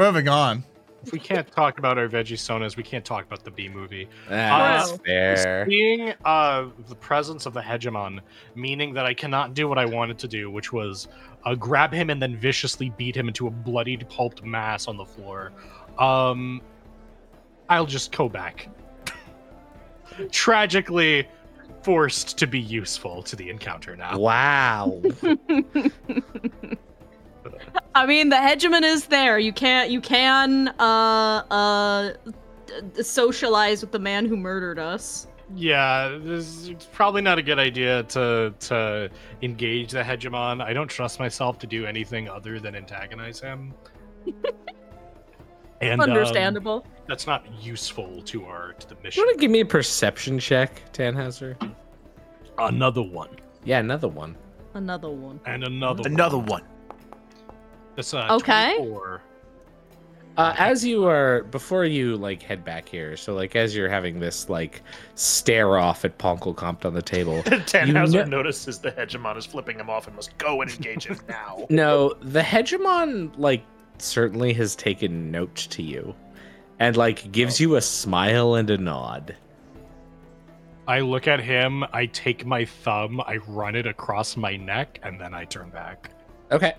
Moving 0.02 0.28
on. 0.28 0.64
if 1.04 1.12
we 1.12 1.20
can't 1.20 1.50
talk 1.52 1.78
about 1.78 2.00
our 2.00 2.08
veggie 2.08 2.34
sonas, 2.34 2.76
we 2.76 2.82
can't 2.82 3.06
talk 3.06 3.24
about 3.26 3.44
the 3.44 3.52
B 3.52 3.70
movie. 3.70 4.10
That's 4.28 4.92
Wow. 4.92 4.98
fair. 5.06 5.66
Seeing 5.70 6.14
uh, 6.26 6.70
the 6.88 6.96
presence 6.96 7.46
of 7.46 7.54
the 7.54 7.62
hegemon, 7.62 8.20
meaning 8.56 8.96
that 8.96 9.06
I 9.06 9.14
cannot 9.14 9.54
do 9.54 9.68
what 9.68 9.78
I 9.78 9.86
wanted 9.86 10.18
to 10.20 10.28
do, 10.28 10.50
which 10.50 10.74
was 10.74 11.08
uh, 11.46 11.54
grab 11.54 11.94
him 11.94 12.10
and 12.10 12.20
then 12.20 12.36
viciously 12.36 12.90
beat 12.98 13.16
him 13.16 13.28
into 13.28 13.46
a 13.46 13.52
bloodied, 13.52 14.10
pulped 14.10 14.44
mass 14.44 14.88
on 14.88 14.98
the 14.98 15.06
floor. 15.06 15.52
Um, 16.00 16.62
I'll 17.70 17.86
just 17.86 18.12
go 18.16 18.28
back. 18.28 18.70
Tragically 20.32 21.28
forced 21.84 22.40
to 22.40 22.48
be 22.48 22.60
useful 22.60 23.22
to 23.24 23.36
the 23.36 23.50
encounter 23.52 23.96
now. 23.96 24.18
Wow. 24.18 25.02
I 27.96 28.06
mean, 28.06 28.30
the 28.30 28.36
hegemon 28.38 28.84
is 28.84 29.06
there. 29.08 29.38
You 29.40 29.54
can't. 29.54 29.90
You 29.92 30.02
can 30.02 30.70
uh 30.80 31.44
uh 31.52 32.14
socialize 33.02 33.82
with 33.82 33.92
the 33.92 34.00
man 34.00 34.26
who 34.26 34.38
murdered 34.38 34.80
us. 34.80 35.28
Yeah, 35.54 36.18
this, 36.22 36.68
it's 36.68 36.86
probably 36.86 37.22
not 37.22 37.38
a 37.38 37.42
good 37.42 37.60
idea 37.60 38.04
to 38.04 38.54
to 38.60 39.10
engage 39.42 39.92
the 39.92 40.02
hegemon. 40.04 40.62
I 40.64 40.72
don't 40.74 40.88
trust 40.88 41.20
myself 41.20 41.60
to 41.60 41.68
do 41.68 41.86
anything 41.86 42.30
other 42.30 42.60
than 42.60 42.76
antagonize 42.76 43.40
him. 43.42 43.74
and 45.82 46.00
um, 46.02 46.10
Understandable. 46.10 46.86
that's 47.08 47.28
not 47.28 47.44
useful 47.62 48.22
to 48.24 48.46
our 48.46 48.74
to 48.74 48.88
the 48.88 48.96
mission. 49.04 49.22
You 49.22 49.28
want 49.28 49.38
to 49.40 49.42
give 49.42 49.52
me 49.52 49.60
a 49.62 49.66
perception 49.66 50.40
check, 50.40 50.82
Tannhauser? 50.94 51.56
Another 52.58 53.02
one 53.02 53.30
Yeah, 53.66 53.80
another 53.80 54.08
one. 54.08 54.38
Another 54.74 55.10
one. 55.10 55.40
and 55.46 55.64
another 55.66 56.04
Another 56.06 56.38
one. 56.38 56.48
one. 56.48 56.64
That's 57.96 58.14
uh, 58.14 58.28
Okay. 58.32 58.76
24. 58.78 59.22
Uh, 60.38 60.56
as 60.58 60.86
you 60.86 61.06
are 61.06 61.44
before 61.44 61.84
you 61.84 62.16
like 62.16 62.42
head 62.42 62.64
back 62.64 62.88
here, 62.88 63.18
so 63.18 63.34
like 63.34 63.56
as 63.56 63.76
you're 63.76 63.90
having 63.90 64.20
this 64.20 64.48
like 64.48 64.82
stare 65.16 65.78
off 65.78 66.06
at 66.06 66.18
Ponkel 66.18 66.56
Compt 66.56 66.86
on 66.86 66.94
the 66.94 67.02
table. 67.02 67.44
Tannhauser 67.44 68.14
know- 68.14 68.38
notices 68.38 68.80
the 68.80 68.92
hegemon 68.94 69.38
is 69.38 69.46
flipping 69.46 69.78
him 69.78 69.90
off 69.90 70.08
and 70.08 70.16
must 70.16 70.38
go 70.38 70.62
and 70.62 70.72
engage 70.72 71.06
him 71.06 71.20
now. 71.28 71.66
no, 71.70 72.14
the 72.22 72.40
hegemon 72.40 73.38
like 73.38 73.64
certainly 73.98 74.54
has 74.54 74.74
taken 74.76 75.32
note 75.32 75.56
to 75.56 75.84
you, 75.84 76.16
and 76.80 76.96
like 76.96 77.30
gives 77.34 77.60
you 77.60 77.76
a 77.76 77.82
smile 77.82 78.56
and 78.56 78.70
a 78.70 78.78
nod. 78.78 79.36
I 80.88 81.02
look 81.02 81.28
at 81.28 81.42
him, 81.42 81.84
I 81.94 82.06
take 82.08 82.46
my 82.46 82.66
thumb, 82.66 83.22
I 83.22 83.38
run 83.48 83.76
it 83.76 83.86
across 83.86 84.36
my 84.36 84.56
neck, 84.56 85.00
and 85.04 85.20
then 85.20 85.34
I 85.34 85.46
turn 85.46 85.70
back. 85.70 86.10
Okay. 86.52 86.76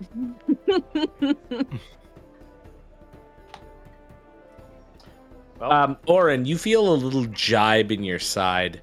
Well, 5.59 5.71
Um, 5.71 5.97
Orin, 6.07 6.45
you 6.45 6.57
feel 6.57 6.93
a 6.93 6.95
little 6.95 7.25
jibe 7.25 7.91
in 7.91 8.03
your 8.03 8.19
side 8.19 8.81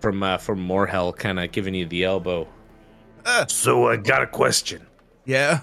from 0.00 0.22
uh, 0.22 0.38
from 0.38 0.66
Morhel, 0.66 1.14
kind 1.16 1.38
of 1.38 1.52
giving 1.52 1.74
you 1.74 1.86
the 1.86 2.04
elbow. 2.04 2.48
So 3.48 3.88
I 3.88 3.96
got 3.96 4.22
a 4.22 4.26
question. 4.26 4.86
Yeah. 5.26 5.60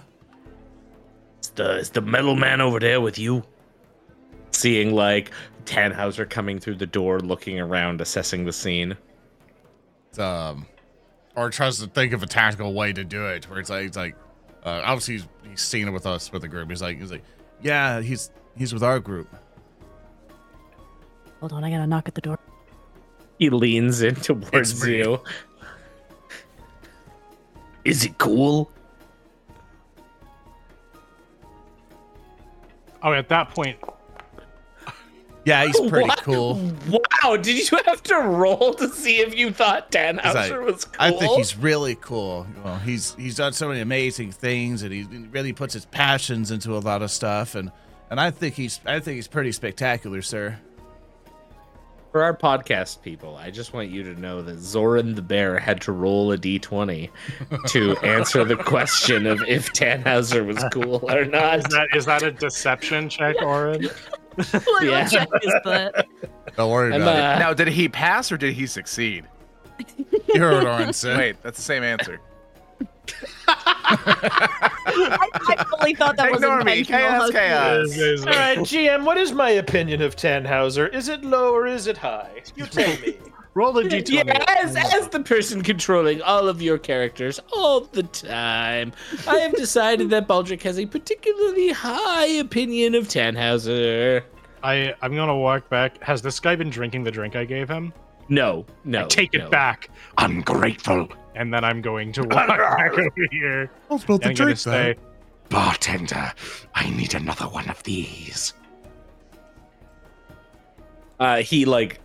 Is 1.42 1.50
the, 1.50 1.78
is 1.78 1.90
the 1.90 2.02
metal 2.02 2.36
man 2.36 2.62
over 2.62 2.80
there 2.80 3.02
with 3.02 3.18
you? 3.20 3.44
Seeing 4.52 4.94
like 4.94 5.32
Tannhauser 5.66 6.30
coming 6.30 6.60
through 6.60 6.76
the 6.76 6.86
door, 6.88 7.20
looking 7.20 7.60
around, 7.60 8.00
assessing 8.02 8.46
the 8.46 8.54
scene. 8.54 8.96
um, 10.18 10.66
or 11.36 11.50
tries 11.50 11.80
to 11.80 11.88
think 11.88 12.14
of 12.14 12.24
a 12.24 12.28
tactical 12.28 12.74
way 12.74 12.94
to 12.94 13.04
do 13.04 13.28
it, 13.28 13.50
where 13.50 13.60
it's 13.60 13.70
like, 13.70 13.86
it's 13.86 13.98
like, 13.98 14.16
uh, 14.64 14.82
obviously 14.84 15.16
he's, 15.16 15.28
he's 15.50 15.62
seen 15.62 15.88
it 15.88 15.92
with 15.92 16.06
us 16.06 16.32
with 16.32 16.42
the 16.42 16.48
group. 16.48 16.70
He's 16.70 16.82
like, 16.82 17.00
he's 17.00 17.12
like, 17.12 17.24
yeah, 17.62 18.02
he's 18.02 18.32
he's 18.58 18.74
with 18.74 18.84
our 18.84 19.00
group. 19.00 19.28
Hold 21.40 21.54
on, 21.54 21.64
I 21.64 21.70
gotta 21.70 21.88
knock 21.88 22.08
at 22.08 22.16
the 22.16 22.22
door. 22.22 22.40
He 23.38 23.50
leans 23.50 24.02
in 24.02 24.16
towards 24.16 24.86
you. 24.86 25.22
Is 27.86 28.04
it 28.04 28.18
cool? 28.18 28.72
Oh, 33.02 33.14
at 33.14 33.30
that 33.30 33.50
point, 33.52 33.78
Yeah, 35.45 35.66
he's 35.66 35.80
pretty 35.80 36.07
What? 36.07 36.22
cool. 36.22 36.56
Wow, 36.90 37.38
did 37.38 37.72
you 37.72 37.78
have 37.86 38.03
to 38.03 38.16
roll 38.16 38.74
to 38.76 38.90
see 38.90 39.20
if 39.20 39.36
you 39.36 39.52
thought 39.52 39.91
Tannhauser 39.91 40.34
like, 40.60 40.66
was 40.66 40.86
cool? 40.86 40.95
I 40.99 41.11
think 41.11 41.38
he's 41.38 41.56
really 41.57 41.95
cool. 41.95 42.45
Well, 42.64 42.78
he's 42.80 43.16
he's 43.16 43.36
done 43.38 43.53
so 43.53 43.68
many 43.70 43.80
amazing 43.80 44.32
things, 44.32 44.84
and 44.84 44.91
he 44.94 45.03
really 45.32 45.53
puts 45.53 45.74
his 45.74 45.86
passions 45.86 46.52
into 46.52 46.76
a 46.76 46.80
lot 46.80 47.02
of 47.02 47.10
stuff, 47.10 47.56
and 47.56 47.72
and 48.11 48.20
I 48.20 48.32
think 48.32 48.56
he's 48.56 48.80
I 48.86 48.99
think 48.99 49.16
he's 49.16 49.28
pretty 49.28 49.52
spectacular, 49.53 50.22
sir. 50.22 50.60
For 52.11 52.24
our 52.24 52.36
podcast 52.36 53.03
people, 53.03 53.36
I 53.38 53.52
just 53.52 53.72
want 53.72 53.90
you 53.90 54.02
to 54.03 54.20
know 54.20 54.41
that 54.41 54.57
Zoran 54.57 55.14
the 55.14 55.22
Bear 55.22 55.60
had 55.60 55.80
to 55.82 55.91
roll 55.91 56.32
a 56.32 56.38
d20 56.40 57.07
to 57.68 57.98
answer 58.03 58.44
the 58.44 58.56
question 58.56 59.28
of 59.28 59.41
if 59.48 59.72
Tannhauser 59.74 60.44
was 60.44 60.64
cool 60.74 61.07
or 61.07 61.24
not. 61.26 61.60
is 61.60 61.64
that 61.66 61.88
is 61.95 62.06
that 62.06 62.24
a 62.24 62.32
deception 62.32 63.10
check, 63.10 63.36
Orin? 63.44 63.90
What 64.66 64.84
Yeah. 64.84 65.07
check 65.07 65.28
is 65.44 65.53
that? 65.66 66.06
Don't 66.56 66.72
worry 66.72 66.94
I'm, 66.94 67.02
about 67.02 67.16
uh, 67.16 67.40
Now, 67.40 67.53
did 67.53 67.68
he 67.68 67.90
pass 67.90 68.32
or 68.32 68.38
did 68.38 68.53
he 68.53 68.66
succeed? 68.68 69.26
You 70.34 70.40
heard 70.41 70.64
what 70.64 70.68
Orin 70.82 70.94
said. 70.94 71.18
Wait, 71.18 71.41
that's 71.44 71.57
the 71.57 71.64
same 71.64 71.84
answer. 71.84 72.20
I, 73.48 75.30
I 75.48 75.64
fully 75.66 75.95
thought 75.95 76.18
that 76.18 76.32
was 76.32 76.41
Ignore 76.41 76.64
me. 76.64 76.80
intentional. 76.80 77.32
Chaos, 77.32 77.91
chaos. 77.94 78.20
All 78.22 78.34
right, 78.34 78.57
GM, 78.60 79.03
what 79.06 79.18
is 79.18 79.32
my 79.32 79.49
opinion 79.52 80.02
of 80.02 80.16
Tannhauser? 80.16 80.94
Is 80.94 81.07
it 81.10 81.24
low 81.24 81.53
or 81.53 81.66
is 81.68 81.88
it 81.88 81.98
high? 81.98 82.44
You 82.56 82.66
tell 82.66 82.90
me. 83.02 83.18
Roll 83.56 83.78
a 83.80 83.84
d20. 83.84 84.10
Yeah, 84.10 84.46
as, 84.48 84.76
as 84.76 85.08
the 85.10 85.22
person 85.22 85.64
controlling 85.64 86.22
all 86.22 86.48
of 86.48 86.62
your 86.62 86.78
characters 86.78 87.40
all 87.52 87.82
the 87.82 88.04
time, 88.04 88.94
I 89.28 89.38
have 89.40 89.56
decided 89.58 90.10
that 90.12 90.28
Baldric 90.28 90.62
has 90.64 90.78
a 90.80 90.86
particularly 90.86 91.72
high 91.72 92.28
opinion 92.28 92.96
of 92.96 93.08
Tannhauser. 93.08 94.24
I 94.62 94.94
I'm 95.02 95.16
gonna 95.16 95.38
walk 95.38 95.70
back. 95.70 96.02
Has 96.04 96.22
this 96.22 96.40
guy 96.40 96.56
been 96.56 96.70
drinking 96.70 97.04
the 97.04 97.12
drink 97.12 97.36
I 97.36 97.46
gave 97.46 97.70
him? 97.70 97.92
No, 98.30 98.66
no. 98.84 99.06
I 99.06 99.08
take 99.08 99.34
it 99.34 99.40
no. 99.40 99.50
back, 99.50 99.90
Ungrateful. 100.20 101.10
and 101.36 101.52
then 101.52 101.64
I'm 101.64 101.82
going 101.82 102.12
to 102.14 102.22
walk 102.22 102.48
back 102.48 102.92
over 102.92 103.12
here. 103.32 103.72
I 103.90 103.94
was 103.94 104.04
about 104.04 104.24
And 104.24 104.40
I'm 104.40 104.56
say, 104.56 104.96
Bartender, 105.50 106.32
I 106.76 106.90
need 106.92 107.16
another 107.16 107.46
one 107.46 107.68
of 107.70 107.82
these. 107.82 108.54
Uh, 111.20 111.38
he 111.38 111.66
like 111.66 112.00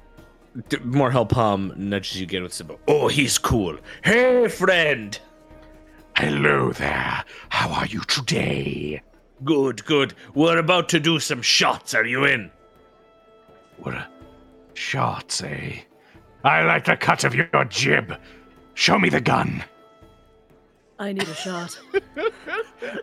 d- 0.68 0.76
Morhel 0.78 1.28
Palm 1.28 1.72
nudges 1.76 2.18
you 2.20 2.24
again 2.24 2.42
with 2.42 2.52
some. 2.52 2.70
Oh, 2.88 3.08
he's 3.08 3.38
cool. 3.38 3.76
Hey, 4.02 4.48
friend. 4.48 5.18
Hello 6.16 6.72
there. 6.72 7.24
How 7.48 7.70
are 7.72 7.86
you 7.86 8.00
today? 8.00 9.02
Good, 9.42 9.84
good. 9.84 10.14
We're 10.34 10.58
about 10.58 10.88
to 10.90 11.00
do 11.00 11.18
some 11.18 11.42
shots. 11.42 11.94
Are 11.94 12.04
you 12.04 12.24
in? 12.24 12.50
What 13.78 13.94
a 13.94 14.08
shots, 14.74 15.42
eh? 15.42 15.80
I 16.44 16.62
like 16.62 16.84
the 16.84 16.96
cut 16.96 17.24
of 17.24 17.34
your 17.34 17.64
jib. 17.68 18.14
Show 18.74 18.98
me 18.98 19.08
the 19.08 19.20
gun. 19.20 19.64
I 20.98 21.12
need 21.12 21.26
a 21.26 21.34
shot. 21.34 21.78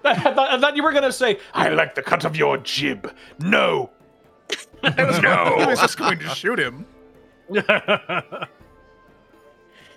I 0.05 0.15
thought, 0.15 0.49
I 0.51 0.59
thought 0.59 0.75
you 0.77 0.83
were 0.83 0.91
going 0.91 1.03
to 1.03 1.11
say, 1.11 1.39
I 1.53 1.69
like 1.69 1.95
the 1.95 2.01
cut 2.01 2.23
of 2.23 2.35
your 2.37 2.57
jib. 2.57 3.13
No. 3.39 3.89
No. 4.83 4.89
I 4.89 5.67
was 5.67 5.79
just 5.79 5.97
going 5.97 6.17
to 6.19 6.27
shoot 6.29 6.59
him. 6.59 6.85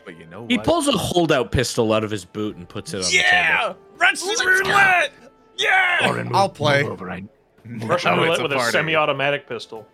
But 0.05 0.19
you 0.19 0.27
know 0.27 0.47
He 0.49 0.57
what? 0.59 0.67
pulls 0.67 0.87
a 0.87 0.93
holdout 0.93 1.51
pistol 1.51 1.93
out 1.93 2.05
of 2.05 2.11
his 2.11 2.27
boot 2.27 2.57
and 2.57 2.69
puts 2.69 2.93
it 2.93 2.99
on 2.99 3.03
the 3.05 3.09
table. 3.09 3.25
Yeah, 3.25 3.73
Russian 3.97 4.35
roulette. 4.47 5.13
Yeah, 5.57 6.09
Orin, 6.09 6.31
I'll 6.35 6.49
play. 6.51 6.83
move 6.83 6.93
over. 6.93 7.11
I- 7.11 7.25
Russian 7.67 8.13
Oh, 8.13 8.23
roulette 8.23 8.43
with 8.43 8.53
a 8.53 8.57
party. 8.57 8.73
semi-automatic 8.73 9.49
pistol. 9.49 9.89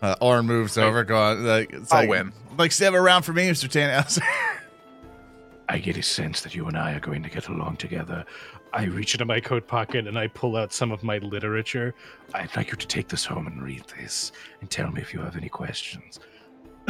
Uh, 0.00 0.14
Orin 0.20 0.46
moves 0.46 0.78
over, 0.78 1.02
going 1.02 1.42
like, 1.44 1.72
it's 1.72 1.92
I'll 1.92 2.00
like, 2.02 2.08
win. 2.10 2.32
Like, 2.56 2.70
stab 2.70 2.94
around 2.94 3.22
for 3.22 3.32
me, 3.32 3.48
Mister 3.48 3.66
Tannhauser. 3.66 4.22
I 5.68 5.78
get 5.78 5.96
a 5.96 6.02
sense 6.02 6.42
that 6.42 6.54
you 6.54 6.66
and 6.68 6.76
I 6.78 6.92
are 6.92 7.00
going 7.00 7.22
to 7.24 7.30
get 7.30 7.48
along 7.48 7.76
together. 7.78 8.24
I 8.72 8.84
reach 8.84 9.14
into 9.14 9.24
my 9.24 9.40
coat 9.40 9.66
pocket 9.66 10.06
and 10.06 10.16
I 10.18 10.28
pull 10.28 10.56
out 10.56 10.72
some 10.72 10.92
of 10.92 11.02
my 11.02 11.18
literature. 11.18 11.94
I'd 12.34 12.54
like 12.56 12.70
you 12.70 12.76
to 12.76 12.86
take 12.86 13.08
this 13.08 13.24
home 13.24 13.46
and 13.48 13.60
read 13.62 13.84
this 13.98 14.30
and 14.60 14.70
tell 14.70 14.90
me 14.92 15.00
if 15.00 15.12
you 15.12 15.20
have 15.20 15.36
any 15.36 15.48
questions. 15.48 16.20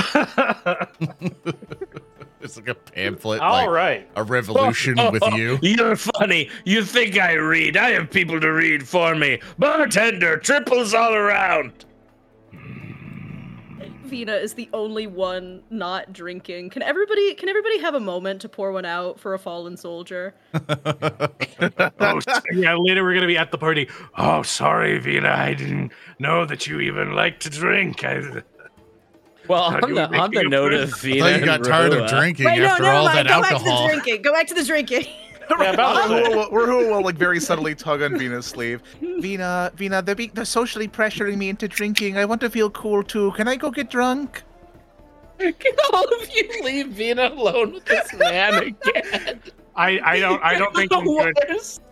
it's 2.41 2.57
like 2.57 2.69
a 2.69 2.75
pamphlet, 2.75 3.41
All 3.41 3.53
like 3.53 3.69
right. 3.69 4.09
a 4.17 4.23
revolution 4.23 4.99
oh, 4.99 5.11
with 5.11 5.23
oh, 5.23 5.37
you. 5.37 5.59
You're 5.63 5.97
funny. 5.97 6.51
You 6.65 6.85
think 6.85 7.19
I 7.19 7.35
read? 7.35 7.77
I 7.77 7.91
have 7.91 8.11
people 8.11 8.41
to 8.41 8.53
read 8.53 8.87
for 8.87 9.15
me. 9.15 9.41
Bartender, 9.59 10.39
triples 10.39 10.95
all 10.95 11.15
around. 11.15 11.85
Vina 14.13 14.35
is 14.35 14.53
the 14.53 14.69
only 14.75 15.07
one 15.07 15.63
not 15.71 16.13
drinking. 16.13 16.69
Can 16.69 16.83
everybody 16.83 17.33
can 17.33 17.49
everybody 17.49 17.81
have 17.81 17.95
a 17.95 18.01
moment 18.01 18.43
to 18.43 18.49
pour 18.49 18.71
one 18.71 18.85
out 18.85 19.19
for 19.19 19.33
a 19.33 19.39
fallen 19.39 19.77
soldier? 19.77 20.35
Oh, 22.01 22.21
yeah, 22.53 22.75
later 22.75 23.05
we're 23.05 23.15
gonna 23.15 23.27
be 23.27 23.39
at 23.39 23.53
the 23.53 23.59
party. 23.59 23.89
oh, 24.19 24.43
sorry, 24.43 24.99
Vina. 24.99 25.31
I 25.31 25.55
didn't 25.55 25.93
know 26.19 26.45
that 26.45 26.67
you 26.67 26.81
even 26.81 27.13
like 27.13 27.39
to 27.41 27.51
drink. 27.51 28.05
I, 28.05 28.43
Well, 29.49 29.63
Are 29.63 29.81
on 29.85 29.95
the 29.95 30.05
on 30.19 30.31
the 30.31 30.45
note 30.45 30.71
point? 30.71 30.83
of 30.85 30.91
I 30.95 30.97
thought 30.97 31.07
you 31.09 31.25
and 31.25 31.45
got 31.45 31.65
tired 31.65 31.93
of 31.93 32.09
drinking 32.09 32.47
Wait, 32.47 32.59
no, 32.61 32.67
after 32.67 32.83
never 32.85 32.95
all 32.97 33.05
mind. 33.07 33.27
that 33.29 33.35
Go 33.35 33.43
back 33.43 33.59
to 33.59 33.65
the 33.65 33.85
drinking. 33.87 34.23
Go 34.23 34.33
back 34.33 34.47
to 34.49 34.55
the 34.55 34.65
drinking. 34.65 35.07
Yeah, 35.61 35.73
about 35.73 35.97
Rahua 36.09 36.25
the- 36.31 36.37
will, 36.39 36.49
Rahua 36.51 36.91
will 36.93 37.03
like 37.03 37.17
very 37.17 37.39
subtly 37.41 37.75
tug 37.75 38.01
on 38.01 38.17
Vina's 38.19 38.47
sleeve. 38.47 38.81
Vina, 39.01 39.71
Vina, 39.75 40.01
they're, 40.01 40.15
be- 40.15 40.29
they're 40.33 40.45
socially 40.47 40.89
pressuring 40.89 41.37
me 41.37 41.49
into 41.51 41.69
drinking. 41.69 42.17
I 42.17 42.25
want 42.25 42.41
to 42.43 42.49
feel 42.49 42.71
cool 42.71 43.03
too. 43.03 43.33
Can 43.33 43.49
I 43.49 43.57
go 43.57 43.71
get 43.71 43.91
drunk? 43.91 44.45
Can 45.39 45.55
all 45.93 46.05
of 46.05 46.31
you 46.35 46.49
leave 46.63 46.89
Vina 46.89 47.29
alone 47.29 47.73
with 47.75 47.85
this 47.85 48.15
man 48.15 48.55
again? 48.63 49.43
I, 49.75 50.01
I 50.05 50.21
don't 50.21 50.43
I 50.43 50.57
don't 50.57 50.75
think 50.75 50.91
the 50.91 51.01
we 51.01 51.19
should 51.23 51.37
worst. 51.51 51.83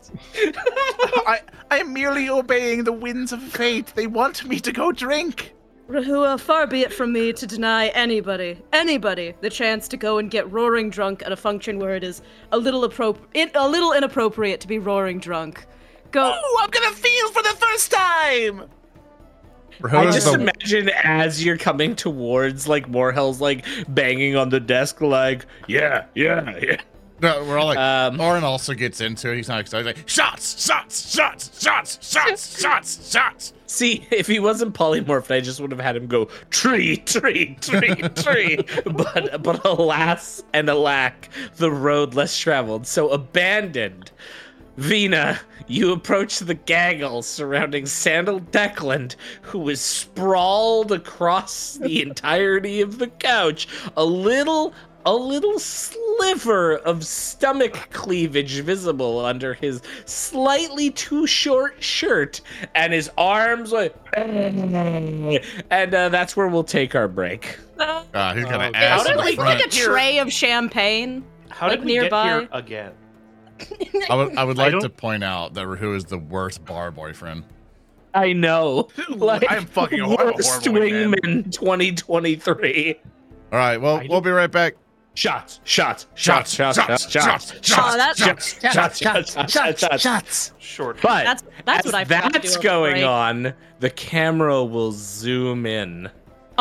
I, 1.27 1.41
I 1.71 1.79
am 1.81 1.93
merely 1.93 2.31
obeying 2.31 2.85
the 2.85 2.93
winds 2.93 3.33
of 3.33 3.43
fate. 3.43 3.89
They 3.95 4.07
want 4.07 4.45
me 4.47 4.61
to 4.61 4.73
go 4.73 4.93
drink. 4.93 5.53
Rahua, 5.91 6.39
far 6.39 6.69
be 6.69 6.83
it 6.83 6.93
from 6.93 7.13
me 7.13 7.33
to 7.33 7.47
deny 7.49 7.89
anybody, 7.89 8.63
anybody, 8.73 9.35
the 9.41 9.51
chance 9.51 9.89
to 9.89 9.97
go 9.97 10.19
and 10.19 10.31
get 10.31 10.51
roaring 10.53 10.89
drunk 10.89 11.21
at 11.27 11.33
a 11.33 11.37
function 11.37 11.81
where 11.81 11.97
it 11.97 12.05
is 12.05 12.23
a 12.53 12.59
little 12.59 12.89
appropri- 12.89 13.51
a 13.57 13.69
little 13.69 13.93
inappropriate 13.93 14.61
to 14.61 14.69
be 14.69 14.79
roaring 14.79 15.19
drunk. 15.19 15.67
Go. 16.13 16.33
Oh, 16.33 16.61
I'm 16.63 16.71
gonna 16.71 16.95
feel 16.95 17.31
for 17.33 17.43
the 17.43 17.57
first 17.59 17.91
time. 17.91 18.69
I 19.83 20.11
just 20.13 20.27
the- 20.27 20.35
imagine 20.35 20.91
as 21.03 21.45
you're 21.45 21.59
coming 21.59 21.97
towards 21.97 22.69
like 22.69 22.87
Morhel's 22.89 23.41
like 23.41 23.65
banging 23.89 24.37
on 24.37 24.51
the 24.51 24.61
desk 24.61 25.01
like 25.01 25.47
yeah 25.67 26.05
yeah 26.15 26.57
yeah 26.61 26.81
no, 27.23 27.45
we're 27.45 27.59
all 27.59 27.67
like, 27.67 27.79
um 27.79 28.21
Orin 28.21 28.45
also 28.45 28.75
gets 28.75 29.01
into 29.01 29.31
it. 29.33 29.37
He's 29.37 29.49
not 29.49 29.61
excited. 29.61 29.87
He's 29.87 29.97
like, 29.97 30.09
shots, 30.09 30.65
shots, 30.65 31.13
shots, 31.13 31.63
shots, 31.63 31.99
shots, 32.09 32.61
shots, 32.61 33.11
shots. 33.11 33.53
See, 33.67 34.05
if 34.11 34.27
he 34.27 34.41
wasn't 34.41 34.75
polymorphed, 34.75 35.33
I 35.33 35.41
just 35.41 35.61
would 35.61 35.71
have 35.71 35.81
had 35.81 35.95
him 35.95 36.09
go 36.09 36.25
tree, 36.51 36.97
tree, 36.97 37.57
tree, 37.61 37.95
tree. 37.95 38.65
But 38.85 39.43
but 39.43 39.65
alas 39.65 40.43
and 40.53 40.69
alack, 40.69 41.29
the 41.57 41.71
road 41.71 42.15
less 42.15 42.37
traveled, 42.37 42.87
so 42.87 43.11
abandoned. 43.11 44.11
Vina, 44.77 45.39
you 45.67 45.93
approach 45.93 46.39
the 46.39 46.55
gaggle 46.55 47.23
surrounding 47.23 47.87
Sandal 47.87 48.41
Decland, 48.41 49.15
who 49.43 49.69
is 49.69 49.81
sprawled 49.81 50.91
across 50.91 51.75
the 51.75 52.03
entirety 52.03 52.81
of 52.81 52.99
the 52.99 53.09
couch, 53.09 53.69
a 53.97 54.05
little 54.05 54.73
a 55.07 55.15
little 55.15 55.59
sliver 55.59 56.77
of 56.79 57.05
stomach 57.07 57.89
cleavage 57.91 58.61
visible 58.61 59.25
under 59.25 59.55
his 59.55 59.81
slightly 60.05 60.91
too 60.91 61.27
short 61.27 61.83
shirt 61.83 62.41
and 62.75 62.93
his 62.93 63.11
arms 63.17 63.73
like 63.73 63.95
and 64.15 65.95
uh, 65.95 66.09
that's 66.09 66.37
where 66.37 66.49
we'll 66.49 66.65
take 66.65 66.95
our 66.95 67.09
break 67.09 67.59
Ah, 67.79 68.35
he's 68.35 68.45
got 68.45 68.61
an 68.61 68.75
Oh, 68.75 68.79
ass 68.79 69.07
how 69.07 69.11
in 69.13 69.17
did 69.17 69.19
the 69.19 69.31
we 69.31 69.37
front. 69.37 69.59
like 69.61 69.67
a 69.67 69.71
tray 69.71 70.19
of 70.19 70.31
champagne. 70.31 71.25
How 71.49 71.69
Like 71.69 71.79
did 71.79 71.87
we 71.87 71.93
nearby. 71.95 72.25
get 72.29 72.39
here 72.41 72.49
again? 72.53 72.93
I 74.11 74.15
would, 74.17 74.37
I 74.37 74.45
would 74.45 74.57
like 74.59 74.73
don't- 74.73 74.83
to 74.83 74.91
point 74.91 75.25
out 75.25 75.55
that 75.55 75.67
Rahu 75.67 75.95
is 75.95 76.05
the 76.05 76.19
worst 76.19 76.63
bar 76.67 76.91
boyfriend. 76.91 77.45
i 78.13 78.33
know 78.35 78.89
like 79.09 79.47
I'm 79.51 79.65
fucking 79.65 80.07
worst 80.07 80.67
horrible 80.67 80.81
wingman 80.83 81.51
2023 81.53 82.97
All 83.53 83.59
right, 83.59 83.79
well, 83.81 84.03
we'll 84.09 84.21
be 84.21 84.31
right 84.31 84.51
back. 84.51 84.75
Shots 85.15 85.61
shots 85.65 86.07
shots 86.15 86.53
shots 86.55 86.77
shots 86.77 87.11
shots 87.11 87.53
Oh, 87.77 88.15
shots 88.17 88.59
shots 88.61 88.99
shots 88.99 89.33
shots 89.33 89.81
shots 89.81 90.03
shots 90.03 90.53
Short. 90.59 90.99
but 91.03 91.25
that's 91.25 91.43
that's 91.65 91.87
what 91.87 91.95
I. 91.95 92.05
That's 92.05 92.57
going 92.57 93.05
on 93.05 93.53
the 93.81 93.91
camera 93.91 94.65
will 94.65 94.93
zoom 94.93 95.67
in 95.67 96.11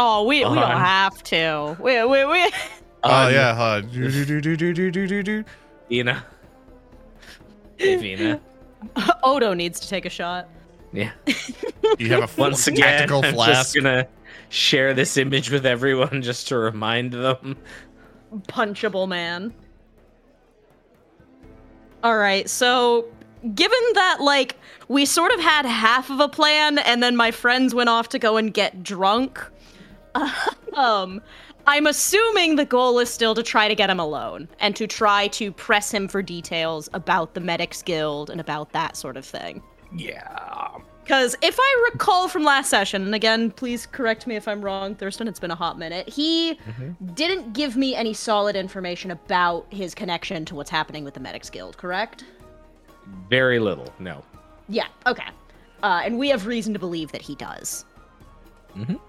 Oh, 0.01 0.23
we 0.23 0.37
we 0.37 0.43
don't 0.43 0.55
have 0.55 1.21
to. 1.23 1.75
We 1.79 2.03
we 2.05 2.25
we. 2.25 2.51
Oh 3.03 3.27
yeah, 3.27 3.49
uh, 3.49 3.81
do, 3.81 4.09
do, 4.09 4.25
do, 4.25 4.41
do, 4.41 4.55
do, 4.55 4.73
do, 4.73 4.91
do, 4.91 5.07
do, 5.07 5.23
do. 5.23 5.43
Vina. 5.89 6.25
Hey, 7.77 7.97
Vina. 7.97 8.39
Odo 9.23 9.53
needs 9.53 9.79
to 9.81 9.89
take 9.89 10.05
a 10.05 10.09
shot. 10.09 10.47
Yeah. 10.93 11.11
You 11.97 12.09
have 12.09 12.37
a 12.37 12.41
Once 12.41 12.67
again, 12.67 12.81
tactical 12.83 13.25
I'm 13.25 13.35
just 13.35 13.75
gonna 13.75 14.07
share 14.49 14.93
this 14.93 15.17
image 15.17 15.51
with 15.51 15.65
everyone 15.65 16.21
just 16.21 16.47
to 16.49 16.57
remind 16.57 17.11
them. 17.11 17.57
Punchable 18.47 19.07
man. 19.07 19.53
All 22.03 22.17
right, 22.17 22.49
so 22.49 23.05
given 23.55 23.79
that 23.93 24.17
like 24.21 24.57
we 24.87 25.05
sort 25.05 25.31
of 25.33 25.39
had 25.39 25.65
half 25.65 26.09
of 26.09 26.19
a 26.19 26.29
plan 26.29 26.77
and 26.79 27.01
then 27.03 27.15
my 27.15 27.31
friends 27.31 27.73
went 27.73 27.89
off 27.89 28.09
to 28.09 28.19
go 28.19 28.37
and 28.37 28.53
get 28.53 28.83
drunk, 28.83 29.39
um 30.73 31.21
I'm 31.67 31.85
assuming 31.85 32.55
the 32.55 32.65
goal 32.65 32.97
is 32.97 33.11
still 33.11 33.35
to 33.35 33.43
try 33.43 33.67
to 33.67 33.75
get 33.75 33.91
him 33.91 33.99
alone 33.99 34.47
and 34.59 34.75
to 34.75 34.87
try 34.87 35.27
to 35.27 35.51
press 35.51 35.91
him 35.91 36.07
for 36.07 36.23
details 36.23 36.89
about 36.93 37.35
the 37.35 37.41
Medics 37.41 37.83
Guild 37.83 38.31
and 38.31 38.41
about 38.41 38.71
that 38.71 38.97
sort 38.97 39.17
of 39.17 39.25
thing. 39.25 39.61
Yeah. 39.95 40.77
Because 41.09 41.35
if 41.41 41.57
I 41.59 41.89
recall 41.91 42.27
from 42.27 42.43
last 42.43 42.69
session, 42.69 43.01
and 43.01 43.15
again, 43.15 43.49
please 43.49 43.87
correct 43.87 44.27
me 44.27 44.35
if 44.35 44.47
I'm 44.47 44.61
wrong, 44.61 44.93
Thurston, 44.93 45.27
it's 45.27 45.39
been 45.39 45.49
a 45.49 45.55
hot 45.55 45.79
minute, 45.79 46.07
he 46.07 46.59
didn't 47.15 47.53
give 47.53 47.75
me 47.75 47.95
any 47.95 48.13
solid 48.13 48.55
information 48.55 49.09
about 49.09 49.65
his 49.73 49.95
connection 49.95 50.45
to 50.45 50.53
what's 50.53 50.69
happening 50.69 51.03
with 51.03 51.15
the 51.15 51.19
Medics 51.19 51.49
Guild, 51.49 51.79
correct? 51.79 52.25
Very 53.27 53.57
little, 53.57 53.91
no. 53.97 54.23
Yeah, 54.67 54.85
okay. 55.07 55.23
Uh, 55.81 56.01
and 56.05 56.19
we 56.19 56.29
have 56.29 56.45
reason 56.45 56.73
to 56.73 56.79
believe 56.79 57.11
that 57.11 57.23
he 57.23 57.33
does. 57.33 57.85
Mhm. 58.75 58.99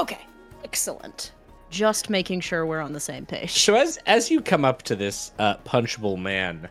Okay, 0.00 0.26
excellent. 0.64 1.30
Just 1.70 2.10
making 2.10 2.40
sure 2.40 2.66
we're 2.66 2.80
on 2.80 2.92
the 2.92 2.98
same 2.98 3.24
page. 3.24 3.52
So 3.52 3.76
as 3.76 3.98
as 4.06 4.32
you 4.32 4.40
come 4.40 4.64
up 4.64 4.82
to 4.82 4.96
this 4.96 5.30
uh, 5.38 5.58
punchable 5.58 6.18
man, 6.18 6.68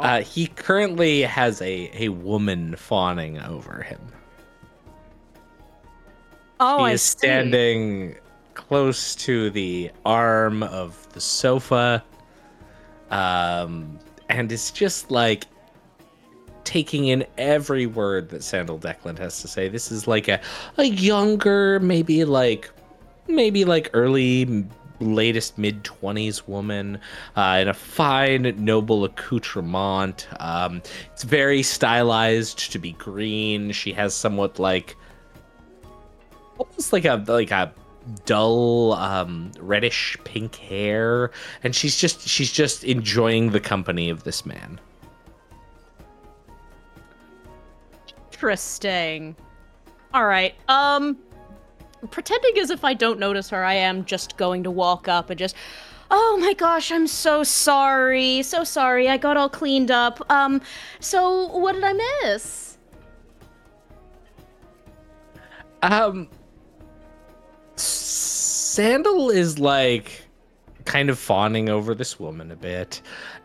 Uh, 0.00 0.20
he 0.22 0.46
currently 0.46 1.22
has 1.22 1.60
a 1.62 1.90
a 1.94 2.08
woman 2.10 2.76
fawning 2.76 3.38
over 3.40 3.82
him. 3.82 4.00
oh, 6.60 6.84
he 6.84 6.90
I 6.90 6.92
is 6.92 7.02
see. 7.02 7.18
standing 7.18 8.16
close 8.54 9.14
to 9.16 9.50
the 9.50 9.90
arm 10.04 10.62
of 10.64 11.10
the 11.12 11.20
sofa 11.20 12.04
um 13.10 13.98
and 14.28 14.52
it's 14.52 14.70
just 14.70 15.10
like 15.10 15.44
taking 16.64 17.06
in 17.06 17.26
every 17.38 17.86
word 17.86 18.28
that 18.28 18.44
Sandal 18.44 18.78
Declan 18.78 19.18
has 19.18 19.40
to 19.42 19.48
say. 19.48 19.68
This 19.68 19.90
is 19.90 20.06
like 20.06 20.28
a 20.28 20.40
a 20.76 20.84
younger, 20.84 21.80
maybe 21.80 22.24
like 22.24 22.70
maybe 23.26 23.64
like 23.64 23.90
early 23.92 24.64
latest 25.00 25.58
mid 25.58 25.82
20s 25.84 26.46
woman 26.46 26.98
uh, 27.36 27.58
in 27.60 27.68
a 27.68 27.74
fine 27.74 28.54
noble 28.58 29.04
accoutrement 29.04 30.28
um, 30.38 30.82
it's 31.12 31.22
very 31.22 31.62
stylized 31.62 32.70
to 32.72 32.78
be 32.78 32.92
green 32.92 33.72
she 33.72 33.92
has 33.92 34.14
somewhat 34.14 34.58
like 34.58 34.96
almost 36.58 36.92
like 36.92 37.04
a 37.04 37.24
like 37.26 37.50
a 37.50 37.72
dull 38.24 38.94
um 38.94 39.52
reddish 39.60 40.16
pink 40.24 40.56
hair 40.56 41.30
and 41.62 41.74
she's 41.74 41.96
just 41.96 42.26
she's 42.26 42.50
just 42.50 42.84
enjoying 42.84 43.50
the 43.50 43.60
company 43.60 44.10
of 44.10 44.24
this 44.24 44.44
man 44.44 44.80
Interesting. 48.40 49.36
All 50.14 50.24
right. 50.24 50.54
Um, 50.66 51.18
pretending 52.10 52.58
as 52.58 52.70
if 52.70 52.84
I 52.84 52.94
don't 52.94 53.18
notice 53.18 53.50
her, 53.50 53.64
I 53.64 53.74
am 53.74 54.04
just 54.04 54.36
going 54.36 54.62
to 54.64 54.70
walk 54.70 55.08
up 55.08 55.30
and 55.30 55.38
just. 55.38 55.56
Oh 56.12 56.38
my 56.40 56.54
gosh, 56.54 56.90
I'm 56.90 57.06
so 57.06 57.44
sorry. 57.44 58.42
So 58.42 58.64
sorry. 58.64 59.08
I 59.08 59.16
got 59.16 59.36
all 59.36 59.48
cleaned 59.48 59.92
up. 59.92 60.20
Um, 60.28 60.60
so 60.98 61.56
what 61.56 61.74
did 61.74 61.84
I 61.84 61.92
miss? 61.92 62.70
um 65.82 66.28
sandal 67.76 69.30
is 69.30 69.58
like 69.58 70.22
kind 70.84 71.10
of 71.10 71.18
fawning 71.18 71.68
over 71.68 71.94
this 71.94 72.18
woman 72.18 72.50
a 72.50 72.56
bit 72.56 73.00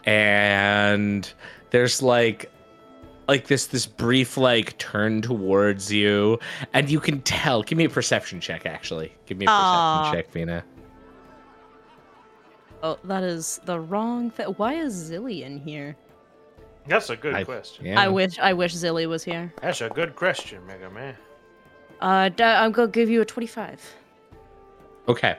and 0.06 1.32
there's 1.72 2.02
like 2.02 2.52
like 3.28 3.48
this 3.48 3.68
this 3.68 3.86
brief 3.86 4.38
like 4.38 4.78
turn 4.78 5.22
towards 5.22 5.92
you 5.92 6.40
and 6.74 6.90
you 6.90 7.00
can 7.00 7.22
tell 7.22 7.64
give 7.64 7.78
me 7.78 7.86
a 7.86 7.90
perception 7.90 8.40
check 8.40 8.66
actually 8.66 9.12
give 9.26 9.38
me 9.38 9.46
a 9.46 9.50
perception 9.50 9.60
Ah. 9.60 10.12
check 10.14 10.32
vina 10.32 10.64
Oh, 12.84 13.00
that 13.06 13.24
is 13.24 13.60
the 13.66 13.80
wrong 13.80 14.30
thing. 14.30 14.46
Why 14.58 14.76
is 14.76 15.10
Zilly 15.10 15.42
in 15.42 15.58
here? 15.58 15.96
That's 16.88 17.10
a 17.10 17.16
good 17.16 17.34
I- 17.34 17.44
question. 17.44 17.84
yeah 17.86 18.00
I 18.00 18.08
wish 18.08 18.38
I 18.38 18.54
wish 18.54 18.76
Zilly 18.76 19.08
was 19.08 19.24
here. 19.24 19.52
That's 19.62 19.82
a 19.82 19.90
good 19.90 20.16
question, 20.16 20.64
Mega 20.68 20.92
Man. 20.92 21.16
Uh, 22.00 22.30
I'm 22.40 22.72
gonna 22.72 22.90
give 22.92 23.10
you 23.10 23.22
a 23.22 23.26
25. 23.26 23.82
Okay. 25.08 25.36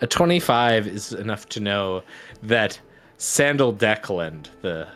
A 0.00 0.06
25 0.08 0.88
is 0.88 1.12
enough 1.12 1.48
to 1.50 1.60
know 1.60 2.02
that 2.42 2.80
Sandal 3.18 3.72
Decland, 3.72 4.48
the 4.62 4.88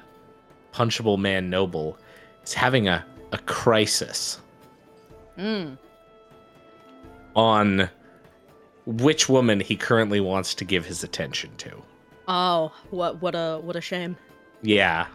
punchable 0.72 1.18
man 1.18 1.50
noble, 1.50 1.98
is 2.44 2.52
having 2.54 2.88
a, 2.88 3.04
a 3.32 3.38
crisis 3.38 4.38
Mm. 5.38 5.78
on 7.34 7.88
which 8.84 9.28
woman 9.28 9.60
he 9.60 9.76
currently 9.76 10.20
wants 10.20 10.54
to 10.56 10.64
give 10.64 10.84
his 10.84 11.02
attention 11.02 11.50
to. 11.56 11.82
Oh, 12.28 12.72
what 12.90 13.20
what 13.22 13.34
a 13.34 13.58
what 13.62 13.74
a 13.76 13.80
shame. 13.80 14.16
Yeah. 14.62 15.06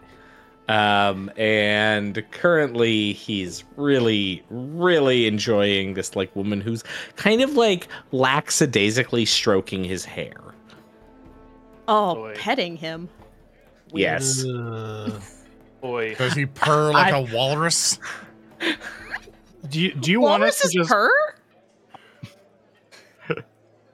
Um, 0.68 1.30
and 1.38 2.22
currently 2.32 3.12
he's 3.14 3.64
really, 3.76 4.44
really 4.50 5.26
enjoying 5.26 5.94
this 5.94 6.14
like 6.16 6.34
woman 6.36 6.60
who's 6.60 6.84
kind 7.16 7.40
of 7.40 7.52
like 7.54 7.88
lackadaisically 8.12 9.24
stroking 9.24 9.84
his 9.84 10.04
hair. 10.04 10.34
Oh, 11.86 12.14
Boy. 12.16 12.34
petting 12.36 12.76
him. 12.76 13.08
Yes. 13.94 14.44
Uh, 14.44 15.18
Boy, 15.80 16.14
Does 16.14 16.34
he 16.34 16.46
purr 16.46 16.92
like 16.92 17.12
a 17.12 17.20
walrus? 17.34 17.98
Do 19.68 19.80
you 19.80 19.94
do 19.94 20.10
you 20.10 20.20
want 20.20 20.42
us 20.42 20.60
to 20.60 20.66
is 20.66 20.72
just 20.72 20.90
her? 20.90 21.10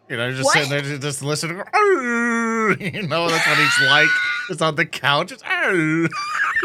You 0.09 0.17
know, 0.19 0.31
just 0.31 0.45
What? 0.45 0.55
sitting 0.55 0.71
there, 0.71 0.81
just, 0.83 1.03
just 1.03 1.23
listening. 1.23 1.59
"Arr!" 1.59 2.73
You 2.81 3.03
know, 3.07 3.29
that's 3.29 3.47
what 3.47 3.59
he's 3.59 3.81
like. 3.89 4.09
It's 4.51 4.61
on 4.63 4.75
the 4.75 4.87
couch. 4.87 5.33
It's, 5.33 5.43
"Arr!" 5.43 6.09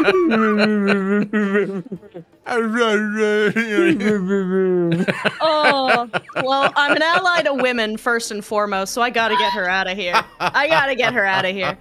Oh, 5.42 6.08
well, 6.42 6.72
I'm 6.76 6.96
an 6.96 7.02
ally 7.02 7.42
to 7.42 7.54
women 7.54 7.96
first 7.96 8.30
and 8.30 8.44
foremost, 8.44 8.92
so 8.92 9.02
I 9.02 9.10
gotta 9.10 9.36
get 9.36 9.52
her 9.52 9.68
out 9.68 9.90
of 9.90 9.96
here. 9.96 10.20
I 10.40 10.68
gotta 10.68 10.94
get 10.94 11.12
her 11.14 11.24
out 11.24 11.44
of 11.44 11.54
here. 11.54 11.76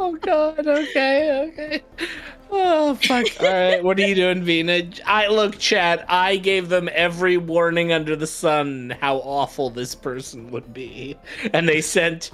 Oh 0.00 0.16
god. 0.20 0.66
Okay. 0.66 1.48
Okay. 1.52 1.82
Oh 2.50 2.94
fuck. 2.94 3.26
All 3.40 3.46
right. 3.46 3.82
What 3.84 3.98
are 3.98 4.06
you 4.06 4.14
doing, 4.14 4.42
Vina? 4.42 4.82
I 5.04 5.26
look, 5.26 5.58
chat. 5.58 6.04
I 6.08 6.36
gave 6.36 6.68
them 6.68 6.88
every 6.92 7.36
warning 7.36 7.92
under 7.92 8.14
the 8.16 8.26
sun 8.26 8.96
how 9.00 9.16
awful 9.18 9.70
this 9.70 9.94
person 9.94 10.50
would 10.50 10.72
be, 10.72 11.16
and 11.52 11.68
they 11.68 11.80
sent 11.80 12.30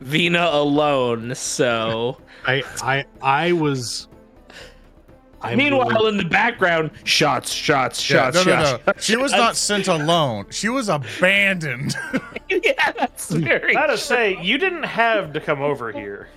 Vina 0.00 0.48
alone. 0.50 1.34
So. 1.34 2.18
I 2.46 2.62
I 2.82 3.04
I 3.22 3.52
was 3.52 4.06
I 5.42 5.54
Meanwhile, 5.56 5.88
was- 6.04 6.12
in 6.12 6.16
the 6.16 6.24
background, 6.24 6.90
shots, 7.04 7.52
shots, 7.52 8.08
Yeah, 8.08 8.30
shots, 8.30 8.36
no, 8.36 8.44
no, 8.44 8.64
shots. 8.64 8.86
no. 8.86 8.92
She 8.98 9.16
was 9.16 9.32
not 9.32 9.56
sent 9.56 9.88
alone. 9.88 10.46
She 10.50 10.68
was 10.70 10.88
abandoned. 10.88 11.94
yeah, 12.48 12.92
that's 12.92 13.30
very. 13.30 13.74
gotta 13.74 13.98
say, 13.98 14.38
you 14.40 14.56
didn't 14.58 14.84
have 14.84 15.32
to 15.34 15.40
come 15.40 15.60
over 15.60 15.90
here. 15.92 16.28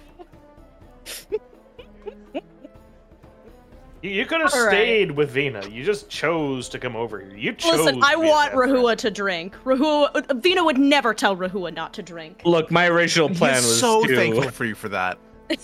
You, 4.04 4.12
you 4.12 4.26
could 4.28 4.42
have 4.42 4.54
All 4.54 4.66
right. 4.66 4.72
stayed 4.72 5.12
with 5.12 5.32
Vina. 5.32 5.68
You 5.70 5.84
just 5.84 6.08
chose 6.08 6.70
to 6.70 6.78
come 6.78 6.96
over 6.96 7.20
here. 7.20 7.36
You 7.36 7.54
chose. 7.54 7.80
Listen, 7.80 8.02
I 8.04 8.14
to 8.14 8.20
want 8.20 8.52
bad. 8.52 8.60
Rahua 8.60 8.96
to 8.98 9.10
drink. 9.10 9.56
Rahua, 9.64 10.42
Vina 10.42 10.64
would 10.64 10.78
never 10.78 11.14
tell 11.16 11.36
Rahua 11.36 11.74
not 11.74 11.94
to 11.96 12.04
drink. 12.04 12.42
Look, 12.46 12.70
my 12.70 12.88
original 12.88 13.28
plan 13.30 13.56
He's 13.56 13.66
was 13.66 13.80
so 13.80 14.04
to. 14.06 14.16
thankful 14.16 14.52
for 14.52 14.66
you 14.66 14.76
for 14.76 14.90
that. 14.90 15.18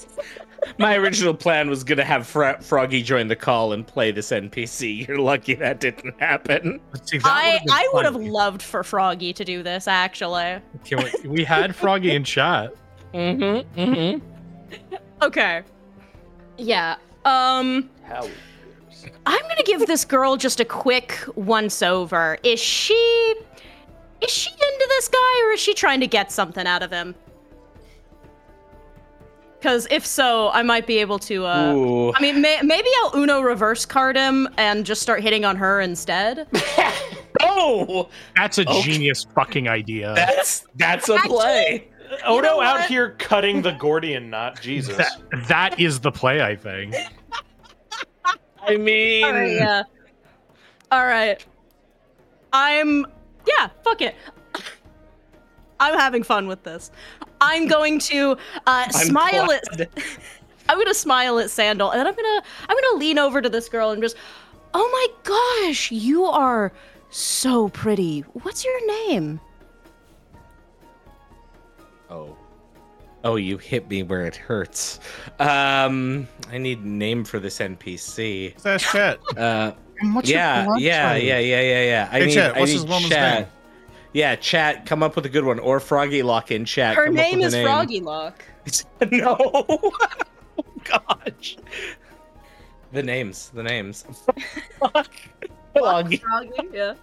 My 0.79 0.95
original 0.95 1.33
plan 1.33 1.69
was 1.69 1.83
gonna 1.83 2.05
have 2.05 2.25
Fra- 2.25 2.57
Froggy 2.61 3.03
join 3.03 3.27
the 3.27 3.35
call 3.35 3.73
and 3.73 3.85
play 3.85 4.11
this 4.11 4.31
NPC. 4.31 5.05
You're 5.05 5.17
lucky 5.19 5.55
that 5.55 5.81
didn't 5.81 6.17
happen. 6.21 6.79
See, 7.03 7.17
that 7.17 7.27
I 7.27 7.59
would've 7.61 7.69
I 7.69 7.89
would 7.91 8.05
have 8.05 8.15
loved 8.15 8.61
for 8.61 8.81
Froggy 8.81 9.33
to 9.33 9.43
do 9.43 9.61
this. 9.61 9.89
Actually, 9.89 10.61
Can 10.85 11.03
we, 11.03 11.27
we 11.27 11.43
had 11.43 11.75
Froggy 11.75 12.15
in 12.15 12.23
chat. 12.23 12.73
Mm-hmm. 13.13 13.79
Mm-hmm. 13.79 14.95
Okay. 15.23 15.63
Yeah. 16.57 16.95
Um, 17.25 17.89
How? 18.05 18.27
I'm 19.25 19.41
gonna 19.41 19.63
give 19.65 19.85
this 19.87 20.05
girl 20.05 20.35
just 20.37 20.59
a 20.59 20.65
quick 20.65 21.17
once 21.35 21.81
over. 21.81 22.37
Is 22.43 22.59
she 22.59 22.93
is 24.21 24.29
she 24.29 24.51
into 24.51 24.85
this 24.89 25.07
guy 25.09 25.45
or 25.45 25.51
is 25.51 25.59
she 25.59 25.73
trying 25.73 25.99
to 26.01 26.07
get 26.07 26.31
something 26.31 26.65
out 26.67 26.83
of 26.83 26.91
him? 26.91 27.15
Because 29.59 29.87
if 29.91 30.05
so, 30.05 30.49
I 30.49 30.61
might 30.61 30.85
be 30.85 30.97
able 30.97 31.19
to. 31.19 31.45
Uh, 31.45 31.73
Ooh. 31.73 32.13
I 32.13 32.21
mean, 32.21 32.41
may- 32.41 32.61
maybe 32.61 32.89
I'll 33.01 33.15
Uno 33.15 33.39
reverse 33.41 33.85
card 33.85 34.17
him 34.17 34.47
and 34.57 34.85
just 34.85 35.01
start 35.01 35.21
hitting 35.21 35.45
on 35.45 35.55
her 35.57 35.81
instead. 35.81 36.47
Oh, 37.45 38.09
That's 38.37 38.57
a 38.57 38.61
Okay. 38.61 38.81
genius 38.83 39.25
fucking 39.35 39.67
idea. 39.67 40.13
that's 40.15 40.65
that's 40.75 41.09
a 41.09 41.17
play. 41.19 41.87
Odo 42.25 42.47
know 42.47 42.61
out 42.61 42.85
here 42.85 43.11
cutting 43.19 43.61
the 43.61 43.71
Gordian 43.71 44.29
knot. 44.29 44.59
Jesus. 44.61 44.97
That, 44.97 45.47
that 45.47 45.79
is 45.79 45.99
the 45.99 46.11
play, 46.11 46.41
I 46.41 46.55
think. 46.55 46.95
I 48.61 48.77
mean, 48.77 49.25
All 49.25 49.33
right, 49.33 49.51
yeah. 49.51 49.83
All 50.91 51.05
right. 51.05 51.45
I'm 52.53 53.05
yeah, 53.45 53.69
fuck 53.83 54.01
it. 54.01 54.15
I'm 55.79 55.99
having 55.99 56.23
fun 56.23 56.47
with 56.47 56.63
this. 56.63 56.91
I'm 57.41 57.67
going 57.67 57.99
to 57.99 58.31
uh, 58.31 58.35
I'm 58.67 58.91
smile 58.91 59.51
at. 59.51 59.63
I'm 60.69 60.77
gonna 60.77 60.93
smile 60.93 61.39
at 61.39 61.49
Sandal, 61.49 61.91
and 61.91 61.99
then 61.99 62.07
I'm 62.07 62.15
gonna 62.15 62.43
I'm 62.69 62.77
gonna 62.77 62.97
lean 62.97 63.19
over 63.19 63.41
to 63.41 63.49
this 63.49 63.67
girl 63.67 63.91
and 63.91 64.01
just, 64.01 64.15
oh 64.73 64.89
my 64.91 65.65
gosh, 65.65 65.91
you 65.91 66.25
are 66.25 66.71
so 67.09 67.69
pretty. 67.69 68.21
What's 68.43 68.63
your 68.63 69.07
name? 69.07 69.41
Oh, 73.23 73.35
you 73.37 73.57
hit 73.57 73.89
me 73.89 74.03
where 74.03 74.25
it 74.25 74.35
hurts. 74.35 74.99
Um, 75.39 76.27
I 76.51 76.57
need 76.57 76.79
a 76.79 76.87
name 76.87 77.23
for 77.23 77.39
this 77.39 77.59
NPC. 77.59 78.61
That's 78.61 78.83
chat. 78.91 79.19
Uh, 79.37 79.71
And 79.99 80.13
what's 80.15 80.29
yeah, 80.29 80.65
yeah, 80.77 81.15
yeah, 81.15 81.39
yeah, 81.39 81.61
yeah, 81.61 81.83
yeah. 81.83 82.09
I 82.11 82.19
Hey, 82.19 82.25
need, 82.25 82.33
chat, 82.33 82.55
I 82.55 82.59
what's 82.59 82.71
need 82.71 82.79
this 82.79 82.85
woman's 82.87 83.09
chat. 83.09 83.39
name? 83.41 83.49
Yeah, 84.13 84.35
chat. 84.35 84.85
Come 84.85 85.01
up 85.03 85.15
with 85.15 85.25
a 85.25 85.29
good 85.29 85.45
one, 85.45 85.59
or 85.59 85.79
Froggy 85.79 86.21
Lock 86.21 86.51
in 86.51 86.65
chat. 86.65 86.95
Her 86.95 87.05
come 87.05 87.13
up 87.13 87.17
name 87.17 87.37
with 87.39 87.47
is 87.47 87.53
name. 87.53 87.65
Froggy 87.65 88.01
Lock. 88.01 88.43
no. 89.11 89.37
oh, 89.39 89.91
gosh. 90.83 91.57
The 92.91 93.01
names. 93.03 93.49
The 93.53 93.63
names. 93.63 94.05
Fuck. 94.79 95.09
Froggy. 95.75 96.17
Froggy, 96.17 96.51
yeah. 96.73 96.95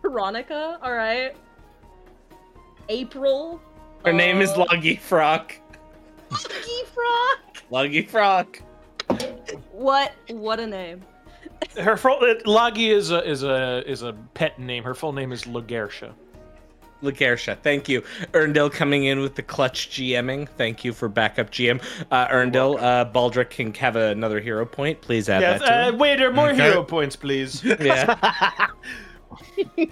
Veronica, 0.00 0.78
all 0.82 0.92
right. 0.94 1.34
April. 2.88 3.60
Her 4.04 4.12
name 4.12 4.40
is 4.40 4.50
uh, 4.50 4.58
Loggy 4.70 4.96
Frock. 4.96 5.52
Froggy 6.30 6.84
Frog. 6.94 7.62
Loggy 7.70 8.02
Frock. 8.02 8.58
What? 9.72 10.12
What 10.28 10.60
a 10.60 10.66
name. 10.66 11.02
Her 11.78 11.96
full 11.96 12.18
uh, 12.20 12.34
Lagi 12.44 12.90
is 12.90 13.10
a 13.10 13.26
is 13.28 13.42
a 13.42 13.82
is 13.88 14.02
a 14.02 14.12
pet 14.34 14.58
name. 14.58 14.82
Her 14.82 14.94
full 14.94 15.12
name 15.12 15.32
is 15.32 15.44
Lagersha. 15.44 16.12
Lagersha, 17.02 17.58
thank 17.62 17.88
you. 17.88 18.00
Erndil 18.32 18.70
coming 18.70 19.04
in 19.04 19.18
with 19.20 19.34
the 19.34 19.42
clutch 19.42 19.90
GMing. 19.90 20.48
Thank 20.56 20.84
you 20.84 20.92
for 20.92 21.08
backup 21.08 21.50
GM. 21.50 21.82
Uh, 22.12 22.28
Erndil, 22.28 22.80
uh, 22.80 23.04
Baldric 23.10 23.50
can 23.50 23.74
have 23.74 23.96
another 23.96 24.38
hero 24.38 24.64
point. 24.64 25.00
Please 25.00 25.28
add 25.28 25.40
Yes, 25.42 25.60
that 25.62 25.66
to 25.66 25.74
uh, 25.74 25.88
him. 25.88 25.98
waiter, 25.98 26.32
more 26.32 26.50
Okay. 26.50 26.62
hero 26.62 26.84
points, 26.84 27.16
please. 27.16 27.64
Yeah. 27.80 28.14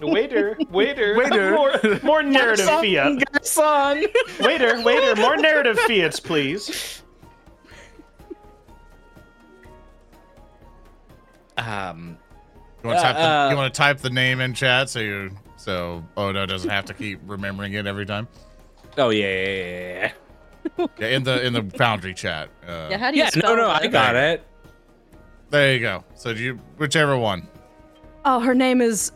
waiter, 0.00 0.56
waiter, 0.70 1.16
Waiter. 1.16 1.50
more, 1.56 1.80
more 2.02 2.22
narrative 2.22 2.66
Garçon, 2.66 2.80
fiat. 2.80 3.18
garçon. 3.32 4.06
Waiter, 4.44 4.82
waiter, 4.82 5.16
more 5.20 5.36
narrative 5.36 5.78
fiats, 5.80 6.20
please. 6.20 7.02
Um, 11.56 12.16
You 12.82 12.88
want 12.88 12.98
to 12.98 13.02
type, 13.04 13.16
the, 13.16 13.22
Uh, 13.22 13.50
you 13.50 13.56
want 13.56 13.74
to 13.74 13.78
type 13.78 13.98
the 13.98 14.10
name 14.10 14.40
in 14.40 14.54
chat 14.54 14.88
so 14.88 15.00
you 15.00 15.30
so 15.56 16.02
Odo 16.16 16.46
doesn't 16.46 16.70
have 16.70 16.86
to 16.86 16.94
keep 16.94 17.20
remembering 17.26 17.74
it 17.74 17.86
every 17.86 18.06
time. 18.06 18.26
oh 18.96 19.10
yeah, 19.10 19.26
yeah, 19.26 19.48
yeah, 19.48 20.12
yeah. 20.78 20.86
Yeah, 20.98 21.06
in 21.08 21.22
the 21.24 21.44
in 21.46 21.52
the 21.52 21.62
Foundry 21.76 22.14
chat. 22.14 22.48
Uh, 22.66 22.88
Yeah, 22.90 22.98
how 22.98 23.10
do 23.10 23.16
you 23.18 23.22
Yeah, 23.24 23.30
spell 23.30 23.56
no, 23.56 23.62
no, 23.62 23.68
that? 23.68 23.82
I 23.82 23.86
got 23.88 24.16
it. 24.16 24.46
There 25.50 25.74
you 25.74 25.80
go. 25.80 26.04
So 26.14 26.32
do 26.32 26.40
you 26.42 26.54
whichever 26.78 27.16
one. 27.18 27.46
Oh, 28.24 28.40
her 28.40 28.54
name 28.54 28.80
is 28.80 29.12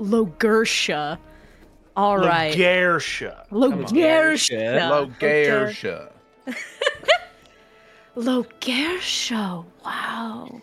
Logersha. 0.00 1.18
All 1.96 2.18
right. 2.18 2.54
Lagersha. 2.54 3.46
Logersha. 3.50 5.10
Logersha. 5.18 6.10
Logersha. 8.16 9.64
Wow. 9.84 10.62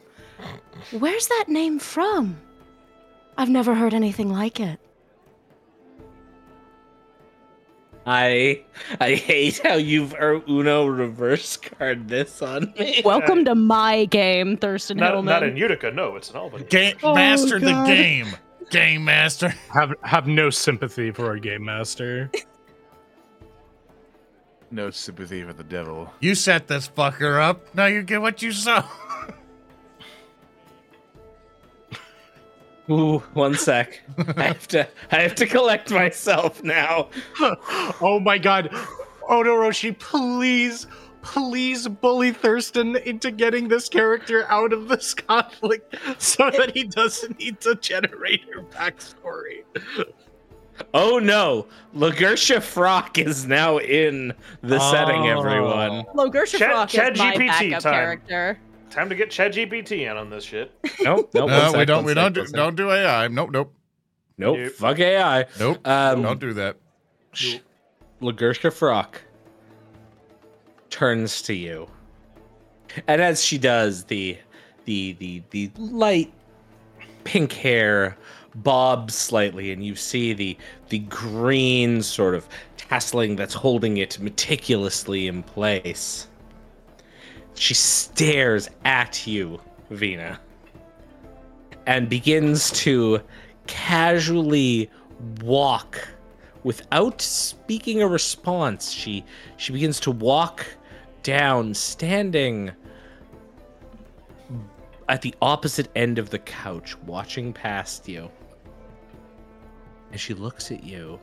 Where's 0.92 1.28
that 1.28 1.46
name 1.48 1.80
from? 1.80 2.38
I've 3.38 3.50
never 3.50 3.76
heard 3.76 3.94
anything 3.94 4.32
like 4.32 4.60
it. 4.60 4.80
I 8.06 8.64
I 9.02 9.16
hate 9.16 9.60
how 9.64 9.76
you've 9.76 10.14
er- 10.14 10.42
Uno 10.48 10.86
reverse 10.86 11.58
card 11.58 12.08
this 12.08 12.42
on 12.42 12.74
me. 12.80 13.02
Welcome 13.06 13.44
to 13.46 13.54
my 13.54 14.06
game, 14.06 14.56
Thurston 14.56 14.98
Not, 14.98 15.12
Hillman. 15.12 15.26
not 15.26 15.44
in 15.44 15.58
Utica, 15.58 15.92
no, 15.92 16.16
it's 16.16 16.30
in 16.30 16.38
Albany. 16.38 16.64
Game 16.66 16.96
Oh, 17.04 17.14
master 17.14 17.60
the 17.60 17.84
game. 17.86 18.28
Game 18.70 19.06
master. 19.06 19.50
Have 19.74 19.94
have 20.02 20.28
no 20.28 20.50
sympathy 20.50 21.12
for 21.12 21.28
our 21.28 21.38
game 21.38 21.64
master. 21.64 22.30
No 24.70 24.90
sympathy 24.90 25.44
for 25.44 25.54
the 25.54 25.64
devil. 25.64 26.12
You 26.20 26.36
set 26.36 26.68
this 26.68 26.90
fucker 26.90 27.42
up. 27.42 27.74
Now 27.74 27.86
you 27.86 28.04
get 28.04 28.22
what 28.22 28.42
you 28.42 28.52
saw. 28.52 28.86
Ooh, 32.90 33.20
one 33.34 33.56
sec. 33.56 34.02
I 34.36 34.44
have 34.44 34.68
to 34.70 34.88
I 35.12 35.22
have 35.22 35.36
to 35.36 35.46
collect 35.46 35.92
myself 35.92 36.64
now. 36.64 37.10
oh 38.02 38.20
my 38.22 38.38
god. 38.38 38.70
Odo 39.30 39.56
Roshi, 39.56 39.98
please, 39.98 40.88
please 41.28 41.88
bully 41.88 42.32
Thurston 42.32 42.96
into 42.96 43.32
getting 43.32 43.68
this 43.68 43.90
character 43.90 44.46
out 44.50 44.72
of 44.72 44.88
this 44.88 45.14
conflict 45.30 45.96
so 46.18 46.50
that 46.52 46.72
he 46.74 46.86
doesn't 46.86 47.38
need 47.38 47.60
to 47.62 47.76
generate 47.76 48.42
her 48.54 48.62
backstory. 48.62 49.64
Oh 50.94 51.20
no, 51.20 51.68
Lagersha 51.96 52.62
Frock 52.62 53.18
is 53.18 53.46
now 53.46 53.78
in 53.80 54.34
the 54.62 54.80
setting, 54.92 55.28
everyone. 55.28 56.06
Logersha 56.16 56.58
Chat- 56.58 56.72
Frock 56.72 56.90
Chat 56.90 57.14
is 57.14 57.20
my 57.20 57.34
GPT 57.36 57.48
backup 57.72 57.84
time. 57.84 57.94
character. 57.94 58.60
Time 58.90 59.10
to 59.10 59.16
get 59.16 59.30
ChatGPT 59.30 60.10
in 60.10 60.16
on 60.18 60.30
this 60.30 60.44
shit. 60.46 60.72
Nope, 61.04 61.30
nope. 61.34 61.50
No, 61.50 61.72
one 61.72 61.80
we 61.80 61.86
don't. 61.86 62.04
We 62.06 62.12
sec, 62.14 62.16
don't 62.16 62.34
Do, 62.34 62.46
don't 62.48 62.76
do 62.76 62.90
AI. 62.92 63.28
Nope. 63.28 63.52
Nope. 63.52 63.74
Nope, 64.38 64.58
Nope. 64.60 64.72
fuck 64.74 65.00
AI. 65.00 65.46
Nope. 65.60 65.86
Um, 65.86 66.22
don't 66.22 66.40
do 66.40 66.54
that. 66.54 66.78
Lagershka 68.22 68.72
Frock 68.72 69.22
turns 70.90 71.42
to 71.44 71.54
you, 71.54 71.90
and 73.08 73.22
as 73.22 73.44
she 73.44 73.58
does, 73.58 74.06
the 74.06 74.38
the 74.86 75.14
the 75.14 75.44
the 75.52 75.72
light 75.78 76.34
pink 77.24 77.54
hair 77.54 78.18
bobs 78.56 79.16
slightly, 79.16 79.72
and 79.72 79.86
you 79.86 79.96
see 79.96 80.34
the 80.34 80.58
the 80.90 81.00
green 81.00 82.02
sort 82.02 82.36
of 82.36 82.48
tasseling 82.78 83.36
that's 83.36 83.54
holding 83.54 83.98
it 83.98 84.20
meticulously 84.20 85.28
in 85.28 85.44
place. 85.44 86.28
She 87.56 87.74
stares 87.74 88.70
at 88.86 89.26
you, 89.28 89.60
Vina, 89.90 90.40
and 91.86 92.08
begins 92.08 92.72
to 92.72 93.22
casually 93.66 94.90
walk 95.42 96.08
without 96.64 97.22
speaking 97.22 98.02
a 98.02 98.08
response 98.08 98.92
she 98.92 99.24
she 99.58 99.74
begins 99.74 100.00
to 100.02 100.12
walk 100.12 100.66
down 101.28 101.74
standing 101.74 102.72
at 105.10 105.22
the 105.22 105.36
opposite 105.42 105.90
end 105.94 106.18
of 106.18 106.30
the 106.30 106.40
couch 106.40 106.98
watching 107.00 107.52
past 107.52 108.08
you. 108.08 108.32
And 110.10 110.22
she 110.22 110.34
looks 110.34 110.72
at 110.72 110.86
you. 110.86 111.20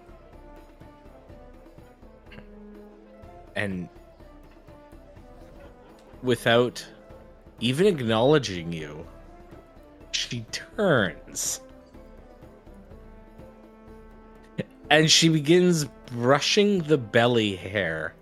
And 3.57 3.89
without 6.23 6.87
even 7.61 7.87
acknowledging 7.87 8.75
you 8.75 9.07
she 10.11 10.45
turns. 10.53 11.63
And 14.91 15.11
she 15.11 15.31
begins 15.31 15.87
brushing 16.13 16.81
the 16.81 16.99
belly 16.99 17.57
hair 17.57 18.15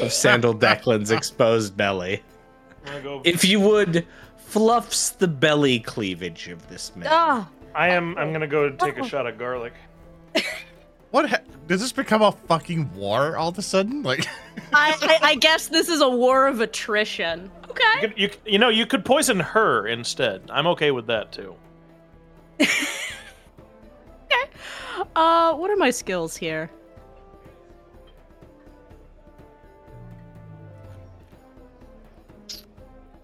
of 0.00 0.12
Sandal 0.12 0.54
Declan's 0.54 1.10
exposed 1.10 1.76
belly. 1.76 2.22
Go. 3.02 3.20
If 3.24 3.44
you 3.44 3.60
would, 3.60 4.06
fluffs 4.38 5.10
the 5.10 5.28
belly 5.28 5.80
cleavage 5.80 6.48
of 6.48 6.66
this 6.68 6.94
man. 6.96 7.08
Ah, 7.10 7.48
I 7.74 7.88
am. 7.90 8.16
I'm 8.18 8.32
gonna 8.32 8.46
go 8.46 8.70
take 8.70 8.98
a 8.98 9.06
shot 9.06 9.26
of 9.26 9.38
garlic. 9.38 9.72
What? 11.10 11.28
Ha- 11.28 11.40
does 11.66 11.80
this 11.80 11.90
become 11.90 12.22
a 12.22 12.30
fucking 12.30 12.94
war 12.94 13.36
all 13.36 13.48
of 13.48 13.58
a 13.58 13.62
sudden? 13.62 14.04
Like, 14.04 14.26
I, 14.72 14.96
I, 15.02 15.18
I 15.30 15.34
guess 15.34 15.66
this 15.66 15.88
is 15.88 16.00
a 16.00 16.08
war 16.08 16.46
of 16.46 16.60
attrition. 16.60 17.50
You, 17.64 17.70
Okay. 17.70 18.00
could, 18.00 18.14
you, 18.16 18.30
you 18.46 18.58
know, 18.60 18.68
you 18.68 18.86
could 18.86 19.04
poison 19.04 19.40
her 19.40 19.88
instead. 19.88 20.42
I'm 20.52 20.68
okay 20.68 20.92
with 20.92 21.08
that 21.08 21.32
too. 21.32 21.56
okay. 22.60 22.70
Uh, 25.16 25.54
what 25.54 25.68
are 25.70 25.76
my 25.76 25.90
skills 25.90 26.36
here? 26.36 26.70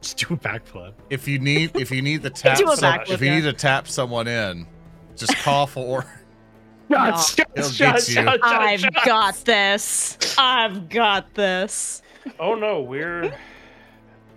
Just 0.06 0.18
do 0.28 0.34
a 0.34 0.36
backflip. 0.36 0.92
if 1.10 1.26
you 1.26 1.38
need, 1.38 1.74
if 1.76 1.90
you 1.90 2.00
need 2.02 2.22
to 2.22 2.30
tap, 2.42 2.58
Do 2.58 2.70
a 2.70 2.76
some- 2.76 2.98
backflip, 3.00 3.10
if 3.10 3.20
you 3.20 3.26
yeah. 3.28 3.34
need 3.36 3.42
to 3.42 3.52
tap 3.52 3.88
someone 3.88 4.28
in, 4.28 4.66
just 5.16 5.36
call 5.38 5.66
for. 5.66 6.04
Shots, 6.88 7.34
He'll 7.34 7.64
shots, 7.68 8.08
shots, 8.08 8.12
shots, 8.12 8.38
I've 8.44 8.78
shots. 8.80 9.04
got 9.04 9.34
this. 9.44 10.18
I've 10.38 10.88
got 10.88 11.34
this. 11.34 12.00
Oh 12.38 12.54
no, 12.54 12.80
we're 12.80 13.36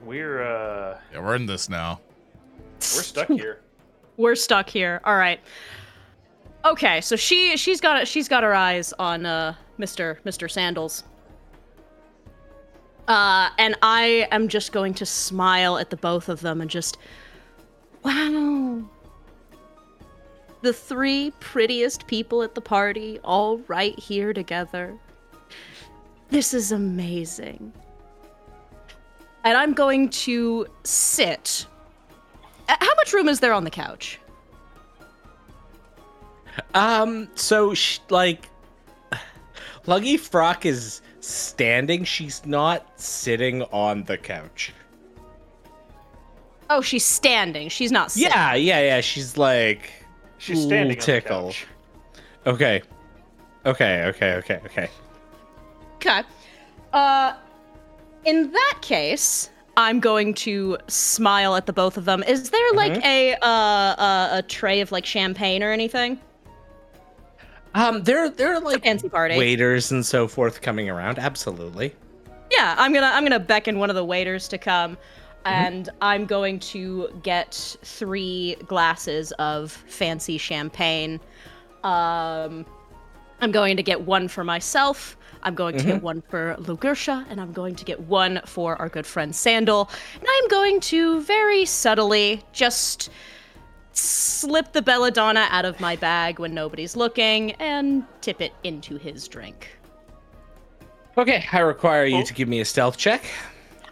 we're 0.04 0.41
uh 0.41 0.98
Yeah, 1.14 1.20
we're 1.20 1.36
in 1.36 1.46
this 1.46 1.70
now. 1.70 2.00
we're 2.80 3.04
stuck 3.04 3.28
here. 3.28 3.62
We're 4.18 4.34
stuck 4.34 4.68
here. 4.68 5.00
All 5.04 5.16
right. 5.16 5.40
Okay, 6.66 7.02
so 7.02 7.16
she 7.16 7.56
she's 7.56 7.80
got 7.80 8.08
she's 8.08 8.28
got 8.28 8.41
her 8.41 8.56
eyes 8.56 8.94
on 8.98 9.28
uh 9.28 9.54
Mr. 9.78 10.18
Mr. 10.24 10.50
Sandals. 10.50 11.04
Uh 13.10 13.49
and 13.57 13.76
I 13.81 14.27
am 14.31 14.48
just 14.48 14.72
going 14.72 14.94
to 14.94 15.06
smile 15.06 15.77
at 15.77 15.90
the 15.90 15.98
both 15.98 16.30
of 16.30 16.40
them 16.40 16.61
and 16.61 16.69
just 16.69 16.98
wow. 18.06 18.84
The 20.61 20.73
three 20.73 21.31
prettiest 21.40 22.07
people 22.07 22.44
at 22.44 22.53
the 22.53 22.61
party 22.61 23.19
all 23.23 23.57
right 23.68 23.98
here 23.98 24.31
together. 24.31 24.98
This 26.30 26.53
is 26.53 26.72
amazing. 26.72 27.73
And 29.44 29.57
I'm 29.57 29.73
going 29.73 30.10
to 30.10 30.68
sit. 30.84 31.65
Uh, 32.68 32.76
How 32.80 32.94
much 32.98 33.14
room 33.14 33.30
is 33.30 33.40
there 33.40 33.53
on 33.53 33.64
the 33.64 33.72
couch? 33.72 34.19
Um, 36.73 37.30
so 37.36 37.73
sh- 37.73 37.99
like, 38.10 38.49
Luggy 39.86 40.19
Frock 40.19 40.65
is 40.65 41.02
standing. 41.30 42.03
She's 42.03 42.45
not 42.45 42.99
sitting 42.99 43.64
on 43.64 44.03
the 44.03 44.18
couch. 44.18 44.73
Oh, 46.69 46.81
she's 46.81 47.06
standing. 47.06 47.69
She's 47.69 47.91
not 47.91 48.11
sitting. 48.11 48.30
Yeah, 48.31 48.53
yeah, 48.56 48.80
yeah. 48.81 49.01
She's 49.01 49.38
like, 49.38 49.91
She's 50.38 50.60
Ooh, 50.60 50.68
standing 50.68 50.91
on 50.91 50.95
the 50.99 51.01
tickle. 51.01 51.47
couch. 51.47 51.68
okay, 52.45 52.81
okay, 53.65 54.03
okay, 54.06 54.34
okay, 54.35 54.61
okay. 54.65 54.89
Okay. 55.95 56.22
Uh, 56.93 57.34
in 58.26 58.51
that 58.51 58.77
case, 58.81 59.49
I'm 59.77 59.99
going 59.99 60.34
to 60.35 60.77
smile 60.88 61.56
at 61.56 61.65
the 61.65 61.73
both 61.73 61.97
of 61.97 62.06
them. 62.06 62.23
Is 62.23 62.49
there 62.51 62.72
like 62.73 62.93
Mm-hmm. 62.93 63.06
a 63.06 63.34
uh, 63.41 63.45
uh, 63.45 64.30
a 64.34 64.41
tray 64.43 64.80
of 64.81 64.91
like 64.91 65.06
champagne 65.06 65.61
or 65.64 65.72
anything? 65.72 66.19
Um, 67.80 68.03
there, 68.03 68.30
there 68.30 68.49
are 68.49 68.56
It's 68.56 68.61
a 68.61 68.65
like 68.65 68.84
fancy 68.84 69.10
party. 69.10 69.38
waiters 69.38 69.91
and 69.91 70.06
so 70.06 70.27
forth 70.27 70.61
coming 70.61 70.89
around. 70.89 71.18
Absolutely. 71.18 71.95
Yeah, 72.51 72.76
I'm 72.77 72.93
gonna 72.93 73.11
I'm 73.14 73.23
gonna 73.23 73.39
beckon 73.39 73.80
one 73.80 73.89
of 73.89 73.95
the 73.95 74.03
waiters 74.03 74.47
to 74.49 74.57
come, 74.57 74.97
and 75.45 75.89
I'm 76.01 76.26
going 76.26 76.60
to 76.60 77.10
get 77.23 77.77
three 77.84 78.56
glasses 78.68 79.31
of 79.34 79.72
fancy 79.72 80.38
champagne. 80.38 81.19
Um, 81.84 82.65
I'm 83.39 83.51
going 83.51 83.77
to 83.77 83.84
get 83.84 84.01
one 84.01 84.27
for 84.27 84.43
myself. 84.43 85.15
I'm 85.43 85.56
going 85.56 85.77
to 85.77 85.84
get 85.85 86.03
one 86.03 86.22
for 86.22 86.57
Lagersha, 86.60 87.26
and 87.30 87.39
I'm 87.39 87.53
going 87.53 87.76
to 87.76 87.85
get 87.85 88.01
one 88.01 88.41
for 88.45 88.76
our 88.76 88.89
good 88.89 89.06
friend 89.06 89.34
Sandal. 89.34 89.89
And 90.15 90.27
I'm 90.30 90.47
going 90.49 90.81
to 90.81 91.22
very 91.22 91.64
subtly 91.64 92.43
just 92.51 93.10
slip 94.00 94.72
the 94.74 94.82
belladonna 94.82 95.48
out 95.52 95.66
of 95.66 95.80
my 95.80 95.96
bag 95.96 96.40
when 96.40 96.54
nobody's 96.54 96.96
looking 96.96 97.52
and 97.54 98.04
tip 98.22 98.42
it 98.42 98.54
into 98.64 98.98
his 98.98 99.28
drink. 99.28 99.70
Okay, 101.18 101.46
I 101.52 101.60
require 101.60 102.06
you 102.06 102.20
Oh. 102.20 102.24
to 102.24 102.34
give 102.34 102.48
me 102.48 102.62
a 102.62 102.66
stealth 102.66 102.98
check. 102.98 103.24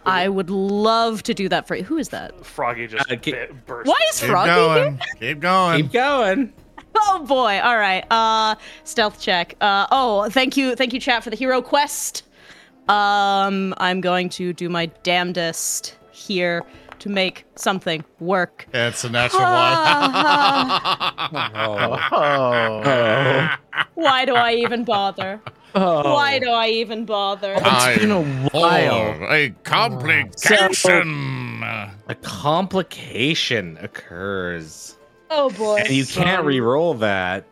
I 0.06 0.28
would 0.28 0.48
love 0.48 1.22
to 1.24 1.34
do 1.34 1.48
that 1.50 1.66
for 1.68 1.74
you. 1.76 1.84
Who 1.84 1.98
is 1.98 2.08
that? 2.10 2.44
Froggy 2.46 2.86
just 2.86 3.10
Uh, 3.10 3.16
ki- 3.16 3.32
bit- 3.32 3.66
burst. 3.66 3.86
Why 3.88 3.98
is 4.10 4.20
Keep 4.20 4.30
Froggy 4.30 4.50
here? 4.50 4.58
going. 4.60 5.00
Keep 5.20 5.40
going. 5.40 5.82
Keep 5.82 5.92
going. 5.92 6.52
Oh 7.00 7.24
boy! 7.24 7.60
All 7.62 7.76
right. 7.78 8.04
Uh, 8.10 8.56
stealth 8.82 9.20
check. 9.20 9.54
Uh, 9.60 9.86
oh, 9.92 10.28
thank 10.30 10.56
you, 10.56 10.74
thank 10.74 10.92
you, 10.92 10.98
chat, 10.98 11.22
for 11.22 11.30
the 11.30 11.36
hero 11.36 11.62
quest. 11.62 12.24
Um, 12.88 13.72
I'm 13.78 14.00
going 14.00 14.28
to 14.30 14.52
do 14.52 14.68
my 14.68 14.86
damnedest 15.04 15.94
here 16.10 16.64
to 17.00 17.08
make 17.08 17.44
something 17.54 18.04
work. 18.20 18.66
Yeah, 18.74 18.88
it's 18.88 19.04
a 19.04 19.10
natural 19.10 19.42
one. 19.42 19.50
Oh. 21.54 21.98
Oh. 22.10 23.56
Why 23.94 24.24
do 24.24 24.34
I 24.34 24.54
even 24.54 24.84
bother? 24.84 25.40
Oh. 25.74 26.14
Why 26.14 26.38
do 26.38 26.48
I 26.50 26.68
even 26.68 27.04
bother? 27.04 27.54
It's 27.56 27.98
been 28.00 28.10
a 28.10 28.22
while. 28.50 29.14
For 29.14 29.24
a 29.32 29.50
complication. 29.64 31.62
A 31.62 32.14
complication 32.22 33.76
occurs, 33.80 34.96
Oh 35.30 35.50
boy! 35.50 35.76
and 35.84 35.90
you 35.90 36.06
can't 36.06 36.44
re-roll 36.46 36.94
that. 36.94 37.44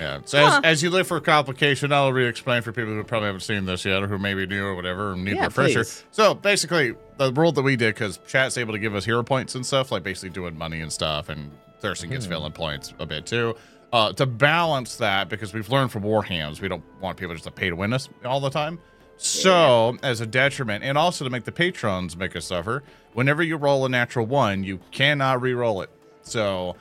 Yeah. 0.00 0.20
So 0.24 0.38
Huh. 0.44 0.60
as, 0.64 0.78
as 0.78 0.82
you 0.82 0.90
look 0.90 1.06
for 1.06 1.18
a 1.18 1.20
complication, 1.20 1.92
I'll 1.92 2.12
re-explain 2.12 2.62
for 2.62 2.72
people 2.72 2.92
who 2.92 3.04
probably 3.04 3.26
haven't 3.26 3.42
seen 3.42 3.64
this 3.66 3.84
yet, 3.84 4.02
or 4.02 4.08
who 4.08 4.18
maybe 4.18 4.46
new 4.46 4.64
or 4.64 4.74
whatever, 4.74 5.12
and 5.12 5.24
need 5.24 5.36
Yeah, 5.36 5.42
a 5.44 5.48
refresher. 5.48 5.84
please. 5.84 6.04
So 6.10 6.34
basically, 6.34 6.94
the 7.30 7.40
rule 7.40 7.52
that 7.52 7.62
we 7.62 7.76
did, 7.76 7.94
because 7.94 8.18
chat's 8.26 8.56
able 8.58 8.72
to 8.72 8.78
give 8.78 8.94
us 8.94 9.04
hero 9.04 9.22
points 9.22 9.54
and 9.54 9.64
stuff, 9.64 9.90
like 9.92 10.02
basically 10.02 10.30
doing 10.30 10.56
money 10.56 10.80
and 10.80 10.92
stuff, 10.92 11.28
and 11.28 11.50
Thurston 11.80 12.10
gets 12.10 12.24
Hmm. 12.26 12.30
villain 12.32 12.52
points 12.52 12.92
a 12.98 13.06
bit 13.06 13.26
too. 13.26 13.56
Uh, 13.92 14.12
to 14.14 14.24
balance 14.24 14.96
that, 14.96 15.28
because 15.28 15.52
we've 15.52 15.68
learned 15.68 15.92
from 15.92 16.02
Warhams, 16.02 16.60
we 16.60 16.68
don't 16.68 16.82
want 17.00 17.18
people 17.18 17.34
just 17.34 17.44
to 17.44 17.50
pay 17.50 17.68
to 17.68 17.76
win 17.76 17.92
us 17.92 18.08
all 18.24 18.40
the 18.40 18.48
time. 18.50 18.78
So, 19.18 19.96
as 20.02 20.20
a 20.20 20.26
detriment, 20.26 20.82
and 20.82 20.96
also 20.98 21.24
to 21.24 21.30
make 21.30 21.44
the 21.44 21.52
patrons 21.52 22.16
make 22.16 22.34
us 22.34 22.46
suffer, 22.46 22.82
whenever 23.12 23.42
you 23.42 23.56
roll 23.56 23.84
a 23.84 23.88
natural 23.88 24.26
one, 24.26 24.64
you 24.64 24.80
cannot 24.90 25.42
re-roll 25.42 25.82
it. 25.82 25.90
So, 26.22 26.74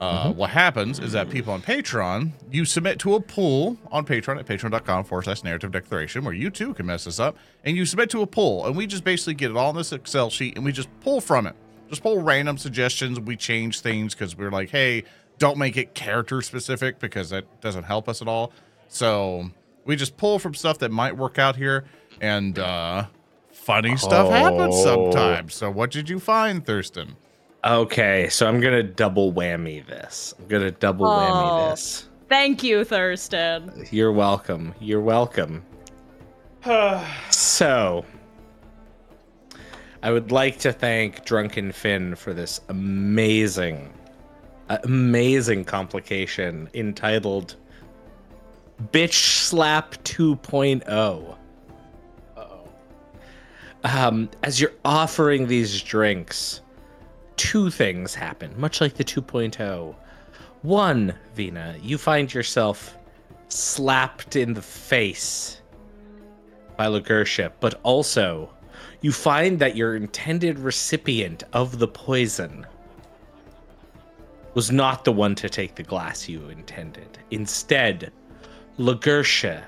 Uh, 0.00 0.32
What 0.32 0.48
happens 0.50 0.98
is 0.98 1.12
that 1.12 1.28
people 1.28 1.52
on 1.52 1.60
Patreon, 1.60 2.30
you 2.50 2.64
submit 2.64 2.98
to 3.00 3.14
a 3.16 3.20
pool 3.20 3.76
on 3.92 4.06
Patreon 4.06 4.38
at 4.38 4.46
patreon.com 4.46 5.04
forward 5.04 5.24
slash 5.24 5.44
narrative 5.44 5.70
declaration, 5.72 6.24
where 6.24 6.32
you 6.32 6.48
too 6.50 6.72
can 6.72 6.86
mess 6.86 7.04
this 7.04 7.20
up, 7.20 7.36
and 7.64 7.76
you 7.76 7.84
submit 7.84 8.08
to 8.10 8.22
a 8.22 8.26
pool, 8.26 8.66
and 8.66 8.74
we 8.76 8.86
just 8.86 9.04
basically 9.04 9.34
get 9.34 9.50
it 9.50 9.56
all 9.58 9.70
in 9.70 9.76
this 9.76 9.92
Excel 9.92 10.30
sheet, 10.30 10.56
and 10.56 10.64
we 10.64 10.72
just 10.72 10.88
pull 11.00 11.20
from 11.20 11.46
it. 11.46 11.54
Just 11.90 12.02
pull 12.02 12.22
random 12.22 12.56
suggestions. 12.56 13.20
We 13.20 13.36
change 13.36 13.80
things 13.80 14.14
because 14.14 14.36
we're 14.36 14.50
like, 14.50 14.70
hey, 14.70 15.04
don't 15.38 15.58
make 15.58 15.76
it 15.76 15.92
character 15.94 16.40
specific 16.40 16.98
because 16.98 17.28
that 17.30 17.44
doesn't 17.60 17.84
help 17.84 18.08
us 18.08 18.22
at 18.22 18.28
all. 18.28 18.52
So 18.88 19.50
we 19.84 19.96
just 19.96 20.16
pull 20.16 20.38
from 20.38 20.54
stuff 20.54 20.78
that 20.78 20.90
might 20.90 21.16
work 21.16 21.38
out 21.38 21.56
here, 21.56 21.84
and 22.22 22.58
uh, 22.58 23.06
funny 23.52 23.96
stuff 23.98 24.30
happens 24.30 24.76
Oh. 24.78 25.10
sometimes. 25.12 25.54
So 25.54 25.70
what 25.70 25.90
did 25.90 26.08
you 26.08 26.18
find, 26.20 26.64
Thurston? 26.64 27.16
Okay, 27.64 28.28
so 28.30 28.46
I'm 28.46 28.60
gonna 28.60 28.82
double 28.82 29.32
whammy 29.32 29.86
this. 29.86 30.34
I'm 30.38 30.46
gonna 30.48 30.70
double 30.70 31.06
Oh. 31.06 31.10
whammy 31.10 31.70
this. 31.70 32.06
Thank 32.28 32.62
you, 32.62 32.84
Thurston. 32.84 33.86
You're 33.90 34.12
welcome. 34.12 34.74
You're 34.80 35.00
welcome. 35.00 35.62
so, 37.30 38.04
I 40.02 40.10
would 40.10 40.32
like 40.32 40.58
to 40.60 40.72
thank 40.72 41.24
Drunken 41.24 41.72
Finn 41.72 42.14
for 42.14 42.32
this 42.32 42.60
amazing, 42.68 43.92
amazing 44.68 45.64
complication 45.64 46.70
entitled 46.72 47.56
Bitch 48.92 49.12
Slap 49.44 49.92
2.0. 50.04 51.36
Um, 53.82 54.28
as 54.42 54.60
you're 54.60 54.72
offering 54.84 55.46
these 55.46 55.80
drinks, 55.82 56.60
two 57.40 57.70
things 57.70 58.14
happen, 58.14 58.52
much 58.60 58.82
like 58.82 58.92
the 58.92 59.02
2.0. 59.02 59.94
One, 60.60 61.14
Vina, 61.34 61.74
you 61.80 61.96
find 61.96 62.32
yourself 62.32 62.98
slapped 63.48 64.36
in 64.36 64.52
the 64.52 64.60
face 64.60 65.62
by 66.76 66.84
Lagersha, 66.84 67.50
but 67.58 67.80
also 67.82 68.52
you 69.00 69.10
find 69.10 69.58
that 69.58 69.74
your 69.74 69.96
intended 69.96 70.58
recipient 70.58 71.44
of 71.54 71.78
the 71.78 71.88
poison 71.88 72.66
was 74.52 74.70
not 74.70 75.06
the 75.06 75.12
one 75.12 75.34
to 75.36 75.48
take 75.48 75.76
the 75.76 75.82
glass 75.82 76.28
you 76.28 76.46
intended. 76.50 77.18
Instead, 77.30 78.12
Lagersha 78.78 79.62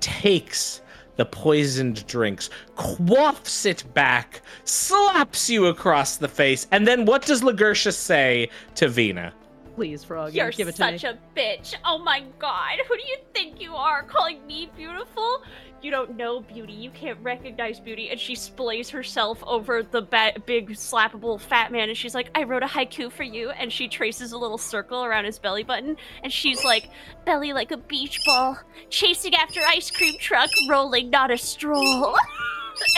takes 0.00 0.80
the 1.16 1.24
poisoned 1.24 2.06
drinks, 2.06 2.50
quaffs 2.76 3.66
it 3.66 3.84
back, 3.94 4.42
slaps 4.64 5.48
you 5.48 5.66
across 5.66 6.16
the 6.16 6.28
face, 6.28 6.66
and 6.70 6.86
then 6.86 7.04
what 7.04 7.24
does 7.24 7.42
Lagersha 7.42 7.92
say 7.92 8.48
to 8.74 8.88
Vina? 8.88 9.32
Please, 9.74 10.04
Froggy, 10.04 10.36
You're 10.36 10.50
give 10.50 10.68
it 10.68 10.76
to 10.76 10.92
me. 10.92 10.98
such 10.98 11.14
a 11.14 11.18
bitch. 11.36 11.74
Oh 11.84 11.98
my 11.98 12.22
god. 12.38 12.78
Who 12.86 12.96
do 12.96 13.02
you 13.02 13.16
think 13.34 13.60
you 13.60 13.74
are 13.74 14.04
calling 14.04 14.46
me 14.46 14.70
beautiful? 14.76 15.42
You 15.82 15.90
don't 15.90 16.16
know 16.16 16.40
beauty. 16.40 16.72
You 16.72 16.90
can't 16.90 17.18
recognize 17.22 17.78
beauty. 17.78 18.08
And 18.08 18.18
she 18.18 18.34
splays 18.34 18.88
herself 18.90 19.42
over 19.46 19.82
the 19.82 20.00
ba- 20.00 20.32
big 20.46 20.70
slappable 20.70 21.38
fat 21.38 21.72
man 21.72 21.90
and 21.90 21.96
she's 21.98 22.14
like, 22.14 22.30
I 22.34 22.44
wrote 22.44 22.62
a 22.62 22.66
haiku 22.66 23.12
for 23.12 23.22
you. 23.22 23.50
And 23.50 23.70
she 23.70 23.86
traces 23.86 24.32
a 24.32 24.38
little 24.38 24.56
circle 24.56 25.04
around 25.04 25.26
his 25.26 25.38
belly 25.38 25.62
button. 25.62 25.96
And 26.22 26.32
she's 26.32 26.64
like, 26.64 26.88
belly 27.26 27.52
like 27.52 27.70
a 27.70 27.76
beach 27.76 28.18
ball, 28.24 28.58
chasing 28.88 29.34
after 29.34 29.60
ice 29.60 29.90
cream 29.90 30.14
truck, 30.18 30.48
rolling, 30.70 31.10
not 31.10 31.30
a 31.30 31.36
stroll. 31.36 32.16
and 32.16 32.16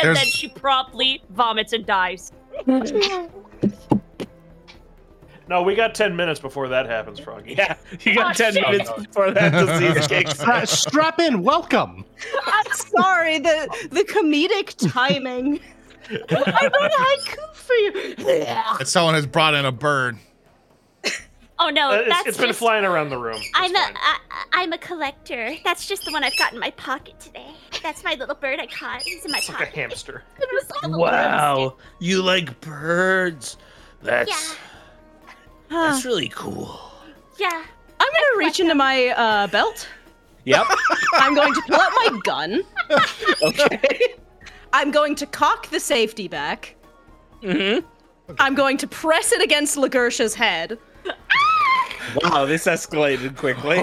There's- 0.03 0.19
then 0.19 0.27
she 0.27 0.49
promptly 0.49 1.23
vomits 1.31 1.73
and 1.73 1.85
dies. 1.85 2.31
No, 5.49 5.63
we 5.63 5.75
got 5.77 5.95
10 5.95 6.17
minutes 6.17 6.41
before 6.41 6.69
that 6.69 6.87
happens, 6.87 7.21
Froggy. 7.21 7.55
Yeah, 7.55 7.77
you 8.01 8.15
got 8.17 8.31
Oh, 8.41 8.45
10 8.45 8.55
shit. 8.55 8.63
minutes 8.69 8.91
before 8.93 9.31
that 9.31 9.53
disease 9.53 10.07
kicks 10.09 10.43
in. 10.43 10.51
Uh, 10.51 10.67
strap 10.67 11.21
in. 11.21 11.43
Welcome. 11.43 12.05
I'm 12.47 12.73
sorry, 12.73 13.39
the 13.39 13.89
the 13.91 14.03
comedic 14.05 14.75
timing. 14.93 15.61
I 16.11 16.71
wrote 16.73 16.93
a 16.93 16.99
haiku 16.99 17.55
for 17.55 17.75
you. 17.75 18.15
That 18.17 18.89
someone 18.89 19.15
has 19.15 19.27
brought 19.27 19.55
in 19.55 19.65
a 19.65 19.73
bird. 19.73 20.19
Oh 21.59 21.71
no, 21.71 21.91
Uh, 21.91 21.95
it's, 21.95 22.09
that's 22.11 22.27
it's 22.27 22.37
been 22.39 22.49
just- 22.49 22.59
flying 22.59 22.85
around 22.85 23.09
the 23.09 23.17
room. 23.17 23.37
It's 23.39 23.51
I'm 23.55 23.75
a, 23.75 23.79
fine. 23.79 23.95
I, 23.97 24.19
I'm 24.53 24.73
a 24.75 24.79
collector. 24.79 25.55
That's 25.65 25.87
just 25.87 26.05
the 26.05 26.13
one 26.13 26.23
I've 26.23 26.37
got 26.37 26.53
in 26.53 26.59
my 26.59 26.71
pocket 26.73 27.19
today. 27.19 27.51
That's 27.83 28.05
my 28.05 28.15
little 28.15 28.35
bird 28.35 28.61
I 28.61 28.67
caught. 28.67 29.01
He's 29.03 29.25
in 29.25 29.31
my 29.31 29.39
It's 29.39 29.49
like 29.49 29.57
a 29.57 29.65
pocket. 29.65 29.75
hamster. 29.75 30.23
It 30.39 30.49
was 30.53 30.69
like 30.71 30.83
a 30.83 30.89
little 30.89 31.03
Wow, 31.03 31.77
you 31.99 32.21
like 32.23 32.61
birds? 32.61 33.57
That's 34.03 34.31
I'm 34.31 34.57
that's 35.69 36.05
really 36.05 36.29
cool. 36.29 36.81
Yeah. 37.39 37.65
I'm 37.99 38.09
gonna 38.13 38.39
reach 38.39 38.61
into 38.61 38.75
my 38.75 39.09
uh, 39.09 39.47
belt. 39.49 39.89
Yep. 40.45 40.67
I'm 41.15 41.35
going 41.35 41.53
to 41.53 41.63
pull 41.67 41.81
out 41.81 41.93
my 41.93 42.21
gun. 42.25 42.63
Okay. 43.43 44.15
I'm 44.73 44.91
going 44.91 45.15
to 45.17 45.27
cock 45.27 45.69
the 45.71 45.81
safety 45.81 46.29
back. 46.29 46.77
Mm-hmm. 47.43 47.85
I'm 48.39 48.55
going 48.55 48.77
to 48.79 48.87
press 48.87 49.33
it 49.33 49.43
against 49.43 49.77
Lagersha's 49.77 50.35
head. 50.35 50.79
Wow, 52.23 52.45
this 52.45 52.67
escalated 52.67 53.37
quickly. 53.37 53.81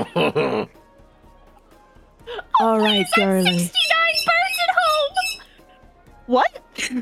All 2.59 2.79
right, 2.79 3.05
girly. 3.15 3.57
69 3.57 3.67
birds 4.25 4.57
at 4.61 4.75
home. 4.79 5.41
What? 6.27 6.61
I 6.79 6.93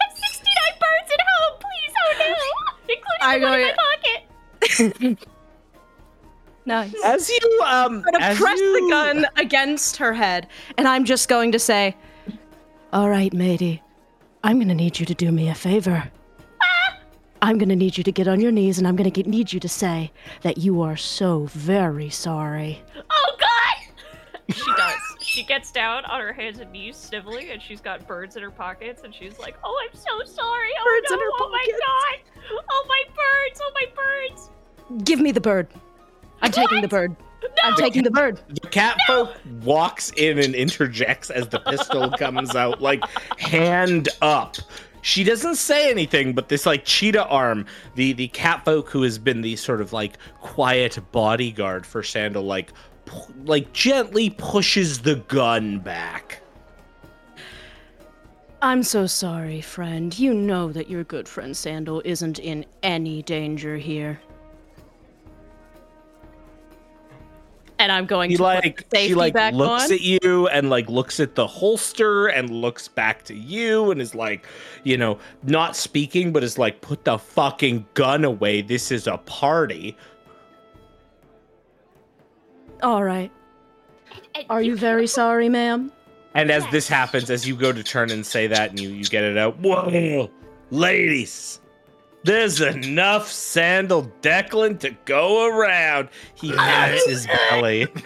have 0.00 0.12
69 0.16 0.48
birds 0.80 1.12
at 1.12 1.20
home. 1.20 1.60
Please, 1.60 1.94
oh 1.98 2.14
no. 2.18 2.57
Including 3.20 3.22
I'm 3.22 3.40
the 3.40 3.46
one 3.46 3.60
in 3.60 3.74
my 3.76 3.96
pocket. 5.02 5.28
Nice. 6.68 6.94
As 7.02 7.30
you 7.30 7.62
um, 7.64 7.94
I'm 7.94 8.02
gonna 8.02 8.18
as 8.20 8.36
press 8.38 8.58
the 8.60 8.88
gun 8.90 9.26
against 9.38 9.96
her 9.96 10.12
head, 10.12 10.48
and 10.76 10.86
I'm 10.86 11.06
just 11.06 11.26
going 11.26 11.50
to 11.52 11.58
say, 11.58 11.96
"All 12.92 13.08
right, 13.08 13.32
matey, 13.32 13.82
I'm 14.44 14.58
gonna 14.58 14.74
need 14.74 15.00
you 15.00 15.06
to 15.06 15.14
do 15.14 15.32
me 15.32 15.48
a 15.48 15.54
favor. 15.54 16.10
I'm 17.40 17.56
gonna 17.56 17.74
need 17.74 17.96
you 17.96 18.04
to 18.04 18.12
get 18.12 18.28
on 18.28 18.38
your 18.38 18.52
knees, 18.52 18.76
and 18.76 18.86
I'm 18.86 18.96
gonna 18.96 19.08
need 19.08 19.50
you 19.50 19.60
to 19.60 19.68
say 19.68 20.12
that 20.42 20.58
you 20.58 20.82
are 20.82 20.96
so 20.98 21.46
very 21.52 22.10
sorry." 22.10 22.82
Oh 23.08 23.36
god. 23.40 24.54
She 24.54 24.70
does. 24.76 25.07
She 25.28 25.44
gets 25.44 25.70
down 25.70 26.06
on 26.06 26.20
her 26.20 26.32
hands 26.32 26.58
and 26.58 26.72
knees, 26.72 26.96
sniveling, 26.96 27.50
and 27.50 27.60
she's 27.60 27.82
got 27.82 28.06
birds 28.06 28.36
in 28.36 28.42
her 28.42 28.50
pockets, 28.50 29.02
and 29.04 29.14
she's 29.14 29.38
like, 29.38 29.56
"Oh, 29.62 29.78
I'm 29.86 29.94
so 29.94 30.24
sorry. 30.24 30.70
Oh 30.80 30.84
Birds 30.84 31.10
no. 31.10 31.16
in 31.16 31.20
her 31.20 31.30
oh 31.38 31.50
my 31.50 31.66
god. 31.70 32.62
Oh 32.70 32.86
my 32.88 33.02
birds. 33.08 33.60
Oh 33.62 33.72
my 33.74 33.86
birds. 33.94 34.50
Give 35.04 35.20
me 35.20 35.30
the 35.32 35.40
bird. 35.40 35.68
I'm 36.40 36.50
taking 36.50 36.80
the 36.80 36.88
bird. 36.88 37.14
No! 37.42 37.48
I'm 37.62 37.76
taking 37.76 38.04
the 38.04 38.10
bird. 38.10 38.40
The 38.48 38.68
cat 38.68 38.96
folk 39.06 39.36
walks 39.62 40.10
in 40.16 40.38
and 40.38 40.54
interjects 40.54 41.28
as 41.30 41.46
the 41.48 41.58
pistol 41.60 42.10
comes 42.18 42.56
out, 42.56 42.80
like 42.80 43.04
hand 43.38 44.08
up. 44.22 44.56
She 45.02 45.24
doesn't 45.24 45.54
say 45.54 45.90
anything, 45.90 46.32
but 46.32 46.48
this 46.48 46.66
like 46.66 46.84
cheetah 46.84 47.26
arm, 47.26 47.66
the 47.94 48.12
the 48.14 48.28
cat 48.28 48.64
folk 48.64 48.88
who 48.90 49.02
has 49.02 49.18
been 49.18 49.42
the 49.42 49.56
sort 49.56 49.80
of 49.80 49.92
like 49.92 50.18
quiet 50.40 50.98
bodyguard 51.12 51.86
for 51.86 52.02
Sandal, 52.02 52.42
like 52.44 52.72
pu- 52.72 52.78
like 53.44 53.72
gently 53.72 54.30
pushes 54.30 55.00
the 55.00 55.16
gun 55.16 55.78
back. 55.78 56.42
I'm 58.60 58.82
so 58.82 59.06
sorry, 59.06 59.60
friend. 59.60 60.16
You 60.18 60.34
know 60.34 60.72
that 60.72 60.90
your 60.90 61.04
good 61.04 61.28
friend 61.28 61.56
Sandal 61.56 62.02
isn't 62.04 62.40
in 62.40 62.66
any 62.82 63.22
danger 63.22 63.76
here. 63.76 64.20
And 67.80 67.92
I'm 67.92 68.06
going 68.06 68.30
He 68.30 68.36
to 68.36 68.42
put 68.42 68.64
like 68.64 68.80
safety 68.90 69.08
she 69.10 69.14
like 69.14 69.34
back 69.34 69.54
looks 69.54 69.84
on. 69.84 69.92
at 69.92 70.00
you 70.00 70.48
and 70.48 70.68
like 70.68 70.88
looks 70.88 71.20
at 71.20 71.36
the 71.36 71.46
holster 71.46 72.26
and 72.26 72.50
looks 72.50 72.88
back 72.88 73.22
to 73.26 73.34
you 73.36 73.92
and 73.92 74.02
is 74.02 74.16
like, 74.16 74.44
you 74.82 74.96
know, 74.96 75.20
not 75.44 75.76
speaking, 75.76 76.32
but 76.32 76.42
is 76.42 76.58
like, 76.58 76.80
put 76.80 77.04
the 77.04 77.16
fucking 77.16 77.86
gun 77.94 78.24
away. 78.24 78.62
This 78.62 78.90
is 78.90 79.06
a 79.06 79.18
party. 79.18 79.96
All 82.82 83.02
right. 83.02 83.30
Are 84.48 84.62
you 84.62 84.76
very 84.76 85.06
sorry, 85.06 85.48
ma'am? 85.48 85.92
And 86.34 86.50
as 86.50 86.64
this 86.70 86.88
happens, 86.88 87.30
as 87.30 87.48
you 87.48 87.56
go 87.56 87.72
to 87.72 87.82
turn 87.82 88.10
and 88.10 88.24
say 88.24 88.46
that, 88.46 88.70
and 88.70 88.78
you, 88.78 88.90
you 88.90 89.04
get 89.04 89.24
it 89.24 89.36
out, 89.36 89.58
whoa, 89.58 90.30
ladies, 90.70 91.60
there's 92.24 92.60
enough 92.60 93.28
sandal 93.28 94.12
Declan 94.22 94.78
to 94.80 94.90
go 95.04 95.46
around. 95.46 96.10
He 96.34 96.52
pats 96.52 97.06
his 97.06 97.26
belly. 97.26 97.86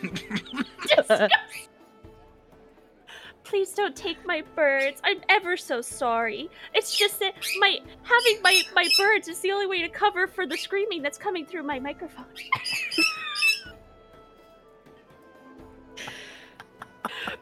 Please 3.45 3.73
don't 3.73 3.95
take 3.95 4.25
my 4.25 4.43
birds. 4.55 5.01
I'm 5.05 5.21
ever 5.29 5.59
so 5.59 5.83
sorry. 5.83 6.49
It's 6.73 6.97
just 6.97 7.21
that 7.21 7.35
my 7.59 7.81
having 8.03 8.41
my 8.43 8.63
my 8.75 8.89
birds 8.97 9.29
is 9.29 9.41
the 9.41 9.51
only 9.51 9.67
way 9.67 9.83
to 9.83 9.91
cover 9.91 10.27
for 10.27 10.47
the 10.47 10.57
screaming 10.57 11.03
that's 11.03 11.19
coming 11.19 11.45
through 11.45 11.65
my 11.65 11.79
microphone. 11.79 12.25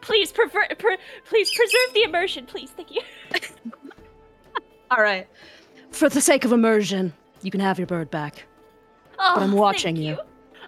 please 0.01 0.33
prefer, 0.33 0.67
per, 0.79 0.97
please 1.25 1.51
preserve 1.55 1.95
the 1.95 2.03
immersion, 2.03 2.47
please. 2.47 2.71
Thank 2.71 2.91
you. 2.93 3.03
All 4.91 5.03
right. 5.03 5.29
For 5.91 6.09
the 6.09 6.21
sake 6.21 6.45
of 6.45 6.53
immersion, 6.53 7.13
you 7.43 7.51
can 7.51 7.61
have 7.61 7.79
your 7.79 7.87
bird 7.87 8.11
back. 8.11 8.45
Oh, 9.19 9.35
I'm 9.37 9.51
thank 9.51 9.61
watching 9.61 9.97
you. 9.97 10.19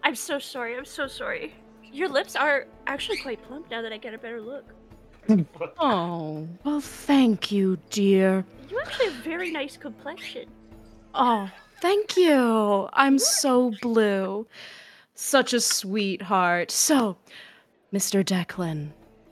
I'm 0.02 0.14
so 0.14 0.38
sorry. 0.38 0.76
I'm 0.76 0.84
so 0.84 1.06
sorry. 1.06 1.54
Your 1.92 2.08
lips 2.08 2.36
are 2.36 2.66
actually 2.86 3.18
quite 3.18 3.42
plump 3.42 3.70
now 3.70 3.82
that 3.82 3.92
I 3.92 3.98
get 3.98 4.14
a 4.14 4.18
better 4.18 4.40
look. 4.40 4.64
Oh, 5.78 6.48
well, 6.64 6.80
thank 6.80 7.52
you, 7.52 7.78
dear. 7.90 8.44
You 8.68 8.80
actually 8.80 9.06
have 9.06 9.14
very 9.24 9.50
nice 9.50 9.76
complexion. 9.76 10.46
Oh, 11.14 11.48
thank 11.80 12.16
you. 12.16 12.88
I'm 12.92 13.18
so 13.18 13.72
blue. 13.80 14.46
Such 15.14 15.52
a 15.52 15.60
sweetheart. 15.60 16.70
So, 16.70 17.16
Mr. 17.92 18.24
Declan, 18.24 18.88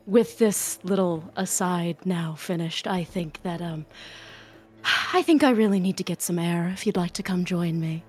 with 0.07 0.39
this 0.39 0.79
little 0.83 1.25
aside 1.37 1.97
now 2.05 2.35
finished, 2.35 2.87
I 2.87 3.05
think 3.05 3.43
that, 3.43 3.63
um, 3.63 3.87
I 5.15 5.23
think 5.23 5.43
I 5.43 5.51
really 5.51 5.81
need 5.81 5.97
to 5.97 6.05
get 6.05 6.21
some 6.21 6.39
air 6.39 6.69
if 6.69 6.87
you'd 6.87 6.97
like 6.97 7.13
to 7.13 7.23
come 7.23 7.47
join 7.47 7.81
me. 7.81 8.05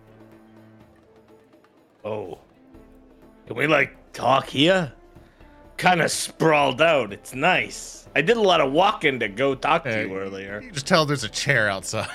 Oh. 2.03 2.37
Can 3.47 3.55
we, 3.55 3.67
like, 3.67 3.95
talk 4.11 4.47
here? 4.47 4.91
Kind 5.77 6.01
of 6.01 6.11
sprawled 6.11 6.81
out. 6.81 7.13
It's 7.13 7.33
nice. 7.33 8.07
I 8.13 8.21
did 8.21 8.35
a 8.35 8.41
lot 8.41 8.59
of 8.59 8.73
walking 8.73 9.19
to 9.19 9.29
go 9.29 9.55
talk 9.55 9.85
to 9.85 10.01
you 10.01 10.17
earlier. 10.17 10.61
You 10.61 10.71
just 10.71 10.85
tell 10.87 11.05
there's 11.05 11.23
a 11.23 11.29
chair 11.29 11.69
outside. 11.69 12.09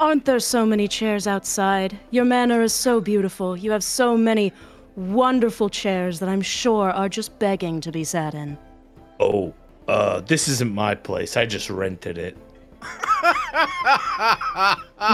Aren't 0.00 0.24
there 0.24 0.40
so 0.40 0.66
many 0.66 0.88
chairs 0.88 1.26
outside? 1.26 1.98
Your 2.10 2.24
manor 2.24 2.62
is 2.62 2.72
so 2.72 3.00
beautiful. 3.00 3.56
You 3.56 3.70
have 3.70 3.84
so 3.84 4.16
many 4.16 4.52
wonderful 5.00 5.68
chairs 5.68 6.20
that 6.20 6.28
I'm 6.28 6.42
sure 6.42 6.90
are 6.90 7.08
just 7.08 7.38
begging 7.38 7.80
to 7.80 7.90
be 7.92 8.04
sat 8.04 8.34
in. 8.34 8.58
Oh, 9.18 9.54
uh, 9.88 10.20
this 10.20 10.46
isn't 10.48 10.72
my 10.72 10.94
place. 10.94 11.36
I 11.36 11.46
just 11.46 11.70
rented 11.70 12.18
it. 12.18 12.36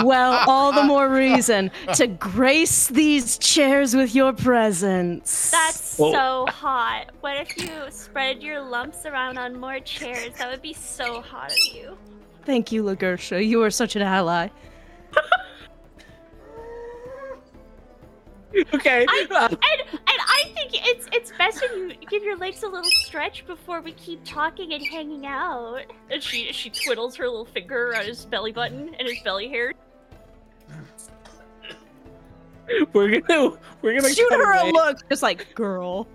Well, 0.05 0.45
all 0.49 0.73
the 0.73 0.83
more 0.85 1.09
reason 1.09 1.71
to 1.95 2.07
grace 2.07 2.89
these 2.89 3.39
chairs 3.39 3.95
with 3.97 4.15
your 4.15 4.33
presence. 4.33 5.51
That's 5.51 5.99
Well- 5.99 6.13
so 6.13 6.53
hot. 6.53 7.11
What 7.21 7.37
if 7.37 7.57
you 7.57 7.71
spread 7.91 8.43
your 8.43 8.61
lumps 8.61 9.07
around 9.07 9.39
on 9.39 9.59
more 9.59 9.81
chairs? 9.81 10.31
That 10.39 10.51
would 10.51 10.63
be 10.63 10.75
so 10.75 11.21
hot 11.21 11.51
of 11.53 11.75
you. 11.75 11.97
Thank 12.45 12.71
you, 12.73 12.83
Lagersha. 12.85 13.45
You 13.45 13.63
are 13.63 13.71
such 13.71 13.97
an 13.97 14.03
ally. 14.03 14.49
Okay. 18.75 19.05
I, 19.09 19.27
and 19.31 19.61
and 19.93 20.01
I 20.09 20.45
think 20.55 20.71
it's 20.73 21.07
it's 21.13 21.33
best 21.37 21.63
if 21.63 21.71
you 21.77 21.95
give 22.09 22.23
your 22.23 22.37
legs 22.37 22.63
a 22.63 22.69
little 22.69 22.91
stretch 22.91 23.47
before 23.47 23.81
we 23.81 23.93
keep 23.93 24.25
talking 24.25 24.73
and 24.73 24.87
hanging 24.87 25.27
out. 25.27 25.83
And 26.11 26.23
she 26.23 26.53
she 26.53 26.71
twiddles 26.71 27.17
her 27.17 27.27
little 27.29 27.45
finger 27.47 27.95
on 27.97 28.05
his 28.07 28.25
belly 28.25 28.53
button 28.53 28.95
and 28.99 29.09
his 29.09 29.21
belly 29.23 29.49
hair. 29.49 29.73
we're 32.93 33.21
gonna 33.21 33.57
we're 33.83 33.95
gonna 34.01 34.13
Shoot 34.13 34.29
cut 34.29 34.39
her 34.39 34.53
a 34.55 34.71
look, 34.71 35.09
just 35.09 35.23
like 35.23 35.55
girl. 35.55 36.07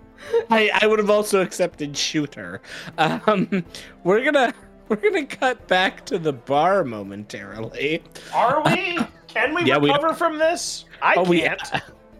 I, 0.50 0.70
I 0.80 0.86
would 0.86 1.00
have 1.00 1.10
also 1.10 1.40
accepted 1.40 1.96
shooter. 1.96 2.60
Um, 2.98 3.64
we're 4.04 4.24
gonna 4.24 4.52
we're 4.88 4.96
gonna 4.96 5.26
cut 5.26 5.66
back 5.68 6.04
to 6.06 6.18
the 6.18 6.32
bar 6.32 6.84
momentarily. 6.84 8.02
Are 8.34 8.62
we? 8.64 8.98
Can 9.28 9.54
we 9.54 9.62
Yeah, 9.64 9.78
we- 9.78 9.88
recover 9.90 10.12
from 10.14 10.38
this? 10.38 10.84
I 11.00 11.14
Oh, 11.16 11.24
can't. 11.24 11.60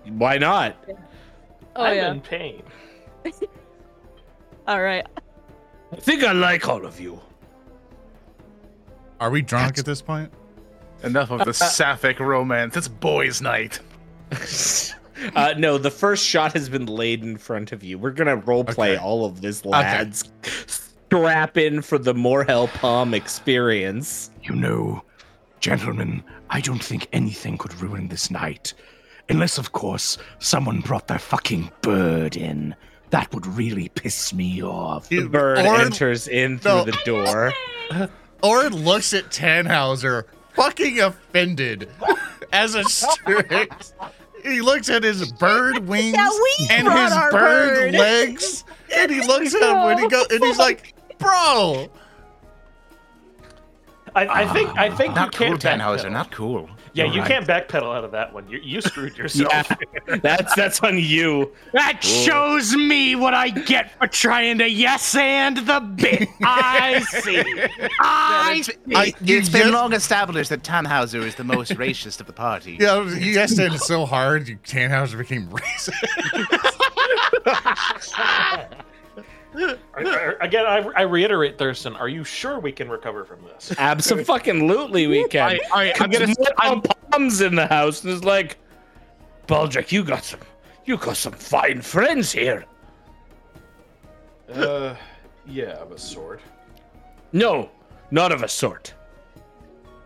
Why 0.08 0.38
not? 0.38 0.76
Oh 1.76 1.84
I'm 1.84 1.96
yeah. 1.96 2.10
in 2.12 2.20
pain. 2.20 2.62
All 4.68 4.82
right. 4.82 5.06
I 5.92 5.96
think 5.96 6.24
I 6.24 6.32
like 6.32 6.68
all 6.68 6.86
of 6.86 6.98
you. 7.00 7.20
Are 9.20 9.30
we 9.30 9.42
drunk 9.42 9.78
at 9.78 9.84
this 9.84 10.00
point? 10.00 10.32
Enough 11.02 11.30
of 11.30 11.44
the 11.44 11.52
sapphic 11.54 12.18
romance. 12.20 12.76
It's 12.76 12.88
boys' 12.88 13.40
night. 13.40 13.80
Uh, 15.36 15.54
no, 15.56 15.78
the 15.78 15.90
first 15.90 16.26
shot 16.26 16.52
has 16.52 16.68
been 16.68 16.86
laid 16.86 17.22
in 17.22 17.36
front 17.36 17.70
of 17.70 17.84
you. 17.84 17.96
We're 17.96 18.10
gonna 18.10 18.34
role 18.34 18.64
play 18.64 18.94
Okay. 18.94 19.00
all 19.00 19.24
of 19.24 19.40
this, 19.40 19.64
lads. 19.64 20.32
Strap 20.66 21.56
in 21.56 21.80
for 21.80 21.96
the 21.96 22.12
Morhel 22.12 22.66
Palm 22.74 23.14
experience. 23.14 24.32
You 24.42 24.56
know, 24.56 25.04
gentlemen, 25.60 26.24
I 26.50 26.60
don't 26.60 26.82
think 26.82 27.06
anything 27.12 27.56
could 27.56 27.72
ruin 27.80 28.08
this 28.08 28.32
night. 28.32 28.74
Unless, 29.28 29.58
of 29.58 29.72
course, 29.72 30.18
someone 30.40 30.80
brought 30.80 31.06
their 31.08 31.18
fucking 31.18 31.70
bird 31.80 32.36
in. 32.36 32.74
That 33.10 33.32
would 33.34 33.46
really 33.46 33.88
piss 33.90 34.32
me 34.32 34.62
off. 34.62 35.08
The 35.08 35.26
bird 35.28 35.58
Orin- 35.66 35.80
enters 35.82 36.26
in 36.28 36.58
through 36.58 36.72
No. 36.72 36.84
the 36.84 36.98
door. 37.04 37.52
Orin 38.42 38.74
looks 38.84 39.12
at 39.14 39.26
Tannhauser, 39.30 40.24
fucking 40.54 40.98
offended, 41.00 41.88
as 42.52 42.74
a 42.74 42.84
strict. 42.84 43.94
He 44.42 44.60
looks 44.60 44.88
at 44.88 45.04
his 45.04 45.30
bird 45.32 45.78
wings 45.86 46.16
Yeah, 46.16 46.28
and 46.70 46.88
his 46.88 47.12
bird, 47.14 47.32
bird. 47.32 47.94
legs, 47.94 48.64
and 48.96 49.10
he 49.10 49.20
looks 49.26 49.54
at 49.54 49.62
him 49.62 49.84
when 49.84 49.98
he 49.98 50.08
goes, 50.08 50.26
and 50.30 50.42
he's 50.42 50.58
like, 50.58 50.94
"Bro, 51.18 51.88
I, 54.14 54.26
I 54.42 54.52
think 54.52 54.70
I 54.76 54.88
think 54.90 55.10
you 55.10 55.14
Not 55.14 55.32
cool, 55.34 55.56
can't 55.56 55.80
Tannhauser. 55.80 56.10
Not 56.10 56.30
cool. 56.32 56.68
Yeah, 56.94 57.04
You're 57.04 57.14
you 57.14 57.20
right. 57.22 57.28
can't 57.30 57.46
backpedal 57.46 57.96
out 57.96 58.04
of 58.04 58.10
that 58.12 58.32
one. 58.34 58.46
You 58.48 58.58
you 58.58 58.80
screwed 58.82 59.16
yourself. 59.18 59.50
Yeah, 60.08 60.16
that's 60.22 60.54
that's 60.54 60.80
on 60.80 60.98
you. 60.98 61.50
That 61.72 62.04
shows 62.04 62.74
me 62.76 63.14
what 63.16 63.32
I 63.32 63.48
get 63.48 63.96
for 63.98 64.06
trying 64.06 64.58
to 64.58 64.68
yes 64.68 65.14
and 65.14 65.56
the 65.56 65.80
bit. 65.80 66.28
I 66.42 67.00
see. 67.08 67.42
I 68.00 68.56
It's, 68.58 68.66
see. 68.66 68.74
I- 68.94 69.14
it's 69.22 69.48
been 69.48 69.62
just- 69.62 69.72
long 69.72 69.92
established 69.94 70.50
that 70.50 70.62
Tannhauser 70.64 71.22
is 71.24 71.34
the 71.34 71.44
most 71.44 71.72
racist 71.76 72.20
of 72.20 72.26
the 72.26 72.32
party. 72.34 72.76
yeah, 72.78 73.02
you 73.08 73.34
guys 73.34 73.56
said 73.56 73.72
it 73.72 73.80
so 73.80 74.04
hard, 74.04 74.48
you 74.48 74.56
Tannhauser 74.58 75.16
became 75.16 75.48
racist." 75.48 75.92
I- 79.54 79.76
I- 79.96 80.34
Again, 80.40 80.64
I, 80.66 80.78
I 80.96 81.02
reiterate, 81.02 81.58
Thurston. 81.58 81.94
Are 81.96 82.08
you 82.08 82.24
sure 82.24 82.58
we 82.58 82.72
can 82.72 82.88
recover 82.88 83.24
from 83.24 83.42
this? 83.44 83.72
Absolutely, 83.78 85.06
we 85.06 85.28
can. 85.28 85.42
I, 85.50 85.60
I, 85.74 85.92
I'm 86.00 86.10
gonna. 86.10 86.32
I'm, 86.58 86.82
Palms 87.10 87.40
in 87.42 87.54
the 87.54 87.66
house, 87.66 88.02
and 88.04 88.12
it's 88.12 88.24
like, 88.24 88.56
Baldric, 89.46 89.92
you 89.92 90.02
got 90.04 90.24
some, 90.24 90.40
you 90.86 90.96
got 90.96 91.16
some 91.18 91.32
fine 91.34 91.82
friends 91.82 92.32
here. 92.32 92.64
Uh, 94.52 94.94
yeah, 95.46 95.72
of 95.72 95.92
a 95.92 95.98
sort. 95.98 96.40
No, 97.32 97.70
not 98.10 98.32
of 98.32 98.42
a 98.42 98.48
sort. 98.48 98.94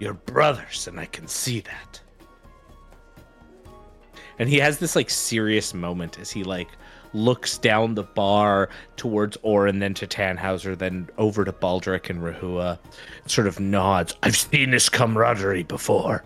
You're 0.01 0.15
brothers, 0.15 0.89
and 0.89 0.99
I 1.01 1.07
can 1.07 1.27
see 1.29 1.61
that. 1.61 2.01
and 4.39 4.49
he 4.49 4.59
has 4.59 4.79
this 4.79 4.95
like 4.97 5.09
serious 5.09 5.73
moment 5.73 6.19
as 6.19 6.31
he 6.31 6.45
like 6.45 6.69
looks 7.17 7.59
down 7.59 7.95
the 7.95 8.03
bar 8.03 8.69
towards 8.97 9.37
Orin, 9.43 9.79
then 9.79 9.95
to 9.95 10.07
Tannhauser, 10.07 10.77
then 10.77 11.09
over 11.19 11.45
to 11.45 11.53
Baldric 11.53 12.11
and 12.11 12.21
Rahua, 12.21 12.79
sort 13.27 13.47
of 13.47 13.59
nods. 13.59 14.15
I've 14.23 14.37
seen 14.37 14.71
this 14.71 14.89
camaraderie 14.89 15.65
before. 15.65 16.25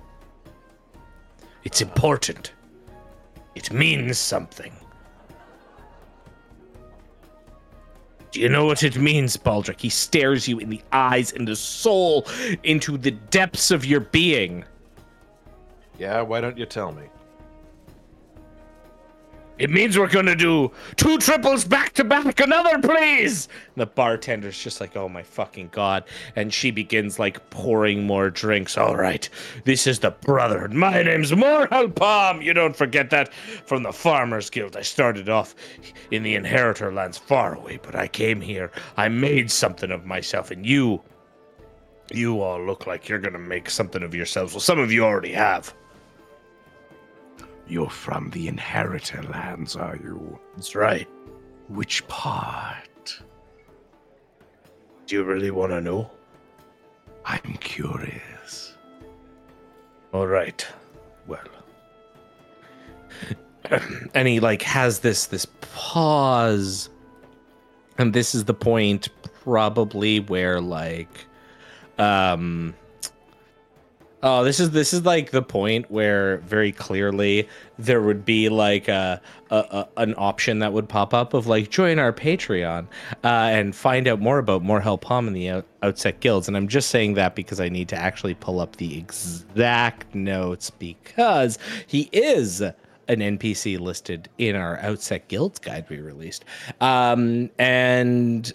It's 1.64 1.80
important. 1.80 2.52
It 3.54 3.72
means 3.72 4.18
something. 4.18 4.72
Do 8.32 8.40
you 8.40 8.48
know 8.48 8.64
what 8.64 8.82
it 8.82 8.96
means, 8.96 9.36
Baldric? 9.36 9.80
He 9.80 9.88
stares 9.88 10.46
you 10.46 10.58
in 10.58 10.70
the 10.70 10.80
eyes 10.92 11.32
and 11.32 11.48
the 11.48 11.56
soul 11.56 12.26
into 12.62 12.96
the 12.96 13.10
depths 13.10 13.70
of 13.70 13.84
your 13.84 14.00
being. 14.00 14.64
Yeah, 15.98 16.22
why 16.22 16.40
don't 16.40 16.56
you 16.56 16.64
tell 16.64 16.92
me? 16.92 17.04
It 19.60 19.68
means 19.68 19.98
we're 19.98 20.08
gonna 20.08 20.34
do 20.34 20.72
two 20.96 21.18
triples 21.18 21.66
back 21.66 21.92
to 21.94 22.04
back. 22.04 22.40
Another, 22.40 22.78
please. 22.78 23.46
The 23.76 23.86
bartender's 23.86 24.58
just 24.58 24.80
like, 24.80 24.96
oh 24.96 25.06
my 25.06 25.22
fucking 25.22 25.68
god. 25.70 26.04
And 26.34 26.52
she 26.52 26.70
begins 26.70 27.18
like 27.18 27.50
pouring 27.50 28.04
more 28.04 28.30
drinks. 28.30 28.78
All 28.78 28.96
right, 28.96 29.28
this 29.66 29.86
is 29.86 29.98
the 29.98 30.12
Brotherhood. 30.12 30.72
My 30.72 31.02
name's 31.02 31.32
Morhel 31.32 31.94
Palm. 31.94 32.40
You 32.40 32.54
don't 32.54 32.74
forget 32.74 33.10
that 33.10 33.34
from 33.34 33.82
the 33.82 33.92
Farmers 33.92 34.48
Guild. 34.48 34.78
I 34.78 34.82
started 34.82 35.28
off 35.28 35.54
in 36.10 36.22
the 36.22 36.36
Inheritor 36.36 36.90
lands 36.90 37.18
far 37.18 37.54
away, 37.54 37.78
but 37.82 37.94
I 37.94 38.08
came 38.08 38.40
here. 38.40 38.70
I 38.96 39.08
made 39.08 39.50
something 39.50 39.90
of 39.90 40.06
myself, 40.06 40.50
and 40.50 40.64
you, 40.64 41.02
you 42.10 42.40
all 42.40 42.64
look 42.64 42.86
like 42.86 43.10
you're 43.10 43.18
gonna 43.18 43.38
make 43.38 43.68
something 43.68 44.02
of 44.02 44.14
yourselves. 44.14 44.54
Well, 44.54 44.60
some 44.60 44.78
of 44.78 44.90
you 44.90 45.04
already 45.04 45.32
have. 45.32 45.74
You're 47.70 47.88
from 47.88 48.30
the 48.30 48.48
Inheritor 48.48 49.22
lands, 49.22 49.76
are 49.76 49.94
you? 49.94 50.40
That's 50.56 50.74
right. 50.74 51.09
Which 51.68 52.06
part? 52.09 53.22
Do 55.06 55.14
you 55.14 55.22
really 55.22 55.52
want 55.52 55.70
to 55.70 55.80
know? 55.80 56.10
I'm 57.24 57.56
curious. 57.60 58.74
All 60.12 60.26
right. 60.26 60.66
Well, 61.28 61.47
and 64.14 64.26
he 64.26 64.40
like 64.40 64.62
has 64.62 64.98
this 64.98 65.26
this 65.26 65.47
pause 65.60 66.90
and 67.98 68.12
this 68.12 68.34
is 68.34 68.47
the 68.47 68.55
point 68.55 69.09
probably 69.44 70.18
where 70.18 70.60
like 70.60 71.24
um 71.98 72.74
Oh, 74.22 74.44
this 74.44 74.60
is 74.60 74.72
this 74.72 74.92
is 74.92 75.06
like 75.06 75.30
the 75.30 75.40
point 75.40 75.90
where 75.90 76.38
very 76.38 76.72
clearly 76.72 77.48
there 77.78 78.02
would 78.02 78.26
be 78.26 78.51
like 78.51 78.86
a, 78.86 79.18
a, 79.51 79.56
a 79.56 79.88
an 79.97 80.14
option 80.18 80.59
that 80.59 80.74
would 80.74 80.90
pop 80.90 81.14
up 81.14 81.32
of 81.32 81.47
like 81.47 81.70
join 81.70 81.98
our 81.98 82.12
Patreon 82.12 82.86
uh, 83.24 83.26
and 83.26 83.74
find 83.74 84.06
out 84.06 84.20
more 84.20 84.38
about 84.38 84.62
Morhel 84.62 85.01
Palm 85.01 85.26
and 85.26 85.34
the 85.34 85.48
out- 85.48 85.66
outset 85.82 86.20
guilds. 86.20 86.48
And 86.48 86.56
I'm 86.56 86.68
just 86.68 86.90
saying 86.90 87.14
that 87.14 87.34
because 87.34 87.60
I 87.60 87.70
need 87.70 87.88
to 87.88 87.97
actually 87.97 88.34
pull 88.34 88.60
up 88.60 88.76
the 88.76 88.98
exact 88.98 90.14
notes 90.14 90.68
because 90.68 91.59
he 91.86 92.10
is 92.12 92.60
an 92.60 92.74
NPC 93.09 93.80
listed 93.80 94.28
in 94.36 94.55
our 94.55 94.78
outset 94.80 95.28
guilds 95.28 95.59
guide 95.59 95.86
we 95.88 95.98
released, 95.98 96.44
um, 96.82 97.48
and 97.59 98.52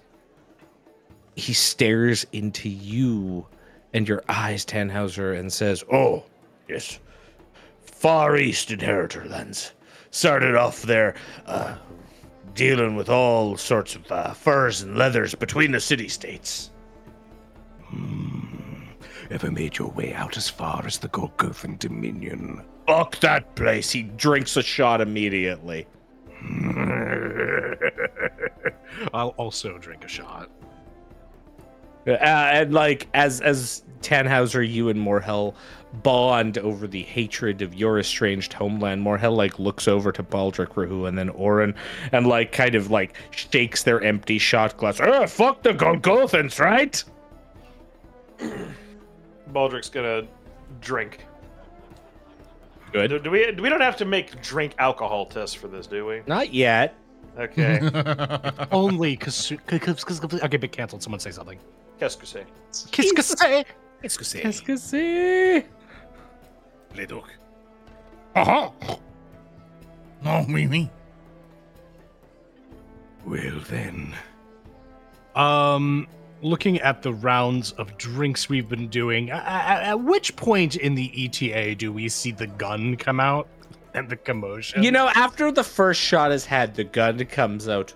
he 1.36 1.54
stares 1.54 2.26
into 2.32 2.70
you 2.70 3.48
and 3.96 4.08
your 4.10 4.24
eyes, 4.28 4.66
Tannhauser, 4.66 5.40
and 5.40 5.52
says, 5.52 5.84
Oh, 5.92 6.26
yes. 6.68 7.00
Far 7.82 8.36
East 8.36 8.70
Inheritor 8.70 9.24
lands. 9.26 9.72
Started 10.12 10.54
off 10.56 10.82
there 10.82 11.16
uh, 11.46 11.78
dealing 12.54 12.98
with 12.98 13.08
all 13.10 13.56
sorts 13.56 13.96
of 13.96 14.12
uh, 14.12 14.34
furs 14.34 14.82
and 14.82 14.98
leathers 14.98 15.34
between 15.34 15.72
the 15.72 15.80
city 15.80 16.10
states. 16.10 16.72
Hmm. 17.86 18.42
Ever 19.32 19.50
made 19.50 19.78
your 19.78 19.92
way 19.92 20.14
out 20.14 20.36
as 20.36 20.50
far 20.50 20.84
as 20.86 20.98
the 20.98 21.08
Golgothan 21.08 21.80
Dominion? 21.80 22.66
Fuck 22.88 23.22
that 23.22 23.56
place. 23.56 23.92
He 23.92 24.04
drinks 24.04 24.58
a 24.58 24.62
shot 24.62 25.00
immediately. 25.00 25.88
I'll 29.14 29.30
also 29.38 29.78
drink 29.78 30.04
a 30.04 30.10
shot. 30.10 30.50
Uh, 32.08 32.12
and 32.12 32.74
like 32.74 33.08
as 33.14 33.42
as 33.42 33.84
Tannhauser, 34.02 34.68
you 34.68 34.90
and 34.90 35.00
Morhel 35.00 35.56
bond 36.04 36.58
over 36.58 36.88
the 36.88 37.04
hatred 37.04 37.62
of 37.62 37.74
your 37.74 38.00
estranged 38.00 38.54
homeland. 38.54 39.04
Morhel 39.04 39.36
like 39.36 39.58
looks 39.60 39.88
over 39.88 40.12
to 40.12 40.24
Baldric 40.24 40.76
Rahu 40.76 41.06
and 41.06 41.18
then 41.18 41.30
Orin 41.30 41.74
and 42.12 42.28
like 42.28 42.52
kind 42.52 42.76
of 42.76 42.92
like 42.92 43.16
shakes 43.32 43.84
their 43.84 44.02
empty 44.02 44.38
shot 44.38 44.78
glass. 44.78 45.00
Ah, 45.00 45.26
fuck 45.26 45.64
the 45.64 45.72
Golgothans, 45.72 46.60
right? 46.60 47.04
Baldric's 49.52 49.90
gonna 49.90 50.28
drink. 50.82 51.26
Good. 52.92 53.10
Do, 53.10 53.20
do 53.20 53.32
we? 53.32 53.52
We 53.52 53.70
don't 53.70 53.82
have 53.82 53.98
to 53.98 54.06
make 54.06 54.42
drink 54.42 54.74
alcohol 54.78 55.26
tests 55.26 55.56
for 55.56 55.68
this, 55.68 55.88
do 55.88 56.06
we? 56.06 56.22
Not 56.28 56.54
yet. 56.54 56.96
Okay. 57.38 57.82
Only 58.72 59.18
because 59.18 59.52
okay, 59.52 60.58
but 60.58 60.72
canceled. 60.72 61.04
Someone 61.04 61.20
say 61.20 61.32
something. 61.32 61.60
Qu'est-ce 62.00 62.18
que 62.18 62.26
c'est? 62.26 62.46
Qu'est-ce 62.92 63.14
que 63.14 63.22
c'est? 63.22 63.66
Qu'est-ce 64.02 64.18
que 64.18 64.24
c'est? 64.26 64.42
Qu'est-ce 64.42 64.62
que 64.62 64.76
c'est? 64.78 65.66
Les 66.96 67.06
donc. 67.08 67.26
Uh-huh. 68.36 68.72
Oh, 70.26 70.42
me, 70.48 70.68
me. 70.68 70.90
Well 73.26 73.60
then, 73.70 74.14
Um, 75.36 76.08
looking 76.42 76.80
at 76.80 77.02
the 77.02 77.12
rounds 77.14 77.72
of 77.74 77.98
drinks 77.98 78.48
we've 78.50 78.70
been 78.70 78.88
doing, 78.88 79.30
a- 79.32 79.34
a- 79.36 79.84
at 79.90 80.00
which 80.00 80.36
point 80.38 80.76
in 80.78 80.96
the 80.96 81.12
ETA 81.14 81.76
do 81.76 81.92
we 81.92 82.08
see 82.08 82.32
the 82.32 82.48
gun 82.48 82.96
come 82.96 83.20
out 83.20 83.48
and 83.94 84.08
the 84.10 84.16
commotion? 84.16 84.82
You 84.84 84.92
know, 84.92 85.10
after 85.16 85.52
the 85.52 85.64
first 85.64 86.00
shot 86.00 86.32
is 86.32 86.46
had, 86.46 86.76
the 86.76 86.86
gun 86.86 87.26
comes 87.26 87.68
out, 87.68 87.94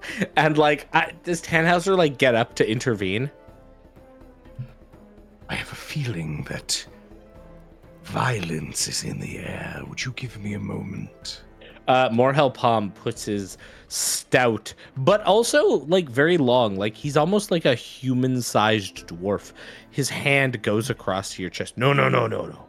and 0.36 0.58
like, 0.58 0.88
I, 0.92 1.12
does 1.24 1.42
Tannhauser 1.42 1.96
like 1.96 2.18
get 2.18 2.34
up 2.34 2.54
to 2.56 2.70
intervene? 2.70 3.30
I 5.48 5.54
have 5.54 5.70
a 5.70 5.76
feeling 5.76 6.44
that 6.50 6.84
violence 8.04 8.88
is 8.88 9.04
in 9.04 9.20
the 9.20 9.38
air. 9.38 9.82
Would 9.88 10.04
you 10.04 10.12
give 10.12 10.38
me 10.38 10.54
a 10.54 10.58
moment? 10.58 11.42
Uh, 11.88 12.08
Morhel 12.08 12.52
Palm 12.52 12.90
puts 12.90 13.24
his 13.26 13.58
stout, 13.88 14.74
but 14.96 15.22
also 15.22 15.84
like 15.86 16.08
very 16.08 16.36
long, 16.36 16.76
like 16.76 16.96
he's 16.96 17.16
almost 17.16 17.52
like 17.52 17.64
a 17.64 17.76
human-sized 17.76 19.06
dwarf. 19.06 19.52
His 19.90 20.08
hand 20.08 20.62
goes 20.62 20.90
across 20.90 21.38
your 21.38 21.50
chest. 21.50 21.78
No, 21.78 21.92
no, 21.92 22.08
no, 22.08 22.26
no, 22.26 22.46
no. 22.46 22.66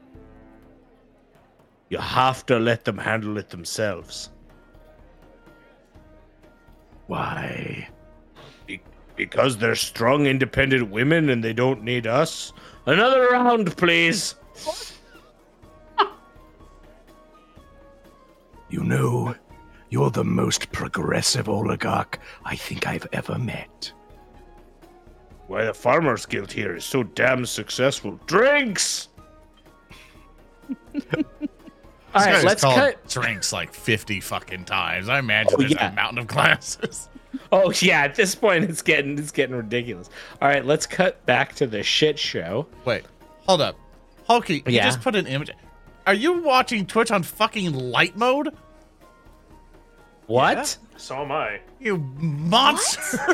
You 1.89 1.97
have 1.97 2.45
to 2.47 2.59
let 2.59 2.85
them 2.85 2.97
handle 2.97 3.37
it 3.37 3.49
themselves. 3.49 4.29
Why? 7.07 7.89
Because 9.15 9.57
they're 9.57 9.75
strong, 9.75 10.27
independent 10.27 10.89
women 10.91 11.29
and 11.29 11.43
they 11.43 11.53
don't 11.53 11.83
need 11.83 12.05
us. 12.05 12.53
Another 12.85 13.29
round, 13.29 13.75
please. 13.75 14.35
You 18.69 18.83
know, 18.83 19.33
you're 19.89 20.09
the 20.11 20.25
most 20.25 20.71
progressive 20.73 21.47
oligarch 21.47 22.19
I 22.43 22.55
think 22.55 22.85
I've 22.85 23.07
ever 23.13 23.37
met. 23.37 23.93
Why 25.47 25.63
the 25.63 25.73
Farmers 25.73 26.25
Guild 26.25 26.51
here 26.51 26.75
is 26.75 26.83
so 26.83 27.03
damn 27.03 27.45
successful. 27.45 28.19
Drinks! 28.25 29.07
All 32.25 32.33
right, 32.33 32.43
let's 32.43 32.61
called 32.61 32.75
cut. 32.75 33.07
drinks 33.09 33.51
like 33.53 33.73
50 33.73 34.19
fucking 34.21 34.65
times. 34.65 35.09
I 35.09 35.19
imagine 35.19 35.53
Oh, 35.55 35.57
there's 35.59 35.71
yeah. 35.73 35.91
a 35.91 35.95
mountain 35.95 36.19
of 36.19 36.27
glasses. 36.27 37.09
Oh 37.51 37.71
yeah, 37.81 38.01
at 38.01 38.15
this 38.15 38.33
point 38.33 38.63
it's 38.63 38.81
getting 38.81 39.19
it's 39.19 39.31
getting 39.31 39.55
ridiculous. 39.55 40.09
All 40.41 40.47
right, 40.47 40.65
let's 40.65 40.87
cut 40.87 41.23
back 41.25 41.53
to 41.55 41.67
the 41.67 41.83
shit 41.83 42.17
show. 42.17 42.65
Wait, 42.83 43.03
hold 43.45 43.61
up. 43.61 43.77
Hulky, 44.27 44.63
you 44.65 44.79
just 44.81 45.01
put 45.01 45.15
an 45.15 45.27
image. 45.27 45.51
Are 46.07 46.13
you 46.15 46.39
watching 46.41 46.85
Twitch 46.87 47.11
on 47.11 47.21
fucking 47.23 47.73
light 47.73 48.17
mode? 48.17 48.55
What? 50.25 50.77
So 50.95 51.21
am 51.21 51.31
I. 51.31 51.59
You 51.79 51.97
monster! 51.97 53.17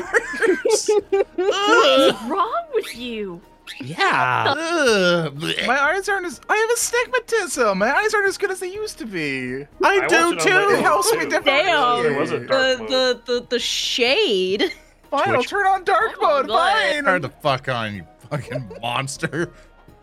What's 1.34 2.22
wrong 2.24 2.64
with 2.74 2.94
you? 2.96 3.40
Yeah. 3.80 4.54
Ugh. 4.58 5.42
My 5.66 5.80
eyes 5.80 6.08
aren't 6.08 6.26
as. 6.26 6.40
I 6.48 6.56
have 6.56 6.70
astigmatism. 6.70 7.78
My 7.78 7.92
eyes 7.94 8.12
aren't 8.14 8.28
as 8.28 8.36
good 8.38 8.50
as 8.50 8.60
they 8.60 8.70
used 8.72 8.98
to 8.98 9.06
be. 9.06 9.64
I, 9.82 10.00
I 10.00 10.06
do 10.06 10.26
watched 10.36 10.46
it 10.46 10.52
on 10.52 10.68
too. 10.68 10.68
light 10.68 10.78
It 10.78 10.82
helps 10.82 11.12
me 11.12 11.18
differently. 11.20 11.52
Damn. 11.52 12.02
There 12.02 12.20
was 12.20 12.30
a 12.30 12.38
dark 12.40 12.48
The, 12.50 12.76
mode. 12.78 12.88
the 12.90 13.22
the 13.40 13.46
the 13.50 13.58
shade. 13.58 14.72
Fine, 15.10 15.34
I'll 15.34 15.42
turn 15.44 15.66
on 15.66 15.84
dark 15.84 16.12
Oh, 16.20 16.42
mode. 16.42 16.48
Fine. 16.50 17.04
Turn 17.04 17.22
the 17.22 17.28
fuck 17.30 17.68
on, 17.68 17.94
you 17.94 18.04
fucking 18.30 18.70
monster. 18.82 19.50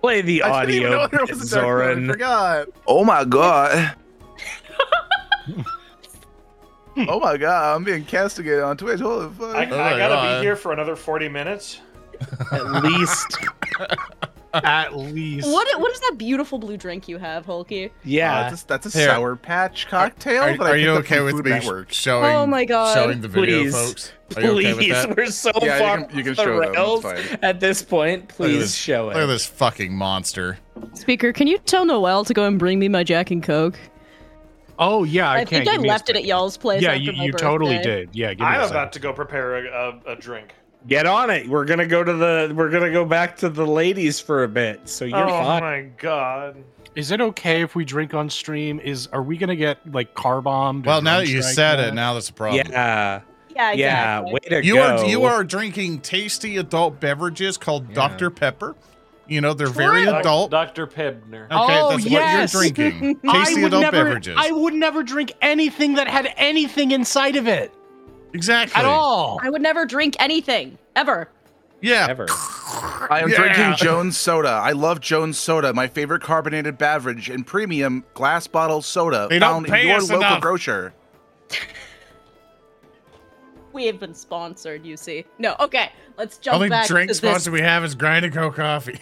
Play 0.01 0.21
the 0.21 0.41
I 0.43 0.65
didn't 0.65 0.75
even 0.77 0.93
audio, 0.93 1.01
know 1.03 1.07
there 1.07 1.25
was 1.25 1.51
a 1.53 1.55
dark 1.55 1.65
mode. 1.65 1.85
Zoran. 1.95 2.07
forgot. 2.09 2.67
Oh 2.87 3.03
my 3.03 3.23
god. 3.25 3.95
oh 6.97 7.19
my 7.19 7.37
god, 7.37 7.75
I'm 7.75 7.83
being 7.83 8.03
castigated 8.05 8.61
on 8.63 8.77
Twitch. 8.77 8.99
Holy 8.99 9.29
fuck. 9.33 9.55
I, 9.55 9.63
I 9.63 9.65
Oh 9.65 9.69
my 9.69 9.97
gotta 9.97 10.15
God. 10.15 10.39
be 10.39 10.45
here 10.45 10.55
for 10.55 10.71
another 10.73 10.95
40 10.95 11.29
minutes. 11.29 11.79
At 12.51 12.83
least, 12.83 13.37
At 14.53 14.97
least. 14.97 15.47
What 15.47 15.79
what 15.79 15.91
is 15.93 15.99
that 16.01 16.15
beautiful 16.17 16.59
blue 16.59 16.75
drink 16.75 17.07
you 17.07 17.17
have, 17.17 17.45
Hulky? 17.45 17.85
Uh, 17.85 17.89
yeah. 18.03 18.49
that's, 18.49 18.63
a, 18.63 18.67
that's 18.67 18.85
a 18.93 18.97
Here. 18.97 19.07
sour 19.07 19.35
patch 19.37 19.87
cocktail. 19.87 20.43
Are, 20.43 20.57
that 20.57 20.61
I 20.61 20.69
are 20.71 20.77
you 20.77 20.89
okay 20.91 21.21
with 21.21 21.35
Food 21.35 21.45
me 21.45 21.51
Network. 21.51 21.91
showing? 21.93 22.25
Oh 22.29 22.45
my 22.45 22.65
God. 22.65 22.93
Showing 22.93 23.21
the 23.21 23.29
video, 23.29 23.61
Please. 23.63 23.73
folks. 23.73 24.11
Are 24.35 24.41
you 24.41 24.49
okay 24.51 24.73
with 24.73 24.77
Please, 24.79 24.91
that? 24.91 25.15
we're 25.15 25.25
so 25.27 25.51
Yeah, 25.61 25.73
you 25.75 25.79
far 25.79 26.03
can- 26.05 26.17
you 26.17 26.23
can 26.23 26.31
off 26.31 26.37
the 26.37 26.43
show 26.43 26.61
them, 26.61 26.71
rails 26.73 27.05
at 27.41 27.59
this 27.61 27.81
point. 27.81 28.27
Please 28.27 28.59
this- 28.59 28.75
show 28.75 29.09
it. 29.09 29.13
Look 29.13 29.23
at 29.23 29.27
this 29.27 29.45
fucking 29.45 29.93
monster. 29.95 30.57
Speaker, 30.95 31.31
can 31.31 31.47
you 31.47 31.57
tell 31.59 31.85
Noel 31.85 32.25
to 32.25 32.33
go 32.33 32.45
and 32.45 32.59
bring 32.59 32.77
me 32.79 32.89
my 32.89 33.03
Jack 33.03 33.31
and 33.31 33.41
Coke? 33.41 33.79
Oh 34.79 35.03
yeah, 35.05 35.29
I, 35.29 35.33
I, 35.33 35.37
can't. 35.39 35.49
think 35.49 35.67
I 35.69 35.71
Give 35.73 35.81
me 35.83 35.89
left 35.89 36.09
it 36.09 36.15
at 36.17 36.25
y'all's 36.25 36.57
place. 36.57 36.81
Yeah, 36.81 36.89
after 36.91 37.01
you, 37.03 37.13
my 37.13 37.23
you 37.25 37.31
totally 37.33 37.77
did. 37.77 38.09
Yeah, 38.13 38.29
give 38.33 38.39
me 38.39 38.45
a 38.45 38.49
I'm 38.49 38.55
second. 38.63 38.71
about 38.75 38.93
to 38.93 38.99
go 38.99 39.13
prepare 39.13 39.67
a, 39.67 39.91
a, 40.07 40.11
a 40.13 40.15
drink. 40.15 40.55
Get 40.87 41.05
on 41.05 41.29
it. 41.29 41.47
We're 41.47 41.65
gonna 41.65 41.85
go 41.85 42.03
to 42.03 42.13
the. 42.13 42.51
We're 42.55 42.69
gonna 42.69 42.91
go 42.91 43.05
back 43.05 43.37
to 43.37 43.49
the 43.49 43.65
ladies 43.65 44.19
for 44.19 44.43
a 44.43 44.47
bit. 44.47 44.89
So 44.89 45.05
you're 45.05 45.17
oh 45.17 45.29
fine. 45.29 45.61
my 45.61 45.81
god. 45.97 46.63
Is 46.95 47.11
it 47.11 47.21
okay 47.21 47.61
if 47.61 47.75
we 47.75 47.85
drink 47.85 48.13
on 48.13 48.29
stream? 48.29 48.79
Is 48.79 49.07
are 49.07 49.21
we 49.23 49.37
gonna 49.37 49.55
get 49.55 49.77
like 49.93 50.13
car 50.15 50.41
bombed? 50.41 50.85
Well, 50.85 51.01
now 51.01 51.19
that 51.19 51.27
you 51.27 51.41
said 51.43 51.77
now? 51.77 51.87
it, 51.87 51.93
now 51.93 52.13
that's 52.15 52.29
a 52.29 52.33
problem. 52.33 52.65
Yeah. 52.69 53.21
Yeah, 53.53 53.71
Yeah. 53.73 54.19
exactly. 54.19 54.33
Way 54.33 54.39
to 54.61 54.65
You 54.65 54.75
go. 54.75 54.81
are 54.97 55.05
you 55.05 55.23
are 55.23 55.43
drinking 55.43 55.99
tasty 55.99 56.57
adult 56.57 56.99
beverages 56.99 57.57
called 57.57 57.87
Yeah. 57.89 57.95
Dr 57.95 58.29
Pepper. 58.31 58.75
You 59.27 59.39
know 59.39 59.53
they're 59.53 59.67
very 59.67 60.05
adult. 60.05 60.51
Dr. 60.51 60.87
Pebner. 60.87 61.45
Okay, 61.45 61.53
Oh, 61.53 61.91
that's 61.91 62.05
yes. 62.05 62.53
what 62.53 62.63
you're 62.65 62.89
drinking. 62.91 63.19
Tasty 63.31 63.63
adult 63.63 63.83
never, 63.83 64.03
beverages. 64.03 64.35
I 64.37 64.51
would 64.51 64.73
never 64.73 65.03
drink 65.03 65.31
anything 65.41 65.93
that 65.93 66.09
had 66.09 66.33
anything 66.35 66.91
inside 66.91 67.37
of 67.37 67.47
it 67.47 67.73
exactly. 68.33 68.79
at 68.79 68.85
all. 68.85 69.39
I 69.41 69.49
would 69.49 69.61
never 69.61 69.85
drink 69.85 70.15
anything 70.19 70.77
ever. 70.95 71.29
Yeah. 71.81 72.07
Ever. 72.09 72.27
I 72.29 73.21
am 73.23 73.29
Yeah. 73.29 73.37
drinking 73.37 73.73
Jones 73.77 74.17
soda. 74.17 74.49
I 74.49 74.71
love 74.71 74.99
Jones 75.01 75.37
soda, 75.39 75.73
my 75.73 75.87
favorite 75.87 76.21
carbonated 76.21 76.77
beverage 76.77 77.29
and 77.29 77.45
premium 77.45 78.03
glass 78.13 78.45
bottle 78.47 78.81
soda 78.83 79.27
They 79.29 79.39
found 79.39 79.67
in 79.67 79.87
your 79.87 79.99
local 80.01 80.17
enough. 80.17 80.41
grocer. 80.41 80.93
We 83.73 83.85
have 83.85 84.01
been 84.01 84.13
sponsored, 84.13 84.85
you 84.85 84.97
see. 84.97 85.23
No, 85.39 85.55
okay. 85.61 85.93
Let's 86.17 86.37
jump 86.37 86.55
Only 86.55 86.67
back 86.67 86.87
drink 86.87 87.07
to 87.07 87.15
sponsor 87.15 87.51
this. 87.51 87.53
we 87.53 87.61
have 87.61 87.85
is 87.85 87.95
Grind 87.95 88.25
and 88.25 88.33
Co 88.33 88.51
Coffee. 88.51 88.99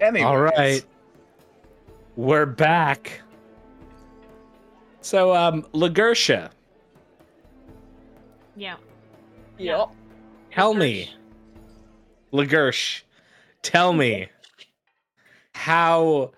Anyways, 0.00 0.24
All 0.24 0.38
right. 0.38 0.84
We're 2.18 2.46
back. 2.46 3.20
So, 5.02 5.36
um, 5.36 5.62
Lagersha, 5.72 6.50
Yeah. 8.56 8.74
Yep. 9.56 9.90
tell 10.50 10.74
me, 10.74 11.14
Lagersh, 12.32 13.02
tell 13.62 13.92
me 13.92 14.30
how, 15.52 16.32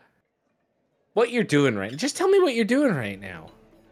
what 1.15 1.31
you're 1.31 1.45
doing 1.45 1.77
right. 1.77 1.97
Just 1.97 2.15
tell 2.15 2.29
me 2.29 2.41
what 2.41 2.55
you're 2.55 2.67
doing 2.67 2.95
right 2.95 3.19
now. 3.19 3.47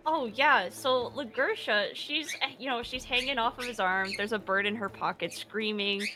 Oh 0.04 0.26
yeah, 0.26 0.68
so 0.68 1.10
Lagersha, 1.16 1.94
she's 1.94 2.36
you 2.58 2.68
know 2.68 2.82
she's 2.82 3.04
hanging 3.04 3.38
off 3.38 3.58
of 3.58 3.64
his 3.64 3.80
arm. 3.80 4.10
There's 4.18 4.32
a 4.34 4.38
bird 4.38 4.66
in 4.66 4.76
her 4.76 4.90
pocket, 4.90 5.32
screaming, 5.32 6.06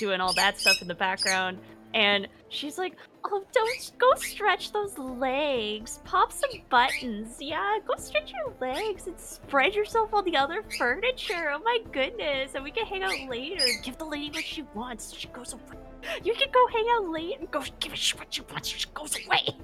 doing 0.00 0.20
all 0.20 0.32
that 0.34 0.58
stuff 0.58 0.82
in 0.82 0.88
the 0.88 0.94
background, 0.96 1.60
and 1.94 2.28
she's 2.48 2.78
like, 2.78 2.96
"Oh, 3.24 3.44
don't 3.52 3.92
go 3.98 4.14
stretch 4.16 4.72
those 4.72 4.96
legs. 4.98 6.00
Pop 6.04 6.32
some 6.32 6.50
buttons. 6.68 7.36
Yeah, 7.40 7.78
go 7.86 7.94
stretch 7.96 8.32
your 8.32 8.54
legs 8.60 9.06
and 9.06 9.18
spread 9.18 9.74
yourself 9.74 10.12
on 10.14 10.24
the 10.24 10.36
other 10.36 10.62
furniture. 10.78 11.50
Oh 11.52 11.60
my 11.64 11.78
goodness, 11.92 12.54
and 12.54 12.64
we 12.64 12.70
can 12.70 12.86
hang 12.86 13.02
out 13.02 13.28
later. 13.28 13.64
Give 13.82 13.96
the 13.98 14.04
lady 14.04 14.30
what 14.30 14.44
she 14.44 14.62
wants. 14.74 15.14
She 15.14 15.28
goes 15.28 15.52
away. 15.52 15.78
You 16.24 16.34
can 16.34 16.48
go 16.50 16.66
hang 16.68 16.86
out 16.92 17.10
late 17.10 17.38
and 17.40 17.50
go 17.50 17.62
give 17.80 17.92
her 17.92 18.18
what 18.18 18.32
she 18.32 18.42
wants. 18.50 18.68
She 18.68 18.88
goes 18.94 19.16
away." 19.26 19.56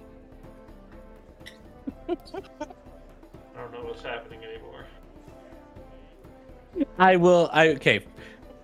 I 2.09 2.15
don't 3.61 3.73
know 3.73 3.85
what's 3.85 4.03
happening 4.03 4.41
anymore. 4.45 4.87
I 6.99 7.17
will. 7.17 7.49
I 7.53 7.69
okay. 7.71 8.05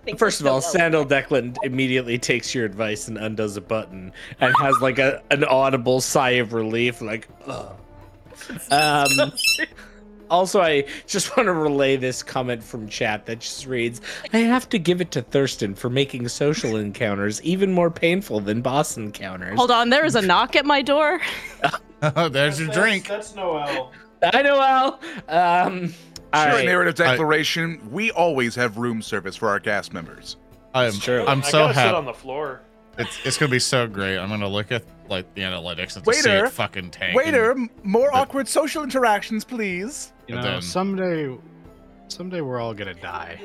Think 0.05 0.19
First 0.19 0.41
of 0.41 0.47
all, 0.47 0.59
still 0.59 0.79
Sandal 0.79 1.05
Declan 1.05 1.55
immediately 1.63 2.17
takes 2.17 2.53
your 2.53 2.65
advice 2.65 3.07
and 3.07 3.17
undoes 3.17 3.55
a 3.55 3.61
button 3.61 4.11
and 4.39 4.53
has 4.59 4.75
like 4.81 4.99
a 4.99 5.21
an 5.31 5.43
audible 5.45 6.01
sigh 6.01 6.31
of 6.31 6.51
relief, 6.53 7.01
like, 7.01 7.27
ugh. 7.47 7.75
Um, 8.69 9.31
also, 10.29 10.59
I 10.59 10.85
just 11.07 11.37
want 11.37 11.47
to 11.47 11.53
relay 11.53 11.95
this 11.95 12.21
comment 12.21 12.61
from 12.61 12.89
chat 12.89 13.25
that 13.27 13.39
just 13.39 13.65
reads 13.65 14.01
I 14.33 14.39
have 14.39 14.67
to 14.69 14.79
give 14.79 14.99
it 14.99 15.11
to 15.11 15.21
Thurston 15.21 15.73
for 15.73 15.89
making 15.89 16.27
social 16.27 16.75
encounters 16.75 17.41
even 17.43 17.71
more 17.71 17.89
painful 17.89 18.41
than 18.41 18.61
boss 18.61 18.97
encounters. 18.97 19.57
Hold 19.57 19.71
on, 19.71 19.89
there 19.89 20.03
is 20.03 20.15
a 20.15 20.21
knock 20.25 20.57
at 20.57 20.65
my 20.65 20.81
door. 20.81 21.21
oh, 22.01 22.27
There's 22.27 22.59
your 22.59 22.67
That's- 22.67 22.83
drink. 22.83 23.07
That's 23.07 23.35
Noel. 23.35 23.91
I 24.33 24.41
know, 24.41 24.61
Al. 24.61 24.99
Um, 25.27 25.93
all 26.33 26.49
Sure, 26.51 26.63
narrative 26.63 26.95
declaration. 26.95 27.79
we 27.91 28.11
always 28.11 28.55
have 28.55 28.77
room 28.77 29.01
service 29.01 29.35
for 29.35 29.49
our 29.49 29.59
cast 29.59 29.93
members. 29.93 30.37
I'm, 30.73 30.93
true. 30.93 31.25
I'm 31.27 31.39
I 31.39 31.41
so 31.45 31.59
gotta 31.59 31.73
sit 31.75 31.79
happy. 31.81 31.95
on 31.95 32.05
the 32.05 32.13
floor. 32.13 32.61
It's 32.97 33.19
it's 33.25 33.37
gonna 33.37 33.51
be 33.51 33.59
so 33.59 33.87
great. 33.87 34.17
I'm 34.17 34.29
gonna 34.29 34.47
look 34.47 34.71
at 34.71 34.83
like 35.09 35.31
the 35.35 35.41
analytics 35.41 35.95
and 35.95 36.05
to 36.05 36.13
see 36.13 36.29
Waiter, 36.29 36.45
it 36.45 36.51
fucking 36.51 36.91
tank. 36.91 37.15
Waiter, 37.15 37.55
more 37.83 38.09
But- 38.11 38.19
awkward 38.19 38.47
social 38.47 38.83
interactions, 38.83 39.43
please. 39.43 40.13
You 40.27 40.35
know, 40.35 40.41
then- 40.43 40.61
someday, 40.61 41.35
someday 42.07 42.41
we're 42.41 42.59
all 42.59 42.73
gonna 42.73 42.93
die. 42.93 43.39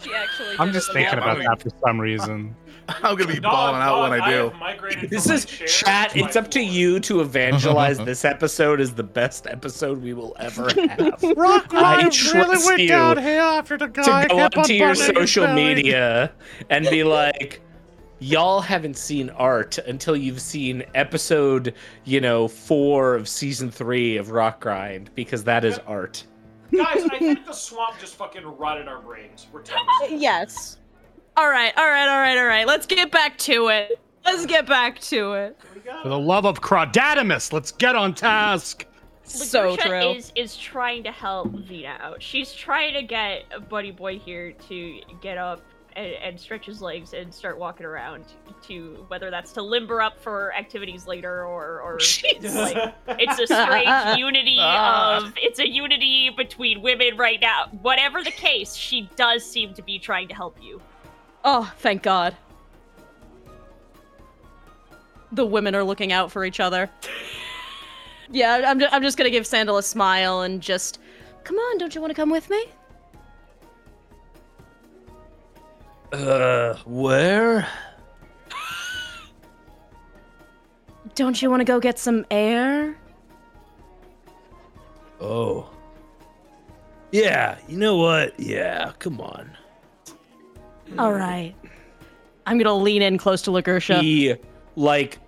She 0.00 0.12
actually. 0.14 0.56
I'm 0.58 0.72
just 0.72 0.92
thinking 0.92 1.18
about 1.18 1.40
about 1.40 1.60
that 1.60 1.70
for 1.70 1.76
some 1.84 2.00
reason. 2.00 2.54
I'm 2.88 3.16
gonna 3.16 3.32
be 3.32 3.40
Dog, 3.40 3.52
balling 3.52 3.82
out 3.82 4.10
when 4.10 4.18
dog, 4.18 4.28
I 4.28 4.76
do. 4.76 4.88
have 4.98 5.10
This 5.10 5.30
is 5.30 5.46
chat. 5.46 6.14
It's 6.16 6.36
up 6.36 6.50
to 6.52 6.60
you 6.60 7.00
to 7.00 7.20
evangelize 7.20 7.98
this 8.04 8.24
episode 8.24 8.80
is 8.80 8.94
the 8.94 9.02
best 9.02 9.46
episode 9.46 10.02
we 10.02 10.12
will 10.12 10.36
ever 10.38 10.68
have. 10.88 11.22
Rock 11.36 11.72
I 11.72 11.96
Ryan 11.96 12.10
really 12.34 12.66
went 12.66 12.80
you 12.80 12.88
downhill 12.88 13.44
after 13.44 13.78
the 13.78 13.88
guy 13.88 14.22
to 14.22 14.28
go 14.28 14.36
kept 14.36 14.56
on 14.56 14.62
onto 14.62 14.74
your 14.74 14.94
social 14.94 15.52
media 15.54 16.32
and 16.68 16.86
be 16.90 17.04
like, 17.04 17.62
y'all 18.18 18.60
haven't 18.60 18.96
seen 18.96 19.30
art 19.30 19.78
until 19.78 20.16
you've 20.16 20.40
seen 20.40 20.82
episode, 20.94 21.74
you 22.04 22.20
know, 22.20 22.48
four 22.48 23.14
of 23.14 23.28
season 23.28 23.70
three 23.70 24.16
of 24.18 24.28
Rotgrind 24.28 25.08
because 25.14 25.44
that 25.44 25.64
is 25.64 25.78
art. 25.86 26.24
Guys, 26.72 27.04
I 27.04 27.18
think 27.18 27.46
the 27.46 27.52
swamp 27.52 27.98
just 27.98 28.16
fucking 28.16 28.44
rotted 28.44 28.88
our 28.88 29.00
brains. 29.00 29.46
We're 29.52 29.62
toast. 29.62 29.80
Yes. 30.10 30.78
All 31.36 31.50
right, 31.50 31.72
all 31.76 31.90
right, 31.90 32.08
all 32.08 32.20
right, 32.20 32.38
all 32.38 32.46
right. 32.46 32.66
Let's 32.66 32.86
get 32.86 33.10
back 33.10 33.36
to 33.38 33.68
it. 33.68 33.98
Let's 34.24 34.46
get 34.46 34.66
back 34.66 35.00
to 35.00 35.32
it. 35.32 35.58
For 36.02 36.08
the 36.08 36.18
love 36.18 36.46
of 36.46 36.60
Crawdadamus, 36.60 37.52
let's 37.52 37.72
get 37.72 37.96
on 37.96 38.14
task. 38.14 38.86
So 39.24 39.76
Lagersha 39.76 39.82
true. 39.86 40.10
Is 40.12 40.32
is 40.36 40.56
trying 40.56 41.02
to 41.04 41.10
help 41.10 41.50
Vina 41.50 41.96
out. 42.00 42.22
She's 42.22 42.52
trying 42.52 42.94
to 42.94 43.02
get 43.02 43.68
Buddy 43.68 43.90
Boy 43.90 44.18
here 44.18 44.52
to 44.68 45.00
get 45.20 45.38
up 45.38 45.62
and, 45.96 46.12
and 46.22 46.38
stretch 46.38 46.66
his 46.66 46.80
legs 46.80 47.14
and 47.14 47.34
start 47.34 47.58
walking 47.58 47.86
around. 47.86 48.26
To 48.68 49.04
whether 49.08 49.30
that's 49.30 49.52
to 49.52 49.62
limber 49.62 50.00
up 50.00 50.20
for 50.20 50.54
activities 50.54 51.06
later 51.06 51.44
or 51.44 51.80
or 51.80 51.96
it's 52.00 52.54
like 52.54 52.94
it's 53.08 53.38
a 53.40 53.46
strange 53.46 54.18
unity 54.18 54.58
ah. 54.60 55.26
of 55.26 55.32
it's 55.36 55.58
a 55.58 55.68
unity 55.68 56.30
between 56.36 56.80
women 56.80 57.16
right 57.16 57.40
now. 57.40 57.68
Whatever 57.82 58.22
the 58.22 58.30
case, 58.30 58.74
she 58.74 59.08
does 59.16 59.44
seem 59.44 59.74
to 59.74 59.82
be 59.82 59.98
trying 59.98 60.28
to 60.28 60.34
help 60.34 60.56
you. 60.62 60.80
Oh, 61.44 61.70
thank 61.78 62.02
God. 62.02 62.34
The 65.32 65.44
women 65.44 65.74
are 65.74 65.84
looking 65.84 66.12
out 66.12 66.32
for 66.32 66.44
each 66.44 66.60
other. 66.60 66.88
Yeah, 68.30 68.64
I'm, 68.66 68.80
ju- 68.80 68.88
I'm 68.90 69.02
just 69.02 69.18
gonna 69.18 69.30
give 69.30 69.46
Sandal 69.46 69.76
a 69.76 69.82
smile 69.82 70.42
and 70.42 70.60
just, 70.60 71.00
come 71.44 71.56
on, 71.56 71.78
don't 71.78 71.94
you 71.94 72.00
want 72.00 72.10
to 72.10 72.14
come 72.14 72.30
with 72.30 72.48
me? 72.48 72.64
Uh, 76.12 76.74
where? 76.86 77.66
Don't 81.16 81.42
you 81.42 81.50
want 81.50 81.60
to 81.60 81.64
go 81.64 81.80
get 81.80 81.98
some 81.98 82.24
air? 82.30 82.96
Oh. 85.20 85.68
Yeah, 87.10 87.58
you 87.68 87.76
know 87.76 87.96
what? 87.96 88.38
Yeah, 88.38 88.92
come 89.00 89.20
on. 89.20 89.56
All 90.98 91.12
right. 91.12 91.54
I'm 92.46 92.58
gonna 92.58 92.74
lean 92.74 93.02
in 93.02 93.18
close 93.18 93.42
to 93.42 93.50
Lagersha. 93.50 94.00
He 94.00 94.34
like 94.76 95.18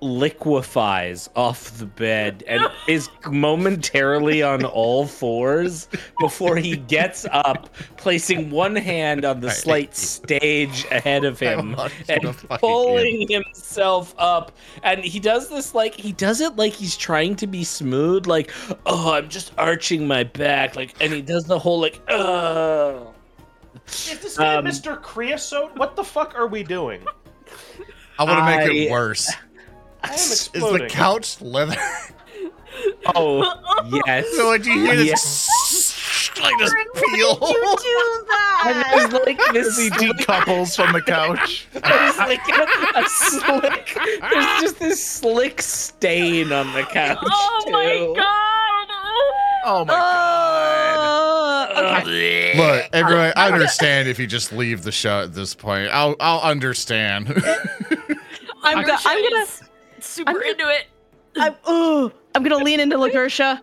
liquefies 0.00 1.30
off 1.36 1.78
the 1.78 1.86
bed 1.86 2.42
and 2.48 2.66
is 2.88 3.08
momentarily 3.30 4.42
on 4.42 4.64
all 4.64 5.06
fours 5.06 5.88
before 6.18 6.56
he 6.56 6.76
gets 6.76 7.24
up, 7.30 7.72
placing 7.98 8.50
one 8.50 8.74
hand 8.74 9.24
on 9.24 9.40
the 9.40 9.48
I- 9.48 9.52
slight 9.52 9.94
stage 9.94 10.84
ahead 10.90 11.24
of 11.24 11.38
him 11.38 11.76
and 12.08 12.34
fucking 12.34 12.58
pulling 12.58 13.28
himself 13.28 14.14
up. 14.18 14.52
And 14.82 15.04
he 15.04 15.20
does 15.20 15.48
this 15.48 15.74
like 15.74 15.94
he 15.94 16.12
does 16.12 16.40
it 16.40 16.56
like 16.56 16.72
he's 16.72 16.96
trying 16.96 17.36
to 17.36 17.46
be 17.46 17.62
smooth, 17.62 18.26
like, 18.26 18.50
oh, 18.86 19.12
I'm 19.12 19.28
just 19.28 19.52
arching 19.56 20.08
my 20.08 20.24
back, 20.24 20.74
like, 20.74 20.94
and 21.00 21.12
he 21.12 21.22
does 21.22 21.44
the 21.44 21.58
whole 21.58 21.80
like, 21.80 22.00
uh 22.08 23.00
Is 23.92 24.18
this 24.20 24.38
guy 24.38 24.56
Um, 24.56 24.64
Mr. 24.64 25.00
Creosote? 25.00 25.76
What 25.76 25.96
the 25.96 26.04
fuck 26.04 26.34
are 26.36 26.46
we 26.46 26.62
doing? 26.62 27.04
I 28.18 28.24
want 28.24 28.38
to 28.38 28.44
make 28.44 28.86
it 28.86 28.90
worse. 28.90 29.30
I 30.02 30.08
am 30.08 30.14
Is 30.14 30.48
the 30.52 30.86
couch 30.90 31.40
leather? 31.40 31.76
Oh 33.14 33.44
yes. 34.06 34.26
so 34.34 34.48
when 34.48 34.64
you 34.64 34.72
hear 34.72 34.96
this, 34.96 35.06
Yes. 35.06 36.30
like 36.42 36.58
this 36.58 36.72
peel. 36.72 37.38
you 37.42 37.76
do 37.76 38.24
that? 38.28 38.62
And 38.94 39.12
there's 39.12 39.26
like 39.26 39.38
this 39.52 39.78
He 39.78 39.90
decouples 39.90 40.74
from 40.74 40.92
the 40.94 41.02
couch. 41.02 41.66
There's 41.72 42.16
like 42.18 42.40
a, 42.48 42.98
a 42.98 43.04
slick. 43.08 43.98
There's 44.20 44.60
just 44.62 44.78
this 44.78 45.04
slick 45.04 45.60
stain 45.60 46.50
on 46.52 46.72
the 46.72 46.82
couch. 46.84 47.18
Oh 47.22 47.64
my 47.70 48.14
god! 48.16 48.88
Oh 49.66 49.84
my 49.84 49.92
god. 49.92 50.81
Okay. 52.00 52.56
Look, 52.56 52.88
everyone, 52.92 53.32
I 53.36 53.50
understand 53.50 54.08
if 54.08 54.18
you 54.18 54.26
just 54.26 54.52
leave 54.52 54.82
the 54.82 54.92
show 54.92 55.22
at 55.22 55.34
this 55.34 55.54
point. 55.54 55.90
I'll 55.92 56.16
I'll 56.20 56.40
understand. 56.40 57.28
I'm, 58.64 58.84
go- 58.84 58.92
Lagersha 58.94 59.02
I'm 59.06 59.30
gonna. 59.30 59.46
super 60.00 60.30
I'm 60.30 60.36
gonna- 60.36 60.50
into 60.50 60.68
it. 60.68 60.86
I'm, 61.36 61.54
ooh, 61.68 62.12
I'm 62.34 62.42
gonna 62.42 62.62
lean 62.62 62.78
into 62.80 62.96
Lagersha. 62.96 63.60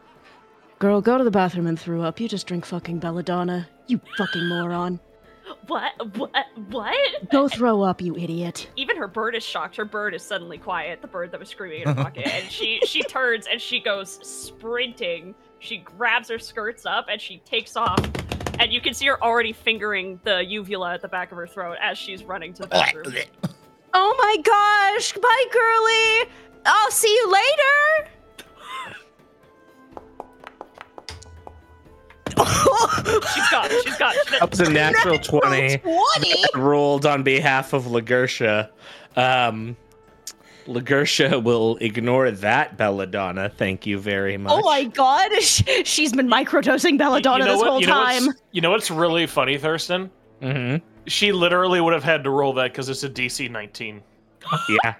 Girl, 0.79 1.01
go 1.01 1.17
to 1.17 1.23
the 1.23 1.31
bathroom 1.31 1.67
and 1.67 1.79
throw 1.79 2.01
up. 2.01 2.19
You 2.19 2.27
just 2.27 2.47
drink 2.47 2.65
fucking 2.65 2.99
belladonna. 2.99 3.67
You 3.87 3.99
fucking 4.17 4.47
moron. 4.47 4.99
What? 5.67 5.91
What? 6.17 6.31
What? 6.69 7.29
Go 7.31 7.47
throw 7.47 7.81
up, 7.81 8.01
you 8.01 8.15
idiot. 8.15 8.69
Even 8.75 8.97
her 8.97 9.07
bird 9.07 9.35
is 9.35 9.43
shocked. 9.43 9.75
Her 9.75 9.85
bird 9.85 10.13
is 10.15 10.23
suddenly 10.23 10.57
quiet. 10.57 11.01
The 11.01 11.07
bird 11.07 11.31
that 11.31 11.39
was 11.39 11.49
screaming 11.49 11.81
in 11.81 11.87
her 11.89 11.95
pocket, 11.95 12.27
and 12.27 12.49
she 12.51 12.79
she 12.85 13.03
turns 13.03 13.45
and 13.51 13.61
she 13.61 13.79
goes 13.79 14.19
sprinting. 14.27 15.35
She 15.59 15.77
grabs 15.79 16.29
her 16.29 16.39
skirts 16.39 16.85
up 16.85 17.07
and 17.11 17.19
she 17.19 17.37
takes 17.39 17.75
off. 17.75 17.99
And 18.59 18.73
you 18.73 18.81
can 18.81 18.93
see 18.93 19.05
her 19.07 19.21
already 19.23 19.53
fingering 19.53 20.19
the 20.23 20.43
uvula 20.45 20.93
at 20.93 21.01
the 21.01 21.07
back 21.07 21.31
of 21.31 21.37
her 21.37 21.47
throat 21.47 21.77
as 21.81 21.97
she's 21.97 22.23
running 22.23 22.53
to 22.53 22.63
the 22.63 22.67
bathroom. 22.67 23.13
Oh 23.93 24.15
my 24.19 24.37
gosh! 24.43 25.13
Bye, 25.13 25.45
girly! 25.51 26.31
I'll 26.65 26.91
see 26.91 27.13
you 27.13 27.31
later! 27.31 28.09
She's 33.33 33.49
gone. 33.49 33.69
She's 33.83 33.97
gone. 33.97 34.13
She's 34.13 34.39
That 34.39 34.47
was 34.49 34.59
a 34.61 34.71
natural 34.71 35.19
20. 35.19 35.77
20? 35.79 36.43
rolled 36.55 37.05
on 37.05 37.23
behalf 37.23 37.73
of 37.73 37.85
Lagersha. 37.85 38.69
Um, 39.15 39.75
Lagersha 40.69 41.41
will 41.43 41.77
ignore 41.77 42.31
that, 42.31 42.77
Belladonna. 42.77 43.49
Thank 43.49 43.85
you 43.85 43.99
very 43.99 44.37
much. 44.37 44.53
Oh 44.55 44.61
my 44.61 44.83
god, 44.85 45.31
she's 45.41 46.13
been 46.13 46.27
microdosing 46.29 46.97
Belladonna 46.97 47.45
this 47.45 47.61
whole 47.61 47.81
you 47.81 47.87
know 47.87 47.93
time. 47.93 48.23
You 48.51 48.61
know 48.61 48.71
what's 48.71 48.89
really 48.91 49.25
funny, 49.27 49.57
Thurston? 49.57 50.09
hmm 50.41 50.75
She 51.07 51.31
literally 51.31 51.81
would 51.81 51.93
have 51.93 52.03
had 52.03 52.23
to 52.23 52.29
roll 52.29 52.53
that 52.53 52.71
because 52.71 52.87
it's 52.89 53.03
a 53.03 53.09
DC 53.09 53.49
19. 53.51 54.01
Yeah. 54.83 54.93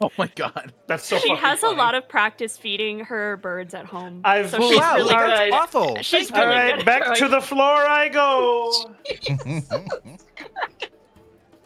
Oh 0.00 0.10
my 0.18 0.26
god. 0.36 0.74
That's 0.86 1.06
so 1.06 1.18
she 1.18 1.34
has 1.34 1.60
funny. 1.60 1.74
a 1.74 1.78
lot 1.78 1.94
of 1.94 2.06
practice 2.06 2.58
feeding 2.58 3.00
her 3.00 3.38
birds 3.38 3.72
at 3.72 3.86
home. 3.86 4.20
I've 4.24 4.50
so 4.50 4.60
she's 4.60 4.78
Wow, 4.78 4.96
really 4.96 5.14
all 5.14 5.26
good. 5.26 5.52
awful. 5.54 5.96
She's 6.02 6.30
All 6.30 6.40
really 6.40 6.50
right, 6.54 6.76
good. 6.76 6.84
back 6.84 7.14
to 7.16 7.28
the 7.28 7.40
floor 7.40 7.64
I 7.64 8.08
go. 8.10 8.72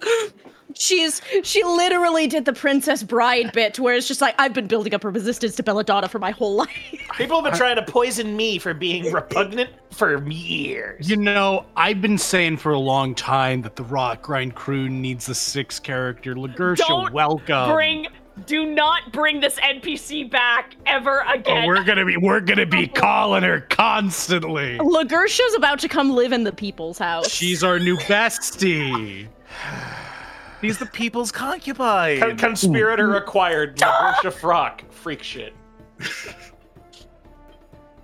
She's 0.74 1.20
she 1.42 1.62
literally 1.64 2.26
did 2.26 2.44
the 2.44 2.52
Princess 2.52 3.02
Bride 3.02 3.52
bit 3.52 3.78
where 3.78 3.94
it's 3.94 4.06
just 4.08 4.20
like 4.20 4.34
I've 4.38 4.52
been 4.54 4.66
building 4.66 4.94
up 4.94 5.04
a 5.04 5.08
resistance 5.10 5.56
to 5.56 5.62
Belladonna 5.62 6.08
for 6.08 6.18
my 6.18 6.30
whole 6.30 6.54
life. 6.56 6.70
People 7.16 7.42
have 7.42 7.50
been 7.50 7.58
trying 7.58 7.76
to 7.76 7.82
poison 7.82 8.36
me 8.36 8.58
for 8.58 8.72
being 8.74 9.12
repugnant 9.12 9.70
for 9.90 10.26
years. 10.30 11.08
You 11.10 11.16
know, 11.16 11.66
I've 11.76 12.00
been 12.00 12.18
saying 12.18 12.58
for 12.58 12.72
a 12.72 12.78
long 12.78 13.14
time 13.14 13.62
that 13.62 13.76
the 13.76 13.84
Rotgrind 13.84 14.54
crew 14.54 14.88
needs 14.88 15.28
a 15.28 15.34
six 15.34 15.78
character. 15.80 16.34
Lagersha, 16.34 16.86
Don't 16.86 17.12
welcome. 17.12 17.72
Bring. 17.72 18.06
Do 18.46 18.64
not 18.64 19.12
bring 19.12 19.40
this 19.40 19.56
NPC 19.56 20.30
back 20.30 20.74
ever 20.86 21.24
Oh, 21.28 21.32
again. 21.34 21.66
we're 21.66 21.84
gonna 21.84 22.06
be 22.06 22.16
we're 22.16 22.40
gonna 22.40 22.64
be 22.64 22.86
calling 22.86 23.42
her 23.42 23.60
constantly. 23.68 24.78
Lagersha's 24.78 25.54
about 25.54 25.78
to 25.80 25.88
come 25.88 26.10
live 26.14 26.32
in 26.32 26.44
the 26.44 26.52
people's 26.52 26.96
house. 26.98 27.28
She's 27.28 27.62
our 27.62 27.78
new 27.78 27.96
bestie. 27.98 29.28
He's 30.60 30.78
the 30.78 30.86
people's 30.86 31.32
concubine. 31.32 32.20
Con- 32.20 32.36
conspirator 32.36 33.14
acquired. 33.16 33.76
Marsha 33.78 34.32
Frock. 34.32 34.82
Freak 34.92 35.22
shit. 35.22 35.54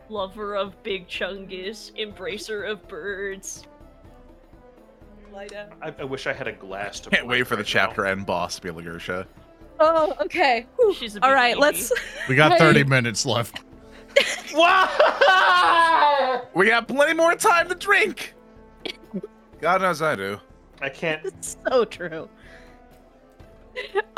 Lover 0.09 0.55
of 0.57 0.81
big 0.83 1.09
chungus, 1.09 1.93
embracer 1.99 2.71
of 2.71 2.87
birds. 2.89 3.65
I, 5.83 5.95
I 5.99 6.05
wish 6.05 6.27
I 6.27 6.33
had 6.33 6.49
a 6.49 6.53
glass 6.53 6.99
to. 7.01 7.11
Can't 7.11 7.27
wait 7.27 7.47
for 7.47 7.57
the 7.57 7.63
right 7.63 7.67
chapter 7.67 8.07
end 8.07 8.25
boss 8.25 8.57
to 8.57 8.63
be 8.63 8.69
Lagersha. 8.71 9.27
Oh, 9.79 10.15
okay. 10.23 10.67
Whew. 10.77 10.95
She's 10.95 11.17
a 11.17 11.23
All 11.23 11.31
baby. 11.31 11.61
let's. 11.61 11.93
We 12.29 12.37
got 12.37 12.59
30 12.59 12.85
minutes 12.85 13.27
left. 13.27 13.63
now. 14.55 14.89
We 16.55 16.69
got 16.69 16.89
plenty 16.89 17.13
more 17.13 17.35
time 17.35 17.69
to 17.69 17.75
drink. 17.75 18.33
God 19.61 19.83
knows 19.83 20.01
I 20.01 20.17
do. 20.17 20.41
I 20.81 20.89
can't. 20.89 21.23
It's 21.27 21.59
so 21.69 21.85
true. 21.85 22.31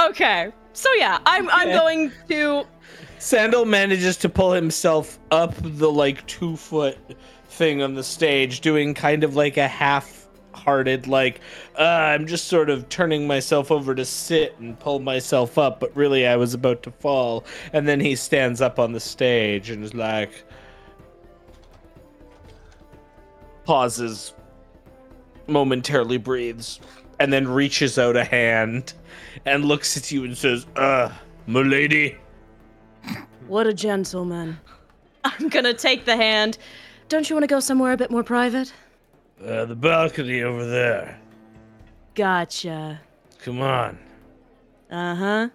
Okay, 0.01 0.52
so 0.72 0.89
yeah, 0.94 1.18
I'm 1.26 1.48
I'm 1.51 1.68
going 1.68 2.12
to. 2.28 2.64
Sandal 3.18 3.64
manages 3.64 4.16
to 4.18 4.28
pull 4.28 4.52
himself 4.52 5.18
up 5.32 5.55
the 5.60 5.90
like 5.90 6.24
two 6.26 6.56
foot 6.56 6.97
thing 7.48 7.82
on 7.82 7.94
the 7.94 8.05
stage, 8.05 8.60
doing 8.60 8.94
kind 8.94 9.24
of 9.24 9.35
like 9.35 9.56
a 9.56 9.66
half 9.66 10.18
hearted, 10.59 11.06
like, 11.06 11.40
uh, 11.78 11.82
I'm 11.82 12.26
just 12.26 12.47
sort 12.48 12.68
of 12.68 12.89
turning 12.89 13.26
myself 13.26 13.70
over 13.70 13.94
to 13.94 14.05
sit 14.05 14.59
and 14.59 14.78
pull 14.78 14.98
myself 14.98 15.56
up, 15.56 15.80
but 15.80 15.94
really 15.97 16.26
I 16.26 16.36
was 16.36 16.52
about 16.52 16.82
to 16.82 16.90
fall. 16.90 17.44
And 17.72 17.89
then 17.89 18.01
he 18.01 18.16
stands 18.16 18.60
up 18.60 18.78
on 18.78 18.93
the 18.93 19.01
stage 19.01 19.70
and 19.70 19.82
is 19.82 19.94
like, 19.94 20.44
pauses, 23.64 24.35
momentarily 25.47 26.18
breathes, 26.18 26.80
and 27.18 27.32
then 27.32 27.48
reaches 27.48 27.98
out 27.98 28.16
a 28.16 28.24
hand 28.24 28.93
and 29.49 29.65
looks 29.65 29.97
at 29.97 30.11
you 30.11 30.25
and 30.25 30.37
says, 30.37 30.66
uh, 30.77 31.11
milady. 31.47 32.16
What 33.47 33.66
a 33.66 33.73
gentleman. 33.73 34.59
I'm 35.25 35.49
gonna 35.49 35.75
take 35.75 36.05
the 36.05 36.16
hand. 36.16 36.59
Don't 37.09 37.29
you 37.29 37.37
want 37.37 37.45
to 37.45 37.49
go 37.49 37.61
somewhere 37.61 37.93
a 37.93 37.97
bit 37.97 38.11
more 38.11 38.23
private? 38.23 38.73
Uh, 39.45 39.65
the 39.65 39.75
balcony 39.75 40.43
over 40.43 40.66
there. 40.66 41.19
Gotcha. 42.15 43.01
Come 43.43 43.62
on. 43.62 43.99
Uh 44.91 45.15
huh. 45.15 45.49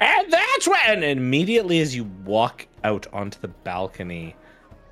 And 0.00 0.32
that's 0.32 0.68
when, 0.68 1.02
and 1.02 1.04
immediately 1.04 1.80
as 1.80 1.96
you 1.96 2.04
walk 2.24 2.68
out 2.84 3.06
onto 3.12 3.40
the 3.40 3.48
balcony, 3.48 4.36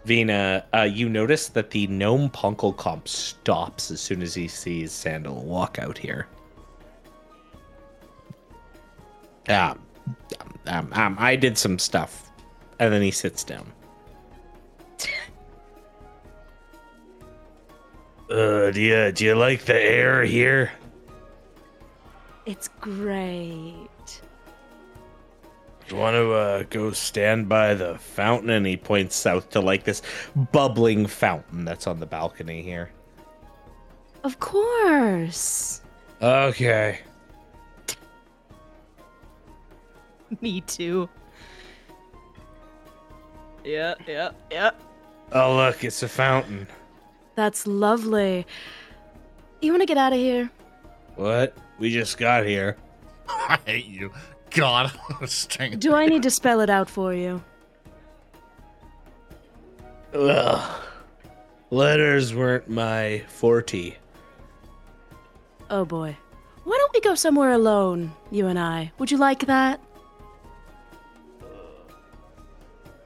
Vina, 0.06 0.64
uh, 0.72 0.82
you 0.82 1.08
notice 1.08 1.48
that 1.48 1.70
the 1.70 1.88
gnome 1.88 2.30
Punkle 2.30 2.76
Comp 2.76 3.08
stops 3.08 3.90
as 3.90 4.00
soon 4.00 4.22
as 4.22 4.34
he 4.34 4.46
sees 4.46 4.92
Sandal 4.92 5.42
walk 5.42 5.80
out 5.80 5.98
here. 5.98 6.28
Um, 9.48 9.80
um, 10.68 10.92
um, 10.92 11.16
I 11.18 11.34
did 11.34 11.58
some 11.58 11.80
stuff, 11.80 12.30
and 12.78 12.92
then 12.92 13.02
he 13.02 13.10
sits 13.10 13.42
down. 13.42 13.66
Uh, 18.28 18.72
do 18.72 18.80
you, 18.80 19.12
do 19.12 19.24
you 19.24 19.36
like 19.36 19.66
the 19.66 19.80
air 19.80 20.24
here? 20.24 20.72
It's 22.44 22.66
great. 22.80 23.85
Do 25.88 25.94
you 25.94 26.00
want 26.00 26.14
to 26.14 26.32
uh, 26.32 26.62
go 26.68 26.90
stand 26.90 27.48
by 27.48 27.74
the 27.74 27.96
fountain? 27.98 28.50
And 28.50 28.66
he 28.66 28.76
points 28.76 29.14
south 29.14 29.50
to 29.50 29.60
like 29.60 29.84
this 29.84 30.02
bubbling 30.52 31.06
fountain 31.06 31.64
that's 31.64 31.86
on 31.86 32.00
the 32.00 32.06
balcony 32.06 32.62
here. 32.62 32.90
Of 34.24 34.40
course. 34.40 35.80
Okay. 36.20 37.00
Me 40.40 40.60
too. 40.62 41.08
Yeah, 43.64 43.94
yeah, 44.06 44.30
yeah. 44.50 44.70
Oh, 45.32 45.56
look, 45.56 45.84
it's 45.84 46.02
a 46.02 46.08
fountain. 46.08 46.66
That's 47.36 47.66
lovely. 47.66 48.46
You 49.60 49.72
want 49.72 49.82
to 49.82 49.86
get 49.86 49.98
out 49.98 50.12
of 50.12 50.18
here? 50.18 50.50
What? 51.16 51.56
We 51.78 51.92
just 51.92 52.18
got 52.18 52.46
here. 52.46 52.76
I 53.28 53.58
hate 53.64 53.86
you. 53.86 54.12
God, 54.56 54.90
staying. 55.26 55.78
Do 55.78 55.94
I 55.94 56.06
need 56.06 56.22
to 56.22 56.30
spell 56.30 56.60
it 56.60 56.70
out 56.70 56.88
for 56.88 57.12
you? 57.12 57.44
Ugh. 60.14 60.82
Letters 61.70 62.34
weren't 62.34 62.68
my 62.68 63.22
forte. 63.28 63.96
Oh 65.68 65.84
boy. 65.84 66.16
Why 66.64 66.76
don't 66.78 66.92
we 66.94 67.00
go 67.00 67.14
somewhere 67.14 67.50
alone, 67.50 68.12
you 68.30 68.46
and 68.46 68.58
I? 68.58 68.92
Would 68.98 69.10
you 69.10 69.18
like 69.18 69.46
that? 69.46 69.78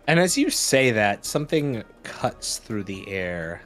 And 0.07 0.21
as 0.21 0.39
you 0.39 0.51
say 0.51 0.93
that, 0.93 1.25
something 1.25 1.83
cuts 2.05 2.59
through 2.59 2.85
the 2.85 3.09
air. 3.09 3.63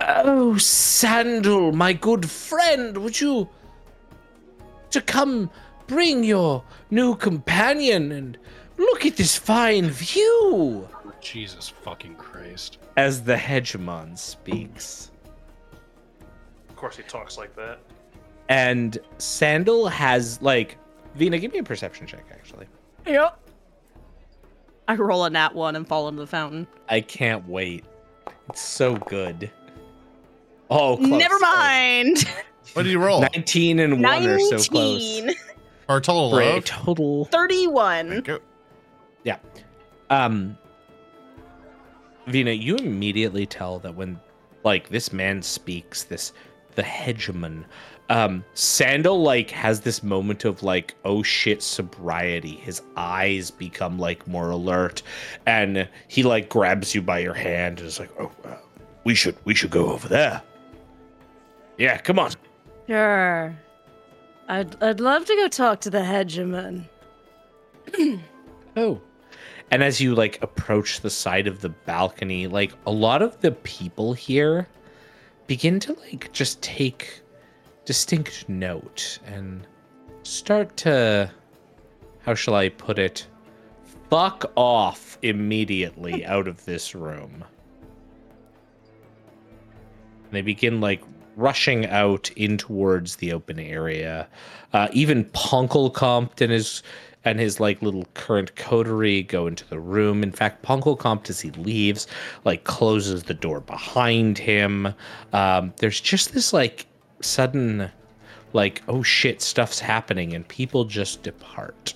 Oh, 0.00 0.56
Sandal, 0.58 1.72
my 1.72 1.92
good 1.92 2.30
friend, 2.30 2.98
would 2.98 3.20
you 3.20 3.48
to 4.90 5.00
come 5.00 5.50
bring 5.86 6.24
your 6.24 6.62
new 6.90 7.14
companion 7.16 8.12
and 8.12 8.38
look 8.76 9.06
at 9.06 9.16
this 9.16 9.36
fine 9.36 9.90
view? 9.90 10.88
Jesus 11.20 11.68
fucking 11.68 12.16
Christ. 12.16 12.78
As 12.96 13.22
the 13.22 13.34
hegemon 13.34 14.18
speaks. 14.18 15.10
Of 16.68 16.76
course, 16.76 16.96
he 16.96 17.02
talks 17.02 17.38
like 17.38 17.56
that. 17.56 17.78
And 18.48 18.98
Sandal 19.18 19.88
has 19.88 20.40
like 20.42 20.76
Vina, 21.14 21.38
give 21.38 21.52
me 21.52 21.58
a 21.58 21.62
perception 21.62 22.06
check 22.06 22.24
actually. 22.30 22.66
Yep. 23.06 23.38
I 24.86 24.94
roll 24.96 25.24
a 25.24 25.30
nat 25.30 25.54
one 25.54 25.76
and 25.76 25.88
fall 25.88 26.08
into 26.08 26.20
the 26.20 26.26
fountain. 26.26 26.66
I 26.88 27.00
can't 27.00 27.48
wait. 27.48 27.84
It's 28.50 28.60
so 28.60 28.96
good. 28.96 29.50
Oh, 30.68 30.96
close. 30.96 31.08
Never 31.08 31.38
mind. 31.38 32.28
What 32.74 32.82
did 32.82 32.92
you 32.92 32.98
roll? 32.98 33.20
19 33.20 33.78
and 33.78 34.02
1 34.02 34.26
are 34.26 34.38
so 34.40 34.58
close. 34.58 35.22
19. 35.88 35.96
Or 35.96 36.00
total 36.00 36.30
For 36.30 36.42
a 36.42 36.60
total 36.60 37.24
31. 37.26 38.24
Yeah. 39.24 39.36
um 40.10 40.56
Vina, 42.26 42.52
you 42.52 42.76
immediately 42.76 43.44
tell 43.46 43.78
that 43.80 43.94
when 43.94 44.18
like 44.64 44.88
this 44.88 45.12
man 45.12 45.42
speaks, 45.42 46.04
this 46.04 46.32
the 46.74 46.82
hegemon, 46.82 47.64
um, 48.10 48.44
Sandal 48.54 49.22
like 49.22 49.50
has 49.50 49.80
this 49.80 50.02
moment 50.02 50.44
of 50.44 50.62
like, 50.62 50.94
oh 51.04 51.22
shit, 51.22 51.62
sobriety. 51.62 52.56
His 52.56 52.82
eyes 52.96 53.50
become 53.50 53.98
like 53.98 54.26
more 54.26 54.50
alert, 54.50 55.02
and 55.46 55.88
he 56.08 56.22
like 56.22 56.48
grabs 56.48 56.94
you 56.94 57.02
by 57.02 57.20
your 57.20 57.34
hand 57.34 57.78
and 57.78 57.88
is 57.88 57.98
like, 57.98 58.10
oh, 58.18 58.30
uh, 58.44 58.56
we 59.04 59.14
should 59.14 59.36
we 59.44 59.54
should 59.54 59.70
go 59.70 59.90
over 59.90 60.08
there. 60.08 60.42
Yeah, 61.78 61.98
come 61.98 62.18
on. 62.18 62.32
Sure. 62.86 63.56
I'd, 64.48 64.82
I'd 64.82 65.00
love 65.00 65.24
to 65.26 65.34
go 65.34 65.48
talk 65.48 65.80
to 65.82 65.90
the 65.90 66.00
hegemon. 66.00 66.88
Oh. 68.76 69.00
and 69.70 69.84
as 69.84 70.00
you 70.00 70.16
like 70.16 70.42
approach 70.42 71.00
the 71.00 71.08
side 71.08 71.46
of 71.46 71.60
the 71.60 71.68
balcony, 71.68 72.48
like 72.48 72.72
a 72.86 72.90
lot 72.90 73.22
of 73.22 73.40
the 73.40 73.52
people 73.52 74.14
here 74.14 74.66
begin 75.46 75.78
to 75.78 75.92
like 75.92 76.32
just 76.32 76.60
take 76.60 77.20
distinct 77.84 78.48
note 78.48 79.20
and 79.24 79.64
start 80.24 80.76
to 80.78 81.30
how 82.22 82.34
shall 82.34 82.54
I 82.54 82.70
put 82.70 82.98
it? 82.98 83.26
Fuck 84.10 84.50
off 84.56 85.18
immediately 85.22 86.24
out 86.26 86.48
of 86.48 86.64
this 86.64 86.94
room. 86.94 87.44
They 90.30 90.42
begin 90.42 90.80
like 90.80 91.02
rushing 91.36 91.86
out 91.86 92.30
in 92.36 92.56
towards 92.58 93.16
the 93.16 93.32
open 93.32 93.58
area. 93.58 94.28
Uh, 94.72 94.88
even 94.92 95.24
Punkelkompt 95.26 96.40
and 96.40 96.52
his 96.52 96.82
and 97.24 97.40
his 97.40 97.58
like 97.58 97.80
little 97.80 98.06
current 98.14 98.54
coterie 98.56 99.22
go 99.22 99.46
into 99.46 99.66
the 99.68 99.80
room. 99.80 100.22
In 100.22 100.32
fact, 100.32 100.62
Punkelkompt 100.62 101.30
as 101.30 101.40
he 101.40 101.50
leaves, 101.52 102.06
like 102.44 102.64
closes 102.64 103.22
the 103.22 103.34
door 103.34 103.60
behind 103.60 104.36
him. 104.36 104.94
Um, 105.32 105.72
there's 105.78 106.00
just 106.00 106.34
this 106.34 106.52
like 106.52 106.86
sudden, 107.20 107.90
like 108.52 108.82
oh 108.88 109.02
shit, 109.02 109.40
stuff's 109.40 109.80
happening, 109.80 110.34
and 110.34 110.46
people 110.48 110.84
just 110.84 111.22
depart. 111.22 111.94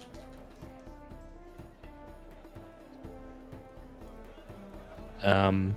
Um, 5.23 5.77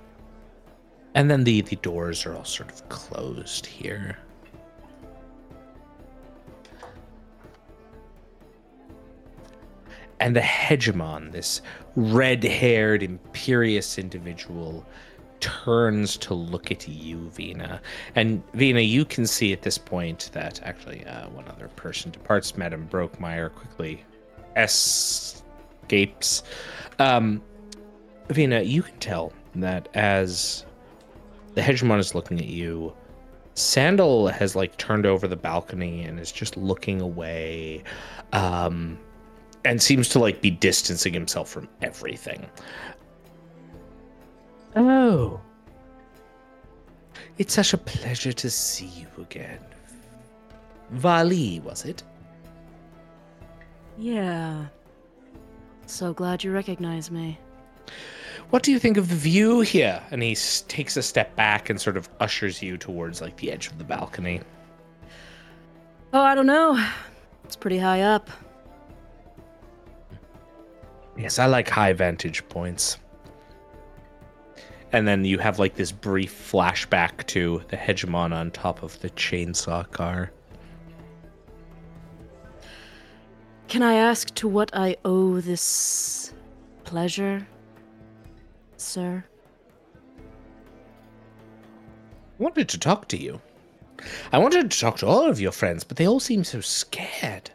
and 1.14 1.30
then 1.30 1.44
the 1.44 1.60
the 1.62 1.76
doors 1.76 2.26
are 2.26 2.34
all 2.34 2.44
sort 2.44 2.70
of 2.70 2.88
closed 2.88 3.66
here. 3.66 4.18
And 10.20 10.36
the 10.36 10.40
hegemon, 10.40 11.32
this 11.32 11.62
red-haired, 11.96 13.02
imperious 13.02 13.98
individual, 13.98 14.86
turns 15.40 16.16
to 16.18 16.32
look 16.32 16.70
at 16.70 16.86
you, 16.86 17.28
Vina. 17.30 17.82
And 18.14 18.40
Vina, 18.54 18.78
you 18.78 19.04
can 19.04 19.26
see 19.26 19.52
at 19.52 19.62
this 19.62 19.76
point 19.76 20.30
that 20.32 20.60
actually 20.62 21.04
uh, 21.06 21.28
one 21.30 21.48
other 21.48 21.66
person 21.74 22.12
departs. 22.12 22.56
Madame 22.56 22.86
Brokemeyer 22.88 23.52
quickly 23.52 24.04
escapes. 24.56 26.44
Um, 27.00 27.42
Vina, 28.28 28.62
you 28.62 28.84
can 28.84 28.96
tell 29.00 29.32
that 29.56 29.88
as 29.94 30.64
the 31.54 31.60
hegemon 31.60 31.98
is 31.98 32.14
looking 32.14 32.38
at 32.38 32.46
you, 32.46 32.94
Sandal 33.54 34.28
has 34.28 34.56
like 34.56 34.76
turned 34.78 35.04
over 35.06 35.28
the 35.28 35.36
balcony 35.36 36.02
and 36.02 36.18
is 36.18 36.32
just 36.32 36.56
looking 36.56 37.00
away, 37.00 37.82
um, 38.32 38.98
and 39.64 39.82
seems 39.82 40.08
to 40.10 40.18
like 40.18 40.40
be 40.40 40.50
distancing 40.50 41.12
himself 41.12 41.48
from 41.50 41.68
everything. 41.82 42.46
Oh, 44.74 45.40
it's 47.38 47.52
such 47.54 47.74
a 47.74 47.78
pleasure 47.78 48.32
to 48.32 48.50
see 48.50 48.86
you 48.86 49.06
again. 49.18 49.60
Vali, 50.90 51.60
was 51.60 51.84
it? 51.84 52.02
Yeah. 53.98 54.66
So 55.86 56.12
glad 56.14 56.42
you 56.42 56.52
recognize 56.52 57.10
me. 57.10 57.38
What 58.50 58.62
do 58.62 58.70
you 58.70 58.78
think 58.78 58.96
of 58.96 59.08
the 59.08 59.14
view 59.14 59.60
here? 59.60 60.02
And 60.10 60.22
he 60.22 60.32
s- 60.32 60.64
takes 60.68 60.96
a 60.96 61.02
step 61.02 61.34
back 61.36 61.70
and 61.70 61.80
sort 61.80 61.96
of 61.96 62.08
ushers 62.20 62.62
you 62.62 62.76
towards 62.76 63.20
like 63.20 63.36
the 63.36 63.50
edge 63.50 63.68
of 63.68 63.78
the 63.78 63.84
balcony. 63.84 64.40
Oh, 66.12 66.20
I 66.20 66.34
don't 66.34 66.46
know. 66.46 66.82
It's 67.44 67.56
pretty 67.56 67.78
high 67.78 68.02
up. 68.02 68.28
Yes, 71.16 71.38
I 71.38 71.46
like 71.46 71.68
high 71.68 71.92
vantage 71.92 72.46
points. 72.48 72.98
And 74.92 75.08
then 75.08 75.24
you 75.24 75.38
have 75.38 75.58
like 75.58 75.74
this 75.74 75.90
brief 75.90 76.50
flashback 76.52 77.26
to 77.28 77.62
the 77.68 77.76
hegemon 77.78 78.34
on 78.34 78.50
top 78.50 78.82
of 78.82 79.00
the 79.00 79.08
chainsaw 79.10 79.90
car. 79.90 80.30
Can 83.68 83.82
I 83.82 83.94
ask 83.94 84.34
to 84.34 84.48
what 84.48 84.70
I 84.74 84.96
owe 85.06 85.40
this 85.40 86.34
pleasure, 86.84 87.46
sir? 88.82 89.24
I 92.38 92.42
wanted 92.42 92.68
to 92.70 92.78
talk 92.78 93.08
to 93.08 93.16
you. 93.16 93.40
I 94.32 94.38
wanted 94.38 94.70
to 94.70 94.78
talk 94.80 94.96
to 94.98 95.06
all 95.06 95.28
of 95.28 95.40
your 95.40 95.52
friends, 95.52 95.84
but 95.84 95.96
they 95.96 96.06
all 96.08 96.20
seem 96.20 96.44
so 96.44 96.60
scared. 96.60 97.50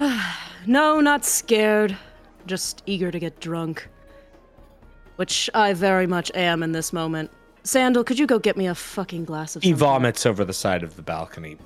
No, 0.66 0.98
not 1.00 1.26
scared. 1.26 1.94
Just 2.46 2.82
eager 2.86 3.10
to 3.10 3.18
get 3.18 3.38
drunk. 3.38 3.86
Which 5.16 5.50
I 5.52 5.74
very 5.74 6.06
much 6.06 6.30
am 6.34 6.62
in 6.62 6.72
this 6.72 6.90
moment. 6.90 7.30
Sandal, 7.64 8.02
could 8.02 8.18
you 8.18 8.26
go 8.26 8.38
get 8.38 8.56
me 8.56 8.66
a 8.66 8.74
fucking 8.74 9.26
glass 9.26 9.56
of 9.56 9.62
He 9.62 9.70
something? 9.70 9.78
vomits 9.78 10.24
over 10.24 10.42
the 10.42 10.54
side 10.54 10.82
of 10.82 10.96
the 10.96 11.02
balcony. 11.02 11.58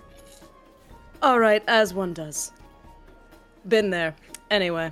All 1.23 1.39
right, 1.39 1.63
as 1.69 1.95
one 1.95 2.13
does. 2.13 2.51
Been 3.69 3.91
there. 3.91 4.17
Anyway. 4.51 4.91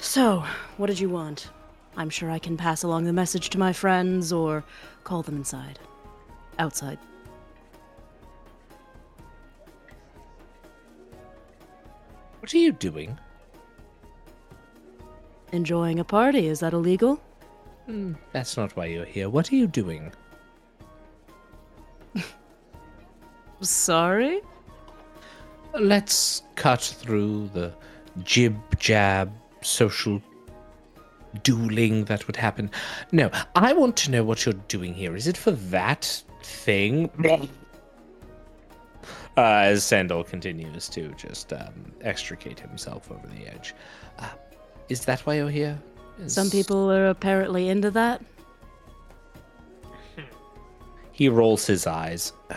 So, 0.00 0.44
what 0.76 0.86
did 0.86 1.00
you 1.00 1.08
want? 1.08 1.50
I'm 1.96 2.10
sure 2.10 2.30
I 2.30 2.38
can 2.38 2.56
pass 2.56 2.82
along 2.82 3.04
the 3.04 3.12
message 3.12 3.50
to 3.50 3.58
my 3.58 3.72
friends 3.72 4.32
or 4.32 4.64
call 5.04 5.22
them 5.22 5.36
inside. 5.36 5.78
Outside. 6.58 6.98
What 12.40 12.54
are 12.54 12.58
you 12.58 12.72
doing? 12.72 13.18
Enjoying 15.52 15.98
a 15.98 16.04
party, 16.04 16.46
is 16.46 16.60
that 16.60 16.72
illegal? 16.72 17.20
Hmm, 17.86 18.12
that's 18.32 18.56
not 18.56 18.76
why 18.76 18.86
you're 18.86 19.04
here. 19.04 19.28
What 19.28 19.50
are 19.52 19.56
you 19.56 19.66
doing? 19.66 20.12
Sorry? 23.60 24.40
Let's 25.78 26.42
cut 26.54 26.80
through 26.80 27.48
the 27.48 27.72
jib 28.22 28.56
jab 28.78 29.32
social 29.62 30.22
dueling 31.42 32.04
that 32.06 32.26
would 32.26 32.36
happen. 32.36 32.70
No, 33.12 33.30
I 33.54 33.72
want 33.72 33.96
to 33.98 34.10
know 34.10 34.24
what 34.24 34.44
you're 34.46 34.54
doing 34.68 34.94
here. 34.94 35.14
Is 35.16 35.26
it 35.26 35.36
for 35.36 35.50
that 35.52 36.22
thing? 36.42 37.10
Uh, 39.36 39.60
as 39.70 39.84
Sandal 39.84 40.24
continues 40.24 40.88
to 40.88 41.10
just 41.10 41.52
um, 41.52 41.92
extricate 42.00 42.58
himself 42.58 43.08
over 43.08 43.24
the 43.28 43.46
edge. 43.46 43.72
Uh, 44.18 44.28
is 44.88 45.04
that 45.04 45.20
why 45.20 45.36
you're 45.36 45.48
here? 45.48 45.78
Is- 46.20 46.32
Some 46.34 46.50
people 46.50 46.90
are 46.90 47.08
apparently 47.08 47.68
into 47.68 47.88
that. 47.92 48.20
He 51.12 51.28
rolls 51.28 51.68
his 51.68 51.86
eyes. 51.86 52.32
Oh, 52.50 52.56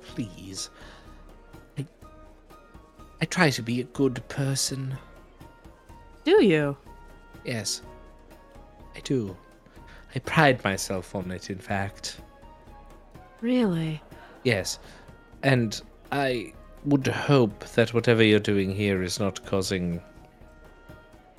please. 0.00 0.70
I, 1.78 1.84
I 3.20 3.26
try 3.26 3.50
to 3.50 3.60
be 3.60 3.82
a 3.82 3.84
good 3.84 4.26
person. 4.28 4.96
Do 6.26 6.44
you? 6.44 6.76
Yes, 7.44 7.82
I 8.96 9.00
do. 9.04 9.36
I 10.12 10.18
pride 10.18 10.62
myself 10.64 11.14
on 11.14 11.30
it, 11.30 11.50
in 11.50 11.58
fact. 11.58 12.18
Really? 13.40 14.02
Yes, 14.42 14.80
and 15.44 15.80
I 16.10 16.52
would 16.84 17.06
hope 17.06 17.60
that 17.76 17.94
whatever 17.94 18.24
you're 18.24 18.40
doing 18.40 18.74
here 18.74 19.04
is 19.04 19.20
not 19.20 19.46
causing, 19.46 20.00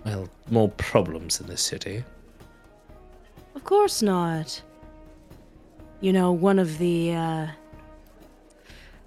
well, 0.05 0.29
more 0.49 0.69
problems 0.69 1.41
in 1.41 1.47
the 1.47 1.57
city. 1.57 2.05
Of 3.55 3.65
course 3.65 4.01
not. 4.01 4.61
You 5.99 6.13
know, 6.13 6.31
one 6.31 6.59
of 6.59 6.77
the 6.77 7.13
uh, 7.13 7.47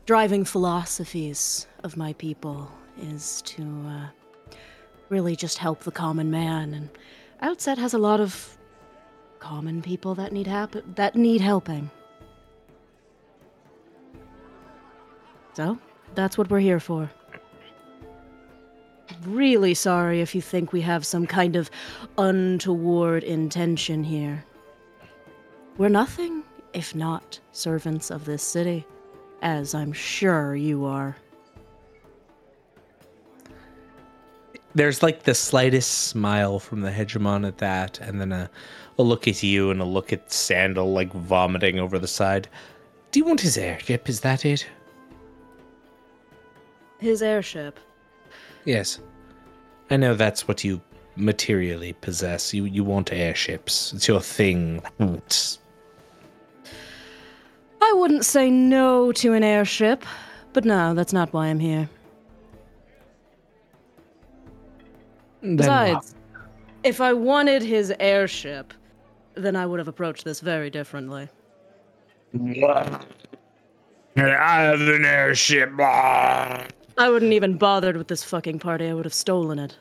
driving 0.04 0.44
philosophies 0.44 1.66
of 1.84 1.96
my 1.96 2.12
people 2.14 2.70
is 3.00 3.40
to 3.46 3.62
uh, 3.86 4.06
really 5.10 5.36
just 5.36 5.58
help 5.58 5.80
the 5.80 5.90
common 5.90 6.30
man, 6.30 6.72
and 6.72 6.88
Outset 7.42 7.76
has 7.78 7.92
a 7.92 7.98
lot 7.98 8.20
of 8.20 8.56
common 9.38 9.82
people 9.82 10.14
that 10.14 10.32
need 10.32 10.46
hap- 10.46 10.94
that 10.94 11.16
need 11.16 11.40
helping. 11.40 11.90
So 15.54 15.78
that's 16.14 16.38
what 16.38 16.48
we're 16.48 16.60
here 16.60 16.80
for. 16.80 17.10
Really 19.26 19.74
sorry 19.74 20.20
if 20.20 20.34
you 20.34 20.40
think 20.40 20.72
we 20.72 20.80
have 20.82 21.04
some 21.04 21.26
kind 21.26 21.56
of 21.56 21.70
untoward 22.16 23.24
intention 23.24 24.04
here. 24.04 24.44
We're 25.76 25.88
nothing 25.88 26.44
if 26.72 26.94
not 26.94 27.40
servants 27.52 28.10
of 28.10 28.24
this 28.24 28.42
city, 28.42 28.86
as 29.42 29.74
I'm 29.74 29.92
sure 29.92 30.54
you 30.54 30.84
are. 30.84 31.16
There's 34.74 35.02
like 35.02 35.24
the 35.24 35.34
slightest 35.34 36.08
smile 36.08 36.58
from 36.58 36.82
the 36.82 36.90
hegemon 36.90 37.46
at 37.46 37.58
that, 37.58 37.98
and 38.00 38.20
then 38.20 38.32
a, 38.32 38.50
a 38.98 39.02
look 39.02 39.26
at 39.26 39.42
you 39.42 39.70
and 39.70 39.80
a 39.80 39.84
look 39.84 40.12
at 40.12 40.32
Sandal 40.32 40.92
like 40.92 41.12
vomiting 41.12 41.80
over 41.80 41.98
the 41.98 42.08
side. 42.08 42.48
Do 43.10 43.18
you 43.18 43.24
want 43.24 43.40
his 43.40 43.58
airship? 43.58 44.08
Is 44.08 44.20
that 44.20 44.44
it? 44.44 44.66
his 47.00 47.22
airship. 47.22 47.80
Yes. 48.64 49.00
I 49.90 49.96
know 49.96 50.14
that's 50.14 50.46
what 50.46 50.62
you 50.62 50.80
materially 51.16 51.94
possess. 51.94 52.54
You 52.54 52.64
you 52.64 52.84
want 52.84 53.12
airships. 53.12 53.92
It's 53.92 54.06
your 54.06 54.20
thing. 54.20 54.82
I 57.82 57.92
wouldn't 57.94 58.24
say 58.24 58.50
no 58.50 59.10
to 59.12 59.32
an 59.32 59.42
airship, 59.42 60.04
but 60.52 60.64
no, 60.64 60.94
that's 60.94 61.12
not 61.12 61.32
why 61.32 61.46
I'm 61.46 61.58
here. 61.58 61.88
Then 65.42 65.56
Besides, 65.56 66.14
if 66.84 67.00
I 67.00 67.12
wanted 67.12 67.62
his 67.62 67.92
airship, 68.00 68.72
then 69.34 69.56
I 69.56 69.66
would 69.66 69.78
have 69.78 69.88
approached 69.88 70.24
this 70.24 70.40
very 70.40 70.70
differently. 70.70 71.28
I 72.34 73.00
have 74.16 74.80
an 74.80 75.04
airship. 75.04 75.70
I 75.78 77.08
wouldn't 77.08 77.32
even 77.32 77.56
bothered 77.56 77.96
with 77.96 78.08
this 78.08 78.22
fucking 78.22 78.58
party. 78.58 78.86
I 78.86 78.94
would 78.94 79.04
have 79.04 79.14
stolen 79.14 79.58
it. 79.58 79.76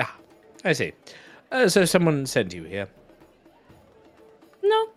Ah, 0.00 0.16
I 0.64 0.72
see. 0.72 0.92
Uh, 1.50 1.68
so 1.68 1.84
someone 1.84 2.26
sent 2.26 2.54
you 2.54 2.64
here. 2.64 2.88
No. 4.62 4.88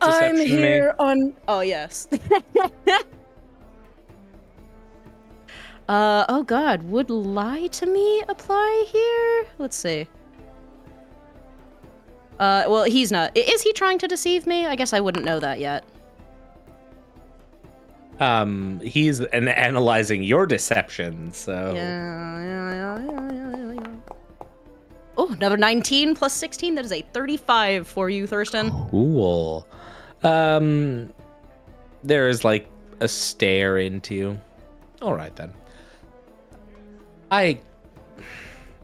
I'm 0.00 0.36
Deception 0.36 0.38
me. 0.38 0.46
here 0.46 0.94
on. 0.98 1.34
Oh 1.48 1.60
yes. 1.60 2.08
uh 5.88 6.24
oh 6.28 6.42
god, 6.42 6.82
would 6.84 7.10
lie 7.10 7.66
to 7.68 7.86
me 7.86 8.22
apply 8.28 8.84
here? 8.88 9.46
Let's 9.58 9.76
see. 9.76 10.06
Uh 12.38 12.64
well, 12.68 12.84
he's 12.84 13.10
not. 13.10 13.36
Is 13.36 13.62
he 13.62 13.72
trying 13.72 13.98
to 13.98 14.08
deceive 14.08 14.46
me? 14.46 14.66
I 14.66 14.76
guess 14.76 14.92
I 14.92 15.00
wouldn't 15.00 15.24
know 15.24 15.40
that 15.40 15.58
yet. 15.60 15.84
Um, 18.20 18.80
he's 18.80 19.20
an 19.20 19.46
analyzing 19.48 20.22
your 20.24 20.44
deception. 20.46 21.32
So 21.32 21.72
Yeah, 21.74 22.40
yeah, 22.42 22.74
yeah, 22.74 23.32
yeah, 23.32 23.72
yeah. 23.74 24.14
Oh, 25.16 25.32
another 25.32 25.56
19 25.56 26.14
plus 26.16 26.32
16. 26.32 26.74
That 26.74 26.84
is 26.84 26.92
a 26.92 27.02
35 27.12 27.86
for 27.86 28.10
you, 28.10 28.26
Thurston. 28.26 28.70
cool. 28.90 29.66
Um, 30.24 31.12
there 32.02 32.28
is 32.28 32.44
like 32.44 32.68
a 33.00 33.06
stare 33.08 33.78
into 33.78 34.14
you. 34.14 34.40
All 35.00 35.14
right 35.14 35.34
then. 35.36 35.52
I 37.30 37.60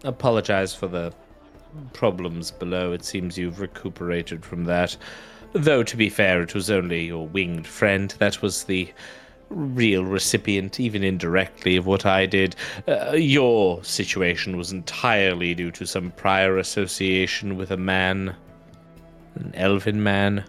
apologize 0.05 0.75
for 0.75 0.87
the 0.87 1.13
problems 1.93 2.51
below. 2.51 2.93
It 2.93 3.05
seems 3.05 3.39
you've 3.39 3.61
recuperated 3.61 4.45
from 4.45 4.65
that. 4.65 4.97
Though, 5.53 5.83
to 5.83 5.97
be 5.97 6.09
fair, 6.09 6.43
it 6.43 6.55
was 6.55 6.71
only 6.71 7.07
your 7.07 7.27
winged 7.27 7.67
friend 7.67 8.11
that 8.19 8.43
was 8.43 8.65
the 8.65 8.93
real 9.51 10.05
recipient, 10.05 10.81
even 10.81 11.05
indirectly, 11.05 11.77
of 11.77 11.87
what 11.87 12.05
I 12.05 12.27
did. 12.27 12.57
Uh, 12.89 13.13
your 13.13 13.83
situation 13.85 14.57
was 14.57 14.73
entirely 14.73 15.55
due 15.55 15.71
to 15.73 15.87
some 15.87 16.11
prior 16.13 16.59
association 16.59 17.57
with 17.57 17.71
a 17.71 17.77
man, 17.77 18.35
an 19.37 19.53
elven 19.55 20.03
man. 20.03 20.45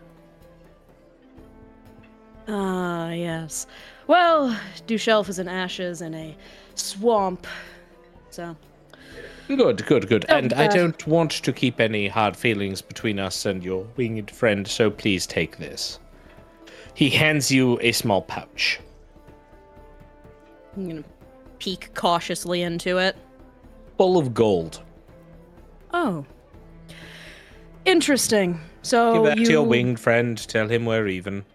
Ah, 2.48 3.12
yes. 3.12 3.68
Well, 4.08 4.60
Dushelf 4.88 5.30
is 5.30 5.40
in 5.40 5.48
ashes 5.48 6.02
in 6.02 6.14
a 6.14 6.36
swamp. 6.76 7.48
So, 8.36 8.54
Good, 9.48 9.86
good, 9.86 10.10
good. 10.10 10.26
Oh, 10.28 10.36
and 10.36 10.52
I 10.52 10.68
don't 10.68 11.08
want 11.08 11.32
to 11.32 11.54
keep 11.54 11.80
any 11.80 12.10
hard 12.10 12.36
feelings 12.36 12.82
between 12.82 13.18
us 13.18 13.46
and 13.46 13.64
your 13.64 13.88
winged 13.96 14.30
friend, 14.30 14.68
so 14.68 14.92
please 14.92 15.26
take 15.26 15.58
this. 15.58 16.00
He 16.96 17.10
hands 17.10 17.50
you 17.50 17.80
a 17.82 17.94
small 17.94 18.24
pouch. 18.24 18.82
I'm 20.76 20.90
gonna 20.90 21.04
peek 21.60 21.94
cautiously 21.94 22.64
into 22.64 22.98
it. 22.98 23.16
Full 23.98 24.18
of 24.18 24.34
gold. 24.34 24.82
Oh. 25.94 26.26
Interesting. 27.86 28.60
So, 28.82 29.14
Give 29.14 29.24
that 29.24 29.38
you... 29.38 29.46
to 29.46 29.52
your 29.54 29.66
winged 29.66 29.98
friend, 29.98 30.38
tell 30.50 30.68
him 30.68 30.86
we're 30.86 31.08
even. 31.08 31.46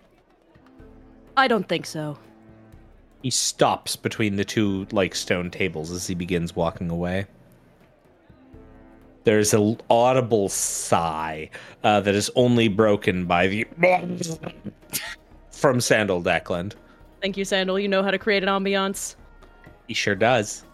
I 1.36 1.46
don't 1.46 1.68
think 1.68 1.84
so. 1.84 2.16
He 3.22 3.30
stops 3.30 3.96
between 3.96 4.36
the 4.36 4.44
two 4.44 4.86
like 4.92 5.14
stone 5.14 5.50
tables 5.50 5.90
as 5.90 6.06
he 6.06 6.14
begins 6.14 6.56
walking 6.56 6.90
away. 6.90 7.26
There's 9.24 9.52
an 9.52 9.78
audible 9.90 10.48
sigh 10.48 11.50
uh, 11.84 12.00
that 12.00 12.14
is 12.14 12.30
only 12.34 12.68
broken 12.68 13.26
by 13.26 13.46
the 13.48 13.66
from 15.50 15.80
Sandal 15.80 16.22
Deckland. 16.22 16.72
Thank 17.20 17.36
you, 17.36 17.44
Sandal. 17.44 17.78
You 17.78 17.88
know 17.88 18.02
how 18.02 18.10
to 18.10 18.18
create 18.18 18.42
an 18.42 18.48
ambiance. 18.48 19.16
He 19.86 19.94
sure 19.94 20.14
does. 20.14 20.64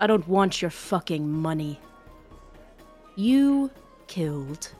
I 0.00 0.06
don't 0.06 0.26
want 0.28 0.60
your 0.60 0.70
fucking 0.70 1.30
money. 1.30 1.80
You 3.16 3.70
killed 4.08 4.72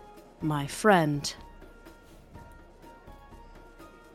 my 0.43 0.67
friend. 0.67 1.33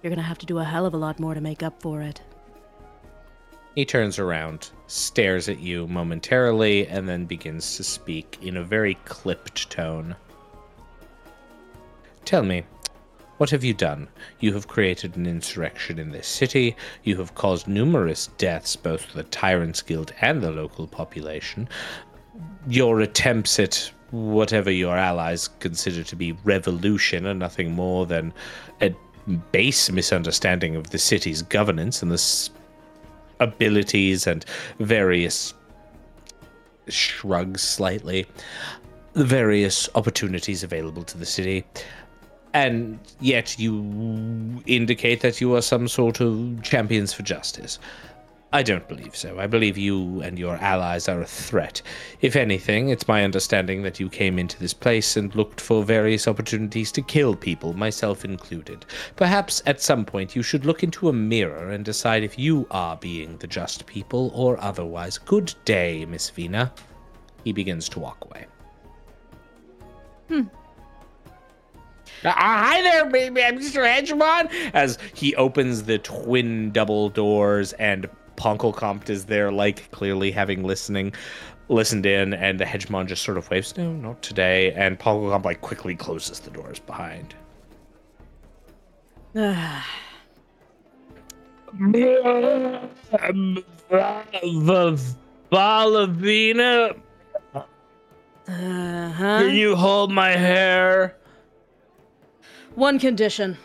You're 0.08 0.16
gonna 0.16 0.26
have 0.26 0.38
to 0.38 0.46
do 0.46 0.60
a 0.60 0.64
hell 0.64 0.86
of 0.86 0.94
a 0.94 0.98
lot 0.98 1.20
more 1.20 1.34
to 1.34 1.42
make 1.42 1.62
up 1.62 1.82
for 1.82 2.02
it. 2.02 2.22
He 3.76 3.84
turns 3.84 4.18
around, 4.18 4.70
stares 4.88 5.50
at 5.50 5.60
you 5.60 5.86
momentarily, 5.86 6.88
and 6.88 7.10
then 7.10 7.26
begins 7.26 7.76
to 7.76 7.84
speak 7.84 8.38
in 8.42 8.56
a 8.56 8.64
very 8.64 8.94
clipped 9.04 9.70
tone. 9.70 10.16
Tell 12.24 12.42
me, 12.42 12.64
what 13.36 13.50
have 13.50 13.66
you 13.66 13.74
done? 13.74 14.08
You 14.40 14.54
have 14.54 14.70
created 14.70 15.18
an 15.18 15.26
insurrection 15.26 16.00
in 16.00 16.12
this 16.12 16.26
city. 16.26 16.78
You 17.04 17.18
have 17.18 17.36
caused 17.36 17.68
numerous 17.68 18.28
deaths, 18.38 18.78
both 18.78 19.10
to 19.10 19.18
the 19.18 19.24
Tyrants 19.24 19.82
Guild 19.82 20.14
and 20.22 20.42
the 20.42 20.52
local 20.52 20.88
population. 20.88 21.68
Your 22.66 23.02
attempts 23.02 23.60
at 23.60 23.92
whatever 24.12 24.72
your 24.72 24.96
allies 24.96 25.50
consider 25.60 26.02
to 26.02 26.16
be 26.16 26.32
revolution 26.46 27.28
are 27.28 27.34
nothing 27.34 27.74
more 27.74 28.06
than 28.06 28.34
a 28.80 28.96
base 29.52 29.92
misunderstanding 29.92 30.76
of 30.76 30.90
the 30.90 30.98
city's 30.98 31.42
governance 31.42 32.02
and 32.02 32.12
the 32.12 32.50
abilities 33.40 34.26
and 34.28 34.46
various 34.80 35.54
shrugs 36.88 37.62
slightly 37.62 38.26
the 39.18 39.26
various 39.26 39.90
opportunities 39.96 40.64
available 40.64 41.04
to 41.04 41.18
the 41.18 41.26
city. 41.26 41.66
And 42.54 43.00
yet 43.20 43.58
you 43.58 44.62
indicate 44.68 45.22
that 45.22 45.42
you 45.42 45.56
are 45.56 45.62
some 45.62 45.88
sort 45.88 46.22
of 46.22 46.62
champions 46.62 47.14
for 47.14 47.24
justice 47.24 47.80
i 48.54 48.64
don't 48.64 48.88
believe 48.88 49.16
so 49.16 49.38
i 49.40 49.46
believe 49.46 49.78
you 49.78 50.22
and 50.22 50.40
your 50.40 50.56
allies 50.58 51.10
are 51.10 51.22
a 51.22 51.26
threat 51.26 51.82
if 52.22 52.36
anything 52.36 52.90
it's 52.90 53.08
my 53.08 53.24
understanding 53.24 53.82
that 53.82 54.00
you 54.00 54.10
came 54.10 54.40
into 54.40 54.58
this 54.60 54.74
place 54.74 55.18
and 55.18 55.36
looked 55.36 55.60
for 55.60 55.84
various 55.84 56.28
opportunities 56.28 56.92
to 56.92 57.02
kill 57.02 57.36
people 57.36 57.74
myself 57.74 58.24
included 58.24 58.86
perhaps 59.16 59.62
at 59.66 59.82
some 59.82 60.06
point 60.06 60.36
you 60.36 60.42
should 60.42 60.66
look 60.66 60.84
into 60.84 61.10
a 61.10 61.14
mirror 61.14 61.72
and 61.72 61.84
decide 61.84 62.24
if 62.24 62.40
you 62.40 62.66
are 62.72 62.96
being 62.98 63.38
the 63.38 63.48
just 63.48 63.86
people 63.86 64.32
or 64.34 64.62
otherwise 64.64 65.18
good 65.18 65.54
day 65.66 66.06
miss 66.06 66.30
vina 66.30 66.72
he 67.44 67.52
begins 67.52 67.90
to 67.90 68.00
walk 68.00 68.24
away 68.26 68.46
Uh, 72.24 72.32
hi 72.32 72.82
there, 72.82 73.06
baby. 73.06 73.44
I'm 73.44 73.60
Mr. 73.60 73.86
Hegemon. 73.86 74.50
As 74.74 74.98
he 75.14 75.36
opens 75.36 75.84
the 75.84 76.00
twin 76.00 76.72
double 76.72 77.10
doors, 77.10 77.74
and 77.74 78.10
Ponkelkompt 78.38 79.10
is 79.10 79.26
there, 79.26 79.52
like 79.52 79.90
clearly 79.92 80.32
having 80.32 80.64
listening, 80.64 81.14
listened 81.70 82.06
in, 82.06 82.34
and 82.34 82.60
the 82.60 82.66
Hegemon 82.66 83.08
just 83.08 83.24
sort 83.24 83.38
of 83.38 83.50
waves, 83.50 83.76
"No, 83.78 83.92
not 83.92 84.22
today." 84.22 84.72
And 84.74 84.98
Ponkelkompt 84.98 85.44
like 85.46 85.62
quickly 85.62 85.96
closes 85.96 86.40
the 86.40 86.52
doors 86.52 86.80
behind. 86.80 87.34
Valavina, 95.52 96.96
Uh-huh. 97.54 99.40
can 99.42 99.56
you 99.56 99.76
hold 99.76 100.12
my 100.12 100.30
hair? 100.32 101.16
One 102.76 103.00
condition. 103.00 103.58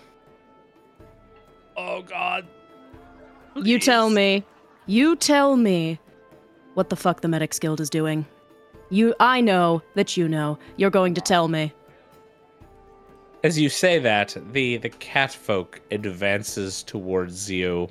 Oh 1.76 2.02
God. 2.02 2.46
You 3.56 3.78
tell 3.78 4.10
me. 4.10 4.44
You 4.86 5.16
tell 5.16 5.56
me 5.56 6.00
what 6.74 6.90
the 6.90 6.96
fuck 6.96 7.20
the 7.20 7.28
Medics 7.28 7.58
Guild 7.58 7.80
is 7.80 7.90
doing. 7.90 8.26
You 8.90 9.14
I 9.20 9.40
know 9.40 9.82
that 9.94 10.16
you 10.16 10.28
know. 10.28 10.58
You're 10.76 10.90
going 10.90 11.14
to 11.14 11.20
tell 11.20 11.48
me. 11.48 11.72
As 13.44 13.58
you 13.58 13.68
say 13.68 13.98
that, 13.98 14.36
the 14.52 14.76
the 14.76 14.90
cat 14.90 15.32
folk 15.32 15.80
advances 15.90 16.82
towards 16.82 17.50
you. 17.50 17.88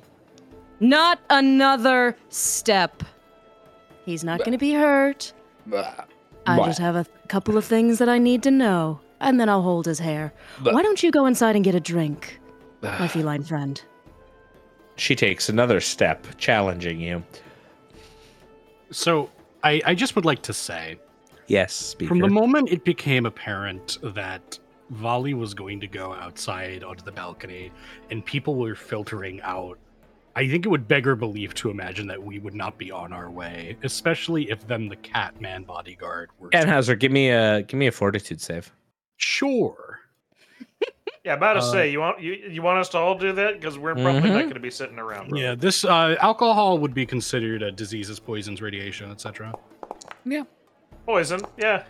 Not 0.80 1.20
another 1.30 2.16
step. 2.28 3.02
He's 4.04 4.24
not 4.24 4.40
going 4.40 4.52
to 4.52 4.58
be 4.58 4.72
hurt. 4.72 5.32
I 6.46 6.56
just 6.64 6.80
have 6.80 6.96
a 6.96 7.06
couple 7.28 7.56
of 7.56 7.64
things 7.64 7.98
that 7.98 8.08
I 8.08 8.18
need 8.18 8.42
to 8.42 8.50
know, 8.50 9.00
and 9.20 9.38
then 9.38 9.48
I'll 9.48 9.62
hold 9.62 9.86
his 9.86 10.00
hair. 10.00 10.32
Why 10.62 10.82
don't 10.82 11.02
you 11.02 11.10
go 11.12 11.26
inside 11.26 11.54
and 11.54 11.64
get 11.64 11.74
a 11.74 11.80
drink, 11.80 12.40
my 12.82 13.06
feline 13.06 13.44
friend? 13.44 13.80
She 14.96 15.14
takes 15.16 15.48
another 15.48 15.80
step, 15.80 16.26
challenging 16.38 17.00
you. 17.00 17.22
So 18.90 19.30
I, 19.62 19.80
I 19.84 19.94
just 19.94 20.14
would 20.16 20.24
like 20.24 20.42
to 20.42 20.52
say, 20.52 20.98
Yes, 21.46 21.72
speaker. 21.72 22.08
from 22.08 22.18
the 22.20 22.28
moment 22.28 22.70
it 22.70 22.84
became 22.84 23.26
apparent 23.26 23.98
that 24.02 24.58
Vali 24.90 25.34
was 25.34 25.54
going 25.54 25.80
to 25.80 25.86
go 25.86 26.12
outside 26.12 26.84
onto 26.84 27.02
the 27.04 27.12
balcony 27.12 27.72
and 28.10 28.24
people 28.24 28.54
were 28.56 28.74
filtering 28.74 29.40
out, 29.42 29.78
I 30.36 30.48
think 30.48 30.64
it 30.66 30.68
would 30.68 30.86
beggar 30.88 31.16
belief 31.16 31.54
to 31.54 31.70
imagine 31.70 32.06
that 32.08 32.22
we 32.22 32.38
would 32.38 32.54
not 32.54 32.78
be 32.78 32.90
on 32.90 33.12
our 33.12 33.30
way, 33.30 33.76
especially 33.82 34.50
if 34.50 34.66
then 34.66 34.88
the 34.88 34.96
Catman 34.96 35.64
bodyguard 35.64 36.30
were. 36.38 36.50
Tannhauser, 36.50 36.98
give 36.98 37.12
me 37.12 37.30
a 37.30 37.62
give 37.62 37.78
me 37.78 37.86
a 37.86 37.92
fortitude 37.92 38.40
save. 38.40 38.72
Sure. 39.16 40.00
Yeah, 41.24 41.34
about 41.34 41.52
to 41.52 41.58
Uh, 41.60 41.62
say 41.62 41.90
you 41.92 42.00
want 42.00 42.20
you 42.20 42.32
you 42.32 42.62
want 42.62 42.78
us 42.80 42.88
to 42.90 42.98
all 42.98 43.14
do 43.14 43.32
that 43.34 43.54
because 43.60 43.78
we're 43.78 43.94
probably 43.94 44.22
not 44.22 44.38
Mhm. 44.38 44.42
going 44.42 44.54
to 44.54 44.60
be 44.60 44.70
sitting 44.72 44.98
around. 44.98 45.28
Bro. 45.30 45.38
Yeah, 45.38 45.54
this 45.54 45.84
uh, 45.84 46.16
alcohol 46.20 46.78
would 46.78 46.94
be 46.94 47.06
considered 47.06 47.62
a 47.62 47.70
diseases, 47.70 48.18
poisons, 48.18 48.60
radiation, 48.60 49.08
etc. 49.10 49.54
Yeah, 50.24 50.42
poison. 51.06 51.40
Yeah. 51.56 51.84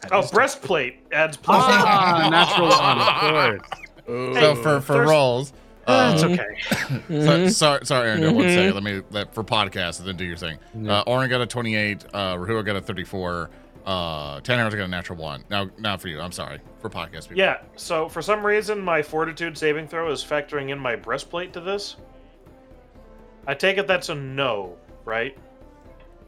That 0.00 0.12
Oh, 0.12 0.20
is- 0.20 0.30
breastplate 0.30 1.00
adds 1.12 1.36
plus. 1.36 1.62
Ah, 1.68 2.28
natural 2.30 2.68
one, 2.68 3.58
of 3.58 3.60
course. 4.06 4.40
So 4.42 4.54
for 4.62 4.80
for 4.80 4.92
there's- 4.94 5.08
rolls, 5.10 5.52
That's 5.86 6.22
uh, 6.22 6.28
okay. 6.28 6.46
so, 6.70 7.12
Mhm. 7.12 7.50
sorry, 7.52 7.84
sorry, 7.86 8.08
Aaron. 8.08 8.24
I 8.24 8.32
would 8.32 8.48
say 8.48 8.70
Mhm. 8.70 8.74
let 8.74 8.82
me 8.82 9.02
let 9.10 9.34
for 9.34 9.44
podcast 9.44 9.98
and 10.00 10.08
then 10.08 10.16
do 10.16 10.24
your 10.24 10.36
thing. 10.38 10.56
Yeah. 10.74 11.00
Uh, 11.00 11.04
Orin 11.06 11.28
got 11.28 11.42
a 11.42 11.46
twenty-eight. 11.46 12.06
Uh, 12.14 12.36
Rahua 12.36 12.64
got 12.64 12.76
a 12.76 12.80
thirty-four. 12.80 13.50
Uh, 13.84 14.40
Tannhauser 14.40 14.72
got 14.76 14.84
a 14.84 14.88
natural 14.88 15.18
one. 15.18 15.42
Now, 15.50 15.68
now 15.78 15.96
for 15.96 16.08
you. 16.08 16.20
I'm 16.20 16.30
sorry 16.32 16.60
for 16.80 16.88
podcast 16.88 17.22
people. 17.22 17.38
Yeah. 17.38 17.58
So 17.76 18.08
for 18.08 18.22
some 18.22 18.44
reason, 18.46 18.80
my 18.80 19.02
fortitude 19.02 19.58
saving 19.58 19.88
throw 19.88 20.10
is 20.12 20.24
factoring 20.24 20.70
in 20.70 20.78
my 20.78 20.94
breastplate 20.96 21.52
to 21.54 21.60
this. 21.60 21.96
I 23.46 23.54
take 23.54 23.78
it 23.78 23.86
that's 23.88 24.08
a 24.08 24.14
no, 24.14 24.76
right? 25.04 25.36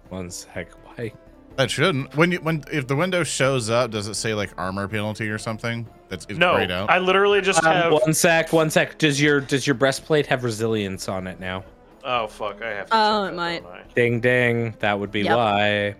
One 0.08 0.30
sec. 0.30 0.70
Why? 0.84 1.12
that 1.56 1.70
shouldn't. 1.70 2.16
When 2.16 2.32
you 2.32 2.38
when 2.38 2.64
if 2.72 2.88
the 2.88 2.96
window 2.96 3.22
shows 3.22 3.70
up, 3.70 3.92
does 3.92 4.08
it 4.08 4.14
say 4.14 4.34
like 4.34 4.50
armor 4.58 4.88
penalty 4.88 5.28
or 5.28 5.38
something? 5.38 5.86
That's 6.08 6.26
it's 6.28 6.38
no. 6.38 6.54
grayed 6.56 6.72
out. 6.72 6.90
I 6.90 6.98
literally 6.98 7.40
just 7.40 7.62
Um, 7.64 7.72
have. 7.72 7.92
one 7.92 8.12
sec. 8.12 8.52
One 8.52 8.68
sec. 8.70 8.98
Does 8.98 9.20
your 9.22 9.40
does 9.40 9.64
your 9.64 9.74
breastplate 9.74 10.26
have 10.26 10.42
resilience 10.42 11.08
on 11.08 11.28
it 11.28 11.38
now? 11.38 11.62
Oh 12.02 12.26
fuck! 12.26 12.60
I 12.60 12.70
have. 12.70 12.86
To 12.90 12.96
Oh, 12.96 13.24
it 13.24 13.30
that, 13.30 13.36
might. 13.36 13.94
Ding 13.94 14.18
ding. 14.20 14.74
That 14.80 14.98
would 14.98 15.12
be 15.12 15.22
Yep. 15.22 15.36
why. 15.36 15.94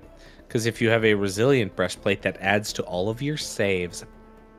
Because 0.54 0.66
if 0.66 0.80
you 0.80 0.88
have 0.88 1.04
a 1.04 1.14
resilient 1.14 1.74
breastplate, 1.74 2.22
that 2.22 2.36
adds 2.40 2.72
to 2.74 2.84
all 2.84 3.10
of 3.10 3.20
your 3.20 3.36
saves. 3.36 4.04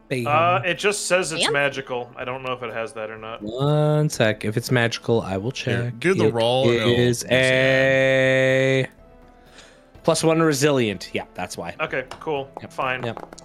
Bam. 0.10 0.28
Uh, 0.28 0.60
it 0.66 0.74
just 0.78 1.06
says 1.06 1.32
it's 1.32 1.46
And? 1.46 1.54
magical. 1.54 2.12
I 2.18 2.26
don't 2.26 2.44
know 2.44 2.52
if 2.52 2.62
it 2.64 2.74
has 2.74 2.92
that 2.96 3.10
or 3.10 3.18
not. 3.18 3.42
One 3.42 4.10
sec. 4.10 4.44
If 4.44 4.58
it's 4.58 4.72
magical, 4.72 5.22
I 5.22 5.38
will 5.38 5.52
Here, 5.52 5.84
check. 5.84 6.00
do 6.02 6.14
the 6.14 6.26
It 6.26 6.34
roll 6.34 6.70
and 6.70 7.24
a 7.32 8.88
plus 10.04 10.22
one 10.22 10.42
resilient. 10.42 11.12
Yeah, 11.14 11.24
that's 11.34 11.58
why. 11.58 11.74
Okay, 11.80 12.04
cool. 12.20 12.50
Yep. 12.60 12.74
Fine. 12.74 13.04
Yep. 13.06 13.36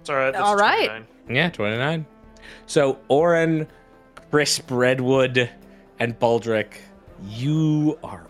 It's 0.00 0.10
all 0.10 0.16
right. 0.16 0.32
That's 0.32 0.42
All 0.44 0.56
right. 0.56 0.88
29. 0.88 1.06
Yeah, 1.36 1.50
29. 1.50 2.06
So, 2.66 2.98
Orin, 3.06 3.68
Crisp, 4.32 4.68
Redwood, 4.68 5.48
and 6.00 6.18
Baldric, 6.18 6.72
you 7.24 8.00
are 8.02 8.26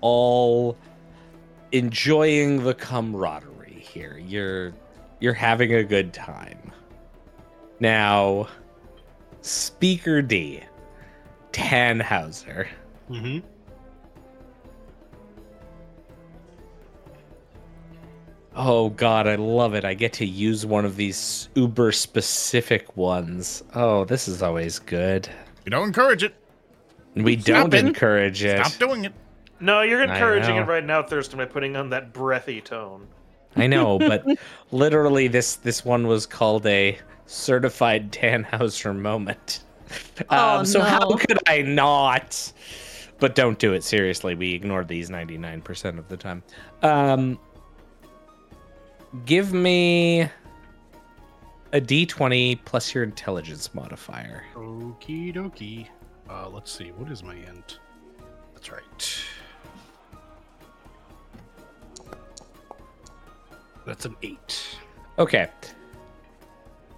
all 0.00 0.76
enjoying 1.72 2.62
the 2.64 2.74
camaraderie 2.74 3.72
here. 3.80 4.18
You're 4.18 4.72
you're 5.20 5.34
having 5.34 5.74
a 5.74 5.82
good 5.84 6.12
time. 6.12 6.72
Now, 7.80 8.48
Speaker 9.42 10.22
D, 10.22 10.62
Tannhauser. 11.52 12.68
Mm-hmm. 13.10 13.46
Oh 18.56 18.90
god, 18.90 19.28
I 19.28 19.36
love 19.36 19.74
it. 19.74 19.84
I 19.84 19.94
get 19.94 20.12
to 20.14 20.26
use 20.26 20.66
one 20.66 20.84
of 20.84 20.96
these 20.96 21.48
uber 21.54 21.92
specific 21.92 22.96
ones. 22.96 23.62
Oh, 23.74 24.04
this 24.04 24.26
is 24.26 24.42
always 24.42 24.78
good. 24.80 25.28
we 25.64 25.70
don't 25.70 25.86
encourage 25.86 26.24
it. 26.24 26.34
We 27.14 27.38
Stop 27.38 27.70
don't 27.70 27.74
it. 27.74 27.86
encourage 27.86 28.42
it. 28.42 28.64
Stop 28.64 28.78
doing 28.80 29.04
it. 29.04 29.12
No, 29.60 29.82
you're 29.82 30.02
encouraging 30.02 30.56
it 30.56 30.66
right 30.66 30.84
now, 30.84 31.02
Thurston, 31.02 31.38
by 31.38 31.44
putting 31.44 31.76
on 31.76 31.90
that 31.90 32.12
breathy 32.12 32.60
tone. 32.60 33.06
I 33.56 33.66
know, 33.66 33.98
but 33.98 34.24
literally 34.70 35.28
this 35.28 35.56
this 35.56 35.84
one 35.84 36.06
was 36.06 36.26
called 36.26 36.66
a 36.66 36.98
certified 37.26 38.12
Tannhauser 38.12 38.96
moment. 38.96 39.64
Oh, 40.30 40.58
Um, 40.58 40.66
so 40.66 40.80
how 40.80 41.16
could 41.16 41.38
I 41.46 41.62
not? 41.62 42.52
But 43.18 43.34
don't 43.34 43.58
do 43.58 43.72
it 43.72 43.82
seriously. 43.82 44.34
We 44.34 44.54
ignore 44.54 44.84
these 44.84 45.10
99% 45.10 45.98
of 45.98 46.08
the 46.08 46.16
time. 46.16 46.42
Um 46.82 47.38
give 49.24 49.52
me 49.54 50.28
a 51.72 51.80
d20 51.80 52.58
plus 52.64 52.94
your 52.94 53.04
intelligence 53.04 53.74
modifier. 53.74 54.44
Okie 54.54 55.34
dokie. 55.34 55.88
Uh, 56.28 56.48
let's 56.48 56.70
see. 56.70 56.90
What 56.92 57.10
is 57.10 57.22
my 57.22 57.34
int? 57.34 57.78
That's 58.54 58.70
right. 58.70 59.18
That's 63.88 64.04
an 64.04 64.16
eight. 64.22 64.78
Okay. 65.18 65.48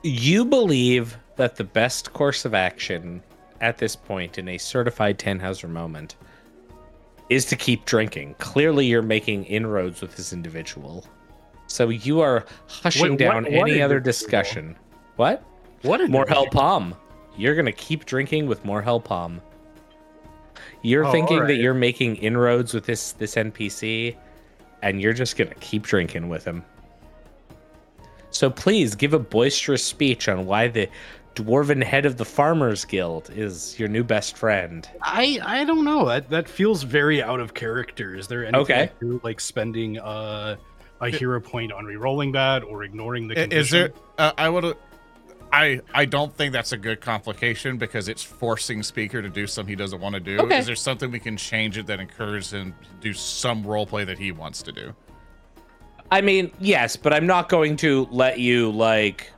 You 0.03 0.45
believe 0.45 1.17
that 1.37 1.55
the 1.55 1.63
best 1.63 2.13
course 2.13 2.45
of 2.45 2.53
action 2.53 3.23
at 3.61 3.79
this 3.79 3.95
point 3.95 4.39
in 4.39 4.49
a 4.49 4.59
certified 4.59 5.17
Tannhauser 5.17 5.69
moment 5.69 6.17
is 7.29 7.45
to 7.45 7.55
keep 7.55 7.85
drinking. 7.85 8.35
Clearly, 8.39 8.87
you're 8.87 9.03
making 9.03 9.45
inroads 9.45 10.01
with 10.01 10.17
this 10.17 10.33
individual. 10.33 11.07
So 11.69 11.91
you 11.91 12.21
are 12.21 12.45
hushing 12.67 13.11
Wait, 13.11 13.21
down 13.21 13.45
what 13.45 13.71
any 13.71 13.81
other 13.81 14.01
discussion. 14.01 14.77
What? 15.15 15.45
What? 15.83 16.01
Morhel 16.01 16.51
Palm. 16.51 16.97
You're 17.37 17.55
gonna 17.55 17.71
keep 17.71 18.05
drinking 18.05 18.49
with 18.49 18.65
Morhel 18.65 19.03
Palm. 19.03 19.41
You're 20.83 21.07
Oh, 21.07 21.13
thinking 21.13 21.47
that 21.47 21.57
you're 21.57 21.73
making 21.73 22.17
inroads 22.17 22.75
with 22.75 22.85
this 22.85 23.13
this 23.13 23.37
NPC, 23.37 24.17
and 24.83 25.01
you're 25.01 25.13
just 25.13 25.37
gonna 25.37 25.55
keep 25.61 25.85
drinking 25.85 26.29
with 26.29 26.45
him. 26.45 26.65
So 28.31 28.51
please 28.51 28.95
give 28.95 29.13
a 29.15 29.19
boisterous 29.19 29.85
speech 29.85 30.29
on 30.29 30.47
why 30.47 30.69
the 30.69 30.89
dwarven 31.35 31.83
head 31.83 32.07
of 32.07 32.17
the 32.17 32.25
Farmers 32.25 32.85
Guild 32.85 33.31
is 33.35 33.79
your 33.79 33.89
new 33.89 34.05
best 34.05 34.37
friend. 34.37 34.89
I 35.03 35.41
I 35.43 35.65
don't 35.65 35.85
know. 35.85 36.07
That 36.07 36.31
that 36.31 36.49
feels 36.49 36.83
very 36.83 37.23
out 37.23 37.41
of 37.41 37.55
character. 37.55 38.17
Is 38.17 38.29
there 38.29 38.45
anything 38.45 38.61
Okay. 38.61 38.83
I 38.83 38.91
do, 39.01 39.21
like 39.23 39.41
spending 39.41 39.99
uh, 39.99 40.57
a 41.01 41.09
hero 41.09 41.41
point 41.41 41.73
on 41.73 41.85
re-rolling 41.85 42.33
that 42.33 42.63
or 42.63 42.85
ignoring 42.85 43.29
the 43.29 43.35
condition? 43.35 43.59
Is 43.59 43.71
there? 43.71 43.93
Uh, 44.19 44.33
I 44.37 44.49
would. 44.49 44.77
I 45.53 45.81
I 45.93 46.05
don't 46.05 46.33
think 46.37 46.53
that's 46.53 46.73
a 46.73 46.77
good 46.77 47.01
complication 47.01 47.77
because 47.77 48.09
it's 48.09 48.23
forcing 48.23 48.83
speaker 48.83 49.21
to 49.21 49.29
do 49.29 49.47
something 49.47 49.71
he 49.71 49.77
doesn't 49.77 50.01
want 50.01 50.15
to 50.15 50.21
do. 50.21 50.39
Okay. 50.39 50.59
Is 50.59 50.67
there 50.67 50.77
something 50.77 51.11
we 51.11 51.19
can 51.19 51.37
change 51.37 51.77
it 51.79 51.87
that 51.87 51.99
encourages 51.99 52.53
him 52.53 52.73
to 52.83 52.89
do 53.01 53.13
some 53.13 53.67
role 53.67 53.87
play 53.87 54.05
that 54.05 54.19
he 54.19 54.31
wants 54.31 54.63
to 54.63 54.73
do? 54.73 54.95
I 56.13 56.21
mean, 56.21 56.51
yes, 56.61 56.97
but 56.97 57.13
I'm 57.13 57.27
not 57.27 57.49
going 57.49 57.77
to 57.79 58.09
let 58.11 58.39
you 58.39 58.71
like 58.73 59.31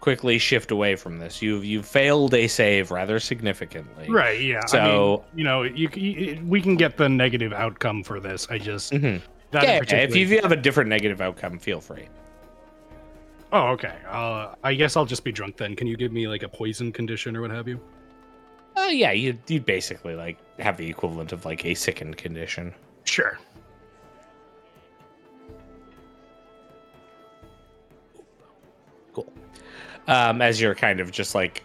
quickly 0.00 0.38
shift 0.38 0.70
away 0.70 0.96
from 0.96 1.18
this. 1.18 1.40
You've 1.40 1.64
you 1.64 1.82
failed 1.82 2.34
a 2.34 2.46
save 2.48 2.90
rather 2.90 3.18
significantly. 3.18 4.10
Right. 4.10 4.40
Yeah. 4.40 4.60
I 4.64 4.66
So- 4.66 5.24
mean, 5.28 5.38
you 5.38 5.44
know, 5.44 5.62
you, 5.62 5.88
c- 5.92 6.40
we 6.44 6.60
can 6.60 6.76
get 6.76 6.96
the 6.96 7.08
negative 7.08 7.52
outcome 7.52 8.02
for 8.02 8.20
this. 8.20 8.46
I 8.50 8.58
just 8.58 8.92
Mhm. 8.92 9.22
that 9.52 9.62
in 9.64 9.68
Yeah, 9.68 9.74
if 9.76 9.80
particular- 9.80 10.16
you, 10.18 10.24
if 10.26 10.30
you 10.32 10.40
have 10.42 10.52
a 10.52 10.56
different 10.56 10.90
negative 10.90 11.20
outcome, 11.20 11.58
feel 11.58 11.80
free. 11.80 12.08
Oh, 13.52 13.68
okay. 13.68 13.94
Uh, 14.08 14.54
I 14.64 14.74
guess 14.74 14.96
I'll 14.96 15.06
just 15.06 15.22
be 15.24 15.30
drunk 15.32 15.56
then. 15.56 15.76
Can 15.76 15.86
you 15.86 15.96
give 15.96 16.12
me 16.12 16.26
like 16.26 16.42
a 16.42 16.48
poison 16.48 16.90
condition 16.92 17.36
or 17.36 17.40
what 17.42 17.52
have 17.52 17.68
you? 17.68 17.80
Oh 18.76 18.88
yeah, 18.88 19.12
you 19.12 19.38
you 19.46 19.60
basically 19.60 20.16
like 20.16 20.36
have 20.58 20.76
the 20.76 20.88
equivalent 20.90 21.32
of 21.32 21.44
like 21.44 21.64
a 21.64 21.74
sickened 21.74 22.16
condition. 22.16 22.74
Sure. 23.04 23.38
Um, 30.06 30.42
as 30.42 30.60
you're 30.60 30.74
kind 30.74 31.00
of 31.00 31.10
just 31.10 31.34
like 31.34 31.62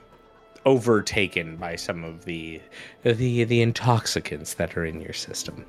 overtaken 0.66 1.56
by 1.58 1.76
some 1.76 2.04
of 2.04 2.26
the 2.26 2.62
the 3.04 3.44
the 3.44 3.62
intoxicants 3.62 4.54
that 4.56 4.78
are 4.78 4.86
in 4.86 5.02
your 5.02 5.14
system. 5.14 5.66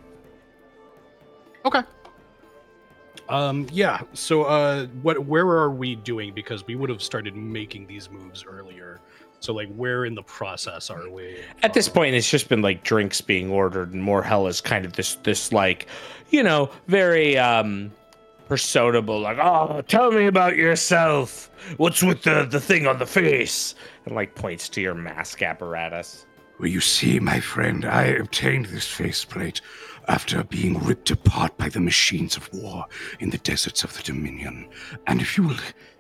Okay. 1.65 1.83
Um. 3.29 3.67
Yeah. 3.73 4.01
So, 4.13 4.43
uh, 4.45 4.87
what? 5.03 5.27
Where 5.27 5.47
are 5.47 5.71
we 5.71 5.95
doing? 5.97 6.35
Because 6.35 6.67
we 6.67 6.75
would 6.75 6.91
have 6.91 7.03
started 7.03 7.37
making 7.37 7.87
these 7.87 8.11
moves 8.11 8.45
earlier. 8.45 9.01
So, 9.41 9.53
like, 9.55 9.73
where 9.75 10.05
in 10.05 10.15
the 10.15 10.23
process 10.23 10.91
are 10.91 11.09
we? 11.09 11.39
At 11.63 11.73
this 11.73 11.89
Um, 11.89 11.95
point, 11.95 12.15
it's 12.15 12.31
just 12.31 12.49
been 12.49 12.61
like 12.61 12.83
drinks 12.83 13.21
being 13.21 13.51
ordered, 13.51 13.93
and 13.95 14.03
Morhel 14.03 14.49
is 14.49 14.61
kind 14.61 14.85
of 14.85 14.95
this 14.95 15.15
this 15.17 15.53
like, 15.53 15.87
you 16.31 16.43
know, 16.43 16.71
very 16.89 17.39
um 17.39 17.93
personable, 18.51 19.21
like, 19.21 19.39
oh, 19.41 19.81
tell 19.87 20.11
me 20.11 20.27
about 20.27 20.57
yourself. 20.57 21.53
What's 21.77 22.03
with 22.03 22.23
the, 22.23 22.45
the 22.51 22.59
thing 22.59 22.89
on 22.89 22.99
the 22.99 23.07
face? 23.07 23.77
And 24.07 24.17
like 24.17 24.35
points 24.35 24.69
to 24.71 24.81
your 24.81 24.93
mask 24.93 25.41
apparatus. 25.41 26.27
Well, 26.59 26.67
you 26.67 26.81
see, 26.81 27.21
my 27.21 27.39
friend, 27.39 27.85
I 27.85 28.07
obtained 28.07 28.67
this 28.67 28.89
faceplate 28.89 29.61
after 30.09 30.43
being 30.43 30.81
ripped 30.81 31.13
apart 31.13 31.57
by 31.59 31.69
the 31.69 31.79
machines 31.79 32.37
of 32.37 32.53
war 32.53 32.87
in 33.21 33.31
the 33.31 33.39
deserts 33.39 33.85
of 33.85 33.97
the 33.97 34.03
Dominion. 34.03 34.69
And 35.07 35.21
if 35.21 35.39
you 35.39 35.45
will 35.45 35.57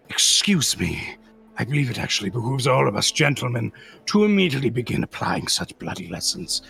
excuse 0.08 0.76
me, 0.76 1.16
I 1.56 1.64
believe 1.64 1.88
it 1.88 2.00
actually 2.00 2.30
behooves 2.30 2.66
all 2.66 2.88
of 2.88 2.96
us 2.96 3.12
gentlemen 3.12 3.70
to 4.06 4.24
immediately 4.24 4.70
begin 4.70 5.04
applying 5.04 5.46
such 5.46 5.78
bloody 5.78 6.08
lessons 6.08 6.62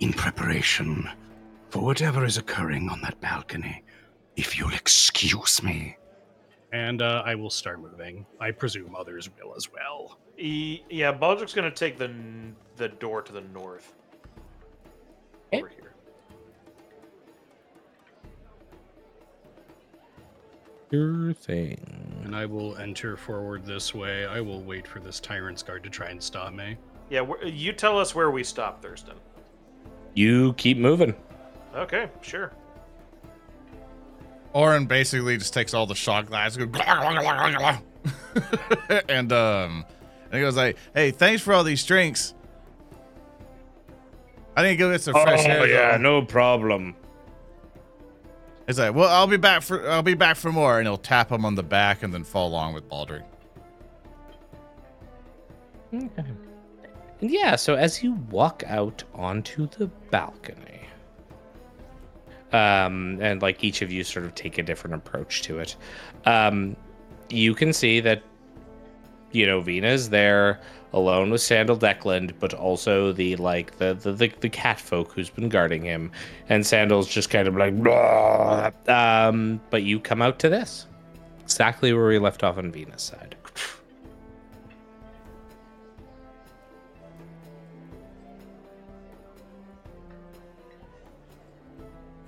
in 0.00 0.14
preparation 0.14 1.10
for 1.68 1.80
whatever 1.80 2.24
is 2.24 2.38
occurring 2.38 2.88
on 2.88 3.02
that 3.02 3.20
balcony. 3.20 3.83
If 4.36 4.58
you'll 4.58 4.72
excuse 4.74 5.62
me. 5.62 5.96
And 6.72 7.02
uh, 7.02 7.22
I 7.24 7.34
will 7.36 7.50
start 7.50 7.80
moving. 7.80 8.26
I 8.40 8.50
presume 8.50 8.96
others 8.96 9.28
will 9.40 9.54
as 9.56 9.70
well. 9.72 10.18
E- 10.38 10.80
yeah, 10.90 11.12
Baldric's 11.12 11.54
gonna 11.54 11.70
take 11.70 11.98
the 11.98 12.06
n- 12.06 12.56
the 12.76 12.88
door 12.88 13.22
to 13.22 13.32
the 13.32 13.42
north. 13.42 13.92
Okay. 15.52 15.58
Over 15.58 15.68
here. 15.68 15.94
Sure 20.90 21.32
thing. 21.32 22.20
And 22.24 22.34
I 22.34 22.46
will 22.46 22.76
enter 22.76 23.16
forward 23.16 23.64
this 23.64 23.94
way. 23.94 24.26
I 24.26 24.40
will 24.40 24.62
wait 24.62 24.86
for 24.86 25.00
this 25.00 25.20
tyrant's 25.20 25.62
guard 25.62 25.82
to 25.84 25.90
try 25.90 26.08
and 26.08 26.22
stop 26.22 26.52
me. 26.52 26.76
Yeah, 27.10 27.24
wh- 27.24 27.44
you 27.46 27.72
tell 27.72 27.98
us 27.98 28.14
where 28.14 28.30
we 28.30 28.42
stop, 28.44 28.82
Thurston. 28.82 29.16
You 30.14 30.52
keep 30.54 30.78
moving. 30.78 31.14
Okay, 31.74 32.08
sure. 32.22 32.52
Orin 34.54 34.86
basically 34.86 35.36
just 35.36 35.52
takes 35.52 35.74
all 35.74 35.86
the 35.86 35.94
shot 35.94 36.26
glass 36.26 36.56
and, 36.56 36.72
goes, 36.72 36.82
and 39.08 39.32
um 39.32 39.84
and 40.26 40.34
he 40.34 40.40
goes 40.40 40.56
like, 40.56 40.76
"Hey, 40.94 41.10
thanks 41.10 41.42
for 41.42 41.52
all 41.52 41.64
these 41.64 41.84
drinks. 41.84 42.34
I 44.56 44.62
need 44.62 44.70
to 44.70 44.76
go 44.76 44.90
get 44.92 45.00
some 45.00 45.14
fresh 45.14 45.44
oh, 45.44 45.50
air." 45.50 45.60
Oh 45.60 45.64
yeah, 45.64 45.96
though." 45.96 46.02
no 46.02 46.22
problem. 46.22 46.94
He's 48.66 48.78
like, 48.78 48.94
"Well, 48.94 49.10
I'll 49.10 49.26
be 49.26 49.36
back 49.36 49.62
for 49.62 49.88
I'll 49.90 50.02
be 50.02 50.14
back 50.14 50.36
for 50.36 50.52
more," 50.52 50.78
and 50.78 50.86
he'll 50.86 50.96
tap 50.96 51.30
him 51.30 51.44
on 51.44 51.56
the 51.56 51.62
back 51.62 52.02
and 52.02 52.14
then 52.14 52.24
fall 52.24 52.48
along 52.48 52.74
with 52.74 52.88
Baldric. 52.88 53.24
Okay. 55.92 56.24
And 57.20 57.30
yeah, 57.30 57.56
so 57.56 57.74
as 57.74 58.02
you 58.02 58.14
walk 58.30 58.62
out 58.66 59.04
onto 59.14 59.66
the 59.68 59.86
balcony, 60.10 60.63
um, 62.54 63.18
and 63.20 63.42
like 63.42 63.64
each 63.64 63.82
of 63.82 63.90
you 63.90 64.04
sort 64.04 64.24
of 64.24 64.34
take 64.34 64.58
a 64.58 64.62
different 64.62 64.94
approach 64.94 65.42
to 65.42 65.58
it, 65.58 65.74
um, 66.24 66.76
you 67.28 67.54
can 67.54 67.72
see 67.72 68.00
that, 68.00 68.22
you 69.32 69.44
know, 69.44 69.60
Vina's 69.60 70.10
there 70.10 70.60
alone 70.92 71.30
with 71.30 71.40
Sandal 71.40 71.76
Declan, 71.76 72.32
but 72.38 72.54
also 72.54 73.12
the 73.12 73.34
like 73.36 73.76
the 73.78 73.94
the 73.94 74.12
the, 74.12 74.32
the 74.40 74.48
cat 74.48 74.78
folk 74.78 75.12
who's 75.12 75.28
been 75.30 75.48
guarding 75.48 75.82
him, 75.82 76.12
and 76.48 76.64
Sandal's 76.64 77.08
just 77.08 77.28
kind 77.28 77.48
of 77.48 77.56
like, 77.56 77.74
um, 78.88 79.60
but 79.70 79.82
you 79.82 79.98
come 79.98 80.22
out 80.22 80.38
to 80.38 80.48
this, 80.48 80.86
exactly 81.42 81.92
where 81.92 82.06
we 82.06 82.20
left 82.20 82.44
off 82.44 82.56
on 82.56 82.70
Vina's 82.70 83.02
side. 83.02 83.34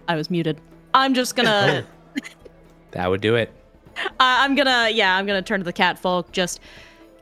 I 0.08 0.16
was 0.16 0.30
muted. 0.30 0.60
I'm 0.94 1.14
just 1.14 1.36
gonna. 1.36 1.86
That 2.92 3.10
would 3.10 3.20
do 3.20 3.34
it. 3.34 3.52
I, 4.20 4.44
I'm 4.44 4.54
gonna. 4.54 4.88
Yeah, 4.90 5.16
I'm 5.16 5.26
gonna 5.26 5.42
turn 5.42 5.60
to 5.60 5.64
the 5.64 5.72
catfolk. 5.72 6.32
Just. 6.32 6.60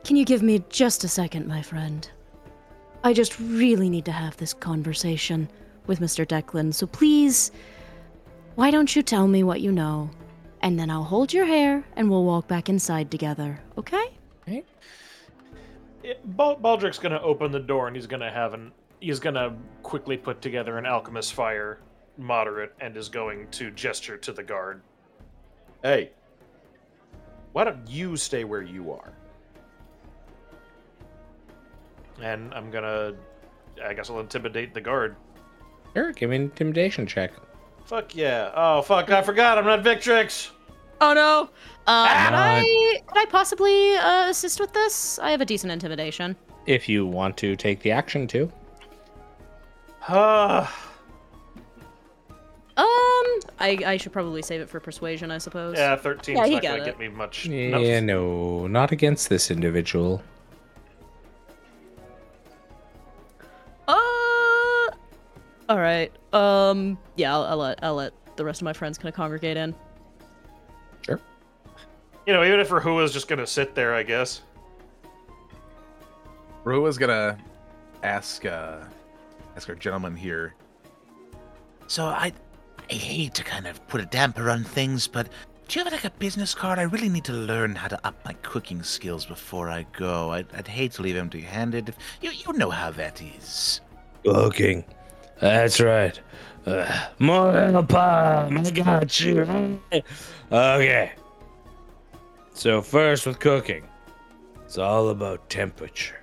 Can 0.05 0.15
you 0.15 0.23
give 0.23 0.41
me 0.41 0.63
just 0.69 1.03
a 1.03 1.07
second, 1.07 1.47
my 1.47 1.61
friend? 1.61 2.07
I 3.03 3.11
just 3.11 3.37
really 3.39 3.89
need 3.89 4.05
to 4.05 4.11
have 4.11 4.37
this 4.37 4.53
conversation 4.53 5.49
with 5.87 5.99
Mr. 5.99 6.25
Declan. 6.25 6.73
So 6.73 6.87
please, 6.87 7.51
why 8.55 8.71
don't 8.71 8.95
you 8.95 9.01
tell 9.01 9.27
me 9.27 9.43
what 9.43 9.61
you 9.61 9.71
know, 9.71 10.09
and 10.61 10.79
then 10.79 10.89
I'll 10.89 11.03
hold 11.03 11.33
your 11.33 11.45
hair 11.45 11.83
and 11.95 12.09
we'll 12.09 12.23
walk 12.23 12.47
back 12.47 12.69
inside 12.69 13.11
together. 13.11 13.59
Okay? 13.77 14.13
It, 16.03 16.19
Bal- 16.37 16.57
Baldric's 16.57 16.99
gonna 16.99 17.21
open 17.21 17.51
the 17.51 17.59
door 17.59 17.87
and 17.87 17.95
he's 17.95 18.07
gonna 18.07 18.31
have 18.31 18.53
an. 18.53 18.71
He's 19.01 19.19
gonna 19.19 19.57
quickly 19.83 20.17
put 20.17 20.41
together 20.41 20.77
an 20.77 20.85
alchemist 20.85 21.33
fire, 21.33 21.79
moderate, 22.17 22.73
and 22.79 22.95
is 22.97 23.09
going 23.09 23.47
to 23.51 23.71
gesture 23.71 24.17
to 24.17 24.31
the 24.31 24.43
guard. 24.43 24.81
Hey, 25.83 26.11
why 27.53 27.63
don't 27.63 27.87
you 27.89 28.17
stay 28.17 28.43
where 28.43 28.61
you 28.61 28.91
are? 28.91 29.13
And 32.21 32.53
I'm 32.53 32.71
gonna. 32.71 33.13
I 33.83 33.93
guess 33.93 34.09
I'll 34.09 34.19
intimidate 34.19 34.73
the 34.73 34.81
guard. 34.81 35.15
Sure, 35.93 36.11
give 36.13 36.29
me 36.29 36.37
an 36.37 36.41
intimidation 36.43 37.05
check. 37.05 37.31
Fuck 37.85 38.15
yeah. 38.15 38.51
Oh, 38.55 38.81
fuck, 38.81 39.09
I 39.11 39.21
forgot, 39.21 39.57
I'm 39.57 39.65
not 39.65 39.83
Victrix! 39.83 40.49
Oh 41.01 41.13
no. 41.13 41.49
Uh, 41.85 42.07
could 42.07 42.33
Ah. 42.33 42.55
I 42.55 43.01
could 43.05 43.17
I 43.17 43.25
possibly 43.25 43.95
uh, 43.97 44.29
assist 44.29 44.59
with 44.59 44.73
this? 44.73 45.19
I 45.19 45.31
have 45.31 45.41
a 45.41 45.45
decent 45.45 45.71
intimidation. 45.71 46.35
If 46.65 46.89
you 46.89 47.05
want 47.05 47.37
to 47.37 47.55
take 47.55 47.81
the 47.81 47.91
action 47.91 48.27
too. 48.27 48.51
Uh, 50.07 50.65
Um, 50.65 50.73
I 52.77 53.79
I 53.85 53.97
should 53.97 54.11
probably 54.11 54.41
save 54.41 54.61
it 54.61 54.69
for 54.69 54.79
persuasion, 54.79 55.31
I 55.31 55.37
suppose. 55.37 55.77
yeah, 55.77 55.95
13's 55.97 56.27
Yeah, 56.29 56.35
not 56.45 56.61
gonna 56.61 56.81
it. 56.81 56.85
get 56.85 56.99
me 56.99 57.07
much. 57.07 57.45
Yeah, 57.45 57.99
no, 58.01 58.67
not 58.67 58.91
against 58.91 59.29
this 59.29 59.49
individual. 59.49 60.21
Uh. 63.87 63.93
All 65.69 65.77
right. 65.79 66.11
Um. 66.33 66.97
Yeah, 67.15 67.33
I'll, 67.33 67.43
I'll 67.43 67.57
let 67.57 67.83
I'll 67.83 67.95
let 67.95 68.13
the 68.35 68.45
rest 68.45 68.61
of 68.61 68.65
my 68.65 68.73
friends 68.73 68.97
kind 68.97 69.09
of 69.09 69.15
congregate 69.15 69.57
in. 69.57 69.73
Sure. 71.01 71.19
You 72.27 72.33
know, 72.33 72.43
even 72.43 72.59
if 72.59 72.69
Rahua's 72.69 73.13
just 73.13 73.27
gonna 73.27 73.47
sit 73.47 73.75
there, 73.75 73.93
I 73.93 74.03
guess. 74.03 74.41
Rua's 76.65 76.97
gonna 76.97 77.37
ask 78.03 78.45
uh 78.45 78.79
ask 79.55 79.69
our 79.69 79.75
gentleman 79.75 80.15
here. 80.15 80.55
So 81.87 82.05
I, 82.05 82.33
I 82.89 82.93
hate 82.93 83.33
to 83.35 83.43
kind 83.43 83.67
of 83.67 83.85
put 83.87 84.01
a 84.01 84.05
damper 84.05 84.49
on 84.49 84.63
things, 84.63 85.07
but 85.07 85.29
do 85.67 85.79
you 85.79 85.83
have 85.83 85.91
like 85.91 86.03
a 86.03 86.11
business 86.11 86.53
card? 86.53 86.77
I 86.77 86.83
really 86.83 87.09
need 87.09 87.23
to 87.25 87.33
learn 87.33 87.75
how 87.75 87.87
to 87.87 88.07
up 88.07 88.15
my 88.23 88.33
cooking 88.43 88.83
skills 88.83 89.25
before 89.25 89.69
I 89.69 89.85
go. 89.93 90.31
I'd, 90.31 90.47
I'd 90.53 90.67
hate 90.67 90.91
to 90.93 91.01
leave 91.01 91.15
empty-handed. 91.15 91.95
You 92.21 92.31
you 92.31 92.53
know 92.53 92.69
how 92.69 92.91
that 92.91 93.21
is. 93.21 93.81
Cooking. 94.23 94.85
That's 95.39 95.79
right. 95.79 96.19
Uh, 96.65 97.07
more 97.19 97.83
palm. 97.83 98.57
I 98.57 98.71
got 98.71 99.19
you. 99.19 99.79
Okay. 100.51 101.11
So 102.53 102.81
first 102.81 103.25
with 103.25 103.39
cooking, 103.39 103.83
it's 104.63 104.77
all 104.77 105.09
about 105.09 105.49
temperature. 105.49 106.21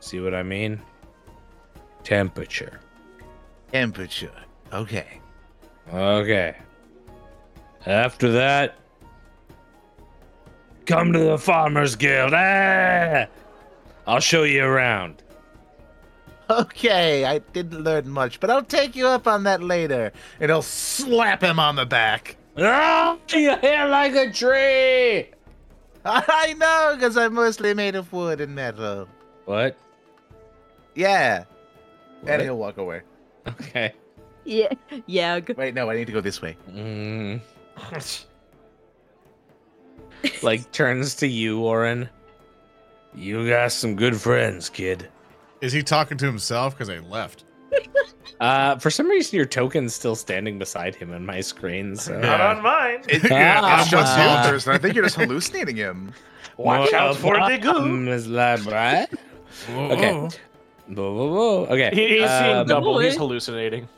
See 0.00 0.20
what 0.20 0.34
I 0.34 0.42
mean? 0.42 0.80
Temperature. 2.02 2.80
Temperature. 3.76 4.32
Okay. 4.72 5.20
Okay. 5.92 6.56
After 7.84 8.32
that, 8.32 8.76
come 10.86 11.12
to 11.12 11.18
the 11.18 11.36
Farmers 11.36 11.94
Guild. 11.94 12.32
Ah! 12.34 13.26
I'll 14.06 14.20
show 14.20 14.44
you 14.44 14.64
around. 14.64 15.22
Okay, 16.48 17.26
I 17.26 17.40
didn't 17.40 17.84
learn 17.84 18.08
much, 18.08 18.40
but 18.40 18.48
I'll 18.48 18.64
take 18.64 18.96
you 18.96 19.06
up 19.08 19.26
on 19.26 19.42
that 19.42 19.62
later. 19.62 20.10
And 20.40 20.50
he'll 20.50 20.62
slap 20.62 21.42
him 21.42 21.60
on 21.60 21.76
the 21.76 21.84
back. 21.84 22.36
Ah, 22.56 23.18
your 23.28 23.58
hair 23.58 23.88
like 23.90 24.14
a 24.14 24.32
tree. 24.32 25.28
I 26.06 26.54
know, 26.54 26.92
because 26.94 27.18
I'm 27.18 27.34
mostly 27.34 27.74
made 27.74 27.94
of 27.94 28.10
wood 28.10 28.40
and 28.40 28.54
metal. 28.54 29.06
What? 29.44 29.76
Yeah. 30.94 31.44
And 32.26 32.40
he'll 32.40 32.56
walk 32.56 32.78
away. 32.78 33.02
Okay. 33.48 33.92
Yeah. 34.44 34.72
Yeah. 35.06 35.40
g- 35.40 35.54
Wait, 35.56 35.74
no, 35.74 35.90
I 35.90 35.96
need 35.96 36.06
to 36.06 36.12
go 36.12 36.20
this 36.20 36.40
way. 36.42 36.56
Mm, 36.70 37.40
like 40.42 40.70
turns 40.72 41.14
to 41.16 41.26
you, 41.26 41.60
Orin. 41.62 42.08
You 43.14 43.48
got 43.48 43.72
some 43.72 43.96
good 43.96 44.16
friends, 44.20 44.68
kid. 44.68 45.08
Is 45.60 45.72
he 45.72 45.82
talking 45.82 46.18
to 46.18 46.26
himself? 46.26 46.74
Because 46.76 46.90
I 46.90 46.98
left. 46.98 47.44
Uh, 48.40 48.76
for 48.78 48.90
some 48.90 49.08
reason, 49.08 49.36
your 49.36 49.46
token's 49.46 49.94
still 49.94 50.14
standing 50.14 50.58
beside 50.58 50.94
him 50.94 51.12
on 51.12 51.24
my 51.24 51.40
screen. 51.40 51.96
So 51.96 52.18
Not 52.18 52.40
on 52.40 52.62
mine. 52.62 53.02
It, 53.08 53.28
yeah, 53.30 53.80
it's 53.80 53.90
just 53.90 54.12
Ah. 54.16 54.44
you, 54.44 54.50
Thurston. 54.50 54.74
I 54.74 54.78
think 54.78 54.94
you're 54.94 55.04
just 55.04 55.16
hallucinating 55.16 55.76
him. 55.76 56.12
Watch 56.58 56.92
out 56.92 57.16
for 57.16 57.34
the 57.48 57.58
goo. 57.58 57.72
palm 57.72 58.08
is 58.08 58.28
that 58.30 58.64
right? 58.66 59.08
okay. 59.70 60.28
Whoa, 60.88 61.14
whoa, 61.14 61.32
whoa. 61.32 61.66
Okay. 61.66 61.90
He, 61.92 62.20
he's 62.20 62.30
seeing 62.30 62.56
um, 62.56 62.66
double. 62.66 62.98
He's 62.98 63.16
hallucinating. 63.16 63.88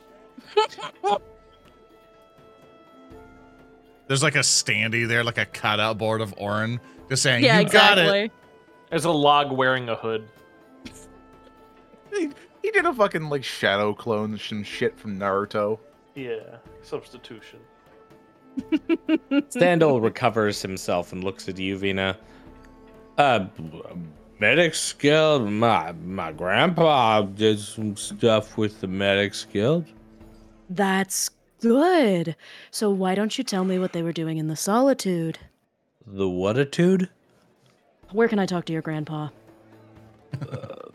There's 4.07 4.23
like 4.23 4.35
a 4.35 4.39
standee 4.39 5.07
there, 5.07 5.23
like 5.23 5.37
a 5.37 5.45
cutout 5.45 5.99
board 5.99 6.21
of 6.21 6.33
Orin, 6.37 6.79
just 7.09 7.21
saying, 7.21 7.43
yeah, 7.43 7.59
"You 7.59 7.69
got 7.69 7.99
it." 7.99 8.01
exactly. 8.01 8.31
There's 8.89 9.05
a 9.05 9.11
log 9.11 9.51
wearing 9.51 9.87
a 9.89 9.95
hood. 9.95 10.27
He, 12.11 12.31
he 12.63 12.71
did 12.71 12.85
a 12.85 12.93
fucking 12.93 13.29
like 13.29 13.43
shadow 13.43 13.93
clone 13.93 14.35
some 14.39 14.63
shit 14.63 14.97
from 14.97 15.19
Naruto. 15.19 15.77
Yeah, 16.15 16.57
substitution. 16.81 17.59
Sandal 19.49 20.01
recovers 20.01 20.59
himself 20.61 21.13
and 21.13 21.23
looks 21.23 21.47
at 21.47 21.59
you, 21.59 21.77
Vina. 21.77 22.17
Uh, 23.17 23.45
medics 24.39 24.93
guild. 24.93 25.49
My 25.49 25.91
my 26.03 26.31
grandpa 26.31 27.21
did 27.21 27.59
some 27.59 27.95
stuff 27.95 28.57
with 28.57 28.81
the 28.81 28.87
medics 28.87 29.45
guild. 29.45 29.85
That's 30.69 31.29
good. 31.61 32.35
So 32.71 32.89
why 32.89 33.15
don't 33.15 33.37
you 33.37 33.43
tell 33.43 33.65
me 33.65 33.79
what 33.79 33.93
they 33.93 34.01
were 34.01 34.13
doing 34.13 34.37
in 34.37 34.47
the 34.47 34.55
solitude? 34.55 35.39
The 36.05 36.29
whatitude? 36.29 37.09
Where 38.11 38.27
can 38.27 38.39
I 38.39 38.45
talk 38.45 38.65
to 38.65 38.73
your 38.73 38.81
grandpa? 38.81 39.29
Uh, 40.41 40.89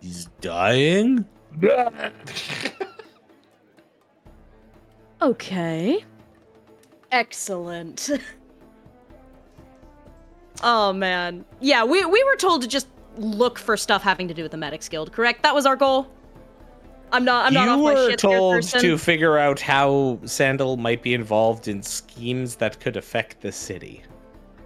he's 0.00 0.26
dying. 0.40 1.24
Okay. 5.20 6.04
Excellent. 7.10 8.10
oh 10.62 10.92
man. 10.92 11.44
Yeah, 11.60 11.84
we 11.84 12.04
we 12.04 12.22
were 12.24 12.36
told 12.36 12.62
to 12.62 12.68
just 12.68 12.88
look 13.16 13.58
for 13.58 13.76
stuff 13.76 14.02
having 14.02 14.28
to 14.28 14.34
do 14.34 14.42
with 14.42 14.52
the 14.52 14.58
medics 14.58 14.88
guild, 14.88 15.12
correct? 15.12 15.42
That 15.42 15.54
was 15.54 15.66
our 15.66 15.76
goal. 15.76 16.08
I'm 17.10 17.24
not 17.24 17.46
I'm 17.46 17.54
not 17.54 17.64
you 17.64 17.70
off 17.70 17.78
my 17.80 17.94
were 17.94 18.16
told 18.16 18.62
to 18.64 18.98
figure 18.98 19.38
out 19.38 19.60
how 19.60 20.18
Sandal 20.24 20.76
might 20.76 21.02
be 21.02 21.14
involved 21.14 21.68
in 21.68 21.82
schemes 21.82 22.56
that 22.56 22.80
could 22.80 22.96
affect 22.96 23.40
the 23.40 23.52
city. 23.52 24.02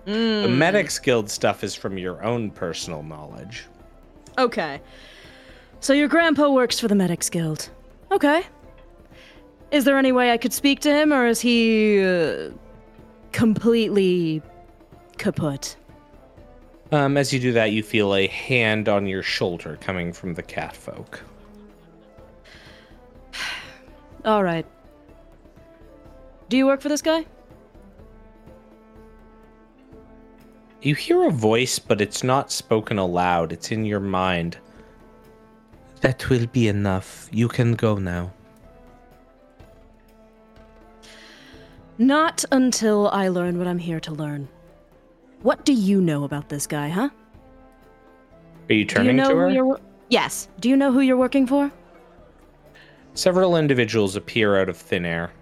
The 0.04 0.10
Mm, 0.12 0.56
medics 0.56 0.98
guild 0.98 1.30
stuff 1.30 1.62
is 1.62 1.76
from 1.76 1.96
your 1.96 2.24
own 2.24 2.50
personal 2.50 3.04
knowledge. 3.04 3.66
Okay. 4.36 4.80
So 5.78 5.92
your 5.92 6.08
grandpa 6.08 6.50
works 6.50 6.80
for 6.80 6.88
the 6.88 6.96
medics 6.96 7.30
guild. 7.30 7.70
Okay. 8.10 8.42
Is 9.70 9.84
there 9.84 9.96
any 9.96 10.10
way 10.10 10.32
I 10.32 10.38
could 10.38 10.52
speak 10.52 10.80
to 10.80 10.92
him 10.92 11.12
or 11.12 11.26
is 11.26 11.40
he 11.40 12.04
uh, 12.04 12.50
completely 13.30 14.42
kaput? 15.18 15.76
Um, 16.92 17.16
as 17.16 17.32
you 17.32 17.40
do 17.40 17.52
that, 17.52 17.72
you 17.72 17.82
feel 17.82 18.14
a 18.14 18.26
hand 18.26 18.86
on 18.86 19.06
your 19.06 19.22
shoulder 19.22 19.78
coming 19.80 20.12
from 20.12 20.34
the 20.34 20.42
cat 20.42 20.76
folk. 20.76 21.22
All 24.26 24.44
right. 24.44 24.66
Do 26.50 26.58
you 26.58 26.66
work 26.66 26.82
for 26.82 26.90
this 26.90 27.00
guy? 27.00 27.24
You 30.82 30.94
hear 30.94 31.26
a 31.26 31.30
voice, 31.30 31.78
but 31.78 32.02
it's 32.02 32.22
not 32.22 32.52
spoken 32.52 32.98
aloud. 32.98 33.52
It's 33.52 33.70
in 33.70 33.86
your 33.86 34.00
mind. 34.00 34.58
That 36.02 36.28
will 36.28 36.46
be 36.46 36.68
enough. 36.68 37.30
You 37.32 37.48
can 37.48 37.74
go 37.74 37.96
now. 37.96 38.34
Not 41.96 42.44
until 42.52 43.08
I 43.08 43.28
learn 43.28 43.56
what 43.56 43.66
I'm 43.66 43.78
here 43.78 44.00
to 44.00 44.12
learn. 44.12 44.48
What 45.42 45.64
do 45.64 45.72
you 45.72 46.00
know 46.00 46.24
about 46.24 46.48
this 46.48 46.66
guy, 46.66 46.88
huh? 46.88 47.10
Are 48.68 48.74
you 48.74 48.74
Do 48.74 48.74
you 48.74 48.84
turning 48.84 49.16
know 49.16 49.28
to 49.28 49.34
who 49.34 49.40
her? 49.40 49.50
you're 49.50 49.80
Yes. 50.08 50.48
Do 50.60 50.68
you 50.68 50.76
know 50.76 50.92
who 50.92 51.00
you're 51.00 51.16
working 51.16 51.46
for? 51.46 51.70
Several 53.14 53.56
individuals 53.56 54.14
appear 54.16 54.60
out 54.60 54.68
of 54.68 54.76
thin 54.76 55.04
air. 55.04 55.32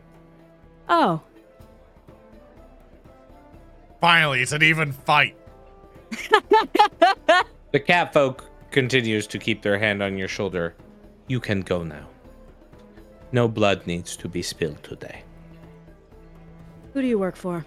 Oh. 0.89 1.21
Finally, 4.01 4.43
it's 4.43 4.53
an 4.53 4.63
even 4.63 4.93
fight. 4.93 5.37
The 7.73 7.79
cat 7.79 8.13
folk 8.13 8.51
continues 8.73 9.29
to 9.29 9.39
keep 9.39 9.63
their 9.63 9.79
hand 9.79 10.03
on 10.03 10.19
your 10.19 10.27
shoulder. 10.27 10.75
You 11.29 11.39
can 11.39 11.61
go 11.61 11.85
now. 11.85 12.09
No 13.31 13.47
blood 13.47 13.87
needs 13.87 14.17
to 14.17 14.29
be 14.29 14.43
spilled 14.43 14.83
today. 14.83 15.23
Who 16.93 17.01
do 17.01 17.07
you 17.07 17.17
work 17.17 17.37
for? 17.37 17.65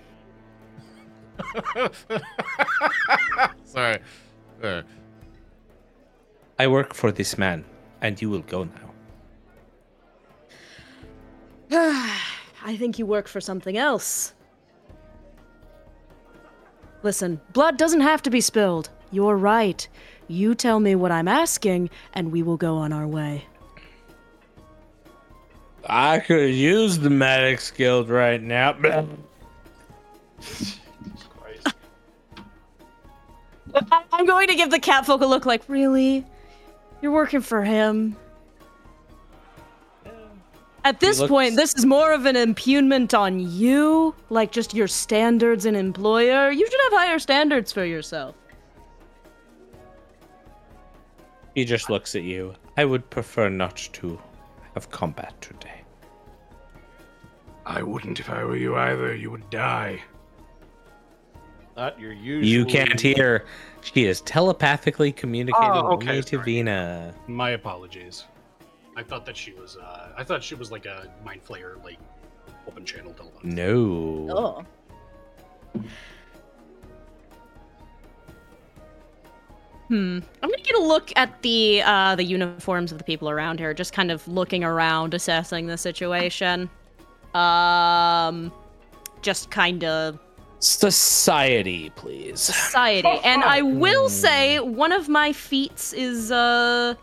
Sorry. 3.66 4.00
Uh, 4.62 4.82
I 6.60 6.68
work 6.68 6.94
for 6.94 7.12
this 7.12 7.38
man, 7.38 7.66
and 8.02 8.22
you 8.22 8.30
will 8.30 8.42
go 8.42 8.66
now. 8.66 8.92
I 12.66 12.78
think 12.78 13.00
you 13.00 13.06
work 13.06 13.28
for 13.28 13.42
something 13.42 13.78
else. 13.78 14.34
Listen, 17.02 17.42
blood 17.52 17.78
doesn't 17.78 18.02
have 18.02 18.22
to 18.24 18.30
be 18.30 18.40
spilled. 18.40 18.90
You're 19.12 19.36
right. 19.36 19.86
You 20.28 20.56
tell 20.56 20.80
me 20.80 20.96
what 20.96 21.12
I'm 21.12 21.28
asking, 21.28 21.90
and 22.14 22.32
we 22.32 22.44
will 22.44 22.58
go 22.58 22.78
on 22.78 22.94
our 22.94 23.08
way. 23.08 23.46
I 25.86 26.20
could 26.20 26.54
use 26.54 27.00
the 27.00 27.10
medics 27.10 27.72
guild 27.72 28.10
right 28.10 28.42
now. 28.42 29.06
I- 33.76 34.04
I'm 34.14 34.26
going 34.26 34.48
to 34.48 34.56
give 34.56 34.70
the 34.72 34.80
catfolk 34.80 35.22
a 35.22 35.26
look 35.26 35.46
like, 35.46 35.64
really? 35.68 36.26
You're 37.02 37.12
working 37.12 37.42
for 37.42 37.64
him? 37.64 38.16
At 40.86 41.00
this 41.00 41.20
looks- 41.20 41.30
point, 41.30 41.56
this 41.56 41.74
is 41.76 41.86
more 41.86 42.12
of 42.12 42.26
an 42.26 42.36
impugnment 42.36 43.18
on 43.18 43.40
you, 43.40 44.14
like 44.30 44.52
just 44.52 44.74
your 44.74 44.88
standards 44.88 45.66
and 45.66 45.78
employer. 45.78 46.52
You 46.52 46.66
should 46.70 46.80
have 46.92 46.94
higher 46.94 47.20
standards 47.20 47.72
for 47.72 47.86
yourself. 47.86 48.36
He 51.56 51.66
just 51.66 51.90
looks 51.90 52.16
at 52.16 52.24
you. 52.24 52.56
I 52.78 52.86
would 52.86 53.10
prefer 53.10 53.48
not 53.48 53.78
to 53.94 54.20
have 54.74 54.90
combat 54.90 55.40
today. 55.40 55.82
I 57.66 57.82
wouldn't 57.84 58.20
if 58.20 58.30
I 58.30 58.44
were 58.44 58.58
you 58.58 58.76
either. 58.76 59.16
You 59.16 59.32
would 59.32 59.50
die. 59.50 60.02
Not 61.76 62.00
your 62.00 62.12
usual. 62.14 62.48
You 62.48 62.66
can't 62.66 63.00
hear. 63.00 63.46
She 63.82 64.06
is 64.06 64.22
telepathically 64.22 65.12
communicating 65.12 65.70
Oh, 65.70 65.94
okay, 65.94 66.10
only 66.10 66.22
to 66.24 66.36
sorry. 66.38 66.44
Vina. 66.44 67.14
My 67.28 67.52
apologies. 67.52 68.26
I 68.96 69.04
thought 69.04 69.26
that 69.26 69.36
she 69.36 69.54
was. 69.54 69.78
Uh, 69.78 70.10
I 70.16 70.24
thought 70.24 70.44
she 70.44 70.56
was 70.56 70.72
like 70.72 70.86
a 70.86 71.12
mind 71.26 71.44
flayer, 71.44 71.84
like 71.84 71.98
open 72.68 72.86
channel 72.86 73.14
telephone. 73.14 73.42
No. 73.44 74.28
Oh. 74.30 75.82
Hmm. 79.88 80.20
I'm 80.42 80.50
gonna 80.50 80.64
get 80.64 80.76
a 80.76 80.82
look 80.82 81.12
at 81.16 81.42
the 81.42 81.82
uh, 81.84 82.16
the 82.16 82.24
uniforms 82.24 82.92
of 82.92 83.00
the 83.00 83.04
people 83.04 83.30
around 83.30 83.60
here, 83.60 83.74
just 83.74 83.94
kind 83.94 84.12
of 84.12 84.26
looking 84.28 84.64
around, 84.64 85.14
assessing 85.14 85.68
the 85.68 85.78
situation. 85.78 86.70
Um, 87.34 88.52
just 89.22 89.50
kind 89.50 89.84
of 89.84 90.20
Society, 90.64 91.92
please. 91.96 92.40
society. 92.40 93.20
And 93.26 93.44
I 93.44 93.62
will 93.62 94.08
say 94.08 94.60
one 94.60 94.92
of 94.92 95.10
my 95.10 95.34
feats 95.34 95.92
is 95.94 96.32
uh 96.32 96.96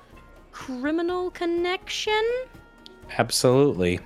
criminal 0.51 1.31
connection. 1.31 2.23
Absolutely. 3.19 3.99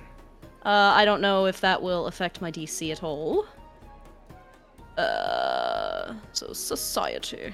Uh, 0.65 0.93
I 0.95 1.05
don't 1.05 1.21
know 1.21 1.45
if 1.45 1.61
that 1.61 1.81
will 1.81 2.07
affect 2.07 2.41
my 2.41 2.51
DC 2.51 2.91
at 2.91 3.03
all. 3.03 3.45
Uh, 4.97 6.13
so 6.33 6.51
society. 6.53 7.53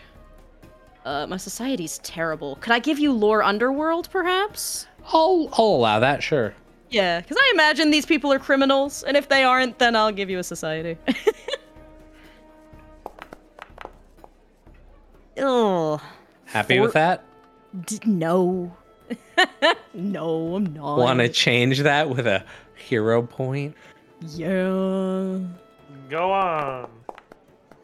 Uh, 1.06 1.28
my 1.28 1.38
society's 1.38 2.00
terrible. 2.00 2.56
Could 2.58 2.72
I 2.72 2.80
give 2.80 3.00
you 3.00 3.12
lore 3.12 3.44
underworld, 3.44 4.10
perhaps? 4.10 4.88
I'll, 5.08 5.50
I'll 5.54 5.66
allow 5.66 6.00
that, 6.00 6.24
sure. 6.24 6.54
Yeah, 6.90 7.22
because 7.22 7.38
I 7.40 7.52
imagine 7.54 7.90
these 7.92 8.06
people 8.06 8.32
are 8.32 8.40
criminals, 8.40 9.04
and 9.04 9.18
if 9.18 9.30
they 9.30 9.44
aren't, 9.44 9.80
then 9.80 9.96
I'll 9.96 10.12
give 10.12 10.30
you 10.30 10.40
a 10.40 10.44
society. 10.44 10.98
Ugh. 15.38 16.02
Happy 16.46 16.76
Four- 16.76 16.84
with 16.84 16.94
that? 16.94 17.24
D- 17.86 18.00
no. 18.06 18.76
no, 19.94 20.56
I'm 20.56 20.74
not. 20.74 20.98
Want 20.98 21.20
to 21.20 21.30
change 21.30 21.80
that 21.80 22.10
with 22.10 22.28
a 22.28 22.44
hero 22.76 23.22
point? 23.22 23.76
Yeah. 24.22 25.40
Go 26.10 26.32
on. 26.32 26.90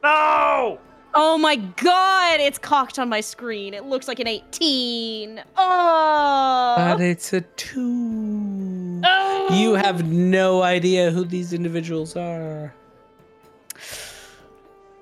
No! 0.03 0.79
Oh 1.13 1.37
my 1.37 1.55
god, 1.55 2.39
it's 2.39 2.59
cocked 2.59 2.99
on 2.99 3.09
my 3.09 3.21
screen. 3.21 3.73
It 3.73 3.85
looks 3.85 4.07
like 4.07 4.19
an 4.19 4.27
18. 4.27 5.41
Oh. 5.57 6.75
But 6.77 7.01
it's 7.01 7.33
a 7.33 7.41
two. 7.41 9.01
Oh. 9.03 9.47
You 9.51 9.73
have 9.73 10.05
no 10.07 10.61
idea 10.61 11.09
who 11.09 11.23
these 11.23 11.53
individuals 11.53 12.15
are. 12.15 12.73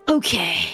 Okay. 0.07 0.69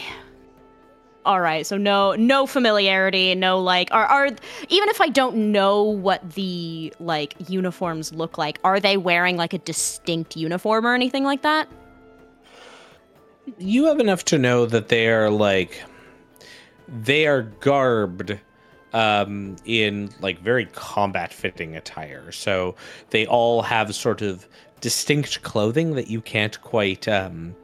All 1.25 1.39
right. 1.39 1.65
So 1.65 1.77
no 1.77 2.13
no 2.13 2.47
familiarity, 2.47 3.35
no 3.35 3.59
like 3.59 3.89
are 3.91 4.05
are 4.05 4.25
even 4.69 4.89
if 4.89 5.01
I 5.01 5.07
don't 5.09 5.51
know 5.51 5.83
what 5.83 6.31
the 6.31 6.93
like 6.99 7.35
uniforms 7.47 8.13
look 8.13 8.37
like, 8.37 8.59
are 8.63 8.79
they 8.79 8.97
wearing 8.97 9.37
like 9.37 9.53
a 9.53 9.59
distinct 9.59 10.35
uniform 10.35 10.85
or 10.85 10.95
anything 10.95 11.23
like 11.23 11.43
that? 11.43 11.67
you 13.57 13.85
have 13.85 13.99
enough 13.99 14.25
to 14.25 14.37
know 14.37 14.65
that 14.65 14.87
they 14.89 15.07
are 15.09 15.29
like 15.29 15.83
they 16.87 17.27
are 17.27 17.43
garbed 17.43 18.39
um 18.93 19.55
in 19.65 20.09
like 20.19 20.39
very 20.39 20.65
combat 20.67 21.31
fitting 21.33 21.75
attire 21.75 22.31
so 22.31 22.75
they 23.11 23.25
all 23.25 23.61
have 23.61 23.95
sort 23.95 24.21
of 24.21 24.47
distinct 24.81 25.41
clothing 25.43 25.95
that 25.95 26.07
you 26.07 26.21
can't 26.21 26.61
quite 26.61 27.07
um 27.07 27.55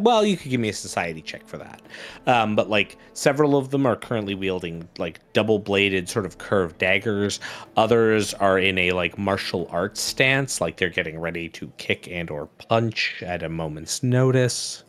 well 0.00 0.24
you 0.24 0.36
could 0.36 0.50
give 0.50 0.60
me 0.60 0.68
a 0.68 0.72
society 0.72 1.22
check 1.22 1.46
for 1.46 1.56
that 1.58 1.80
um 2.26 2.54
but 2.54 2.68
like 2.68 2.96
several 3.14 3.56
of 3.56 3.70
them 3.70 3.86
are 3.86 3.96
currently 3.96 4.34
wielding 4.34 4.86
like 4.98 5.20
double 5.32 5.58
bladed 5.58 6.08
sort 6.08 6.26
of 6.26 6.38
curved 6.38 6.76
daggers 6.78 7.40
others 7.76 8.34
are 8.34 8.58
in 8.58 8.76
a 8.78 8.92
like 8.92 9.16
martial 9.16 9.66
arts 9.70 10.00
stance 10.00 10.60
like 10.60 10.76
they're 10.76 10.90
getting 10.90 11.18
ready 11.18 11.48
to 11.48 11.72
kick 11.78 12.06
and 12.10 12.30
or 12.30 12.46
punch 12.68 13.22
at 13.24 13.42
a 13.42 13.48
moment's 13.48 14.02
notice 14.02 14.84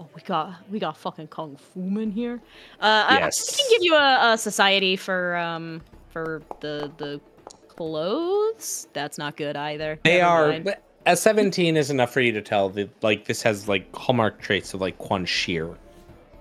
Oh, 0.00 0.08
we 0.16 0.22
got 0.22 0.54
we 0.68 0.80
got 0.80 0.96
fucking 0.96 1.28
kung 1.28 1.54
fu 1.56 1.78
man 1.80 2.10
here. 2.10 2.40
Uh, 2.80 3.04
I- 3.08 3.16
I, 3.16 3.18
Yes. 3.20 3.54
can 3.56 3.64
give 3.70 3.84
you 3.84 3.94
a, 3.94 4.32
a 4.32 4.38
society 4.38 4.96
for 4.96 5.36
um 5.36 5.80
for 6.10 6.42
the 6.58 6.90
the 6.96 7.20
clothes. 7.68 8.88
That's 8.94 9.16
not 9.18 9.36
good 9.36 9.54
either. 9.56 9.98
They 10.02 10.18
Never 10.18 10.26
are 10.28 10.60
a 11.06 11.16
17 11.16 11.76
is 11.76 11.90
enough 11.90 12.12
for 12.12 12.20
you 12.20 12.32
to 12.32 12.42
tell 12.42 12.68
that 12.70 12.90
like 13.02 13.26
this 13.26 13.42
has 13.42 13.68
like 13.68 13.94
hallmark 13.94 14.40
traits 14.40 14.74
of 14.74 14.80
like 14.80 14.98
Quan 14.98 15.24
Shear 15.24 15.76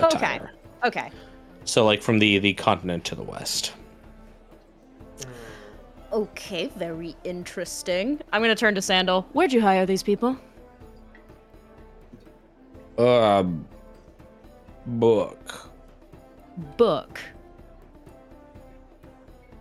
Okay. 0.03 0.39
Okay. 0.83 1.11
So 1.65 1.85
like 1.85 2.01
from 2.01 2.19
the 2.19 2.39
the 2.39 2.53
continent 2.53 3.05
to 3.05 3.15
the 3.15 3.23
west. 3.23 3.73
Okay. 6.11 6.71
Very 6.75 7.15
interesting. 7.23 8.19
I'm 8.31 8.41
gonna 8.41 8.55
turn 8.55 8.75
to 8.75 8.81
Sandal. 8.81 9.27
Where'd 9.33 9.53
you 9.53 9.61
hire 9.61 9.85
these 9.85 10.03
people? 10.03 10.37
Um 12.97 13.67
book. 14.85 15.69
Book. 16.77 17.19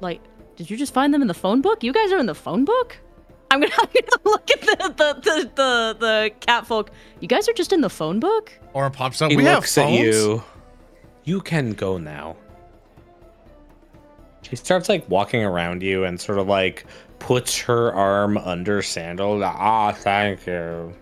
Like, 0.01 0.21
did 0.57 0.71
you 0.71 0.77
just 0.77 0.95
find 0.95 1.13
them 1.13 1.21
in 1.21 1.29
the 1.29 1.35
phone 1.35 1.61
book? 1.61 1.85
You 1.85 1.93
guys 1.93 2.11
are 2.11 2.19
in 2.19 2.27
the 2.27 2.35
phone 2.35 2.65
book. 2.65 2.97
I'm 3.51 3.61
gonna, 3.61 3.73
I'm 3.79 3.89
gonna 3.93 4.23
look 4.25 4.51
at 4.51 4.61
the 4.61 4.77
the 4.97 5.21
the 5.21 5.51
the, 5.55 5.97
the 5.99 6.31
cat 6.41 6.67
folk. 6.67 6.91
You 7.21 7.29
guys 7.29 7.49
are 7.49 7.53
just 7.53 7.73
in 7.73 7.81
the 7.81 7.91
phone 7.91 8.21
book. 8.21 8.53
Or 8.73 8.87
it 8.87 8.93
pops 8.93 9.21
up. 9.21 9.31
He 9.31 9.37
we 9.37 9.43
looks 9.45 9.75
have 9.75 9.87
at 9.87 9.93
you. 9.93 10.43
You 11.25 11.41
can 11.41 11.73
go 11.73 11.99
now. 11.99 12.37
She 14.43 14.57
starts 14.57 14.89
like 14.89 15.09
walking 15.09 15.45
around 15.45 15.83
you 15.83 16.05
and 16.05 16.21
sort 16.21 16.39
of 16.39 16.47
like 16.49 16.87
puts 17.19 17.59
her 17.61 17.93
arm 17.93 18.39
under 18.39 18.83
Sandal. 18.83 19.43
Ah, 19.45 19.93
thank 19.93 20.47
you. 20.47 20.95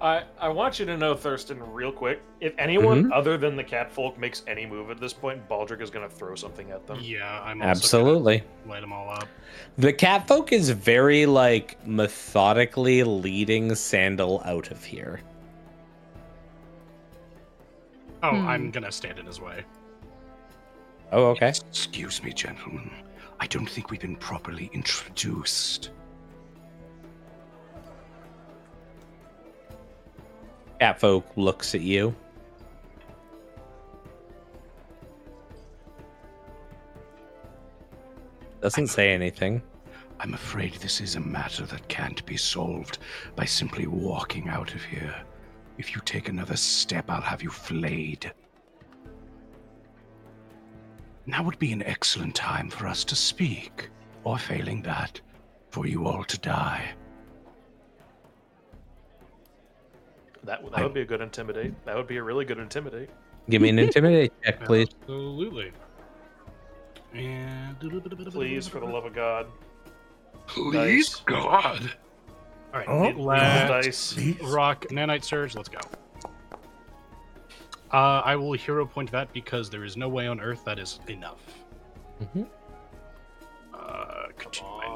I, 0.00 0.24
I 0.40 0.48
want 0.48 0.78
you 0.78 0.86
to 0.86 0.96
know, 0.96 1.14
Thurston, 1.14 1.60
real 1.72 1.92
quick. 1.92 2.22
If 2.40 2.54
anyone 2.58 3.04
Mm-hmm. 3.04 3.12
other 3.12 3.36
than 3.36 3.54
the 3.54 3.62
catfolk 3.64 4.18
makes 4.18 4.42
any 4.46 4.64
move 4.64 4.90
at 4.90 4.98
this 4.98 5.12
point, 5.12 5.46
Baldric 5.48 5.82
is 5.82 5.90
going 5.90 6.08
to 6.08 6.14
throw 6.14 6.34
something 6.34 6.70
at 6.70 6.86
them. 6.86 6.98
Yeah, 7.02 7.40
I'm 7.42 7.60
also 7.60 7.70
Absolutely. 7.70 8.38
gonna 8.38 8.72
light 8.72 8.80
them 8.80 8.92
all 8.94 9.10
up. 9.10 9.28
The 9.76 9.92
catfolk 9.92 10.52
is 10.52 10.70
very 10.70 11.26
like 11.26 11.84
methodically 11.86 13.02
leading 13.04 13.74
Sandal 13.74 14.40
out 14.46 14.70
of 14.70 14.82
here. 14.82 15.20
Oh, 18.22 18.30
Hmm. 18.30 18.48
I'm 18.48 18.70
gonna 18.70 18.92
stand 18.92 19.18
in 19.18 19.26
his 19.26 19.40
way. 19.40 19.64
Oh, 21.12 21.26
okay. 21.30 21.48
Excuse 21.48 22.22
me, 22.22 22.32
gentlemen. 22.32 22.90
I 23.38 23.46
don't 23.46 23.68
think 23.68 23.90
we've 23.90 24.00
been 24.00 24.16
properly 24.16 24.70
introduced. 24.72 25.90
Catfolk 30.80 31.26
looks 31.36 31.74
at 31.74 31.82
you. 31.82 32.14
Doesn't 38.62 38.86
say 38.86 39.12
anything. 39.12 39.60
I'm 40.20 40.32
afraid 40.32 40.72
this 40.74 41.02
is 41.02 41.16
a 41.16 41.20
matter 41.20 41.66
that 41.66 41.88
can't 41.88 42.24
be 42.24 42.38
solved 42.38 42.98
by 43.36 43.44
simply 43.44 43.86
walking 43.88 44.48
out 44.48 44.74
of 44.74 44.82
here. 44.82 45.14
If 45.76 45.94
you 45.94 46.00
take 46.02 46.30
another 46.30 46.56
step, 46.56 47.10
I'll 47.10 47.20
have 47.20 47.42
you 47.42 47.50
flayed. 47.50 48.32
Now 51.26 51.42
would 51.42 51.58
be 51.58 51.72
an 51.72 51.82
excellent 51.82 52.34
time 52.34 52.70
for 52.70 52.86
us 52.86 53.04
to 53.04 53.14
speak, 53.14 53.90
or 54.24 54.38
failing 54.38 54.80
that, 54.82 55.20
for 55.70 55.86
you 55.86 56.06
all 56.06 56.24
to 56.24 56.38
die. 56.38 56.94
That, 60.44 60.62
that 60.72 60.82
would 60.82 60.94
be 60.94 61.02
a 61.02 61.04
good 61.04 61.20
intimidate. 61.20 61.74
That 61.84 61.96
would 61.96 62.06
be 62.06 62.16
a 62.16 62.22
really 62.22 62.44
good 62.44 62.58
intimidate. 62.58 63.10
Give 63.48 63.60
me 63.62 63.68
an 63.68 63.78
intimidate 63.78 64.32
check, 64.44 64.60
please. 64.64 64.88
Absolutely. 65.02 65.72
And 67.14 67.78
Please, 68.30 68.68
for 68.68 68.78
the 68.80 68.86
love 68.86 69.04
of 69.04 69.14
God. 69.14 69.46
Please, 70.46 71.10
Dice. 71.10 71.20
God. 71.26 71.92
All 72.72 72.78
right, 72.80 72.86
Oh, 72.88 73.04
it 73.04 73.16
roll 73.16 73.24
let 73.26 73.68
dice. 73.68 74.16
rock 74.42 74.86
nanite 74.90 75.24
surge. 75.24 75.56
Let's 75.56 75.68
go. 75.68 75.80
Uh, 77.92 78.22
I 78.24 78.36
will 78.36 78.52
hero 78.52 78.86
point 78.86 79.10
that 79.10 79.32
because 79.32 79.68
there 79.68 79.82
is 79.84 79.96
no 79.96 80.08
way 80.08 80.28
on 80.28 80.40
Earth 80.40 80.64
that 80.64 80.78
is 80.78 81.00
enough. 81.08 81.40
Mhm. 82.22 82.46
Uh, 83.74 84.26
continue 84.38 84.70
my 84.78 84.86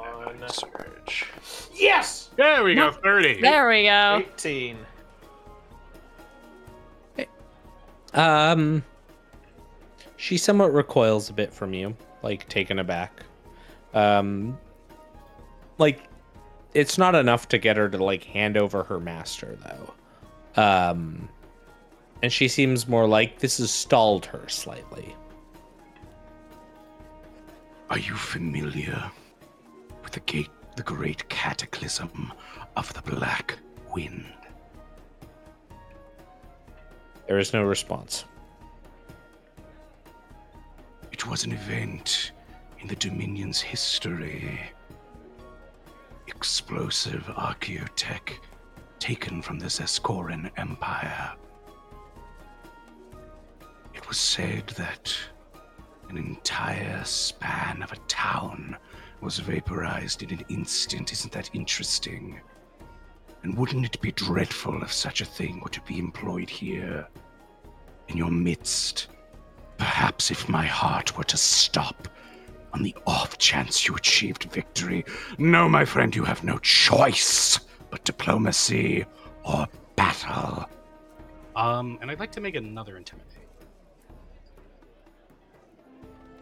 on. 0.41 0.49
surge. 0.49 1.27
Yes! 1.75 2.31
There 2.37 2.63
we 2.63 2.77
go. 2.77 2.93
Thirty. 2.93 3.41
There 3.41 3.69
we 3.69 3.85
go. 3.85 4.23
18. 4.35 4.77
Um, 8.15 8.83
she 10.17 10.37
somewhat 10.37 10.73
recoils 10.73 11.29
a 11.31 11.33
bit 11.33 11.53
from 11.53 11.75
you, 11.75 11.97
like 12.23 12.49
taken 12.49 12.79
aback. 12.79 13.23
Um, 13.93 14.59
like 15.79 16.01
it's 16.73 16.99
not 16.99 17.15
enough 17.15 17.49
to 17.49 17.59
get 17.59 17.77
her 17.77 17.89
to 17.89 18.03
like 18.03 18.25
hand 18.25 18.57
over 18.57 18.83
her 18.85 19.01
master, 19.01 19.59
though. 19.63 20.63
Um, 20.63 21.29
and 22.23 22.33
she 22.33 22.49
seems 22.49 22.89
more 22.89 23.07
like 23.07 23.39
this 23.39 23.59
has 23.59 23.71
stalled 23.71 24.27
her 24.27 24.49
slightly. 24.49 25.15
Are 27.91 27.99
you 27.99 28.15
familiar 28.15 29.11
with 30.03 30.13
the 30.13 30.21
gate, 30.21 30.51
the 30.77 30.83
great 30.83 31.29
cataclysm 31.29 32.33
of 32.77 32.93
the 32.95 33.03
Black 33.03 33.59
Wind? 33.93 34.25
There 37.27 37.39
is 37.39 37.53
no 37.53 37.65
response. 37.65 38.25
It 41.11 41.27
was 41.27 41.45
an 41.45 41.53
event 41.53 42.33
in 42.81 42.89
the 42.89 42.97
Dominion's 42.97 43.61
history. 43.61 44.61
Explosive 46.27 47.23
archaeotech 47.23 48.39
taken 48.99 49.41
from 49.41 49.59
the 49.59 49.67
Zeskoran 49.67 50.51
Empire. 50.59 51.33
It 53.95 54.07
was 54.07 54.19
said 54.19 54.67
that 54.77 55.17
an 56.11 56.19
entire 56.19 57.03
span 57.05 57.83
of 57.83 57.93
a 57.93 57.97
town 58.07 58.77
was 59.23 59.39
vaporized 59.39 60.23
in 60.23 60.31
an 60.31 60.45
instant. 60.51 61.13
Isn't 61.13 61.33
that 61.33 61.49
interesting? 61.55 62.41
And 63.45 63.59
wouldn't 63.59 63.85
it 63.85 64.01
be 64.01 64.11
dreadful 64.11 64.83
if 64.83 64.91
such 64.91 65.21
a 65.21 65.27
thing 65.27 65.61
were 65.61 65.69
to 65.69 65.81
be 65.83 65.99
employed 65.99 66.49
here, 66.49 67.07
in 68.09 68.17
your 68.17 68.31
midst? 68.31 69.09
Perhaps 69.77 70.31
if 70.31 70.49
my 70.49 70.65
heart 70.65 71.17
were 71.19 71.25
to 71.25 71.37
stop 71.37 72.09
on 72.73 72.83
the 72.83 72.97
off 73.07 73.37
chance 73.37 73.87
you 73.87 73.95
achieved 73.95 74.45
victory. 74.45 75.05
No, 75.37 75.69
my 75.69 75.85
friend, 75.85 76.17
you 76.17 76.25
have 76.25 76.43
no 76.43 76.57
choice 76.59 77.61
but 77.91 78.03
diplomacy 78.05 79.05
or 79.45 79.69
battle. 79.95 80.67
Um, 81.55 81.99
and 82.01 82.11
I'd 82.11 82.19
like 82.19 82.33
to 82.33 82.41
make 82.41 82.57
another 82.57 82.97
intimidate. 82.97 83.31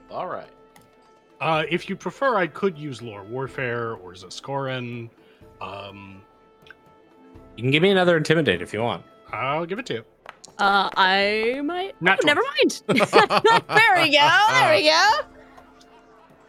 All 0.09 0.29
right. 0.29 0.51
Uh, 1.41 1.65
if 1.69 1.89
you 1.89 1.97
prefer, 1.97 2.37
I 2.37 2.47
could 2.47 2.79
use 2.79 3.03
Lore 3.03 3.25
Warfare 3.25 3.95
or 3.95 4.13
Zaskoran. 4.13 5.11
Um, 5.61 6.22
You 7.57 7.63
can 7.63 7.71
give 7.71 7.83
me 7.83 7.91
another 7.91 8.17
intimidate 8.17 8.63
if 8.63 8.73
you 8.73 8.81
want. 8.81 9.05
I'll 9.33 9.67
give 9.67 9.79
it 9.79 9.87
to 9.87 9.95
you. 9.95 10.05
Uh, 10.59 10.91
I 10.97 11.61
might. 11.65 12.01
Not 12.01 12.21
oh, 12.23 12.27
never 12.27 12.41
mind. 12.59 12.83
there 12.87 14.03
we 14.03 14.13
go. 14.13 14.31
There 14.51 14.75
we 14.75 14.85
go. 14.85 15.11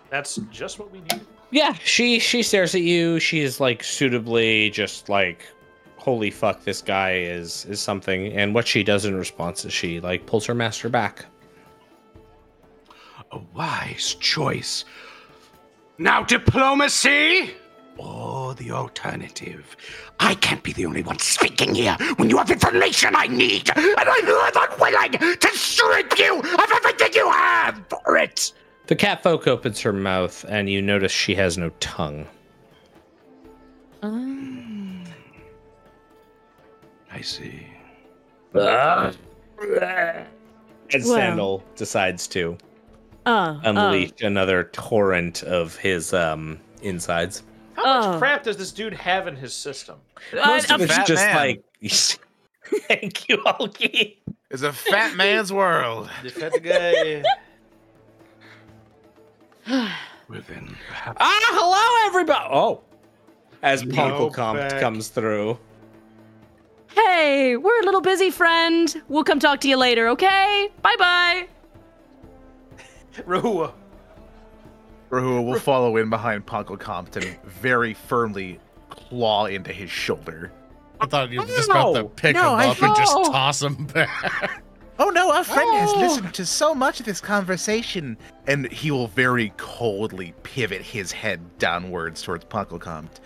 That's 0.09 0.35
just 0.51 0.79
what 0.79 0.91
we 0.91 0.99
need. 1.01 1.21
Yeah, 1.51 1.73
she 1.83 2.19
she 2.19 2.43
stares 2.43 2.75
at 2.75 2.81
you. 2.81 3.19
She's 3.19 3.59
like 3.59 3.83
suitably 3.83 4.69
just 4.71 5.09
like, 5.09 5.47
holy 5.97 6.31
fuck, 6.31 6.63
this 6.63 6.81
guy 6.81 7.17
is 7.17 7.65
is 7.65 7.79
something. 7.79 8.33
And 8.33 8.53
what 8.53 8.67
she 8.67 8.83
does 8.83 9.05
in 9.05 9.15
response 9.15 9.65
is 9.65 9.73
she 9.73 9.99
like 9.99 10.25
pulls 10.25 10.45
her 10.45 10.53
master 10.53 10.89
back. 10.89 11.25
A 13.31 13.39
wise 13.55 14.15
choice. 14.19 14.85
Now, 15.97 16.23
diplomacy! 16.23 17.51
Or 17.97 18.53
the 18.55 18.71
alternative. 18.71 19.75
I 20.19 20.35
can't 20.35 20.63
be 20.63 20.73
the 20.73 20.85
only 20.85 21.03
one 21.03 21.19
speaking 21.19 21.75
here 21.75 21.95
when 22.17 22.29
you 22.29 22.37
have 22.37 22.49
information 22.51 23.15
I 23.15 23.27
need, 23.27 23.69
and 23.75 23.95
I'm 23.97 24.25
more 24.25 24.51
than 24.51 24.67
willing 24.79 25.11
to 25.37 25.47
strip 25.53 26.17
you 26.17 26.39
of 26.39 26.71
everything 26.75 27.13
you 27.13 27.29
have 27.29 27.81
for 27.89 28.17
it. 28.17 28.51
The 28.87 28.95
cat 28.95 29.23
folk 29.23 29.47
opens 29.47 29.79
her 29.81 29.93
mouth, 29.93 30.43
and 30.49 30.69
you 30.69 30.81
notice 30.81 31.11
she 31.11 31.35
has 31.35 31.57
no 31.57 31.69
tongue. 31.79 32.27
I 37.11 37.21
see. 37.21 37.65
And 38.53 39.13
Well. 41.05 41.15
Sandal 41.15 41.63
decides 41.75 42.27
to 42.29 42.57
Uh, 43.25 43.57
unleash 43.63 44.21
another 44.21 44.65
torrent 44.73 45.43
of 45.43 45.77
his 45.77 46.13
um 46.13 46.59
insides. 46.81 47.43
How 47.75 47.83
much 47.83 48.15
Oh. 48.15 48.17
crap 48.19 48.43
does 48.43 48.57
this 48.57 48.71
dude 48.71 48.93
have 48.93 49.27
in 49.27 49.35
his 49.35 49.53
system? 49.53 49.97
uh, 50.33 50.45
Most 50.47 50.71
of 50.71 50.81
it's 50.81 50.95
just 51.03 51.23
man. 51.25 51.35
like. 51.35 51.63
Thank 52.87 53.27
you, 53.29 53.41
Hulky. 53.45 54.21
It's 54.49 54.61
a 54.63 54.71
fat 54.73 55.15
man's 55.15 55.51
world. 55.51 56.09
The 56.23 56.29
fat 56.29 56.53
guy. 56.63 57.23
Well 60.29 60.41
then, 60.47 60.75
perhaps 60.87 61.17
Ah, 61.19 61.39
hello, 61.53 62.07
everybody. 62.07 62.47
Oh, 62.51 62.81
as 63.61 63.83
No 63.83 63.95
Ponkelcompt 63.95 64.79
comes 64.79 65.09
through. 65.09 65.57
hey, 66.95 67.55
we're 67.57 67.81
a 67.81 67.85
little 67.85 68.01
busy, 68.01 68.29
friend. 68.29 69.01
We'll 69.07 69.23
come 69.23 69.39
talk 69.39 69.59
to 69.61 69.67
you 69.69 69.77
later, 69.77 70.07
okay? 70.09 70.69
Bye 70.81 70.95
bye. 70.97 71.47
Rahua. 73.27 73.73
Rahua 75.13 75.45
will 75.45 75.59
follow 75.59 75.97
in 75.97 76.09
behind 76.09 76.45
Ponkelcompt 76.47 77.17
and 77.17 77.39
very 77.43 77.93
firmly 77.93 78.59
claw 78.89 79.45
into 79.45 79.71
his 79.71 79.91
shoulder. 79.91 80.51
I 80.99 81.05
thought 81.05 81.29
you 81.29 81.41
were 81.41 81.45
just 81.45 81.69
about 81.69 81.93
to 81.93 82.03
pick 82.05 82.35
no, 82.35 82.53
him 82.53 82.59
I 82.59 82.67
up 82.67 82.81
and 82.81 82.95
just 82.95 83.13
toss 83.13 83.61
him 83.61 83.85
back. 83.85 84.63
Oh 84.99 85.09
no, 85.09 85.31
our 85.31 85.43
friend 85.43 85.69
has 85.75 85.91
Oh. 85.93 85.99
listened 85.99 86.33
to 86.35 86.45
so 86.45 86.73
much 86.73 86.99
of 86.99 87.05
this 87.05 87.19
conversation. 87.19 88.17
And 88.47 88.71
he 88.71 88.89
will 88.89 89.07
very 89.07 89.53
coldly 89.57 90.33
pivot 90.43 90.81
his 90.81 91.11
head 91.11 91.41
downwards 91.57 92.21
towards 92.21 92.45
Ponkelcompt. 92.45 93.19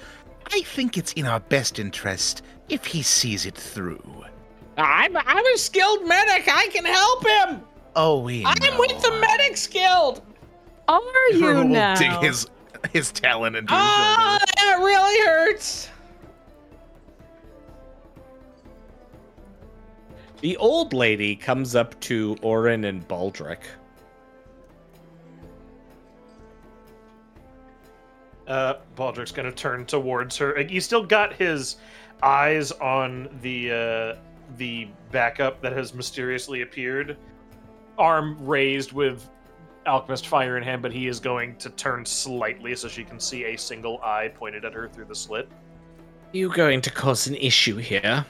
I 0.53 0.61
think 0.61 0.97
it's 0.97 1.13
in 1.13 1.25
our 1.25 1.39
best 1.41 1.77
interest 1.77 2.41
if 2.69 2.85
he 2.85 3.01
sees 3.01 3.45
it 3.45 3.55
through. 3.55 4.25
I'm 4.77 5.15
I'm 5.15 5.45
a 5.45 5.57
skilled 5.57 6.05
medic. 6.07 6.47
I 6.47 6.67
can 6.67 6.85
help 6.85 7.27
him. 7.27 7.61
Oh, 7.95 8.19
we 8.19 8.43
I'm 8.45 8.77
with 8.77 9.01
the 9.01 9.11
medics 9.19 9.67
guild. 9.67 10.21
Are 10.87 11.01
you 11.31 11.41
Rahua 11.41 11.55
will 11.55 11.63
now? 11.65 11.95
dig 11.95 12.11
his 12.23 12.47
his 12.93 13.11
talon 13.11 13.55
into 13.55 13.73
his 13.73 13.81
Ah, 13.81 14.37
shoulder. 14.39 14.53
that 14.55 14.83
really 14.85 15.25
hurts. 15.27 15.89
The 20.41 20.55
old 20.57 20.93
lady 20.93 21.35
comes 21.35 21.75
up 21.75 21.99
to 22.01 22.37
Orin 22.41 22.85
and 22.85 23.05
Baldric. 23.07 23.59
Uh, 28.47 28.75
Baldric's 28.95 29.31
gonna 29.31 29.51
turn 29.51 29.85
towards 29.85 30.37
her. 30.37 30.55
Like, 30.55 30.69
He's 30.69 30.85
still 30.85 31.03
got 31.03 31.33
his 31.33 31.77
eyes 32.23 32.71
on 32.73 33.27
the 33.41 33.71
uh, 33.71 34.15
the 34.57 34.87
backup 35.11 35.61
that 35.61 35.73
has 35.73 35.93
mysteriously 35.93 36.61
appeared. 36.61 37.17
Arm 37.97 38.37
raised 38.45 38.93
with 38.93 39.27
alchemist 39.87 40.27
fire 40.27 40.57
in 40.57 40.63
hand, 40.63 40.81
but 40.81 40.91
he 40.91 41.07
is 41.07 41.19
going 41.19 41.55
to 41.57 41.69
turn 41.71 42.05
slightly 42.05 42.75
so 42.75 42.87
she 42.87 43.03
can 43.03 43.19
see 43.19 43.45
a 43.45 43.57
single 43.57 43.99
eye 44.03 44.31
pointed 44.35 44.65
at 44.65 44.73
her 44.73 44.87
through 44.87 45.05
the 45.05 45.15
slit. 45.15 45.49
You 46.33 46.49
going 46.53 46.81
to 46.81 46.91
cause 46.91 47.27
an 47.27 47.35
issue 47.35 47.77
here? 47.77 48.25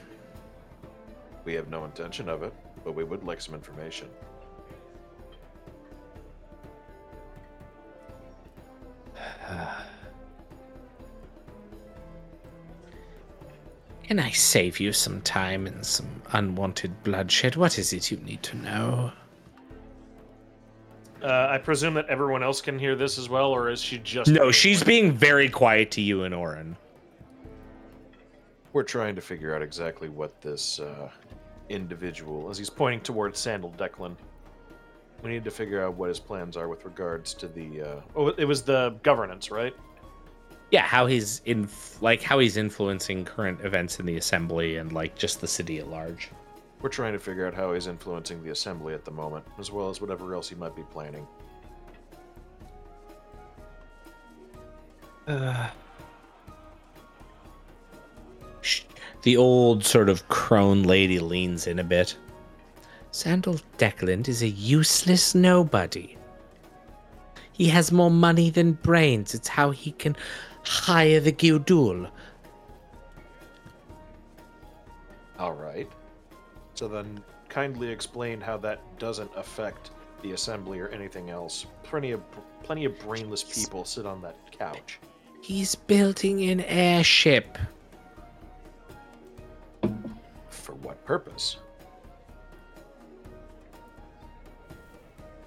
We 1.43 1.53
have 1.53 1.69
no 1.69 1.83
intention 1.85 2.29
of 2.29 2.43
it, 2.43 2.53
but 2.83 2.93
we 2.93 3.03
would 3.03 3.23
like 3.23 3.41
some 3.41 3.55
information. 3.55 4.07
Can 14.03 14.19
I 14.19 14.29
save 14.31 14.79
you 14.79 14.93
some 14.93 15.21
time 15.21 15.67
and 15.67 15.85
some 15.85 16.21
unwanted 16.31 17.03
bloodshed? 17.03 17.55
What 17.55 17.77
is 17.77 17.91
it 17.91 18.09
you 18.11 18.17
need 18.17 18.43
to 18.43 18.55
know? 18.57 19.11
Uh, 21.21 21.47
I 21.49 21.57
presume 21.57 21.95
that 21.95 22.07
everyone 22.07 22.43
else 22.43 22.61
can 22.61 22.77
hear 22.77 22.95
this 22.95 23.17
as 23.17 23.27
well, 23.27 23.51
or 23.51 23.69
is 23.69 23.81
she 23.81 23.97
just? 23.97 24.29
No, 24.29 24.51
she's 24.51 24.83
being 24.83 25.11
very 25.11 25.49
quiet 25.49 25.89
to 25.91 26.01
you 26.01 26.23
and 26.23 26.33
Orin. 26.33 26.77
We're 28.73 28.83
trying 28.83 29.15
to 29.15 29.21
figure 29.21 29.55
out 29.55 29.61
exactly 29.61 30.09
what 30.09 30.39
this 30.41 30.79
uh, 30.79 31.09
individual, 31.69 32.49
as 32.49 32.57
he's 32.57 32.69
pointing 32.69 33.01
towards 33.01 33.39
Sandal 33.39 33.73
Declan, 33.77 34.15
we 35.23 35.31
need 35.31 35.43
to 35.43 35.51
figure 35.51 35.83
out 35.83 35.95
what 35.95 36.09
his 36.09 36.19
plans 36.19 36.55
are 36.55 36.67
with 36.67 36.85
regards 36.85 37.33
to 37.35 37.47
the. 37.47 37.81
Uh, 37.81 38.01
oh, 38.15 38.27
it 38.29 38.45
was 38.45 38.61
the 38.61 38.95
governance, 39.01 39.49
right? 39.49 39.75
Yeah, 40.69 40.83
how 40.83 41.05
he's 41.05 41.41
in 41.45 41.67
like 42.01 42.21
how 42.21 42.39
he's 42.39 42.57
influencing 42.57 43.25
current 43.25 43.61
events 43.63 43.99
in 43.99 44.05
the 44.05 44.17
assembly 44.17 44.77
and 44.77 44.91
like 44.91 45.15
just 45.15 45.41
the 45.41 45.47
city 45.47 45.79
at 45.79 45.87
large. 45.87 46.29
We're 46.81 46.89
trying 46.89 47.14
to 47.14 47.19
figure 47.19 47.47
out 47.47 47.53
how 47.53 47.73
he's 47.73 47.88
influencing 47.88 48.43
the 48.43 48.51
assembly 48.51 48.93
at 48.93 49.03
the 49.03 49.11
moment, 49.11 49.45
as 49.57 49.72
well 49.72 49.89
as 49.89 49.99
whatever 49.99 50.33
else 50.35 50.47
he 50.49 50.56
might 50.56 50.75
be 50.75 50.83
planning. 50.83 51.25
Uh. 55.27 55.69
Sh- 58.61 58.83
The 59.23 59.38
old 59.38 59.83
sort 59.83 60.07
of 60.09 60.27
crone 60.30 60.83
lady 60.83 61.19
leans 61.19 61.67
in 61.67 61.80
a 61.80 61.83
bit. 61.83 62.15
Sandal 63.11 63.59
Declan 63.77 64.27
is 64.27 64.43
a 64.43 64.47
useless 64.47 65.33
nobody. 65.33 66.15
He 67.53 67.67
has 67.69 67.91
more 67.91 68.11
money 68.11 68.51
than 68.51 68.73
brains. 68.73 69.33
It's 69.33 69.47
how 69.47 69.72
he 69.72 69.91
can 69.93 70.15
hire 70.64 71.19
the 71.19 71.31
Gildul. 71.31 72.09
All 75.39 75.53
right. 75.53 75.89
So 76.77 76.88
then, 76.88 77.23
kindly 77.49 77.89
explain 77.89 78.39
how 78.39 78.56
that 78.57 78.80
doesn't 78.99 79.31
affect 79.35 79.89
the 80.22 80.33
assembly 80.33 80.80
or 80.80 80.89
anything 80.89 81.31
else. 81.31 81.65
Plenty 81.81 82.11
of 82.11 82.22
plenty 82.61 82.85
of 82.85 82.99
brainless 82.99 83.43
people 83.43 83.83
sit 83.83 84.06
on 84.06 84.22
that 84.22 84.38
couch. 84.51 84.99
He's 85.41 85.73
building 85.73 86.47
an 86.51 86.61
airship. 86.61 87.57
For 90.51 90.75
what 90.75 91.03
purpose? 91.03 91.57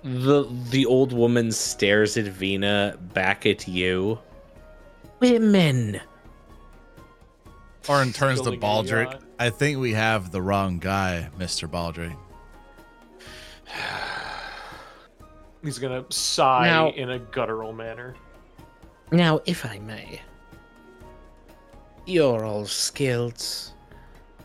The 0.02 0.48
the 0.70 0.84
old 0.84 1.12
woman 1.12 1.52
stares 1.52 2.16
at 2.16 2.24
Vina, 2.24 2.98
back 3.14 3.46
at 3.46 3.68
you. 3.68 4.18
Women. 5.20 6.00
Orin 7.88 8.12
turns 8.12 8.40
to 8.40 8.56
Building 8.56 8.60
a 8.60 8.66
Baldric. 8.66 9.20
Yacht. 9.40 9.46
I 9.46 9.50
think 9.50 9.78
we 9.78 9.92
have 9.92 10.30
the 10.30 10.42
wrong 10.42 10.78
guy, 10.78 11.28
Mr. 11.38 11.70
Baldry. 11.70 12.14
He's 15.62 15.78
gonna 15.78 16.04
sigh 16.10 16.66
Now- 16.66 16.90
in 16.90 17.10
a 17.10 17.18
guttural 17.18 17.72
manner. 17.72 18.14
Now, 19.12 19.40
if 19.44 19.66
I 19.66 19.78
may, 19.78 20.22
you're 22.06 22.44
all 22.44 22.66
skilled. 22.66 23.44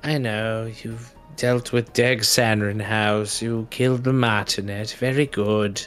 I 0.04 0.18
know 0.18 0.72
you've 0.84 1.14
dealt 1.38 1.72
with 1.72 1.94
Deg 1.94 2.24
Sanrin 2.24 2.80
House. 2.80 3.42
You 3.42 3.68
killed 3.70 4.04
the 4.04 4.14
Martinet. 4.14 4.92
Very 5.00 5.26
good. 5.28 5.86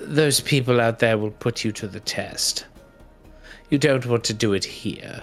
Those 0.00 0.40
people 0.40 0.80
out 0.80 0.98
there 0.98 1.16
will 1.16 1.30
put 1.30 1.64
you 1.64 1.72
to 1.72 1.86
the 1.86 2.00
test. 2.00 2.66
You 3.70 3.78
don't 3.78 4.04
want 4.06 4.24
to 4.24 4.34
do 4.34 4.52
it 4.52 4.64
here. 4.64 5.22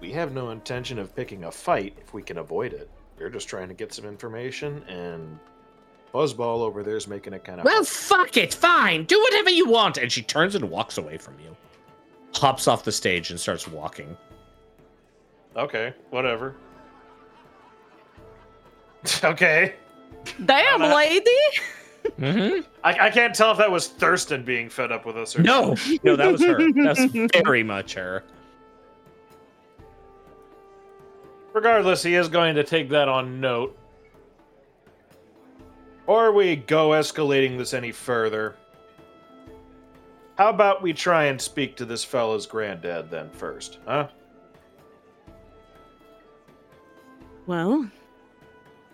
We 0.00 0.12
have 0.12 0.32
no 0.32 0.50
intention 0.50 0.98
of 0.98 1.14
picking 1.16 1.44
a 1.44 1.50
fight 1.52 1.96
if 2.00 2.12
we 2.12 2.22
can 2.22 2.38
avoid 2.38 2.72
it. 2.72 2.90
We're 3.18 3.30
just 3.30 3.48
trying 3.48 3.68
to 3.68 3.74
get 3.74 3.94
some 3.94 4.04
information, 4.04 4.82
and 4.88 5.38
Buzzball 6.12 6.60
over 6.60 6.82
there 6.82 6.96
is 6.96 7.08
making 7.08 7.32
it 7.32 7.44
kind 7.44 7.60
of. 7.60 7.64
Well, 7.64 7.82
fuck 7.84 8.36
it. 8.36 8.52
Fine. 8.52 9.04
Do 9.04 9.20
whatever 9.20 9.50
you 9.50 9.68
want. 9.68 9.96
And 9.96 10.12
she 10.12 10.22
turns 10.22 10.54
and 10.54 10.70
walks 10.70 10.98
away 10.98 11.16
from 11.16 11.34
you. 11.40 11.56
Hops 12.34 12.68
off 12.68 12.84
the 12.84 12.92
stage 12.92 13.30
and 13.30 13.40
starts 13.40 13.66
walking. 13.66 14.16
okay, 15.56 15.94
whatever. 16.10 16.54
okay. 19.24 19.74
Damn, 20.44 20.82
I'm 20.82 20.90
a- 20.90 20.94
lady. 20.94 21.30
Mm-hmm. 22.20 22.60
I, 22.84 23.06
I 23.06 23.10
can't 23.10 23.34
tell 23.34 23.50
if 23.50 23.58
that 23.58 23.70
was 23.70 23.88
Thurston 23.88 24.44
being 24.44 24.68
fed 24.68 24.92
up 24.92 25.06
with 25.06 25.16
us 25.16 25.36
or 25.36 25.42
No, 25.42 25.74
no, 26.04 26.14
that 26.14 26.30
was 26.30 26.40
her. 26.44 26.72
That's 26.72 27.04
very 27.42 27.62
much 27.64 27.94
her. 27.94 28.22
Regardless, 31.56 32.02
he 32.02 32.16
is 32.16 32.28
going 32.28 32.54
to 32.56 32.62
take 32.62 32.90
that 32.90 33.08
on 33.08 33.40
note. 33.40 33.78
Or 36.06 36.30
we 36.30 36.54
go 36.54 36.90
escalating 36.90 37.56
this 37.56 37.72
any 37.72 37.92
further. 37.92 38.56
How 40.36 40.50
about 40.50 40.82
we 40.82 40.92
try 40.92 41.24
and 41.24 41.40
speak 41.40 41.74
to 41.76 41.86
this 41.86 42.04
fella's 42.04 42.44
granddad 42.44 43.10
then 43.10 43.30
first, 43.30 43.78
huh? 43.86 44.08
Well, 47.46 47.90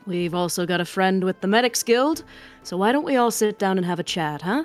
we've 0.07 0.33
also 0.33 0.65
got 0.65 0.81
a 0.81 0.85
friend 0.85 1.25
with 1.25 1.41
the 1.41 1.49
Medics 1.49 1.83
Guild, 1.83 2.23
so 2.63 2.77
why 2.77 2.93
don't 2.93 3.05
we 3.05 3.17
all 3.17 3.33
sit 3.33 3.59
down 3.59 3.77
and 3.77 3.85
have 3.85 3.99
a 3.99 4.05
chat, 4.05 4.41
huh? 4.41 4.63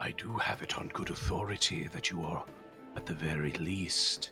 I 0.00 0.10
do 0.10 0.32
have 0.32 0.62
it 0.62 0.76
on 0.76 0.88
good 0.88 1.10
authority 1.10 1.88
that 1.92 2.10
you 2.10 2.22
are, 2.22 2.44
at 2.96 3.06
the 3.06 3.14
very 3.14 3.52
least, 3.52 4.30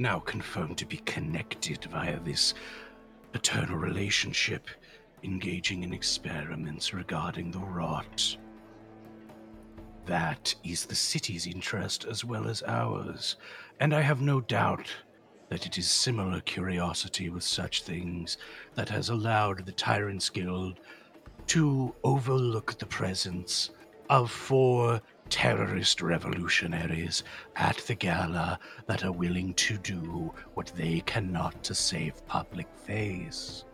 now 0.00 0.18
confirmed 0.18 0.78
to 0.78 0.86
be 0.86 0.96
connected 0.98 1.84
via 1.84 2.18
this 2.20 2.54
eternal 3.34 3.76
relationship, 3.76 4.66
engaging 5.22 5.82
in 5.82 5.92
experiments 5.92 6.94
regarding 6.94 7.50
the 7.50 7.58
rot. 7.58 8.36
That 10.06 10.54
is 10.64 10.86
the 10.86 10.94
city's 10.94 11.46
interest 11.46 12.06
as 12.06 12.24
well 12.24 12.48
as 12.48 12.62
ours, 12.66 13.36
and 13.78 13.94
I 13.94 14.00
have 14.00 14.22
no 14.22 14.40
doubt 14.40 14.88
that 15.50 15.66
it 15.66 15.76
is 15.76 15.90
similar 15.90 16.40
curiosity 16.40 17.28
with 17.28 17.44
such 17.44 17.82
things 17.82 18.38
that 18.76 18.88
has 18.88 19.10
allowed 19.10 19.66
the 19.66 19.72
Tyrants 19.72 20.30
Guild 20.30 20.80
to 21.48 21.94
overlook 22.04 22.78
the 22.78 22.86
presence 22.86 23.70
of 24.08 24.30
four 24.30 25.02
terrorist 25.30 26.02
revolutionaries 26.02 27.22
at 27.56 27.78
the 27.86 27.94
gala 27.94 28.58
that 28.86 29.04
are 29.04 29.12
willing 29.12 29.54
to 29.54 29.78
do 29.78 30.32
what 30.54 30.72
they 30.76 31.00
cannot 31.06 31.62
to 31.62 31.74
save 31.74 32.26
public 32.26 32.66
face. 32.84 33.64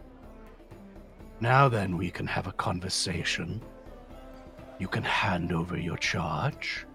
Now 1.41 1.69
then, 1.69 1.97
we 1.97 2.11
can 2.11 2.27
have 2.27 2.47
a 2.47 2.53
conversation. 2.53 3.61
You 4.79 4.89
can 4.89 5.03
hand 5.03 5.53
over 5.53 5.77
your 5.79 5.97
charge. 5.97 6.87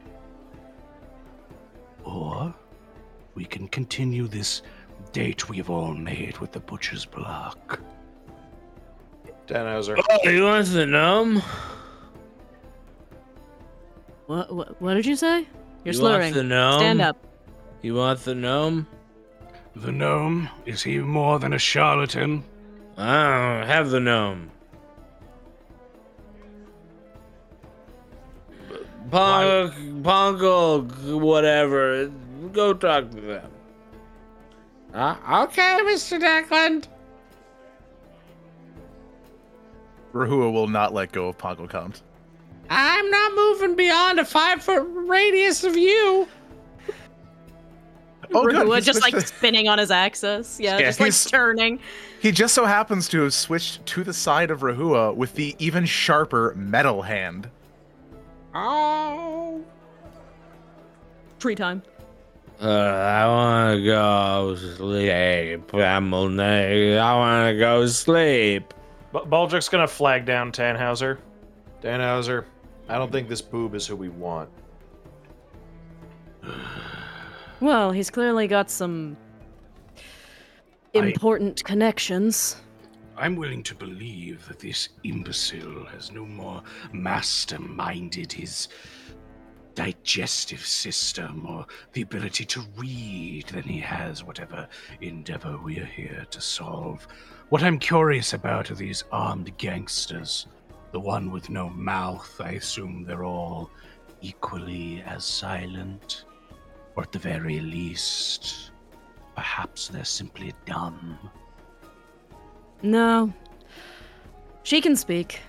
Or 2.04 2.54
we 3.36 3.46
can 3.46 3.68
continue 3.68 4.28
this 4.28 4.62
date 5.12 5.50
we've 5.50 5.70
all 5.70 5.94
made 5.94 6.38
with 6.38 6.52
the 6.52 6.60
butcher's 6.60 7.06
block. 7.06 7.80
Tannhauser. 9.48 10.02
Oh, 10.10 10.30
you 10.30 10.44
want 10.44 10.68
the 10.68 10.86
gnome? 10.86 11.42
What, 14.32 14.56
what, 14.56 14.82
what 14.82 14.94
did 14.94 15.06
you 15.06 15.18
say? 15.18 15.40
You're 15.84 15.92
you 15.92 15.94
slurring. 15.94 16.34
Want 16.34 16.36
the 16.36 16.44
gnome? 16.44 16.80
Stand 16.80 17.02
up. 17.02 17.18
You 17.82 17.96
want 17.96 18.22
the 18.22 18.34
gnome? 18.34 18.88
The 19.76 19.92
gnome? 19.92 20.50
Is 20.66 20.82
he 20.84 21.00
more 21.00 21.38
than 21.38 21.52
a 21.52 21.60
charlatan? 21.60 22.46
I 22.96 23.58
don't 23.60 23.68
have 23.68 23.90
the 23.90 24.00
gnome. 24.00 24.50
Punk, 29.10 29.74
Pongo, 30.02 31.18
whatever. 31.20 32.10
Go 32.54 32.74
talk 32.74 33.12
to 33.12 33.20
them. 33.20 33.52
Uh, 34.94 35.44
okay, 35.44 35.80
Mr. 35.84 36.22
Declan. 36.22 36.88
Rahua 40.14 40.54
will 40.54 40.68
not 40.68 40.94
let 40.94 41.12
go 41.12 41.28
of 41.28 41.38
Pongo 41.38 41.68
Count. 41.68 42.02
I'm 42.74 43.10
not 43.12 43.36
moving 43.36 43.76
beyond 43.76 44.18
a 44.20 44.26
five 44.26 44.64
foot 44.64 44.88
radius 45.08 45.64
of 45.66 45.76
you. 45.76 46.26
Oh, 48.34 48.46
good. 48.46 48.56
Rahua 48.56 48.82
just 48.82 49.02
like 49.02 49.14
to- 49.14 49.28
spinning 49.28 49.68
on 49.68 49.78
his 49.78 49.92
axis. 49.92 50.58
Yeah, 50.58 50.78
Yeah, 50.78 50.86
just 50.88 51.00
like 51.02 51.08
he's- 51.08 51.30
turning. 51.30 51.80
He 52.22 52.32
just 52.32 52.54
so 52.54 52.64
happens 52.66 53.10
to 53.10 53.24
have 53.24 53.34
switched 53.34 53.86
to 53.88 54.06
the 54.06 54.14
side 54.14 54.52
of 54.52 54.62
Rahua 54.62 55.14
with 55.14 55.34
the 55.36 55.54
even 55.60 55.86
sharper 55.86 56.54
metal 56.56 57.02
hand. 57.02 57.50
Oh. 58.56 59.62
Free 61.40 61.56
time. 61.56 61.84
Uh, 62.62 62.68
I 62.70 63.26
want 63.28 63.78
to 63.80 63.84
go 63.86 64.56
sleep. 64.78 65.74
I'm 65.74 66.14
I 66.14 67.16
want 67.16 67.50
to 67.50 67.58
go 67.60 67.86
sleep. 67.88 68.74
B- 69.12 69.20
Baldric's 69.26 69.68
gonna 69.68 69.88
flag 69.88 70.26
down 70.26 70.52
Tannhauser. 70.52 71.18
Tannhauser, 71.84 72.46
I 72.92 72.98
don't 72.98 73.10
think 73.10 73.30
this 73.30 73.42
boob 73.42 73.74
is 73.74 73.88
who 73.88 73.96
we 73.96 74.10
want. 74.10 74.50
Well, 77.62 77.92
he's 77.92 78.10
clearly 78.10 78.48
got 78.48 78.72
some 78.72 79.16
important 80.94 81.64
connections. 81.64 82.56
I'm 83.16 83.36
willing 83.36 83.62
to 83.62 83.76
believe 83.76 84.48
that 84.48 84.58
this 84.58 84.90
imbecile 85.04 85.86
has 85.86 86.12
no 86.12 86.26
more 86.26 86.64
masterminded 86.92 88.32
his 88.32 88.68
digestive 89.76 90.66
system 90.66 91.46
or 91.46 91.68
the 91.94 92.02
ability 92.02 92.46
to 92.46 92.64
read 92.76 93.46
than 93.50 93.62
he 93.62 93.80
has 93.80 94.24
whatever 94.24 94.68
endeavor 95.02 95.56
we 95.64 95.78
are 95.78 95.86
here 95.86 96.26
to 96.32 96.42
solve. 96.42 97.08
What 97.50 97.62
I'm 97.62 97.78
curious 97.78 98.34
about 98.34 98.72
are 98.72 98.76
these 98.76 99.04
armed 99.12 99.56
gangsters. 99.60 100.48
The 100.92 101.00
one 101.00 101.32
with 101.32 101.50
no 101.50 101.70
mouth, 101.70 102.40
I 102.44 102.52
assume 102.52 103.04
they're 103.06 103.24
all 103.24 103.70
equally 104.22 105.02
as 105.06 105.24
silent. 105.24 106.26
Or 106.96 107.04
at 107.04 107.12
the 107.12 107.20
very 107.20 107.60
least, 107.62 108.72
perhaps 109.36 109.88
they're 109.88 110.04
simply 110.04 110.54
dumb. 110.66 111.18
No. 112.84 113.32
She 114.64 114.82
can 114.82 114.96
speak. 114.96 115.40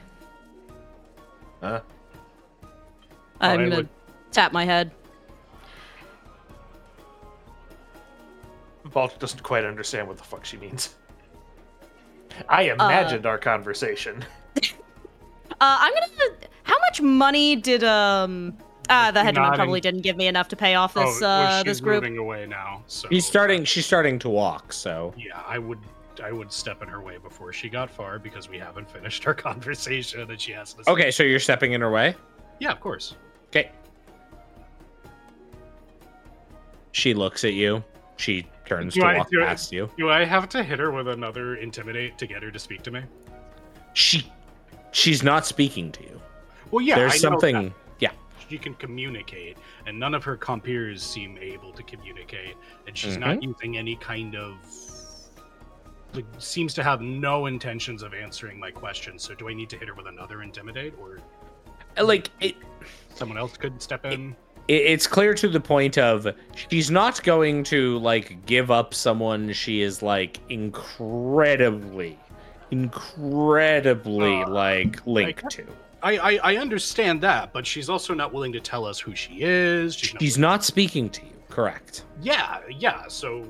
Huh? 1.61 1.81
I'm 3.41 3.61
I 3.61 3.65
gonna 3.65 3.77
would- 3.77 3.89
tap 4.31 4.53
my 4.53 4.65
head. 4.65 4.93
Baldric 8.87 9.19
doesn't 9.19 9.43
quite 9.43 9.65
understand 9.65 10.07
what 10.07 10.19
the 10.19 10.23
fuck 10.25 10.45
she 10.45 10.57
means. 10.59 10.97
I 12.49 12.63
imagined 12.65 13.27
uh, 13.27 13.31
our 13.31 13.39
conversation. 13.39 14.25
Uh, 15.63 15.77
I'm 15.79 15.93
gonna. 15.95 16.33
How 16.65 16.77
much 16.89 17.01
money 17.01 17.55
did 17.55 17.85
um? 17.85 18.59
Ah, 18.91 19.13
the 19.13 19.21
hegemon 19.21 19.35
Nodding. 19.35 19.55
probably 19.55 19.81
didn't 19.81 20.01
give 20.01 20.17
me 20.17 20.27
enough 20.27 20.49
to 20.49 20.57
pay 20.57 20.75
off 20.75 20.93
this 20.95 21.05
oh, 21.05 21.21
well, 21.21 21.47
uh 21.47 21.59
she's 21.59 21.65
this 21.65 21.81
group. 21.81 22.03
moving 22.03 22.19
away 22.19 22.47
now. 22.47 22.83
So 22.89 23.09
She's 23.13 23.25
starting. 23.25 23.65
She's 23.65 23.87
starting 23.87 24.19
to 24.19 24.29
walk. 24.29 24.73
So 24.73 25.15
Yeah, 25.17 25.41
I 25.47 25.59
would. 25.59 25.79
I 26.23 26.33
would 26.33 26.51
step 26.53 26.83
in 26.83 26.89
her 26.89 27.01
way 27.01 27.17
before 27.19 27.53
she 27.53 27.69
got 27.69 27.91
far 27.91 28.19
because 28.19 28.49
we 28.49 28.59
haven't 28.59 28.91
finished 28.91 29.25
our 29.29 29.35
conversation 29.49 30.21
and 30.29 30.41
she 30.41 30.51
has 30.51 30.75
to. 30.75 30.91
okay, 30.91 31.13
so 31.13 31.23
you're 31.23 31.39
stepping 31.39 31.73
in 31.75 31.81
her 31.81 31.93
way. 31.93 32.17
Yeah, 32.59 32.73
of 32.73 32.81
course. 32.81 33.15
Okay. 33.51 33.71
She 36.91 37.15
looks 37.15 37.45
at 37.45 37.55
you. 37.55 37.83
She 38.17 38.47
turns 38.67 38.95
Do 38.95 39.01
to 39.03 39.07
I- 39.07 39.19
walk 39.19 39.31
do 39.31 39.43
I- 39.43 39.47
past 39.47 39.73
you. 39.73 39.89
Do 39.97 40.11
I 40.11 40.25
have 40.25 40.49
to 40.51 40.63
hit 40.65 40.81
her 40.81 40.91
with 40.91 41.07
another 41.07 41.55
intimidate 41.57 42.19
to 42.19 42.27
get 42.27 42.43
her 42.43 42.51
to 42.51 42.59
speak 42.59 42.83
to 42.83 42.91
me? 42.91 43.03
She, 43.95 44.31
she's 44.93 45.23
not 45.23 45.45
speaking 45.47 45.91
to 45.93 46.03
you. 46.05 46.21
Well, 46.71 46.81
yeah. 46.85 46.95
There's 46.97 47.21
something. 47.21 47.75
Yeah. 47.99 48.13
She 48.49 48.57
can 48.59 48.75
communicate, 48.75 49.57
and 49.87 49.99
none 49.99 50.15
of 50.15 50.25
her 50.25 50.37
compeers 50.37 51.03
seem 51.03 51.37
able 51.39 51.73
to 51.73 51.83
communicate, 51.83 52.55
and 52.87 52.97
she's 52.97 53.17
Mhm. 53.17 53.21
not 53.21 53.43
using 53.43 53.77
any 53.77 53.97
kind 53.97 54.37
of. 54.37 54.55
Like, 56.15 56.27
seems 56.39 56.75
to 56.75 56.83
have 56.83 57.01
no 57.01 57.47
intentions 57.47 58.03
of 58.03 58.13
answering 58.13 58.61
my 58.61 58.71
question. 58.71 59.19
So, 59.19 59.35
do 59.35 59.49
I 59.49 59.55
need 59.55 59.71
to 59.71 59.79
hit 59.79 59.89
her 59.89 59.95
with 59.95 60.07
another 60.07 60.43
intimidate, 60.43 60.93
or 61.01 61.19
Like 62.03 62.29
it, 62.41 62.55
someone 63.15 63.39
else 63.39 63.57
could 63.57 63.81
step 63.83 64.05
in? 64.05 64.37
it, 64.69 64.75
it's 64.75 65.07
clear 65.07 65.33
to 65.35 65.49
the 65.49 65.61
point 65.61 65.97
of 65.99 66.27
she's 66.71 66.91
not 66.91 67.23
going 67.23 67.65
to 67.65 67.99
like 67.99 68.45
give 68.47 68.71
up 68.71 68.93
someone 68.95 69.53
she 69.55 69.81
is 69.81 70.03
like 70.03 70.39
incredibly, 70.51 72.19
incredibly 72.73 74.43
Uh, 74.43 74.49
like 74.49 75.07
linked 75.07 75.43
like- 75.45 75.53
to. 75.53 75.65
I, 76.05 76.19
I 76.19 76.39
I 76.53 76.57
understand 76.57 77.21
that, 77.21 77.53
but 77.53 77.65
she's 77.65 77.89
also 77.89 78.13
not 78.13 78.33
willing 78.33 78.53
to 78.55 78.61
tell 78.61 78.85
us 78.85 78.99
who 78.99 79.15
she 79.15 79.35
is. 79.43 79.95
She's 79.95 80.13
not 80.15 80.21
She's 80.23 80.39
not 80.39 80.65
speaking 80.65 81.09
to 81.11 81.23
you. 81.23 81.31
Correct. 81.49 82.05
Yeah, 82.21 82.59
yeah. 82.77 83.05
So, 83.07 83.45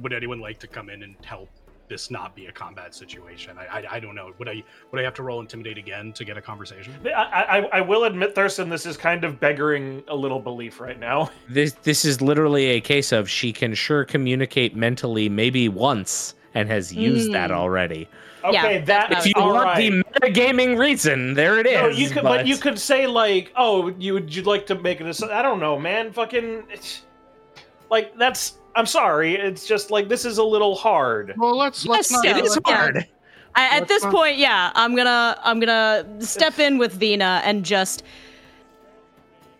would 0.00 0.14
anyone 0.14 0.40
like 0.40 0.58
to 0.60 0.66
come 0.66 0.88
in 0.88 1.02
and 1.02 1.14
help 1.22 1.50
this 1.88 2.10
not 2.10 2.34
be 2.34 2.46
a 2.46 2.52
combat 2.52 2.94
situation? 2.94 3.58
I, 3.58 3.80
I, 3.80 3.96
I 3.96 4.00
don't 4.00 4.14
know. 4.14 4.32
Would 4.38 4.48
I 4.48 4.62
would 4.90 4.98
I 4.98 5.04
have 5.04 5.12
to 5.14 5.22
roll 5.22 5.40
intimidate 5.40 5.76
again 5.76 6.10
to 6.14 6.24
get 6.24 6.38
a 6.38 6.40
conversation? 6.40 6.94
I, 7.04 7.10
I, 7.10 7.58
I 7.78 7.80
will 7.82 8.04
admit, 8.04 8.34
Thurston, 8.34 8.70
this 8.70 8.86
is 8.86 8.96
kind 8.96 9.22
of 9.22 9.38
beggaring 9.38 10.04
a 10.08 10.16
little 10.16 10.40
belief 10.40 10.80
right 10.80 10.98
now. 10.98 11.30
This 11.50 11.72
this 11.82 12.06
is 12.06 12.22
literally 12.22 12.66
a 12.68 12.80
case 12.80 13.12
of 13.12 13.28
she 13.28 13.52
can 13.52 13.74
sure 13.74 14.06
communicate 14.06 14.74
mentally 14.74 15.28
maybe 15.28 15.68
once 15.68 16.34
and 16.56 16.70
has 16.70 16.92
used 16.92 17.32
that 17.32 17.50
Mm. 17.50 17.54
already. 17.54 18.08
Yeah, 18.50 18.64
Okay, 18.64 18.78
that 18.82 19.12
If 19.12 19.26
you 19.26 19.32
all 19.36 19.52
want 19.52 19.66
right. 19.66 19.90
the 19.90 20.02
metagaming 20.20 20.78
reason, 20.78 21.34
there 21.34 21.58
it 21.58 21.66
is. 21.66 21.80
No, 21.80 21.88
you 21.88 22.08
could, 22.08 22.22
but... 22.22 22.46
you 22.46 22.56
could 22.56 22.78
say 22.78 23.06
like, 23.06 23.52
"Oh, 23.56 23.88
you 23.98 24.14
would 24.14 24.34
you'd 24.34 24.46
like 24.46 24.66
to 24.66 24.74
make 24.76 25.00
an 25.00 25.08
ass- 25.08 25.22
I 25.22 25.42
don't 25.42 25.60
know, 25.60 25.78
man. 25.78 26.12
Fucking, 26.12 26.62
it's, 26.70 27.02
like 27.90 28.16
that's. 28.16 28.54
I'm 28.74 28.86
sorry. 28.86 29.34
It's 29.34 29.66
just 29.66 29.90
like 29.90 30.08
this 30.08 30.24
is 30.24 30.38
a 30.38 30.44
little 30.44 30.74
hard. 30.76 31.34
Well, 31.36 31.56
let's 31.56 31.84
let's 31.86 32.10
not- 32.10 32.24
it 32.24 32.42
is 32.44 32.58
yeah. 32.66 32.76
hard. 32.76 33.06
I, 33.54 33.76
at 33.78 33.88
this 33.88 34.02
not- 34.04 34.12
point, 34.14 34.36
yeah, 34.38 34.70
I'm 34.74 34.94
gonna 34.96 35.38
I'm 35.44 35.58
gonna 35.60 36.06
step 36.20 36.58
in 36.58 36.78
with 36.78 36.92
Vina 36.92 37.42
and 37.44 37.64
just 37.64 38.02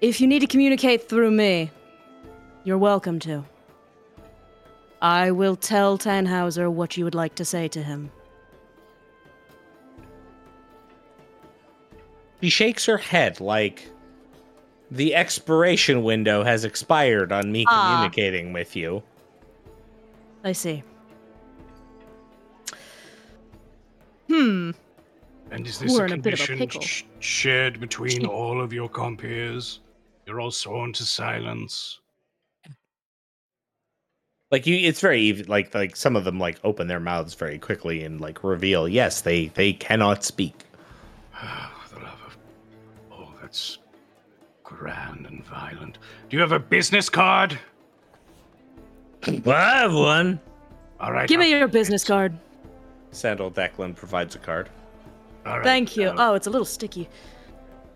If 0.00 0.20
you 0.20 0.26
need 0.28 0.40
to 0.40 0.46
communicate 0.46 1.08
through 1.08 1.30
me, 1.32 1.70
you're 2.64 2.78
welcome 2.78 3.18
to. 3.20 3.44
I 5.06 5.30
will 5.30 5.54
tell 5.54 5.96
Tannhauser 5.98 6.68
what 6.68 6.96
you 6.96 7.04
would 7.04 7.14
like 7.14 7.36
to 7.36 7.44
say 7.44 7.68
to 7.68 7.80
him. 7.80 8.10
She 12.42 12.48
shakes 12.50 12.84
her 12.86 12.96
head 12.98 13.40
like 13.40 13.88
the 14.90 15.14
expiration 15.14 16.02
window 16.02 16.42
has 16.42 16.64
expired 16.64 17.30
on 17.30 17.52
me 17.52 17.64
Ah. 17.68 17.98
communicating 18.08 18.52
with 18.52 18.74
you. 18.74 19.04
I 20.42 20.50
see. 20.50 20.82
Hmm. 24.26 24.72
And 25.52 25.66
is 25.68 25.78
this 25.78 25.92
We're 25.92 26.06
a 26.06 26.12
in 26.14 26.26
a 26.26 26.32
a 26.32 26.82
sh- 26.82 27.04
shared 27.20 27.78
between 27.78 28.26
all 28.26 28.60
of 28.60 28.72
your 28.72 28.88
compeers? 28.88 29.78
You're 30.26 30.40
all 30.40 30.50
sworn 30.50 30.92
to 30.94 31.04
silence. 31.04 32.00
Like 34.50 34.66
you, 34.66 34.76
it's 34.76 35.00
very 35.00 35.28
ev- 35.30 35.48
like 35.48 35.74
like 35.74 35.96
some 35.96 36.14
of 36.14 36.24
them 36.24 36.38
like 36.38 36.58
open 36.62 36.86
their 36.86 37.00
mouths 37.00 37.34
very 37.34 37.58
quickly 37.58 38.04
and 38.04 38.20
like 38.20 38.44
reveal 38.44 38.88
yes 38.88 39.20
they 39.22 39.46
they 39.48 39.72
cannot 39.72 40.22
speak. 40.24 40.54
the 41.90 41.98
love 42.00 42.20
of. 42.26 42.36
Oh, 43.12 43.32
that's 43.42 43.78
grand 44.62 45.26
and 45.26 45.44
violent. 45.44 45.98
Do 46.28 46.36
you 46.36 46.40
have 46.40 46.52
a 46.52 46.60
business 46.60 47.08
card? 47.08 47.58
well, 49.44 49.56
I 49.56 49.78
have 49.80 49.94
one. 49.94 50.38
All 51.00 51.10
right. 51.12 51.28
Give 51.28 51.40
me 51.40 51.52
I'll- 51.52 51.58
your 51.58 51.68
business 51.68 52.04
card. 52.04 52.36
Sandal 53.10 53.50
Declan 53.50 53.96
provides 53.96 54.36
a 54.36 54.38
card. 54.38 54.68
all 55.46 55.54
right, 55.56 55.64
Thank 55.64 55.96
you. 55.96 56.08
uh, 56.10 56.14
Oh, 56.18 56.34
it's 56.34 56.46
a 56.46 56.50
little 56.50 56.66
sticky. 56.66 57.08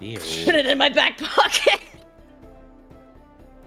Ew. 0.01 0.19
Put 0.19 0.55
it 0.55 0.67
in 0.67 0.79
my 0.79 0.89
back 0.89 1.19
pocket. 1.19 1.81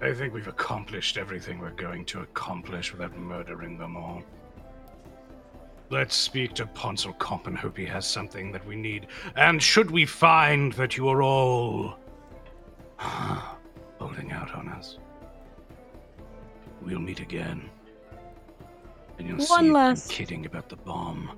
I 0.04 0.12
think 0.12 0.34
we've 0.34 0.48
accomplished 0.48 1.16
everything 1.16 1.58
we're 1.58 1.70
going 1.70 2.04
to 2.06 2.20
accomplish 2.20 2.92
without 2.92 3.16
murdering 3.16 3.78
them 3.78 3.96
all. 3.96 4.22
Let's 5.88 6.14
speak 6.14 6.52
to 6.54 6.66
Ponsel 6.66 7.18
Comp 7.18 7.46
and 7.46 7.56
hope 7.56 7.78
he 7.78 7.86
has 7.86 8.06
something 8.06 8.52
that 8.52 8.66
we 8.66 8.76
need. 8.76 9.06
And 9.36 9.62
should 9.62 9.90
we 9.90 10.04
find 10.04 10.74
that 10.74 10.98
you 10.98 11.08
are 11.08 11.22
all 11.22 11.94
holding 12.98 14.30
out 14.30 14.54
on 14.54 14.68
us, 14.68 14.98
we'll 16.82 17.00
meet 17.00 17.20
again. 17.20 17.70
And 19.18 19.26
you'll 19.26 19.38
One 19.38 19.46
see 19.46 19.54
if 19.54 19.58
I'm 19.58 19.72
last- 19.72 20.10
kidding 20.10 20.44
about 20.44 20.68
the 20.68 20.76
bomb. 20.76 21.30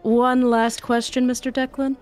One 0.00 0.48
last 0.48 0.82
question, 0.82 1.26
Mr. 1.28 1.52
Declan. 1.52 1.96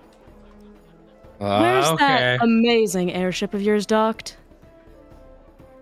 Uh, 1.41 1.59
Where's 1.61 1.99
that 1.99 2.41
amazing 2.43 3.13
airship 3.13 3.55
of 3.55 3.63
yours 3.63 3.87
docked? 3.87 4.37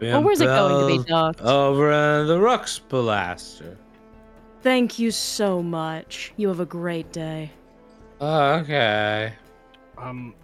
Or 0.03 0.21
where's 0.21 0.41
it 0.41 0.47
going 0.47 0.99
to 0.99 1.03
be 1.03 1.09
docked? 1.09 1.41
Over 1.43 1.93
in 1.93 2.27
the 2.27 2.39
Rux 2.39 2.81
Blaster. 2.89 3.77
Thank 4.63 4.99
you 4.99 5.11
so 5.11 5.63
much. 5.63 6.33
You 6.37 6.49
have 6.49 6.61
a 6.61 6.67
great 6.67 7.13
day. 7.13 7.51
Okay. 8.21 9.33
Um, 9.97 10.35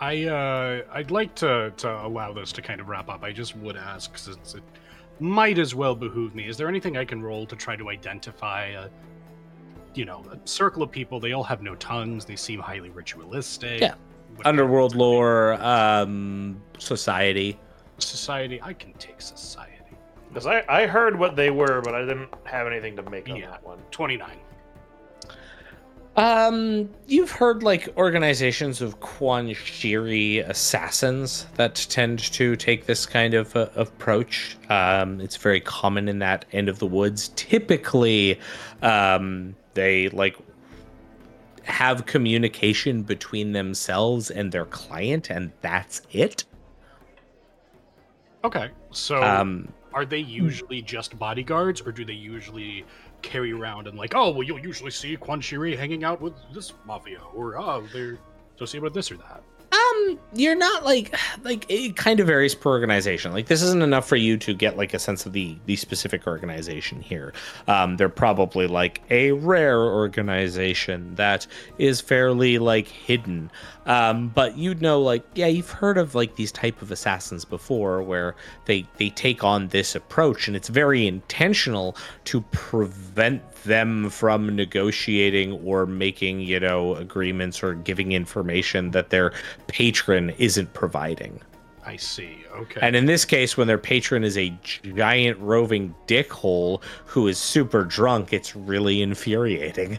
I 0.00 0.24
uh, 0.24 0.82
I'd 0.92 1.10
like 1.10 1.34
to 1.36 1.72
to 1.76 2.06
allow 2.06 2.32
this 2.32 2.52
to 2.52 2.62
kind 2.62 2.80
of 2.80 2.88
wrap 2.88 3.08
up. 3.08 3.22
I 3.22 3.32
just 3.32 3.56
would 3.56 3.76
ask, 3.76 4.16
since 4.18 4.54
it 4.54 4.62
might 5.20 5.58
as 5.58 5.74
well 5.74 5.94
behoove 5.94 6.34
me. 6.34 6.48
Is 6.48 6.56
there 6.56 6.68
anything 6.68 6.96
I 6.96 7.04
can 7.04 7.22
roll 7.22 7.46
to 7.46 7.56
try 7.56 7.76
to 7.76 7.88
identify 7.90 8.66
a, 8.66 8.88
you 9.94 10.04
know, 10.04 10.24
a 10.30 10.48
circle 10.48 10.82
of 10.82 10.90
people? 10.90 11.20
They 11.20 11.32
all 11.32 11.44
have 11.44 11.62
no 11.62 11.74
tongues. 11.76 12.24
They 12.24 12.36
seem 12.36 12.60
highly 12.60 12.90
ritualistic. 12.90 13.80
Yeah. 13.80 13.94
What- 14.36 14.46
Underworld 14.46 14.94
lore, 14.96 15.54
um, 15.62 16.60
society. 16.78 17.58
society. 17.98 18.60
I 18.62 18.72
can 18.72 18.92
take 18.94 19.20
society. 19.20 19.70
Because 20.28 20.46
I, 20.46 20.64
I 20.68 20.86
heard 20.86 21.16
what 21.16 21.36
they 21.36 21.50
were, 21.50 21.80
but 21.80 21.94
I 21.94 22.00
didn't 22.00 22.28
have 22.44 22.66
anything 22.66 22.96
to 22.96 23.02
make 23.08 23.28
on 23.30 23.36
Yeah. 23.36 23.50
that 23.50 23.64
one. 23.64 23.78
Twenty 23.92 24.16
nine. 24.16 24.38
Um, 26.16 26.90
you've 27.08 27.32
heard 27.32 27.64
like 27.64 27.88
organizations 27.96 28.80
of 28.80 29.00
Quan 29.00 29.48
Shiri 29.48 30.48
assassins 30.48 31.46
that 31.56 31.74
tend 31.90 32.20
to 32.34 32.54
take 32.54 32.86
this 32.86 33.04
kind 33.04 33.34
of 33.34 33.54
uh, 33.56 33.68
approach. 33.74 34.56
Um, 34.70 35.20
it's 35.20 35.36
very 35.36 35.60
common 35.60 36.08
in 36.08 36.20
that 36.20 36.44
end 36.52 36.68
of 36.68 36.78
the 36.78 36.86
woods. 36.86 37.30
Typically, 37.34 38.38
um, 38.82 39.56
they 39.74 40.08
like 40.10 40.36
have 41.64 42.06
communication 42.06 43.02
between 43.02 43.52
themselves 43.52 44.30
and 44.30 44.52
their 44.52 44.66
client, 44.66 45.30
and 45.30 45.52
that's 45.60 46.02
it. 46.12 46.44
Okay, 48.44 48.70
so 48.90 49.22
Um, 49.22 49.72
are 49.94 50.04
they 50.04 50.18
usually 50.18 50.82
just 50.82 51.18
bodyguards, 51.18 51.80
or 51.80 51.92
do 51.92 52.04
they 52.04 52.12
usually 52.12 52.84
carry 53.22 53.52
around 53.52 53.86
and 53.86 53.96
like, 53.96 54.14
oh, 54.14 54.30
well, 54.30 54.42
you'll 54.42 54.58
usually 54.58 54.90
see 54.90 55.16
Quan 55.16 55.40
Shiri 55.40 55.76
hanging 55.76 56.04
out 56.04 56.20
with 56.20 56.34
this 56.52 56.72
mafia, 56.84 57.20
or 57.34 57.56
oh, 57.58 57.86
they're 57.92 58.18
associated 58.56 58.82
with 58.82 58.94
this 58.94 59.10
or 59.10 59.16
that. 59.16 59.42
Um, 59.74 60.18
you're 60.34 60.54
not 60.54 60.84
like 60.84 61.14
like 61.42 61.66
it 61.68 61.96
kind 61.96 62.20
of 62.20 62.26
varies 62.26 62.54
per 62.54 62.70
organization. 62.70 63.32
Like 63.32 63.46
this 63.46 63.62
isn't 63.62 63.82
enough 63.82 64.06
for 64.06 64.16
you 64.16 64.36
to 64.38 64.54
get 64.54 64.76
like 64.76 64.94
a 64.94 64.98
sense 64.98 65.26
of 65.26 65.32
the 65.32 65.56
the 65.66 65.76
specific 65.76 66.26
organization 66.26 67.00
here. 67.00 67.32
Um, 67.66 67.96
they're 67.96 68.08
probably 68.08 68.66
like 68.66 69.02
a 69.10 69.32
rare 69.32 69.80
organization 69.80 71.14
that 71.16 71.46
is 71.78 72.00
fairly 72.00 72.58
like 72.58 72.86
hidden. 72.86 73.50
Um, 73.86 74.28
but 74.28 74.56
you'd 74.56 74.80
know 74.80 75.00
like 75.00 75.24
yeah, 75.34 75.46
you've 75.46 75.70
heard 75.70 75.98
of 75.98 76.14
like 76.14 76.36
these 76.36 76.52
type 76.52 76.80
of 76.82 76.90
assassins 76.90 77.44
before 77.44 78.02
where 78.02 78.36
they 78.66 78.86
they 78.98 79.10
take 79.10 79.42
on 79.42 79.68
this 79.68 79.94
approach 79.94 80.46
and 80.46 80.56
it's 80.56 80.68
very 80.68 81.06
intentional 81.06 81.96
to 82.24 82.42
prevent 82.52 83.42
them 83.64 84.10
from 84.10 84.54
negotiating 84.54 85.52
or 85.64 85.86
making 85.86 86.40
you 86.40 86.60
know 86.60 86.94
agreements 86.96 87.62
or 87.62 87.74
giving 87.74 88.12
information 88.12 88.90
that 88.92 89.10
their 89.10 89.32
patron 89.66 90.30
isn't 90.38 90.72
providing. 90.74 91.40
I 91.86 91.96
see. 91.96 92.44
Okay. 92.54 92.80
And 92.82 92.96
in 92.96 93.04
this 93.04 93.24
case, 93.24 93.56
when 93.56 93.66
their 93.66 93.78
patron 93.78 94.24
is 94.24 94.38
a 94.38 94.56
giant 94.62 95.38
roving 95.38 95.94
dickhole 96.06 96.82
who 97.04 97.28
is 97.28 97.38
super 97.38 97.84
drunk, 97.84 98.32
it's 98.32 98.56
really 98.56 99.02
infuriating. 99.02 99.98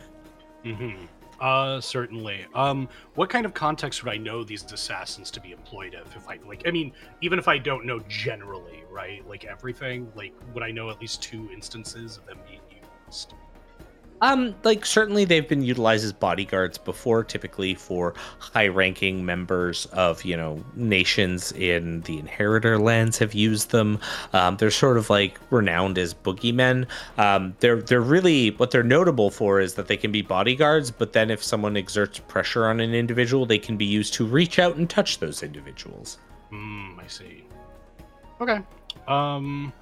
Mm-hmm. 0.64 1.06
Uh, 1.40 1.80
certainly. 1.80 2.46
Um, 2.56 2.88
what 3.16 3.30
kind 3.30 3.46
of 3.46 3.54
context 3.54 4.04
would 4.04 4.12
I 4.12 4.18
know 4.18 4.44
these 4.44 4.64
assassins 4.72 5.30
to 5.32 5.42
be 5.42 5.52
employed 5.52 5.94
of? 5.94 6.08
If 6.16 6.28
I 6.28 6.40
like, 6.48 6.64
I 6.66 6.72
mean, 6.72 6.92
even 7.22 7.38
if 7.38 7.48
I 7.48 7.58
don't 7.58 7.86
know 7.86 8.00
generally, 8.08 8.84
right? 8.90 9.28
Like 9.28 9.46
everything, 9.46 10.12
like 10.16 10.34
would 10.54 10.64
I 10.64 10.72
know 10.72 10.90
at 10.90 11.00
least 11.00 11.22
two 11.22 11.50
instances 11.54 12.18
of 12.18 12.26
them 12.26 12.40
being 12.48 12.62
used? 13.06 13.34
Um, 14.22 14.56
like 14.64 14.86
certainly 14.86 15.26
they've 15.26 15.48
been 15.48 15.62
utilized 15.62 16.06
as 16.06 16.14
bodyguards 16.14 16.78
before, 16.78 17.24
typically 17.24 17.76
for 17.76 18.14
high-ranking 18.40 19.26
members 19.26 19.86
of 19.88 20.24
you 20.24 20.38
know 20.38 20.64
nations 20.76 21.52
in 21.52 22.02
the 22.02 22.18
Inheritor 22.18 22.80
lands 22.80 23.18
have 23.18 23.34
used 23.34 23.72
them. 23.72 24.00
Um, 24.34 24.58
they're 24.58 24.72
sort 24.72 24.98
of 24.98 25.10
like 25.10 25.40
renowned 25.50 25.98
as 25.98 26.14
boogeymen. 26.14 26.88
Um, 27.18 27.56
they're 27.60 27.82
they're 27.82 28.02
really 28.02 28.52
what 28.52 28.72
they're 28.72 28.84
notable 28.84 29.32
for 29.32 29.60
is 29.60 29.74
that 29.76 29.88
they 29.88 29.98
can 29.98 30.12
be 30.12 30.22
bodyguards, 30.22 30.92
but 30.92 31.14
then 31.14 31.30
if 31.30 31.44
someone 31.44 31.76
exerts 31.76 32.20
pressure 32.20 32.68
on 32.68 32.80
an 32.80 32.94
individual, 32.94 33.46
they 33.46 33.60
can 33.60 33.76
be 33.76 33.86
used 33.86 34.14
to 34.16 34.26
reach 34.26 34.60
out 34.60 34.78
and 34.78 34.90
touch 34.90 35.20
those 35.20 35.44
individuals. 35.44 36.20
Hmm, 36.50 37.00
I 37.00 37.08
see. 37.08 37.44
Okay. 38.40 38.60
Um. 39.08 39.74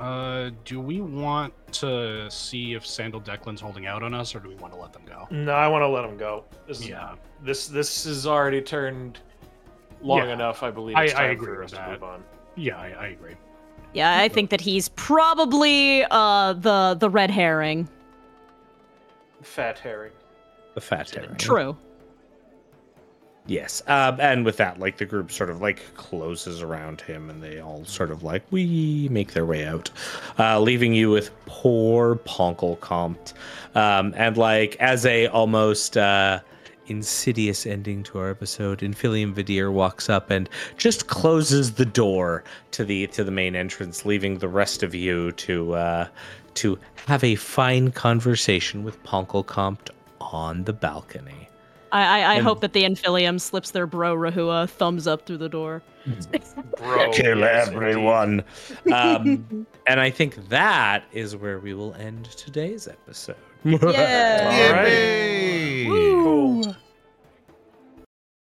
Uh, 0.00 0.50
do 0.64 0.80
we 0.80 1.00
want 1.02 1.52
to 1.72 2.30
see 2.30 2.72
if 2.72 2.86
Sandal 2.86 3.20
Declan's 3.20 3.60
holding 3.60 3.86
out 3.86 4.02
on 4.02 4.14
us, 4.14 4.34
or 4.34 4.40
do 4.40 4.48
we 4.48 4.54
want 4.56 4.72
to 4.72 4.78
let 4.80 4.92
them 4.94 5.02
go? 5.06 5.28
No, 5.30 5.52
I 5.52 5.68
want 5.68 5.82
to 5.82 5.88
let 5.88 6.02
them 6.02 6.16
go. 6.16 6.44
This 6.66 6.80
is, 6.80 6.88
Yeah. 6.88 7.14
This 7.42 7.68
this 7.68 8.06
is 8.06 8.26
already 8.26 8.62
turned 8.62 9.18
long 10.00 10.26
Yeah. 10.28 10.32
enough. 10.34 10.62
I 10.62 10.70
believe 10.70 10.96
I- 10.96 11.04
it's 11.04 11.14
I 11.14 11.22
time 11.24 11.30
agree 11.32 11.46
for 11.54 11.56
with 11.60 11.64
us 11.66 11.70
to 11.72 11.76
that. 11.76 11.90
move 11.90 12.02
on. 12.02 12.24
Yeah, 12.56 12.78
I, 12.78 12.88
I 12.98 13.06
agree. 13.08 13.34
Yeah, 13.92 14.18
I 14.18 14.28
think 14.28 14.50
that 14.50 14.60
he's 14.60 14.88
probably 14.90 16.04
uh 16.10 16.54
the 16.54 16.96
the 16.98 17.10
red 17.10 17.30
herring. 17.30 17.86
Fat 19.42 19.78
herring. 19.78 20.12
The 20.74 20.80
fat 20.80 21.10
herring. 21.10 21.36
True. 21.36 21.76
Yes. 23.46 23.82
Um, 23.86 24.20
and 24.20 24.44
with 24.44 24.58
that, 24.58 24.78
like 24.78 24.98
the 24.98 25.06
group 25.06 25.32
sort 25.32 25.50
of 25.50 25.60
like 25.60 25.82
closes 25.94 26.62
around 26.62 27.00
him 27.00 27.30
and 27.30 27.42
they 27.42 27.58
all 27.58 27.84
sort 27.84 28.10
of 28.10 28.22
like 28.22 28.44
we 28.50 29.08
make 29.10 29.32
their 29.32 29.46
way 29.46 29.66
out, 29.66 29.90
uh, 30.38 30.60
leaving 30.60 30.94
you 30.94 31.10
with 31.10 31.30
poor 31.46 32.16
Ponkle 32.16 32.78
Compt. 32.80 33.34
Um, 33.74 34.14
and 34.16 34.36
like 34.36 34.76
as 34.78 35.04
a 35.04 35.26
almost 35.28 35.96
uh, 35.96 36.40
insidious 36.86 37.66
ending 37.66 38.02
to 38.04 38.18
our 38.18 38.30
episode, 38.30 38.80
Infilium 38.80 39.32
Vidir 39.34 39.72
walks 39.72 40.10
up 40.10 40.30
and 40.30 40.48
just 40.76 41.06
closes 41.06 41.72
the 41.72 41.86
door 41.86 42.44
to 42.72 42.84
the 42.84 43.06
to 43.08 43.24
the 43.24 43.30
main 43.30 43.56
entrance, 43.56 44.04
leaving 44.04 44.38
the 44.38 44.48
rest 44.48 44.82
of 44.82 44.94
you 44.94 45.32
to 45.32 45.74
uh, 45.74 46.08
to 46.54 46.78
have 47.06 47.24
a 47.24 47.36
fine 47.36 47.90
conversation 47.90 48.84
with 48.84 49.02
Ponkle 49.02 49.46
Compt 49.46 49.90
on 50.20 50.64
the 50.64 50.72
balcony. 50.72 51.39
I 51.92 52.02
I, 52.02 52.20
I 52.20 52.34
And- 52.36 52.44
hope 52.44 52.60
that 52.60 52.72
the 52.72 52.84
Infilium 52.84 53.40
slips 53.40 53.70
their 53.72 53.86
bro 53.86 54.14
Rahua 54.16 54.68
thumbs 54.68 55.06
up 55.06 55.26
through 55.26 55.38
the 55.38 55.48
door. 55.48 55.82
Bro, 56.78 57.12
Kill 57.12 57.38
yes, 57.40 57.68
everyone. 57.68 58.42
Um, 58.90 59.66
and 59.86 60.00
I 60.00 60.08
think 60.10 60.48
that 60.48 61.04
is 61.12 61.36
where 61.36 61.58
we 61.58 61.74
will 61.74 61.92
end 61.94 62.24
today's 62.24 62.88
episode. 62.88 63.36
Yeah. 63.64 64.48
All 65.90 66.64
right. 66.66 66.74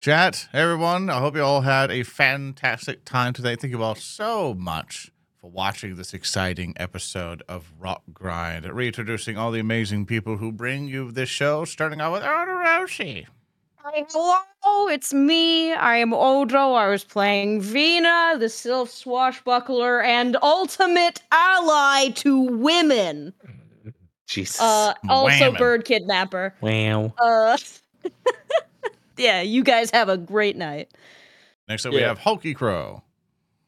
Chat, 0.02 0.48
everyone, 0.54 1.10
I 1.10 1.20
hope 1.20 1.36
you 1.36 1.42
all 1.44 1.62
had 1.62 1.90
a 1.90 2.04
fantastic 2.04 3.06
time 3.06 3.34
today. 3.34 3.56
Thank 3.56 3.72
you 3.72 3.82
all 3.82 3.96
so 3.96 4.54
much 4.54 5.12
for 5.40 5.50
watching 5.50 5.96
this 5.96 6.14
exciting 6.14 6.74
episode 6.78 7.42
of 7.48 7.72
Rock 7.80 8.04
Grind, 8.14 8.66
reintroducing 8.66 9.38
all 9.38 9.52
the 9.52 9.60
amazing 9.60 10.06
people 10.06 10.38
who 10.38 10.52
bring 10.52 10.88
you 10.88 11.12
this 11.12 11.30
show, 11.30 11.66
starting 11.66 12.02
out 12.02 12.12
with 12.12 12.22
Odo 12.24 12.52
Roshi. 12.52 13.26
Hi, 13.88 14.04
hello, 14.10 14.88
it's 14.88 15.14
me. 15.14 15.72
I 15.72 15.98
am 15.98 16.12
Odo. 16.12 16.72
I 16.72 16.88
was 16.88 17.04
playing 17.04 17.62
Vina, 17.62 18.36
the 18.40 18.50
Sylph 18.50 18.90
swashbuckler 18.90 20.02
and 20.02 20.36
ultimate 20.42 21.22
ally 21.32 22.10
to 22.16 22.40
women. 22.40 23.32
Jesus. 24.28 24.60
Uh, 24.60 24.96
also 25.08 25.52
Whammon. 25.52 25.58
bird 25.60 25.86
kidnapper. 25.86 26.56
wow. 26.62 27.14
Uh, 27.20 27.58
yeah, 29.18 29.44
you 29.44 29.64
guys 29.64 29.92
have 29.92 30.10
a 30.10 30.18
great 30.18 30.56
night. 30.56 30.92
Next 31.70 31.86
up, 31.86 31.94
we 31.94 32.02
have 32.02 32.18
Hulky 32.18 32.56
Crow. 32.56 33.04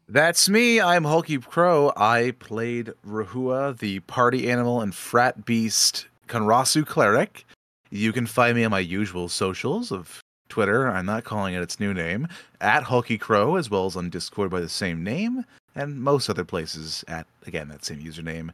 That's 0.09 0.49
me. 0.49 0.81
I'm 0.81 1.03
Hulky 1.03 1.37
Crow. 1.37 1.93
I 1.95 2.31
played 2.39 2.91
Rahua, 3.05 3.77
the 3.77 3.99
party 3.99 4.49
animal 4.49 4.81
and 4.81 4.95
frat 4.95 5.45
beast 5.45 6.07
Conrasu 6.27 6.87
cleric. 6.87 7.45
You 7.89 8.13
can 8.13 8.25
find 8.25 8.55
me 8.55 8.63
on 8.63 8.71
my 8.71 8.79
usual 8.79 9.29
socials 9.29 9.91
of 9.91 10.21
Twitter. 10.49 10.87
I'm 10.89 11.05
not 11.05 11.23
calling 11.23 11.53
it 11.53 11.61
its 11.61 11.79
new 11.79 11.93
name 11.93 12.27
at 12.61 12.83
Hulky 12.83 13.17
Crow, 13.17 13.55
as 13.55 13.69
well 13.69 13.85
as 13.85 13.95
on 13.95 14.09
Discord 14.09 14.51
by 14.51 14.61
the 14.61 14.69
same 14.69 15.03
name, 15.03 15.45
and 15.75 16.01
most 16.01 16.29
other 16.29 16.45
places 16.45 17.03
at 17.07 17.27
again 17.45 17.69
that 17.69 17.85
same 17.85 18.01
username. 18.01 18.51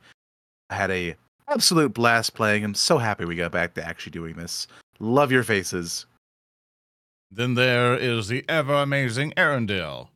I 0.69 0.75
had 0.75 0.91
a 0.91 1.15
absolute 1.47 1.93
blast 1.93 2.33
playing. 2.33 2.63
I'm 2.63 2.75
so 2.75 2.97
happy 2.97 3.25
we 3.25 3.35
got 3.35 3.51
back 3.51 3.73
to 3.75 3.85
actually 3.85 4.11
doing 4.11 4.35
this. 4.35 4.67
Love 4.99 5.31
your 5.31 5.43
faces. 5.43 6.05
Then 7.31 7.55
there 7.55 7.95
is 7.95 8.27
the 8.27 8.45
ever 8.47 8.75
amazing 8.75 9.31
Arendelle. 9.37 10.09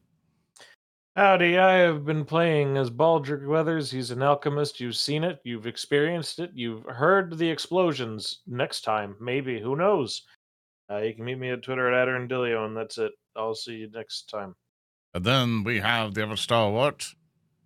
Howdy, 1.18 1.58
I 1.58 1.78
have 1.78 2.06
been 2.06 2.24
playing 2.24 2.78
as 2.78 2.92
Baldric 2.92 3.44
Weathers. 3.44 3.90
He's 3.90 4.12
an 4.12 4.22
alchemist. 4.22 4.80
You've 4.80 4.96
seen 4.96 5.24
it, 5.24 5.40
you've 5.44 5.66
experienced 5.66 6.38
it, 6.38 6.52
you've 6.54 6.84
heard 6.84 7.40
the 7.40 7.50
explosions. 7.50 8.42
Next 8.46 8.82
time, 8.82 9.16
maybe, 9.20 9.60
who 9.60 9.76
knows? 9.76 10.22
Uh, 10.92 10.98
you 10.98 11.16
can 11.16 11.26
meet 11.26 11.40
me 11.40 11.50
at 11.50 11.64
Twitter 11.64 11.92
at 11.92 12.08
Adderandilio, 12.08 12.68
and 12.68 12.78
that's 12.78 13.00
it. 13.00 13.14
I'll 13.36 13.56
see 13.56 13.78
you 13.78 13.90
next 13.90 14.30
time. 14.30 14.54
And 15.16 15.24
then 15.24 15.64
we 15.64 15.80
have 15.80 16.14
the 16.14 16.22
ever 16.22 16.36
stalwart, 16.36 17.04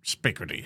Spickerty. 0.02 0.64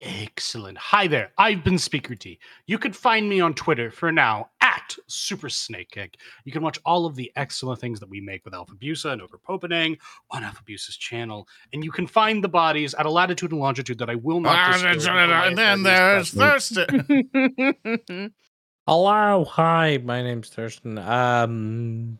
Excellent. 0.00 0.78
Hi 0.78 1.06
there. 1.06 1.30
I've 1.38 1.62
been 1.62 1.78
Speaker 1.78 2.16
T. 2.16 2.40
You 2.66 2.78
can 2.78 2.92
find 2.92 3.28
me 3.28 3.40
on 3.40 3.54
Twitter 3.54 3.92
for 3.92 4.10
now 4.10 4.50
at 4.78 4.96
Super 5.06 5.48
Snake 5.48 5.90
Kick. 5.90 6.16
You 6.44 6.52
can 6.52 6.62
watch 6.62 6.78
all 6.84 7.06
of 7.06 7.14
the 7.14 7.30
excellent 7.36 7.80
things 7.80 8.00
that 8.00 8.08
we 8.08 8.20
make 8.20 8.44
with 8.44 8.54
Alpha 8.54 8.74
Busa 8.74 9.12
and 9.12 9.22
Ogre 9.22 9.38
Popenang 9.48 9.98
on 10.30 10.44
Alpha 10.44 10.62
Busa's 10.64 10.96
channel. 10.96 11.48
And 11.72 11.84
you 11.84 11.90
can 11.90 12.06
find 12.06 12.42
the 12.42 12.48
bodies 12.48 12.94
at 12.94 13.06
a 13.06 13.10
latitude 13.10 13.52
and 13.52 13.60
longitude 13.60 13.98
that 13.98 14.10
I 14.10 14.14
will 14.16 14.40
not 14.40 14.56
Ah, 14.56 14.72
disclose. 14.72 15.06
and 15.06 15.18
until 15.18 15.34
I 15.34 15.54
then 15.54 15.82
there's. 15.82 16.30
Thurston. 16.30 18.32
Hello, 18.86 19.44
hi, 19.44 19.98
my 20.02 20.22
name's 20.22 20.48
Thurston. 20.48 20.96
Um, 20.96 22.18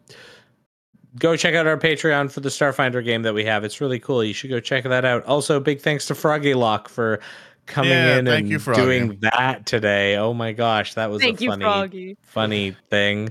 go 1.18 1.34
check 1.34 1.54
out 1.54 1.66
our 1.66 1.78
Patreon 1.78 2.30
for 2.30 2.40
the 2.40 2.50
Starfinder 2.50 3.02
game 3.02 3.22
that 3.22 3.32
we 3.32 3.42
have. 3.44 3.64
It's 3.64 3.80
really 3.80 3.98
cool. 3.98 4.22
You 4.22 4.34
should 4.34 4.50
go 4.50 4.60
check 4.60 4.84
that 4.84 5.04
out. 5.06 5.24
Also, 5.24 5.60
big 5.60 5.80
thanks 5.80 6.04
to 6.08 6.14
Froggy 6.14 6.52
Lock 6.52 6.90
for 6.90 7.20
coming 7.68 7.90
Yeah, 7.92 8.18
in 8.18 8.24
thank 8.26 8.40
and 8.40 8.48
you, 8.50 8.58
Froggy. 8.58 8.80
doing 8.82 9.18
that 9.20 9.64
today. 9.66 10.16
Oh 10.16 10.34
my 10.34 10.52
gosh, 10.52 10.94
that 10.94 11.10
was 11.10 11.22
Thank 11.22 11.40
a 11.42 11.46
funny, 11.46 11.64
Froggy. 11.64 12.16
funny 12.22 12.76
thing. 12.90 13.30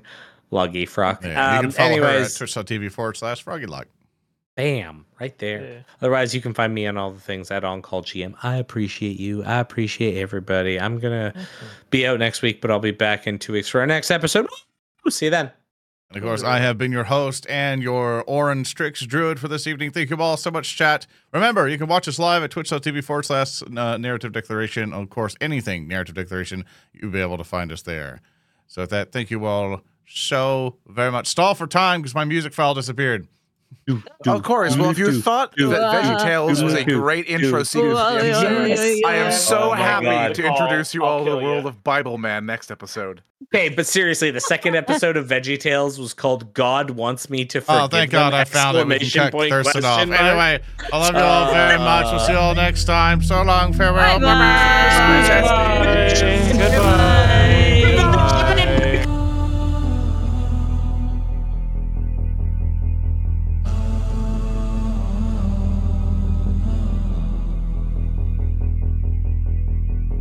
Luggy 0.52 0.88
Frog. 0.88 1.18
Yeah, 1.24 1.52
you 1.54 1.58
Um, 1.58 1.64
can 1.66 1.72
follow 1.72 1.90
anyways, 1.92 2.38
her 2.38 2.46
at 2.46 2.52
twitch.tv 2.54 2.92
forward 2.92 3.18
slash 3.18 3.44
froggylock. 3.44 3.86
bam, 4.56 5.06
right 5.20 5.38
there. 5.40 5.62
Yeah. 5.62 5.80
Otherwise, 6.02 6.34
you 6.34 6.40
can 6.42 6.54
find 6.54 6.74
me 6.74 6.88
on 6.88 6.98
all 6.98 7.12
the 7.12 7.20
things 7.20 7.52
at 7.52 7.64
On 7.66 7.82
Call 7.82 8.02
GM. 8.02 8.34
I 8.42 8.56
appreciate 8.56 9.20
you. 9.20 9.44
I 9.44 9.60
appreciate 9.60 10.18
everybody. 10.20 10.80
I'm 10.80 11.00
gonna 11.00 11.34
be 11.90 12.08
out 12.08 12.18
next 12.20 12.42
week, 12.42 12.62
but 12.62 12.72
I'll 12.72 12.80
be 12.80 12.92
back 12.92 13.28
in 13.28 13.40
two 13.40 13.54
weeks 13.54 13.68
for 13.68 13.82
our 13.82 13.86
next 13.88 14.10
episode. 14.10 14.48
Woo! 15.04 15.12
See 15.12 15.26
you 15.26 15.32
then. 15.32 15.52
And 16.10 16.18
of 16.18 16.24
course, 16.24 16.42
I 16.42 16.60
have 16.60 16.78
been 16.78 16.94
your 16.94 17.04
host 17.06 17.46
and 17.50 17.84
your 17.84 18.24
Orin 18.28 18.64
Strix 18.64 19.06
Druid 19.06 19.42
for 19.42 19.50
this 19.50 19.68
evening. 19.68 19.92
Thank 19.92 20.10
you 20.10 20.16
all 20.18 20.38
so 20.38 20.50
much, 20.50 20.78
chat. 20.78 21.06
Remember, 21.34 21.68
you 21.68 21.78
can 21.78 21.88
watch 21.88 22.08
us 22.08 22.18
live 22.18 22.44
at 22.44 22.52
twitch.tv 22.52 23.04
forward 23.04 23.26
slash 23.26 23.62
uh, 23.62 23.98
narrative 23.98 24.32
declaration. 24.32 24.94
Of 24.94 25.10
course, 25.10 25.36
anything 25.42 25.86
narrative 25.86 26.16
declaration, 26.16 26.64
you'll 26.94 27.12
be 27.12 27.20
able 27.20 27.38
to 27.38 27.44
find 27.44 27.74
us 27.74 27.82
there. 27.82 28.22
So, 28.68 28.84
with 28.84 28.90
that, 28.92 29.12
thank 29.12 29.30
you 29.32 29.44
all 29.46 29.82
so 30.08 30.78
very 30.88 31.12
much. 31.12 31.28
Stall 31.28 31.56
for 31.56 31.68
time 31.68 32.02
because 32.02 32.16
my 32.16 32.24
music 32.24 32.54
file 32.54 32.74
disappeared. 32.74 33.28
Of 34.26 34.44
course. 34.44 34.76
Well, 34.78 34.90
if 34.90 34.98
you 34.98 35.22
thought 35.22 35.52
that 35.56 35.60
VeggieTales 35.60 36.54
uh-huh. 36.54 36.64
was 36.66 36.74
a 36.74 36.84
do, 36.84 37.00
great 37.00 37.28
intro 37.28 37.60
do. 37.60 37.66
sequence, 37.66 38.00
Oh, 38.00 38.16
for 38.18 38.22
the 38.22 38.28
yeah, 38.28 38.44
MCU, 38.44 38.70
yeah, 38.70 38.84
yeah, 38.84 39.08
I 39.08 39.14
am 39.16 39.32
so 39.32 39.72
Oh 39.72 39.74
happy 39.74 40.06
God. 40.06 40.36
to 40.36 40.46
I'll- 40.46 40.52
introduce 40.52 40.94
you 40.94 41.04
I'll 41.04 41.10
all 41.10 41.26
to 41.26 41.32
the 41.32 41.38
world 41.38 41.64
ya. 41.64 41.70
of 41.70 41.84
Bible 41.84 42.18
Man 42.18 42.46
next 42.46 42.70
episode. 42.72 43.22
Okay, 43.54 43.70
but 43.70 43.86
seriously, 43.88 44.32
the 44.32 44.42
second 44.42 44.76
episode 44.76 45.16
of 45.16 45.28
Veggie 45.28 45.60
Tales 45.60 46.00
was 46.00 46.14
called 46.14 46.54
"God 46.54 46.90
Wants 46.90 47.30
Me 47.30 47.46
to 47.46 47.60
oh, 47.60 47.62
Forgive 47.62 47.82
Oh, 47.82 47.88
thank 47.88 48.12
Them!" 48.12 48.20
God 48.20 48.34
I 48.34 48.44
found 48.44 48.78
it. 48.78 48.86
We 48.88 48.94
can 48.98 49.02
exclamation 49.04 49.22
check 49.22 49.32
point, 49.32 49.50
Thurston 49.52 49.86
off. 49.86 50.08
mark. 50.08 50.20
Anyway, 50.22 50.60
I 50.92 50.98
love 50.98 51.16
you 51.16 51.22
all 51.22 51.54
very 51.54 51.76
uh, 51.76 51.84
much. 51.86 52.06
We'll 52.12 52.20
see 52.20 52.34
you 52.34 52.38
all 52.40 52.56
next 52.56 52.86
time. 52.86 53.22
So 53.22 53.42
long. 53.44 53.74
Farewell. 53.74 54.20
Bye-bye. 54.20 55.28
Bye-bye. 55.42 56.52
Goodbye. 56.52 57.14